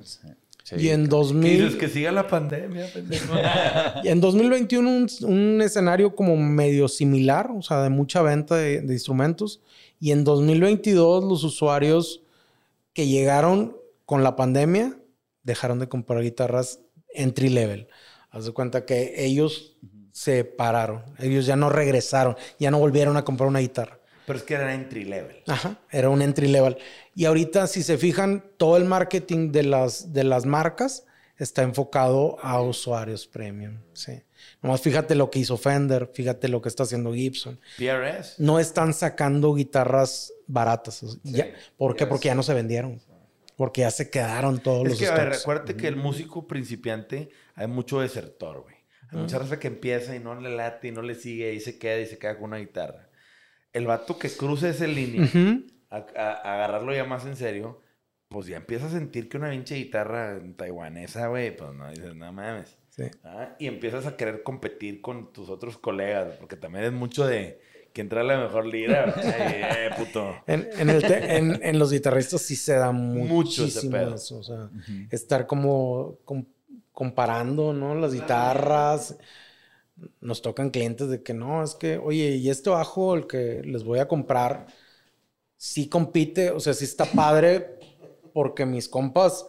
y 0.78 0.90
en 0.90 1.08
2000... 1.08 1.78
que 1.78 1.90
siga 1.90 2.12
la 2.12 2.28
pandemia, 2.28 2.88
y 4.04 4.08
en 4.08 4.22
2021 4.22 4.90
un, 4.90 5.08
un, 5.22 5.62
escenario 5.62 6.16
como 6.16 6.36
medio 6.38 6.88
similar, 6.88 7.52
o 7.56 7.62
sea, 7.62 7.82
de 7.84 7.90
mucha 7.90 8.22
venta 8.22 8.56
de, 8.56 8.84
instrumentos. 8.90 9.62
Y 10.00 10.12
en 10.12 10.24
2022 10.24 11.24
los 11.24 11.44
usuarios 11.44 12.22
que 12.94 13.08
llegaron 13.08 13.78
con 14.06 14.24
la 14.24 14.36
pandemia 14.36 14.98
dejaron 15.44 15.80
de 15.80 15.88
comprar 15.88 16.22
guitarras 16.22 16.80
entry 17.14 17.50
level. 17.50 17.88
Haz 18.30 18.46
de 18.46 18.52
cuenta 18.52 18.86
que 18.86 19.14
ellos 19.24 19.78
se 20.12 20.44
pararon, 20.44 21.04
ellos 21.20 21.46
ya 21.46 21.56
no 21.56 21.70
regresaron, 21.70 22.36
ya 22.60 22.72
no 22.72 22.80
volvieron 22.80 23.18
a 23.18 23.24
comprar 23.24 23.50
una 23.50 23.60
guitarra. 23.60 24.00
Pero 24.26 24.40
es 24.40 24.44
que 24.44 24.54
era 24.54 24.74
entry 24.74 25.04
level. 25.06 25.44
Ajá, 25.48 25.80
era 25.92 26.10
un 26.10 26.22
entry 26.22 26.48
level. 26.48 26.78
Y 27.16 27.26
ahorita, 27.26 27.68
si 27.68 27.84
se 27.84 27.98
fijan, 27.98 28.44
todo 28.58 28.78
el 28.78 28.86
marketing 28.86 29.52
de 29.52 29.64
las, 29.64 30.14
de 30.14 30.24
las 30.24 30.46
marcas 30.46 31.06
está 31.38 31.64
enfocado 31.64 32.38
a 32.42 32.62
usuarios 32.62 33.28
premium. 33.28 33.80
Sí. 33.94 34.22
Nomás 34.62 34.82
fíjate 34.82 35.16
lo 35.16 35.30
que 35.30 35.40
hizo 35.40 35.58
Fender, 35.58 36.10
fíjate 36.14 36.48
lo 36.48 36.62
que 36.62 36.70
está 36.70 36.84
haciendo 36.84 37.14
Gibson. 37.14 37.60
PRS. 37.78 38.40
No 38.40 38.60
están 38.60 38.94
sacando 38.94 39.54
guitarras 39.54 40.34
baratas. 40.48 41.04
¿Por 41.78 41.96
qué? 41.96 42.08
Porque 42.08 42.28
ya 42.28 42.36
no 42.36 42.44
se 42.44 42.54
vendieron. 42.54 43.02
Porque 43.56 43.82
ya 43.82 43.92
se 43.92 44.10
quedaron 44.10 44.60
todos 44.60 44.84
los 44.84 44.94
Es 44.94 45.00
que, 45.00 45.08
a 45.08 45.16
ver, 45.16 45.30
recuérdate 45.30 45.76
que 45.76 45.88
el 45.88 45.96
músico 45.96 46.48
principiante 46.48 47.30
hay 47.56 47.68
mucho 47.68 48.00
desertor, 48.00 48.62
güey. 48.62 48.76
Hay 49.10 49.20
mucha 49.20 49.38
raza 49.38 49.60
que 49.60 49.68
empieza 49.68 50.16
y 50.16 50.20
no 50.20 50.40
le 50.40 50.56
late 50.56 50.88
y 50.88 50.92
no 50.92 51.04
le 51.04 51.14
sigue 51.14 51.54
y 51.54 51.60
se 51.60 51.78
queda 51.78 52.00
y 52.00 52.08
se 52.08 52.18
queda 52.18 52.36
con 52.36 52.46
una 52.46 52.58
guitarra 52.58 53.10
el 53.74 53.88
vato 53.88 54.18
que 54.18 54.30
cruce 54.30 54.70
ese 54.70 54.88
línea 54.88 55.30
a, 55.90 55.98
agarrarlo 56.54 56.94
ya 56.94 57.04
más 57.04 57.26
en 57.26 57.36
serio, 57.36 57.82
pues 58.30 58.48
ya 58.48 58.58
empieza 58.58 58.88
a 58.88 58.90
sentir 58.90 59.30
que 59.30 59.38
una 59.38 59.52
pinche 59.52 59.76
guitarra 59.76 60.40
taiwanesa, 60.56 61.28
güey, 61.28 61.56
pues 61.56 61.74
no 61.74 61.90
dices, 61.90 62.16
no 62.16 62.32
mames. 62.32 62.78
Sí. 62.90 63.04
Ah, 63.24 63.56
y 63.60 63.68
empiezas 63.68 64.06
a 64.06 64.16
querer 64.16 64.44
competir 64.44 65.02
con 65.02 65.34
tus 65.34 65.50
otros 65.50 65.78
colegas, 65.78 66.36
porque 66.40 66.56
también 66.56 66.86
es 66.86 66.92
mucho 66.92 67.26
de 67.26 67.60
que 67.92 68.02
entra 68.02 68.24
la 68.24 68.38
mejor 68.40 68.66
lira. 68.66 69.14
eh, 69.24 69.90
puto. 69.98 70.36
En, 70.48 71.80
los 71.80 71.92
guitarristas 71.92 72.42
sí 72.42 72.56
se 72.56 72.74
da 72.74 72.92
Mucho 72.92 73.66
eso. 73.66 74.38
O 74.38 74.44
sea, 74.44 74.70
estar 75.10 75.48
como 75.48 76.18
comparando, 76.92 77.74
¿no? 77.74 77.96
Las 77.96 78.14
guitarras 78.14 79.18
nos 80.22 80.42
tocan 80.42 80.70
clientes 80.70 81.10
de 81.10 81.24
que 81.24 81.34
no, 81.34 81.64
es 81.64 81.76
que, 81.76 81.98
oye, 81.98 82.32
y 82.32 82.50
este 82.50 82.70
bajo, 82.70 83.16
el 83.16 83.28
que 83.28 83.62
les 83.64 83.84
voy 83.84 84.00
a 84.00 84.08
comprar, 84.08 84.68
sí 85.58 85.88
compite, 85.88 86.52
o 86.52 86.60
sea, 86.60 86.74
sí 86.74 86.86
está 86.86 87.06
padre 87.06 87.80
porque 88.34 88.66
mis 88.66 88.90
compas 88.90 89.46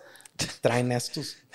traen 0.60 0.92
estos. 0.92 1.36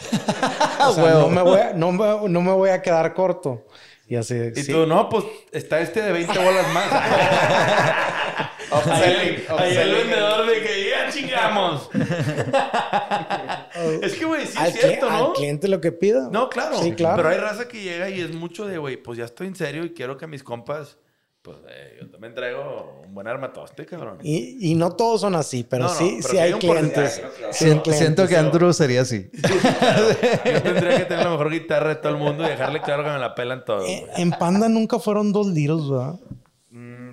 O 0.82 0.94
sea, 0.94 1.12
no, 1.12 1.28
me 1.28 1.42
voy 1.42 1.60
a, 1.60 1.74
no, 1.74 1.92
me, 1.92 2.52
voy 2.54 2.70
a 2.70 2.82
quedar 2.82 3.14
corto. 3.14 3.68
Y 4.08 4.16
así. 4.16 4.34
Y 4.56 4.64
tú, 4.64 4.86
no, 4.88 5.10
pues 5.10 5.26
está 5.52 5.82
este 5.82 6.02
de 6.02 6.14
20 6.14 6.40
bolas 6.40 6.74
más. 6.74 6.88
Ahí 8.72 9.76
el 9.76 9.92
vendedor 9.92 10.46
de 10.46 10.62
que 10.64 10.89
ya 11.10 11.22
chingamos. 11.22 11.90
es 14.02 14.16
que, 14.16 14.26
güey, 14.26 14.46
sí 14.46 14.58
es 14.66 14.74
cierto, 14.74 15.10
¿no? 15.10 15.28
Al 15.28 15.34
cliente 15.34 15.68
lo 15.68 15.82
que 15.82 15.92
pida. 15.92 16.30
No, 16.32 16.50
claro. 16.50 16.82
Sí, 16.82 16.94
claro. 16.94 17.18
Pero 17.18 17.30
hay 17.30 17.38
raza 17.38 17.68
que 17.68 17.82
llega 17.82 18.10
y 18.10 18.22
es 18.22 18.34
mucho 18.34 18.66
de, 18.66 18.78
güey, 18.78 18.98
pues 18.98 19.18
ya 19.18 19.26
estoy 19.26 19.48
en 19.48 19.56
serio 19.56 19.84
y 19.84 19.94
quiero 19.94 20.18
que 20.18 20.28
mis 20.28 20.44
compas 20.44 20.98
pues 21.42 21.58
eh, 21.70 22.00
yo 22.02 22.10
también 22.10 22.36
traigo 22.36 23.02
un 23.06 23.14
buen 23.14 23.26
armatoste, 23.26 23.86
cabrón. 23.86 24.18
Y, 24.22 24.72
y 24.72 24.76
no 24.76 24.92
todos 24.92 25.22
son 25.22 25.36
así, 25.36 25.64
pero 25.64 25.88
sí, 25.88 26.22
sí 26.22 26.38
hay, 26.38 26.54
clientes. 26.54 27.22
Siento 27.52 28.28
que 28.28 28.36
Andrew 28.36 28.74
sería 28.74 29.02
así. 29.02 29.30
Yo 29.34 30.62
tendría 30.62 30.98
que 30.98 31.06
tener 31.06 31.24
la 31.24 31.32
mejor 31.32 31.50
guitarra 31.50 31.90
de 31.90 31.96
todo 31.96 32.12
el 32.12 32.18
mundo 32.18 32.46
y 32.46 32.50
dejarle 32.50 32.82
claro 32.82 33.04
que 33.04 33.10
me 33.10 33.20
la 33.20 33.36
pelan 33.36 33.64
todo. 33.64 33.86
Eh, 33.86 34.06
en 34.18 34.32
Panda 34.32 34.68
nunca 34.68 35.00
fueron 35.00 35.32
dos 35.32 35.48
liros, 35.48 35.90
¿verdad? 35.90 36.16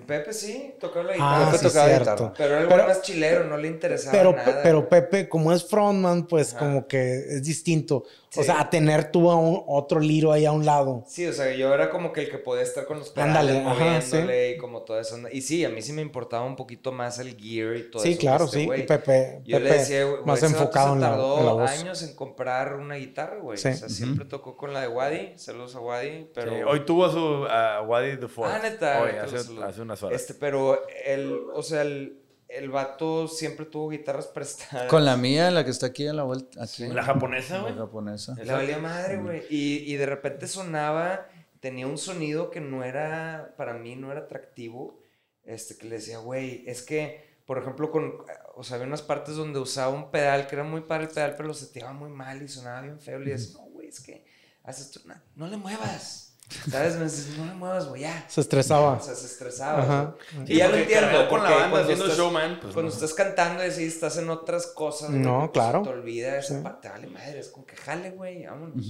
Pepe 0.07 0.33
sí, 0.33 0.75
tocaba 0.79 1.07
la 1.07 1.13
guitarra. 1.15 1.49
Ah, 1.49 1.51
Pepe 1.51 1.65
tocaba 1.65 1.87
la 1.89 1.99
guitarra. 1.99 2.33
Pero 2.37 2.59
él 2.59 2.67
era 2.71 2.87
más 2.87 3.03
chilero, 3.03 3.45
no 3.45 3.57
le 3.57 3.69
interesaba 3.69 4.13
pero, 4.13 4.33
nada. 4.33 4.63
Pero 4.63 4.89
Pepe, 4.89 5.29
como 5.29 5.53
es 5.53 5.65
frontman, 5.65 6.27
pues 6.27 6.55
como 6.55 6.87
que 6.87 7.17
es 7.17 7.43
distinto. 7.43 8.05
O 8.35 8.43
sea, 8.43 8.61
a 8.61 8.71
tener 8.71 9.11
tú 9.11 9.31
a 9.31 9.37
un, 9.37 9.63
otro 9.67 10.01
liro 10.01 10.33
ahí 10.33 10.45
a 10.45 10.53
un 10.53 10.65
lado. 10.65 11.05
Sí, 11.07 11.27
o 11.27 11.33
sea, 11.33 11.55
yo 11.55 11.73
era 11.73 11.91
como 11.91 12.13
que 12.13 12.23
el 12.23 12.31
que 12.31 12.39
podía 12.39 12.63
estar 12.63 12.85
con 12.85 12.99
los 12.99 13.11
pedales 13.11 13.63
moviéndole 13.63 14.51
y 14.53 14.59
como 14.59 14.83
todo 14.83 15.01
eso. 15.01 15.17
Y 15.33 15.43
sí, 15.43 15.65
a 15.65 15.69
mí 15.69 15.83
sí 15.83 15.93
me 15.93 16.03
importaba 16.03 16.45
un 16.45 16.57
poquito 16.57 16.93
más 16.93 17.19
el 17.19 17.37
gear 17.37 17.77
y 17.77 17.91
todo 17.91 18.03
sí, 18.03 18.11
eso. 18.11 18.21
Sí, 18.21 18.27
claro, 18.27 18.49
sí. 18.49 18.69
Pepe, 18.87 19.41
yo 19.45 19.59
le 19.59 19.73
decía, 19.73 20.07
más 20.25 20.43
enfocado 20.43 20.95
en 20.95 21.01
la, 21.01 21.11
tardó 21.11 21.61
años 21.61 22.03
en 22.03 22.15
comprar 22.15 22.75
una 22.75 22.97
guitarra, 22.97 23.39
güey. 23.39 23.55
O 23.55 23.61
sea, 23.61 23.89
siempre 23.89 24.25
tocó 24.25 24.57
con 24.57 24.73
la 24.73 24.81
de 24.83 24.89
Wadi. 24.89 25.33
Saludos 25.37 25.77
a 25.77 25.81
Wadi, 25.81 26.29
pero... 26.35 26.69
Hoy 26.69 26.85
tuvo 26.85 27.11
su 27.11 27.47
Wadi 27.87 28.17
The 28.19 28.29
Force. 28.29 28.55
Ah, 28.55 28.61
neta. 28.63 29.03
Hoy, 29.03 29.11
hace, 29.11 29.37
hace 29.63 29.81
unas 29.81 30.03
horas. 30.03 30.21
Este, 30.21 30.35
pero 30.35 30.83
el, 31.05 31.39
o 31.55 31.63
sea, 31.63 31.83
el 31.83 32.26
el 32.49 32.71
vato 32.71 33.29
siempre 33.29 33.67
tuvo 33.67 33.91
guitarras 33.91 34.27
prestadas. 34.27 34.89
Con 34.89 35.05
la 35.05 35.17
mía, 35.17 35.51
la 35.51 35.65
que 35.65 35.71
está 35.71 35.87
aquí 35.87 36.07
en 36.07 36.17
la 36.17 36.23
vuelta. 36.23 36.63
Aquí. 36.63 36.87
La 36.87 37.03
japonesa, 37.03 37.61
güey. 37.61 37.75
La 37.75 37.83
japonesa. 37.83 38.37
La 38.45 38.55
valía 38.55 38.79
madre, 38.79 39.19
güey. 39.19 39.43
Y, 39.51 39.93
y, 39.93 39.97
de 39.97 40.07
repente 40.07 40.47
sonaba, 40.47 41.27
tenía 41.61 41.87
un 41.87 41.99
sonido 41.99 42.51
que 42.51 42.61
no 42.61 42.85
era, 42.85 43.55
para 43.57 43.75
mí 43.75 43.97
no 43.97 44.13
era 44.13 44.23
atractivo. 44.23 45.01
Este, 45.45 45.77
que 45.77 45.87
le 45.87 45.97
decía, 45.97 46.19
güey, 46.19 46.65
es 46.67 46.83
que, 46.83 47.39
por 47.47 47.59
ejemplo, 47.59 47.91
con, 47.91 48.15
o 48.55 48.65
sea, 48.65 48.77
había 48.77 48.89
unas 48.89 49.03
partes 49.03 49.37
donde 49.37 49.61
usaba 49.61 49.95
un 49.95 50.11
pedal, 50.11 50.47
que 50.47 50.57
era 50.57 50.65
muy 50.65 50.81
para 50.83 51.05
el 51.05 51.09
pedal, 51.09 51.35
pero 51.37 51.49
lo 51.49 51.55
seteaba 51.55 51.93
muy 51.93 52.11
mal 52.11 52.43
y 52.43 52.49
sonaba 52.49 52.83
bien 52.83 53.01
feo. 53.01 53.21
Y 53.21 53.25
le 53.27 53.31
decía, 53.33 53.59
no, 53.59 53.67
güey, 53.71 53.89
es 53.89 54.01
que, 54.01 54.25
haces 54.65 55.05
no, 55.05 55.15
no 55.37 55.47
le 55.47 55.57
muevas. 55.57 56.26
¿Sabes? 56.71 56.97
Me 56.97 57.05
dices, 57.05 57.37
no 57.37 57.45
me 57.45 57.55
muevas, 57.55 57.89
güey, 57.89 58.03
ya. 58.03 58.25
Se 58.29 58.41
estresaba. 58.41 58.93
O 58.93 59.03
sea, 59.03 59.15
se 59.15 59.27
estresaba. 59.27 60.17
Y 60.47 60.57
ya 60.57 60.69
lo 60.69 60.77
entiendo. 60.77 61.29
Con 61.29 61.43
la 61.43 61.51
banda 61.51 61.81
haciendo 61.81 62.09
showman. 62.09 62.61
Pues 62.61 62.73
cuando 62.73 62.93
estás 62.93 63.15
cantando 63.15 63.65
y 63.65 63.69
así 63.69 63.85
estás 63.85 64.17
en 64.19 64.31
otras 64.31 64.67
cosas. 64.69 65.11
No, 65.11 65.41
pues, 65.41 65.51
claro. 65.53 65.83
Te 65.83 65.89
olvida 65.91 66.39
esa 66.39 66.63
parte. 66.63 66.89
Vale, 66.89 67.09
madre, 67.09 67.41
es 67.41 67.49
como 67.49 67.67
que 67.67 67.77
jale, 67.77 68.11
güey, 68.11 68.47
vámonos. 68.47 68.87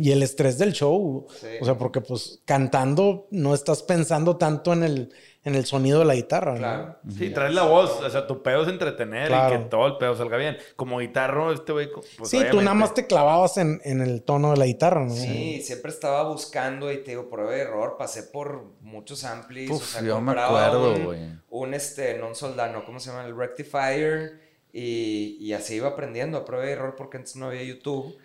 Y 0.00 0.12
el 0.12 0.22
estrés 0.22 0.58
del 0.58 0.72
show. 0.72 1.26
O 1.60 1.64
sea, 1.64 1.76
porque 1.76 2.00
pues 2.00 2.40
cantando 2.44 3.26
no 3.30 3.54
estás 3.54 3.82
pensando 3.82 4.36
tanto 4.36 4.72
en 4.72 4.82
el, 4.82 5.12
en 5.44 5.54
el 5.54 5.64
sonido 5.64 6.00
de 6.00 6.04
la 6.04 6.14
guitarra. 6.14 6.56
Claro. 6.56 6.96
Sí, 7.16 7.30
traes 7.30 7.54
la 7.54 7.64
voz. 7.64 8.00
O 8.02 8.10
sea, 8.10 8.26
tu 8.26 8.42
pedo 8.42 8.62
es 8.62 8.68
entretener 8.68 9.30
y 9.30 9.52
que 9.52 9.58
todo 9.64 9.86
el 9.86 9.96
pedo 9.96 10.16
salga 10.16 10.36
bien. 10.36 10.58
Como 10.76 10.98
guitarro, 10.98 11.52
este 11.52 11.72
güey. 11.72 11.88
Pues, 11.90 12.30
sí, 12.30 12.40
tú 12.50 12.58
nada 12.60 12.74
más 12.74 12.94
te 12.94 13.06
clavabas 13.06 13.56
en, 13.56 13.80
en, 13.84 14.00
el 14.00 14.22
tono 14.22 14.50
de 14.50 14.56
la 14.56 14.66
guitarra, 14.66 15.04
¿no? 15.04 15.14
Sí, 15.14 15.60
siempre 15.62 15.90
estaba 15.90 16.28
buscando 16.28 16.92
y 16.92 16.98
te 16.98 17.12
digo, 17.12 17.28
prueba 17.28 17.52
de 17.52 17.60
error. 17.60 17.96
Pasé 17.98 18.24
por 18.24 18.64
muchos 18.80 19.24
amplis. 19.24 19.70
Uf, 19.70 19.82
o 19.82 19.86
sea, 19.86 20.02
yo 20.02 20.20
me 20.20 20.32
acuerdo, 20.32 21.04
güey. 21.04 21.22
Un, 21.22 21.68
un, 21.68 21.74
este, 21.74 22.18
non 22.18 22.34
soldano, 22.34 22.84
¿cómo 22.84 23.00
se 23.00 23.10
llama? 23.10 23.24
El 23.24 23.36
rectifier. 23.36 24.46
Y, 24.70 25.38
y 25.40 25.54
así 25.54 25.76
iba 25.76 25.88
aprendiendo 25.88 26.36
a 26.36 26.44
prueba 26.44 26.66
de 26.66 26.72
error 26.72 26.94
porque 26.96 27.16
antes 27.16 27.36
no 27.36 27.46
había 27.46 27.62
YouTube. 27.62 28.16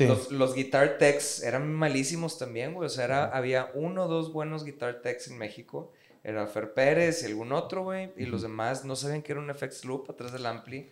Los, 0.00 0.32
los, 0.32 0.54
guitar 0.54 0.96
techs 0.96 1.42
eran 1.42 1.72
malísimos 1.72 2.38
también, 2.38 2.72
güey. 2.72 2.86
O 2.86 2.88
sea, 2.88 3.04
era, 3.04 3.24
había 3.26 3.70
uno 3.74 4.04
o 4.04 4.08
dos 4.08 4.32
buenos 4.32 4.64
guitar 4.64 5.02
techs 5.02 5.28
en 5.28 5.36
México. 5.36 5.92
Era 6.24 6.46
Fer 6.46 6.72
Pérez 6.72 7.22
y 7.22 7.26
algún 7.26 7.52
otro, 7.52 7.84
güey. 7.84 8.10
Y 8.16 8.26
los 8.26 8.42
demás 8.42 8.84
no 8.84 8.96
sabían 8.96 9.22
que 9.22 9.32
era 9.32 9.40
un 9.40 9.54
FX 9.54 9.84
Loop 9.84 10.10
atrás 10.10 10.32
del 10.32 10.46
ampli. 10.46 10.88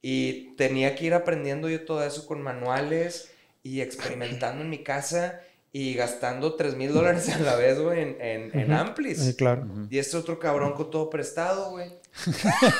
Y 0.00 0.54
tenía 0.56 0.96
que 0.96 1.04
ir 1.06 1.14
aprendiendo 1.14 1.68
yo 1.68 1.84
todo 1.84 2.04
eso 2.04 2.26
con 2.26 2.42
manuales 2.42 3.32
y 3.62 3.80
experimentando 3.80 4.62
en 4.62 4.70
mi 4.70 4.82
casa 4.82 5.40
y 5.72 5.94
gastando 5.94 6.54
3 6.54 6.76
mil 6.76 6.92
dólares 6.92 7.28
a 7.28 7.38
la 7.38 7.54
vez, 7.56 7.78
güey, 7.78 8.00
en, 8.00 8.16
en, 8.20 8.58
en, 8.58 8.72
amplis. 8.72 9.18
Sí, 9.18 9.34
claro. 9.34 9.66
Y 9.88 9.98
este 9.98 10.16
otro 10.16 10.38
cabrón 10.38 10.72
con 10.72 10.90
todo 10.90 11.08
prestado, 11.08 11.70
güey. 11.70 11.92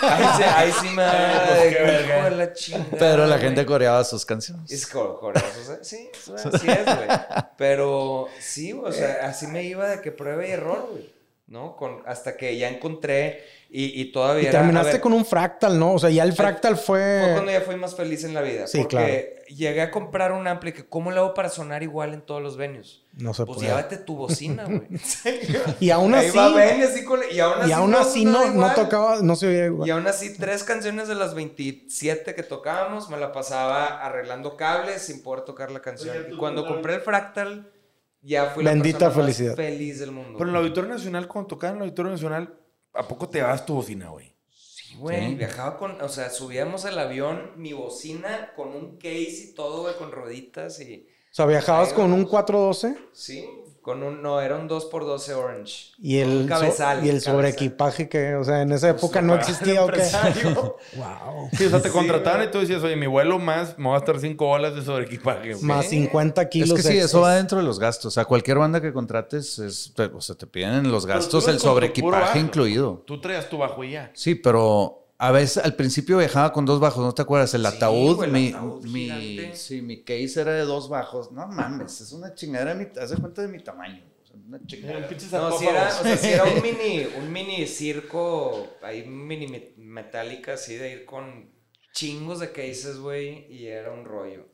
Ahí, 0.02 0.24
sí, 0.36 0.42
ahí 0.42 0.72
sí 0.80 0.88
me 0.90 1.02
da 1.02 1.54
de 1.54 2.30
la 2.36 2.52
chingada. 2.52 2.98
Pero 2.98 3.26
la 3.26 3.38
gente 3.38 3.64
coreaba 3.64 4.04
sus 4.04 4.24
canciones. 4.24 4.70
Es 4.70 4.86
coreaba 4.86 5.48
sus 5.52 5.86
Sí, 5.86 6.10
así 6.34 6.70
es, 6.70 6.84
güey. 6.84 7.08
Pero 7.56 8.28
sí, 8.38 8.72
o 8.72 8.92
sea, 8.92 9.26
así 9.26 9.46
me 9.46 9.64
iba 9.64 9.88
de 9.88 10.00
que 10.00 10.12
prueba 10.12 10.46
y 10.46 10.50
error, 10.50 10.88
güey. 10.90 11.10
¿no? 11.52 11.76
Con, 11.76 12.02
hasta 12.06 12.36
que 12.36 12.56
ya 12.56 12.68
encontré 12.68 13.44
y, 13.74 14.02
y 14.02 14.12
todavía... 14.12 14.50
Y 14.50 14.52
terminaste 14.52 15.00
con 15.00 15.14
un 15.14 15.24
fractal, 15.24 15.78
¿no? 15.78 15.94
O 15.94 15.98
sea, 15.98 16.10
ya 16.10 16.24
el 16.24 16.34
fractal 16.34 16.76
fue... 16.76 17.22
Fue 17.24 17.32
cuando 17.32 17.52
ya 17.52 17.62
fui 17.62 17.76
más 17.76 17.94
feliz 17.94 18.22
en 18.22 18.34
la 18.34 18.42
vida. 18.42 18.66
Sí, 18.66 18.80
porque 18.80 18.96
claro. 18.96 19.56
llegué 19.56 19.80
a 19.80 19.90
comprar 19.90 20.32
un 20.32 20.46
ampli 20.46 20.72
que, 20.72 20.84
¿cómo 20.84 21.10
le 21.10 21.16
hago 21.16 21.32
para 21.32 21.48
sonar 21.48 21.82
igual 21.82 22.12
en 22.12 22.20
todos 22.20 22.42
los 22.42 22.58
venues? 22.58 23.02
No 23.14 23.32
se 23.32 23.46
pues 23.46 23.56
puede. 23.56 23.68
llévate 23.70 23.96
tu 23.96 24.14
bocina, 24.14 24.64
güey. 24.66 24.88
y 25.80 25.88
aún 25.88 26.14
así... 26.14 26.36
Va 26.36 26.50
Ben, 26.50 26.82
así 26.82 27.02
con, 27.02 27.20
y 27.32 27.40
aún 27.40 27.60
así, 27.60 27.70
y 27.70 27.72
aún 27.72 27.94
así 27.94 28.24
no, 28.26 28.50
no, 28.52 28.74
tocaba, 28.74 29.22
no 29.22 29.36
se 29.36 29.46
oía 29.46 29.64
igual. 29.64 29.88
Y 29.88 29.90
aún 29.90 30.06
así, 30.06 30.36
tres 30.36 30.64
canciones 30.64 31.08
de 31.08 31.14
las 31.14 31.34
27 31.34 32.34
que 32.34 32.42
tocábamos, 32.42 33.08
me 33.08 33.16
la 33.16 33.32
pasaba 33.32 34.04
arreglando 34.04 34.58
cables 34.58 35.00
sin 35.00 35.22
poder 35.22 35.46
tocar 35.46 35.70
la 35.70 35.80
canción. 35.80 36.14
y 36.30 36.36
cuando 36.36 36.66
compré 36.66 36.96
el 36.96 37.00
fractal 37.00 37.72
ya 38.20 38.50
fui 38.50 38.64
Bendita 38.64 38.98
la 38.98 39.06
persona 39.06 39.24
felicidad. 39.24 39.56
más 39.56 39.56
feliz 39.56 39.98
del 39.98 40.12
mundo. 40.12 40.34
Pero 40.36 40.50
en 40.50 40.56
el 40.56 40.62
Auditorio 40.62 40.90
Nacional, 40.90 41.26
cuando 41.26 41.48
tocaba 41.48 41.70
en 41.70 41.76
el 41.78 41.82
Auditorio 41.84 42.12
Nacional, 42.12 42.54
¿a 42.94 43.06
poco 43.06 43.28
te 43.28 43.42
vas 43.42 43.64
tu 43.64 43.74
bocina, 43.74 44.10
güey? 44.10 44.34
Sí, 44.50 44.96
güey. 44.96 45.34
Viajaba 45.34 45.78
con, 45.78 46.00
o 46.00 46.08
sea, 46.08 46.30
subíamos 46.30 46.84
al 46.84 46.98
avión, 46.98 47.52
mi 47.56 47.72
bocina 47.72 48.52
con 48.54 48.68
un 48.68 48.96
case 48.96 49.48
y 49.50 49.54
todo, 49.54 49.82
güey, 49.82 49.96
con 49.96 50.12
rueditas 50.12 50.80
y... 50.80 51.08
O 51.30 51.34
sea, 51.34 51.46
viajabas 51.46 51.92
con 51.94 52.12
un 52.12 52.26
412. 52.26 52.96
Sí, 53.12 53.48
con 53.82 54.04
un, 54.04 54.22
no, 54.22 54.40
era 54.40 54.56
un 54.56 54.68
2x12 54.68 55.34
Orange. 55.34 55.90
Y 56.00 56.18
el, 56.18 56.46
cabezal, 56.48 57.00
so, 57.00 57.04
y 57.04 57.08
el 57.08 57.20
sobreequipaje 57.20 58.08
que, 58.08 58.36
o 58.36 58.44
sea, 58.44 58.62
en 58.62 58.70
esa 58.70 58.90
época 58.90 59.20
no 59.20 59.34
existía. 59.38 59.84
¿o 59.84 59.88
qué? 59.88 60.00
wow. 60.96 61.48
Sí, 61.52 61.66
o 61.66 61.70
sea, 61.70 61.82
te 61.82 61.90
contrataban 61.90 62.44
y 62.44 62.50
tú 62.52 62.60
decías, 62.60 62.82
oye, 62.84 62.94
mi 62.94 63.08
vuelo 63.08 63.40
más, 63.40 63.76
me 63.78 63.88
va 63.88 63.96
a 63.96 63.98
estar 63.98 64.20
5 64.20 64.46
bolas 64.46 64.76
de 64.76 64.82
sobreequipaje. 64.82 65.56
Más 65.62 65.86
50 65.86 66.48
kilos. 66.48 66.78
Es 66.78 66.86
que 66.86 66.92
sí, 66.92 66.98
eso 66.98 67.20
va 67.20 67.34
dentro 67.34 67.58
de 67.58 67.64
los 67.64 67.80
gastos. 67.80 68.06
O 68.06 68.10
sea, 68.10 68.24
cualquier 68.24 68.58
banda 68.58 68.80
que 68.80 68.92
contrates, 68.92 69.58
es, 69.58 69.92
o 69.98 70.20
sea, 70.20 70.36
te 70.36 70.46
piden 70.46 70.90
los 70.90 71.04
gastos, 71.04 71.48
el 71.48 71.58
sobreequipaje 71.58 72.38
incluido. 72.38 73.02
Tú 73.04 73.20
traías 73.20 73.48
tu 73.48 73.58
bajo 73.58 73.82
y 73.82 73.92
ya. 73.92 74.12
Sí, 74.14 74.36
pero 74.36 75.01
a 75.24 75.30
veces 75.30 75.62
al 75.64 75.74
principio 75.76 76.18
viajaba 76.18 76.52
con 76.52 76.64
dos 76.66 76.80
bajos, 76.80 77.04
¿no 77.04 77.12
te 77.14 77.22
acuerdas? 77.22 77.54
El 77.54 77.62
Sí, 77.62 77.76
ataúd, 77.76 78.16
güey, 78.16 78.28
el 78.28 78.32
mi, 78.34 78.48
ataúd 78.48 78.84
mi, 78.86 79.50
sí, 79.54 79.80
mi 79.80 80.02
case 80.02 80.40
era 80.40 80.52
de 80.52 80.62
dos 80.62 80.88
bajos. 80.88 81.30
No 81.30 81.46
mames, 81.46 82.00
es 82.00 82.10
una 82.12 82.34
chingadera, 82.34 82.74
mi- 82.74 82.88
haz 83.00 83.10
de 83.10 83.16
cuenta 83.18 83.42
de 83.42 83.48
mi 83.48 83.60
tamaño. 83.62 84.02
o 84.22 84.26
sea, 84.26 84.36
una 84.48 84.58
chingadera. 84.66 85.08
No, 85.32 85.58
si 85.58 85.66
era, 85.66 85.88
o 85.88 86.02
sea, 86.02 86.16
si 86.16 86.28
era 86.28 86.44
un 86.44 86.60
mini, 86.60 87.06
un 87.18 87.32
mini 87.32 87.66
circo, 87.68 88.66
ahí 88.82 89.06
mini 89.06 89.46
met- 89.46 89.76
metálica, 89.76 90.54
así 90.54 90.74
de 90.74 90.90
ir 90.92 91.04
con 91.04 91.50
chingos 91.92 92.40
de 92.40 92.50
cases, 92.50 92.98
güey, 92.98 93.46
y 93.52 93.66
era 93.66 93.92
un 93.92 94.04
rollo. 94.04 94.46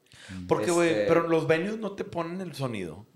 Porque, 0.49 0.71
güey, 0.71 0.91
Este- 0.91 1.05
pero 1.07 1.29
los 1.29 1.47
venues 1.47 1.79
no 1.79 1.93
te 1.93 2.05
ponen 2.05 2.41
el 2.43 2.55
sonido. 2.55 3.07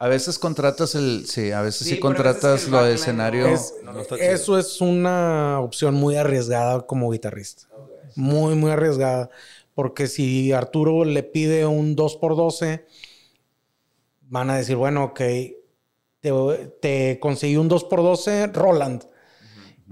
A 0.00 0.08
veces 0.08 0.38
contratas 0.38 0.94
el, 0.94 1.26
sí, 1.26 1.52
a 1.52 1.60
veces 1.60 1.86
sí, 1.86 2.00
contratas 2.00 2.66
lo 2.68 2.82
de 2.82 2.94
escenario. 2.94 3.46
Es- 3.48 3.74
no, 3.84 3.92
no. 3.92 4.00
Eso 4.16 4.58
es 4.58 4.80
una 4.80 5.60
opción 5.60 5.94
muy 5.94 6.16
arriesgada 6.16 6.80
como 6.86 7.10
guitarrista. 7.10 7.68
Muy, 8.16 8.54
muy 8.54 8.70
arriesgada. 8.70 9.28
Porque 9.74 10.06
si 10.06 10.52
Arturo 10.52 11.04
le 11.04 11.22
pide 11.22 11.66
un 11.66 11.94
2x12, 11.96 12.84
van 14.22 14.48
a 14.50 14.56
decir, 14.56 14.76
bueno, 14.76 15.04
ok, 15.04 15.20
te, 16.20 16.32
te 16.80 17.18
conseguí 17.20 17.56
un 17.56 17.68
2x12 17.68 18.50
Roland. 18.52 19.04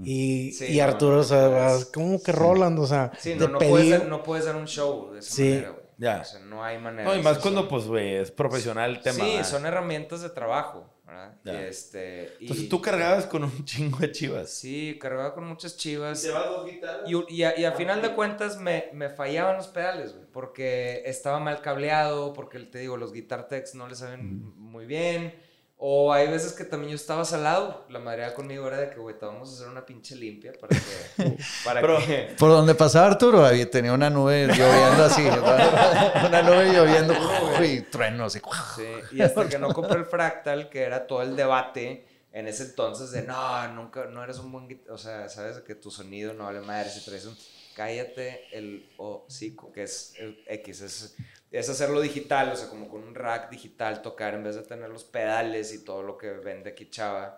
Y, 0.03 0.53
Sí, 0.53 0.65
y 0.73 0.77
no, 0.77 0.83
Arturo, 0.85 1.15
no 1.17 1.21
o 1.21 1.23
sea. 1.23 1.77
¿cómo 1.93 2.21
que 2.23 2.31
Roland? 2.31 2.79
O 2.79 2.87
sea, 2.87 3.11
Sí, 3.19 3.31
te 3.31 3.35
no, 3.35 3.49
no, 3.49 3.59
pedí- 3.59 3.69
puedes 3.69 3.89
dar, 3.91 4.07
no 4.07 4.23
puedes 4.23 4.45
dar 4.45 4.55
un 4.55 4.65
show 4.65 5.11
de 5.13 5.19
esa 5.19 5.35
Sí. 5.35 5.43
manera, 5.49 5.69
güey. 5.69 5.78
Ya. 5.99 6.21
O 6.21 6.23
sea, 6.23 6.39
no 6.39 6.63
hay 6.63 6.77
manera. 6.79 7.03
No, 7.03 7.15
y 7.15 7.21
más 7.21 7.37
cuando, 7.39 7.67
pues, 7.67 7.83
güey, 7.85 8.15
es 8.15 8.31
profesional 8.31 8.89
el 8.91 8.99
tema. 9.01 9.15
Sí, 9.23 9.31
¿verdad? 9.33 9.43
son 9.45 9.65
herramientas 9.65 10.21
de 10.21 10.29
trabajo, 10.29 10.89
¿verdad? 11.05 11.35
Ya. 11.43 11.53
Y 11.53 11.55
este... 11.65 12.33
y- 12.39 12.43
Entonces 12.45 12.69
tú 12.69 12.81
cargabas 12.81 13.25
con 13.25 13.43
un 13.43 13.65
chingo 13.65 13.97
de 13.99 14.09
chivas. 14.11 14.49
Sí, 14.49 14.97
cargaba 14.99 15.33
con 15.33 15.45
muchas 15.45 15.75
chivas. 15.75 16.25
vas 16.33 16.45
dos 16.45 16.65
guitarras? 16.71 17.01
Y, 17.11 17.35
y, 17.35 17.43
a, 17.43 17.59
y 17.59 17.65
a 17.65 17.73
final 17.73 18.01
de 18.01 18.15
cuentas 18.15 18.57
me, 18.57 18.85
me 18.93 19.09
fallaban 19.09 19.57
los 19.57 19.67
pedales, 19.67 20.13
güey, 20.13 20.25
porque 20.31 21.03
estaba 21.05 21.39
mal 21.39 21.61
cableado, 21.61 22.31
porque 22.31 22.59
te 22.59 22.79
digo, 22.79 22.95
los 22.95 23.11
guitar 23.11 23.49
techs 23.49 23.75
no 23.75 23.87
le 23.89 23.95
saben 23.95 24.53
muy 24.57 24.85
bien. 24.85 25.35
O 25.81 26.11
hay 26.11 26.27
veces 26.27 26.51
que 26.51 26.65
también 26.65 26.89
yo 26.91 26.95
estaba 26.97 27.23
salado. 27.23 27.85
La 27.87 27.99
madre 27.99 28.33
conmigo 28.33 28.67
era 28.67 28.75
de 28.77 28.89
que, 28.89 28.97
güey, 28.99 29.17
te 29.17 29.25
vamos 29.25 29.49
a 29.49 29.53
hacer 29.55 29.67
una 29.69 29.85
pinche 29.85 30.13
limpia 30.13 30.51
para 30.59 30.77
que. 30.77 31.37
para 31.63 31.79
Pero- 31.79 31.99
que 32.05 32.35
Por 32.37 32.49
donde 32.51 32.75
pasaba 32.75 33.07
Arturo, 33.07 33.45
había, 33.45 33.69
tenía 33.71 33.93
una 33.93 34.09
nube 34.09 34.47
lloviendo 34.47 35.05
así. 35.05 35.21
una 36.27 36.41
nube 36.41 36.73
lloviendo 36.73 37.13
y 37.63 37.79
truenos. 37.83 38.35
Y, 38.35 38.41
Sí, 38.75 38.83
y 39.13 39.21
hasta 39.21 39.47
que 39.47 39.57
no 39.57 39.73
compré 39.73 39.99
el 39.99 40.05
fractal, 40.05 40.69
que 40.69 40.81
era 40.81 41.07
todo 41.07 41.21
el 41.21 41.37
debate 41.37 42.05
en 42.33 42.47
ese 42.49 42.63
entonces 42.63 43.11
de 43.11 43.21
no, 43.21 43.67
nunca, 43.69 44.03
no 44.07 44.21
eres 44.21 44.37
un 44.39 44.51
buen. 44.51 44.81
O 44.89 44.97
sea, 44.97 45.29
sabes 45.29 45.59
que 45.59 45.75
tu 45.75 45.91
sonido 45.91 46.33
no 46.33 46.43
vale 46.43 46.59
madre 46.59 46.89
si 46.89 47.05
traes 47.05 47.25
un. 47.25 47.37
Cállate 47.73 48.47
el 48.51 48.85
hocico, 48.97 49.71
que 49.71 49.83
es 49.83 50.13
el 50.17 50.43
X, 50.45 50.81
es, 50.81 51.15
es 51.51 51.69
hacerlo 51.69 52.01
digital, 52.01 52.51
o 52.51 52.55
sea, 52.55 52.69
como 52.69 52.87
con 52.87 53.03
un 53.03 53.15
rack 53.15 53.49
digital 53.49 54.01
tocar 54.01 54.35
en 54.35 54.43
vez 54.43 54.55
de 54.55 54.63
tener 54.63 54.89
los 54.89 55.03
pedales 55.03 55.73
y 55.73 55.83
todo 55.83 56.03
lo 56.03 56.17
que 56.17 56.31
vende 56.31 56.71
aquí 56.71 56.89
Chava. 56.89 57.37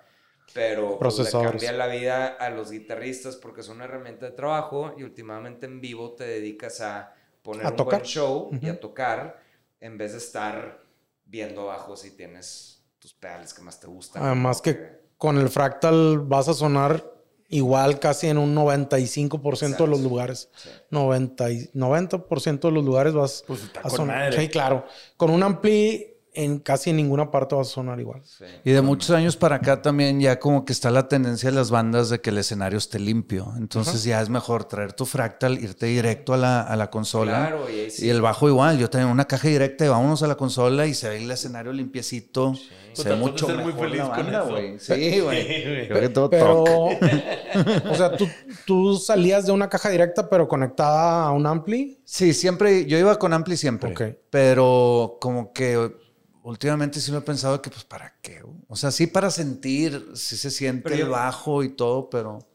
Pero 0.53 0.99
pues, 0.99 1.17
le 1.17 1.31
cambia 1.31 1.71
la 1.71 1.87
vida 1.87 2.27
a 2.27 2.49
los 2.49 2.71
guitarristas 2.71 3.37
porque 3.37 3.61
es 3.61 3.69
una 3.69 3.85
herramienta 3.85 4.25
de 4.25 4.33
trabajo 4.33 4.93
y 4.97 5.03
últimamente 5.03 5.65
en 5.65 5.79
vivo 5.79 6.11
te 6.13 6.25
dedicas 6.25 6.81
a 6.81 7.13
poner 7.41 7.65
A 7.65 7.69
un 7.69 7.75
tocar. 7.77 7.99
buen 7.99 8.05
show 8.05 8.49
y 8.61 8.67
a 8.67 8.79
tocar 8.79 9.39
en 9.79 9.97
vez 9.97 10.11
de 10.11 10.17
estar 10.17 10.83
viendo 11.25 11.61
abajo 11.61 11.95
si 11.95 12.11
tienes 12.11 12.83
tus 12.99 13.13
pedales 13.13 13.53
que 13.53 13.61
más 13.61 13.79
te 13.79 13.87
gustan. 13.87 14.23
Además 14.23 14.57
¿no? 14.57 14.63
que 14.63 15.01
con 15.17 15.37
el 15.37 15.47
fractal 15.47 16.19
vas 16.19 16.49
a 16.49 16.53
sonar 16.53 17.03
igual 17.51 17.99
casi 17.99 18.27
en 18.27 18.37
un 18.37 18.55
95% 18.55 19.51
de 19.59 19.65
Exacto. 19.67 19.87
los 19.87 19.99
lugares. 20.01 20.49
Sí. 20.55 20.69
90, 20.89 21.51
y- 21.51 21.69
90% 21.73 22.67
de 22.69 22.73
los 22.73 22.83
lugares 22.83 23.13
vas 23.13 23.43
Pues 23.45 23.61
está 23.63 23.79
a 23.81 23.83
con 23.83 23.91
sonar. 23.91 24.17
madre. 24.31 24.41
Sí, 24.41 24.47
claro. 24.49 24.85
Con 25.17 25.29
un 25.29 25.43
ampli 25.43 26.07
en 26.33 26.59
casi 26.59 26.91
en 26.91 26.97
ninguna 26.97 27.29
parte 27.29 27.55
vas 27.55 27.67
a 27.67 27.71
sonar 27.71 27.99
igual. 27.99 28.21
Sí. 28.23 28.45
Y 28.63 28.71
de 28.71 28.81
muchos 28.81 29.11
años 29.11 29.35
para 29.35 29.57
acá 29.57 29.81
también 29.81 30.19
ya 30.21 30.39
como 30.39 30.63
que 30.63 30.71
está 30.71 30.89
la 30.89 31.07
tendencia 31.07 31.49
de 31.49 31.55
las 31.55 31.71
bandas 31.71 32.09
de 32.09 32.21
que 32.21 32.29
el 32.29 32.37
escenario 32.37 32.77
esté 32.77 32.99
limpio. 32.99 33.51
Entonces 33.57 34.03
ya 34.03 34.21
es 34.21 34.29
mejor 34.29 34.65
traer 34.65 34.93
tu 34.93 35.05
fractal, 35.05 35.59
irte 35.61 35.87
directo 35.87 36.33
a 36.33 36.37
la, 36.37 36.61
a 36.61 36.75
la 36.75 36.89
consola. 36.89 37.47
Claro, 37.47 37.69
y 37.69 37.79
ahí 37.81 37.91
sí. 37.91 38.05
Y 38.05 38.09
el 38.09 38.21
bajo 38.21 38.47
igual, 38.47 38.77
yo 38.77 38.89
tengo 38.89 39.11
una 39.11 39.25
caja 39.25 39.47
directa 39.47 39.85
y 39.85 39.89
vámonos 39.89 40.23
a 40.23 40.27
la 40.27 40.35
consola 40.35 40.85
y 40.87 40.93
se 40.93 41.09
ve 41.09 41.17
el 41.17 41.29
escenario 41.29 41.73
limpiecito. 41.73 42.53
Se 42.93 43.03
ve 43.03 43.15
Total, 43.15 43.19
tú 43.19 43.25
mucho 43.25 43.45
ser 43.47 43.55
muy 43.57 43.65
mejor 43.67 43.83
feliz 43.85 43.97
la 43.99 44.05
con 44.05 44.17
banda, 44.17 44.41
güey. 44.49 44.79
Sí, 44.79 45.19
güey. 45.19 45.47
Sí, 45.47 45.63
Pero, 45.89 46.11
toca. 46.11 46.53
o 46.53 47.95
sea, 47.95 48.15
¿tú, 48.15 48.27
tú 48.65 48.95
salías 48.97 49.45
de 49.45 49.51
una 49.51 49.69
caja 49.69 49.89
directa 49.89 50.29
pero 50.29 50.47
conectada 50.47 51.25
a 51.25 51.31
un 51.31 51.45
ampli. 51.45 51.99
Sí, 52.05 52.33
siempre, 52.33 52.85
yo 52.85 52.97
iba 52.97 53.17
con 53.17 53.33
Ampli 53.33 53.55
siempre. 53.55 53.91
Ok. 53.91 54.01
Pero 54.29 55.17
como 55.21 55.53
que 55.53 55.91
últimamente 56.43 56.99
sí 56.99 57.11
lo 57.11 57.19
he 57.19 57.21
pensado 57.21 57.61
que, 57.61 57.69
pues, 57.69 57.83
¿para 57.83 58.15
qué? 58.21 58.43
O 58.67 58.75
sea, 58.75 58.91
sí 58.91 59.07
para 59.07 59.29
sentir, 59.29 60.11
sí 60.15 60.37
se 60.37 60.51
siente 60.51 60.93
el 60.93 61.09
bajo 61.09 61.63
y 61.63 61.69
todo, 61.69 62.09
pero... 62.09 62.47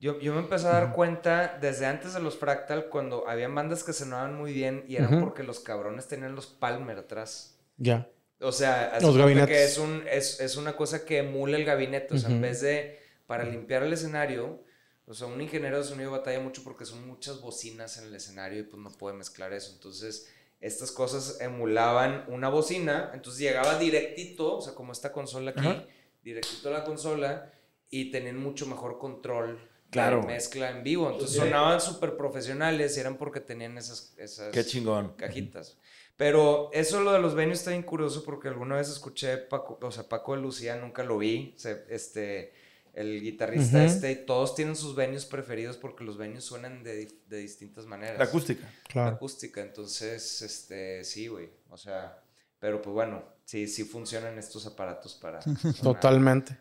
Yo, 0.00 0.18
yo 0.18 0.34
me 0.34 0.40
empecé 0.40 0.66
a 0.66 0.72
dar 0.72 0.92
cuenta 0.92 1.58
desde 1.60 1.86
antes 1.86 2.14
de 2.14 2.20
los 2.20 2.36
Fractal, 2.36 2.88
cuando 2.88 3.28
habían 3.28 3.54
bandas 3.54 3.84
que 3.84 3.92
sonaban 3.92 4.36
muy 4.36 4.52
bien 4.52 4.84
y 4.88 4.96
eran 4.96 5.20
porque 5.20 5.44
los 5.44 5.60
cabrones 5.60 6.08
tenían 6.08 6.34
los 6.34 6.46
Palmer 6.46 6.98
atrás. 6.98 7.56
Ya. 7.76 8.08
O 8.40 8.50
sea, 8.50 8.98
los 9.00 9.16
gabinetes. 9.16 9.48
que 9.48 9.64
es, 9.64 9.78
un, 9.78 10.02
es, 10.10 10.40
es, 10.40 10.56
una 10.56 10.74
cosa 10.74 11.04
que 11.04 11.18
emula 11.18 11.56
el 11.56 11.64
gabinete. 11.64 12.14
O 12.14 12.18
sea, 12.18 12.30
en 12.30 12.40
vez 12.40 12.60
de 12.60 12.98
para 13.26 13.44
limpiar 13.44 13.84
el 13.84 13.92
escenario, 13.92 14.64
o 15.06 15.14
sea, 15.14 15.28
un 15.28 15.40
ingeniero 15.40 15.78
de 15.78 15.84
sonido 15.84 16.10
batalla 16.10 16.40
mucho 16.40 16.64
porque 16.64 16.84
son 16.84 17.06
muchas 17.06 17.40
bocinas 17.40 17.98
en 17.98 18.06
el 18.06 18.14
escenario 18.14 18.60
y 18.60 18.62
pues 18.64 18.82
no 18.82 18.90
puede 18.90 19.16
mezclar 19.16 19.52
eso. 19.52 19.72
Entonces, 19.72 20.28
estas 20.62 20.92
cosas 20.92 21.40
emulaban 21.40 22.24
una 22.28 22.48
bocina, 22.48 23.10
entonces 23.12 23.40
llegaba 23.40 23.78
directito, 23.78 24.56
o 24.56 24.60
sea, 24.62 24.74
como 24.74 24.92
esta 24.92 25.12
consola 25.12 25.50
aquí, 25.50 25.86
directito 26.22 26.68
a 26.68 26.72
la 26.72 26.84
consola 26.84 27.52
y 27.90 28.10
tenían 28.10 28.38
mucho 28.38 28.66
mejor 28.66 28.98
control 28.98 29.68
claro. 29.90 30.22
mezcla 30.22 30.70
en 30.70 30.82
vivo. 30.82 31.10
Entonces 31.10 31.36
sonaban 31.36 31.80
súper 31.80 32.16
profesionales 32.16 32.96
y 32.96 33.00
eran 33.00 33.18
porque 33.18 33.40
tenían 33.40 33.76
esas, 33.76 34.14
esas 34.16 34.52
Qué 34.52 34.64
chingón. 34.64 35.14
cajitas. 35.16 35.76
Pero 36.16 36.70
eso 36.72 37.00
lo 37.00 37.12
de 37.12 37.18
los 37.18 37.34
venues 37.34 37.58
está 37.58 37.70
bien 37.70 37.82
curioso 37.82 38.22
porque 38.24 38.48
alguna 38.48 38.76
vez 38.76 38.88
escuché 38.88 39.38
Paco, 39.38 39.78
o 39.82 39.90
sea, 39.90 40.08
Paco 40.08 40.36
de 40.36 40.42
Lucía, 40.42 40.76
nunca 40.76 41.02
lo 41.02 41.18
vi, 41.18 41.56
este, 41.88 42.52
el 42.92 43.22
guitarrista 43.22 43.84
este, 43.84 44.14
todos 44.16 44.54
tienen 44.54 44.76
sus 44.76 44.94
venues 44.94 45.24
preferidos 45.24 45.76
porque 45.76 46.04
los 46.04 46.18
venues 46.18 46.44
suenan 46.44 46.82
de, 46.82 47.08
de 47.28 47.36
distintas 47.38 47.86
maneras. 47.86 48.18
La 48.18 48.24
acústica. 48.24 48.70
Claro. 48.88 49.10
La 49.10 49.16
acústica, 49.16 49.60
entonces, 49.62 50.42
este, 50.42 51.02
sí, 51.04 51.28
güey, 51.28 51.50
o 51.70 51.78
sea, 51.78 52.22
pero 52.58 52.82
pues 52.82 52.92
bueno, 52.92 53.24
sí, 53.44 53.66
sí 53.66 53.84
funcionan 53.84 54.38
estos 54.38 54.66
aparatos 54.66 55.14
para... 55.14 55.40
Totalmente. 55.82 56.56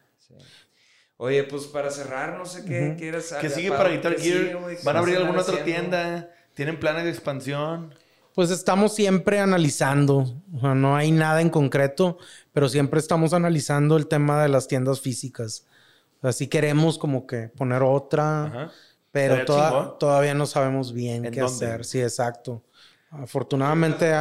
Oye, 1.18 1.44
pues 1.44 1.66
para 1.66 1.92
cerrar, 1.92 2.38
no 2.38 2.46
sé 2.46 2.66
qué 2.66 2.96
quieras. 2.98 3.36
¿Qué 3.40 3.50
sigue 3.50 3.70
para 3.70 3.90
Guitar 3.90 4.20
Gear? 4.20 4.58
¿Van 4.84 4.96
a 4.96 5.00
abrir 5.00 5.18
alguna 5.18 5.42
otra 5.42 5.64
tienda? 5.64 6.32
¿Tienen 6.56 6.80
planes 6.80 7.04
de 7.04 7.12
expansión? 7.12 7.94
Pues 8.34 8.50
estamos 8.50 8.96
siempre 8.96 9.40
analizando. 9.40 10.42
O 10.52 10.60
sea, 10.60 10.74
no 10.74 10.96
hay 10.96 11.12
nada 11.12 11.42
en 11.42 11.52
concreto, 11.52 12.18
pero 12.54 12.70
siempre 12.70 13.00
estamos 13.00 13.34
analizando 13.34 13.98
el 13.98 14.08
tema 14.08 14.42
de 14.42 14.50
las 14.50 14.68
tiendas 14.68 15.02
físicas. 15.02 15.68
O 16.22 16.28
sea, 16.28 16.34
sí 16.34 16.48
queremos 16.48 17.00
como 17.00 17.26
que 17.26 17.50
poner 17.50 17.82
otra, 17.82 18.72
pero 19.12 19.44
todavía 19.98 20.36
no 20.36 20.46
sabemos 20.46 20.94
bien 20.94 21.30
qué 21.32 21.42
hacer. 21.42 21.84
Sí, 21.84 22.00
exacto. 22.00 22.64
Afortunadamente 23.10 24.14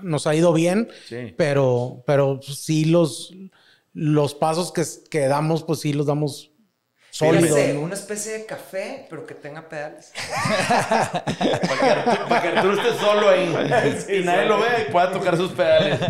nos 0.00 0.26
ha 0.26 0.34
ido 0.34 0.52
bien, 0.52 0.88
pero, 1.36 2.02
pero 2.06 2.40
sí 2.40 2.84
los 2.84 3.34
los 3.94 4.34
pasos 4.34 4.72
que, 4.72 4.82
que 5.08 5.28
damos, 5.28 5.62
pues 5.62 5.80
sí 5.80 5.92
los 5.92 6.06
damos 6.06 6.50
sólidos. 7.14 7.58
Una 7.80 7.94
especie 7.94 8.32
de 8.38 8.44
café, 8.44 9.06
pero 9.08 9.24
que 9.24 9.34
tenga 9.34 9.68
pedales. 9.68 10.12
para, 12.28 12.42
que, 12.42 12.48
Arturo 12.48 12.74
esté 12.74 12.98
solo 12.98 13.28
ahí 13.28 13.54
y 14.08 14.24
nadie 14.24 14.46
lo 14.46 14.58
vea 14.58 14.84
y 14.88 14.90
pueda 14.90 15.12
tocar 15.12 15.36
sus 15.36 15.52
pedales. 15.52 16.00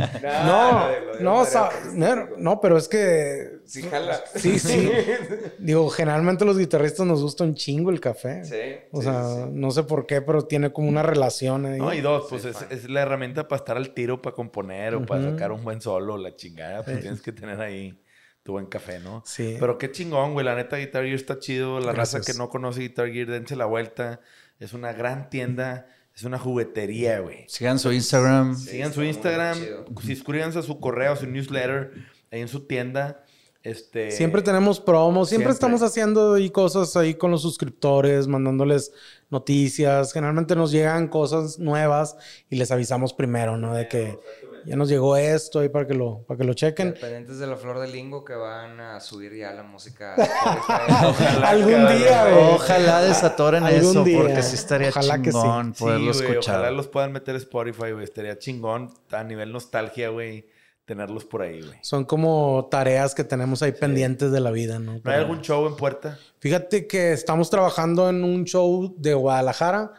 No, 0.47 0.89
no, 1.20 1.44
no, 1.93 2.28
no, 2.39 2.60
pero 2.60 2.78
es 2.78 2.89
que... 2.89 3.59
Sí, 3.66 3.82
jala. 3.82 4.18
Sí, 4.35 4.59
sí. 4.59 4.90
Digo, 5.59 5.90
generalmente 5.90 6.47
los 6.47 6.56
guitarristas 6.56 7.06
nos 7.06 7.20
gusta 7.20 7.44
un 7.44 7.55
chingo 7.55 7.90
el 7.90 8.01
café. 8.01 8.43
Sí. 8.44 8.86
O 8.90 9.02
sea, 9.02 9.47
no 9.51 9.70
sé 9.72 9.82
por 9.82 10.06
qué, 10.06 10.22
pero 10.22 10.47
tiene 10.47 10.72
como 10.72 10.89
una 10.89 11.02
relación 11.02 11.66
ahí. 11.66 11.78
No, 11.78 11.93
y 11.93 12.01
dos, 12.01 12.26
pues 12.31 12.47
es, 12.47 12.56
es, 12.70 12.89
la 12.89 13.02
herramienta 13.02 13.47
para 13.47 13.59
estar 13.59 13.76
al 13.76 13.93
tiro, 13.93 14.22
para 14.22 14.35
componer 14.35 14.94
o 14.94 15.05
para 15.05 15.31
sacar 15.31 15.52
un 15.52 15.62
buen 15.62 15.82
solo, 15.82 16.16
la 16.16 16.35
chingada. 16.35 16.82
Pues 16.82 17.01
tienes 17.01 17.20
que 17.20 17.32
tener 17.32 17.60
ahí 17.60 17.98
tu 18.45 18.53
buen 18.53 18.66
café, 18.66 19.01
¿no? 19.01 19.23
Sí. 19.27 19.57
Pero 19.59 19.79
qué 19.79 19.91
chingón, 19.91 20.35
güey. 20.35 20.47
La 20.47 20.55
neta, 20.55 20.77
Guitar 20.77 21.03
Gear 21.03 21.16
está 21.16 21.39
chido. 21.39 21.81
La 21.81 21.93
raza 21.93 22.21
que 22.21 22.35
no 22.35 22.49
conoce 22.51 22.83
Guitar 22.83 23.11
Gear, 23.11 23.27
dense 23.27 23.57
la 23.57 23.65
vuelta. 23.65 24.21
Es 24.61 24.75
una 24.75 24.93
gran 24.93 25.31
tienda. 25.31 25.89
Es 26.15 26.23
una 26.23 26.39
juguetería, 26.39 27.19
güey. 27.19 27.45
Sigan 27.49 27.81
su 27.81 27.91
Instagram. 27.91 28.55
Sigan 28.57 28.93
su 28.93 29.03
Instagram. 29.03 29.59
Suscríbanse 30.01 30.61
a 30.61 30.62
su 30.62 30.79
correo, 30.79 31.12
a 31.12 31.16
su 31.16 31.27
newsletter, 31.27 31.93
ahí 32.31 32.41
en 32.41 32.49
su 32.49 32.66
tienda. 32.66 33.25
Este... 33.65 34.11
Siempre 34.11 34.43
tenemos 34.43 34.79
promos, 34.79 35.31
siempre, 35.31 35.51
estamos 35.51 35.81
haciendo 35.81 36.37
y 36.37 36.51
cosas 36.51 36.97
ahí 36.97 37.15
con 37.15 37.31
los 37.31 37.41
suscriptores, 37.41 38.29
mandándoles 38.29 38.93
noticias. 39.31 40.12
Generalmente 40.12 40.55
nos 40.55 40.71
llegan 40.71 41.09
cosas 41.09 41.59
nuevas 41.59 42.16
y 42.51 42.57
les 42.57 42.71
avisamos 42.71 43.15
primero, 43.15 43.57
¿no? 43.57 43.75
De 43.75 43.89
que 43.89 44.19
ya 44.66 44.77
nos 44.77 44.89
llegó 44.89 45.16
esto 45.16 45.61
ahí 45.61 45.69
para 45.69 45.86
que 45.86 45.95
lo, 45.95 46.23
para 46.23 46.39
que 46.39 46.45
lo 46.45 46.55
chequen. 46.55 46.95
Pendientes 46.95 47.39
de 47.39 47.47
la 47.47 47.57
flor 47.57 47.78
de 47.78 47.89
lingo 47.89 48.24
que 48.24 48.35
van 48.35 48.81
a 48.81 49.01
subir 49.01 49.35
ya 49.35 49.53
la 49.53 49.62
música. 49.62 50.15
ojalá, 51.07 51.49
Algún 51.49 51.86
día, 51.89 52.31
güey. 52.31 52.55
Ojalá 52.55 53.03
desatoren 53.03 53.66
eso, 53.66 54.05
porque 54.05 54.43
sí 54.43 54.55
estaría 54.55 54.91
chingón 54.93 55.73
poderlo 55.74 56.11
escuchar. 56.11 56.57
ojalá 56.57 56.70
los 56.70 56.89
puedan 56.89 57.12
meter 57.12 57.36
Spotify, 57.36 57.93
güey. 57.93 58.05
Estaría 58.05 58.39
chingón 58.39 58.93
a 59.11 59.24
nivel 59.24 59.53
nostalgia, 59.53 60.09
güey. 60.09 60.47
Tenerlos 60.85 61.24
por 61.24 61.41
ahí, 61.41 61.62
güey. 61.62 61.78
Son 61.81 62.05
como 62.05 62.69
tareas 62.70 63.15
que 63.15 63.24
tenemos 63.24 63.62
ahí 63.62 63.73
pendientes 63.73 64.31
de 64.31 64.41
la 64.41 64.51
vida, 64.51 64.78
¿no? 64.78 65.01
¿No 65.03 65.11
hay 65.11 65.16
algún 65.16 65.41
show 65.41 65.66
en 65.66 65.77
puerta? 65.77 66.19
Fíjate 66.41 66.86
que 66.86 67.12
estamos 67.12 67.49
trabajando 67.49 68.11
en 68.11 68.23
un 68.23 68.45
show 68.45 68.95
de 68.99 69.15
Guadalajara 69.15 69.93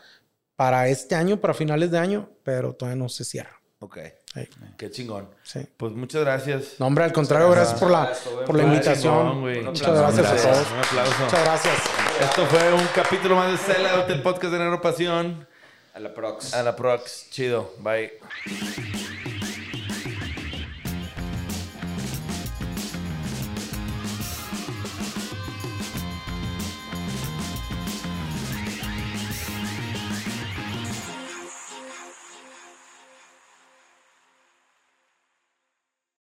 para 0.55 0.87
este 0.87 1.15
año, 1.15 1.41
para 1.41 1.53
finales 1.53 1.91
de 1.91 1.97
año, 1.97 2.29
pero 2.43 2.73
todavía 2.73 3.01
no 3.01 3.09
se 3.09 3.23
cierra. 3.23 3.59
Ok. 3.79 3.97
Qué 4.77 4.91
chingón. 4.91 5.29
Pues 5.77 5.93
muchas 5.93 6.21
gracias. 6.21 6.75
No, 6.79 6.87
hombre, 6.87 7.05
al 7.05 7.13
contrario, 7.13 7.49
gracias, 7.49 7.79
por 7.79 7.89
la, 7.89 8.11
por 8.45 8.55
la 8.55 8.63
invitación. 8.63 9.39
muchas 9.39 9.97
gracias, 9.97 10.27
a 10.27 10.51
todos. 10.51 10.71
Un 10.71 10.79
aplauso. 10.79 11.23
Muchas 11.23 11.43
gracias. 11.43 11.75
Esto 12.21 12.45
fue 12.45 12.73
un 12.73 12.87
capítulo 12.93 13.35
más 13.35 13.51
de 13.51 13.57
Cela, 13.57 14.05
el 14.07 14.21
podcast 14.21 14.51
de 14.53 14.59
Negro 14.59 14.81
Pasión. 14.81 15.47
A 15.93 15.99
la 15.99 16.13
prox. 16.13 16.53
A 16.53 16.63
la 16.63 16.75
prox. 16.75 17.29
Chido. 17.29 17.73
Bye. 17.79 18.11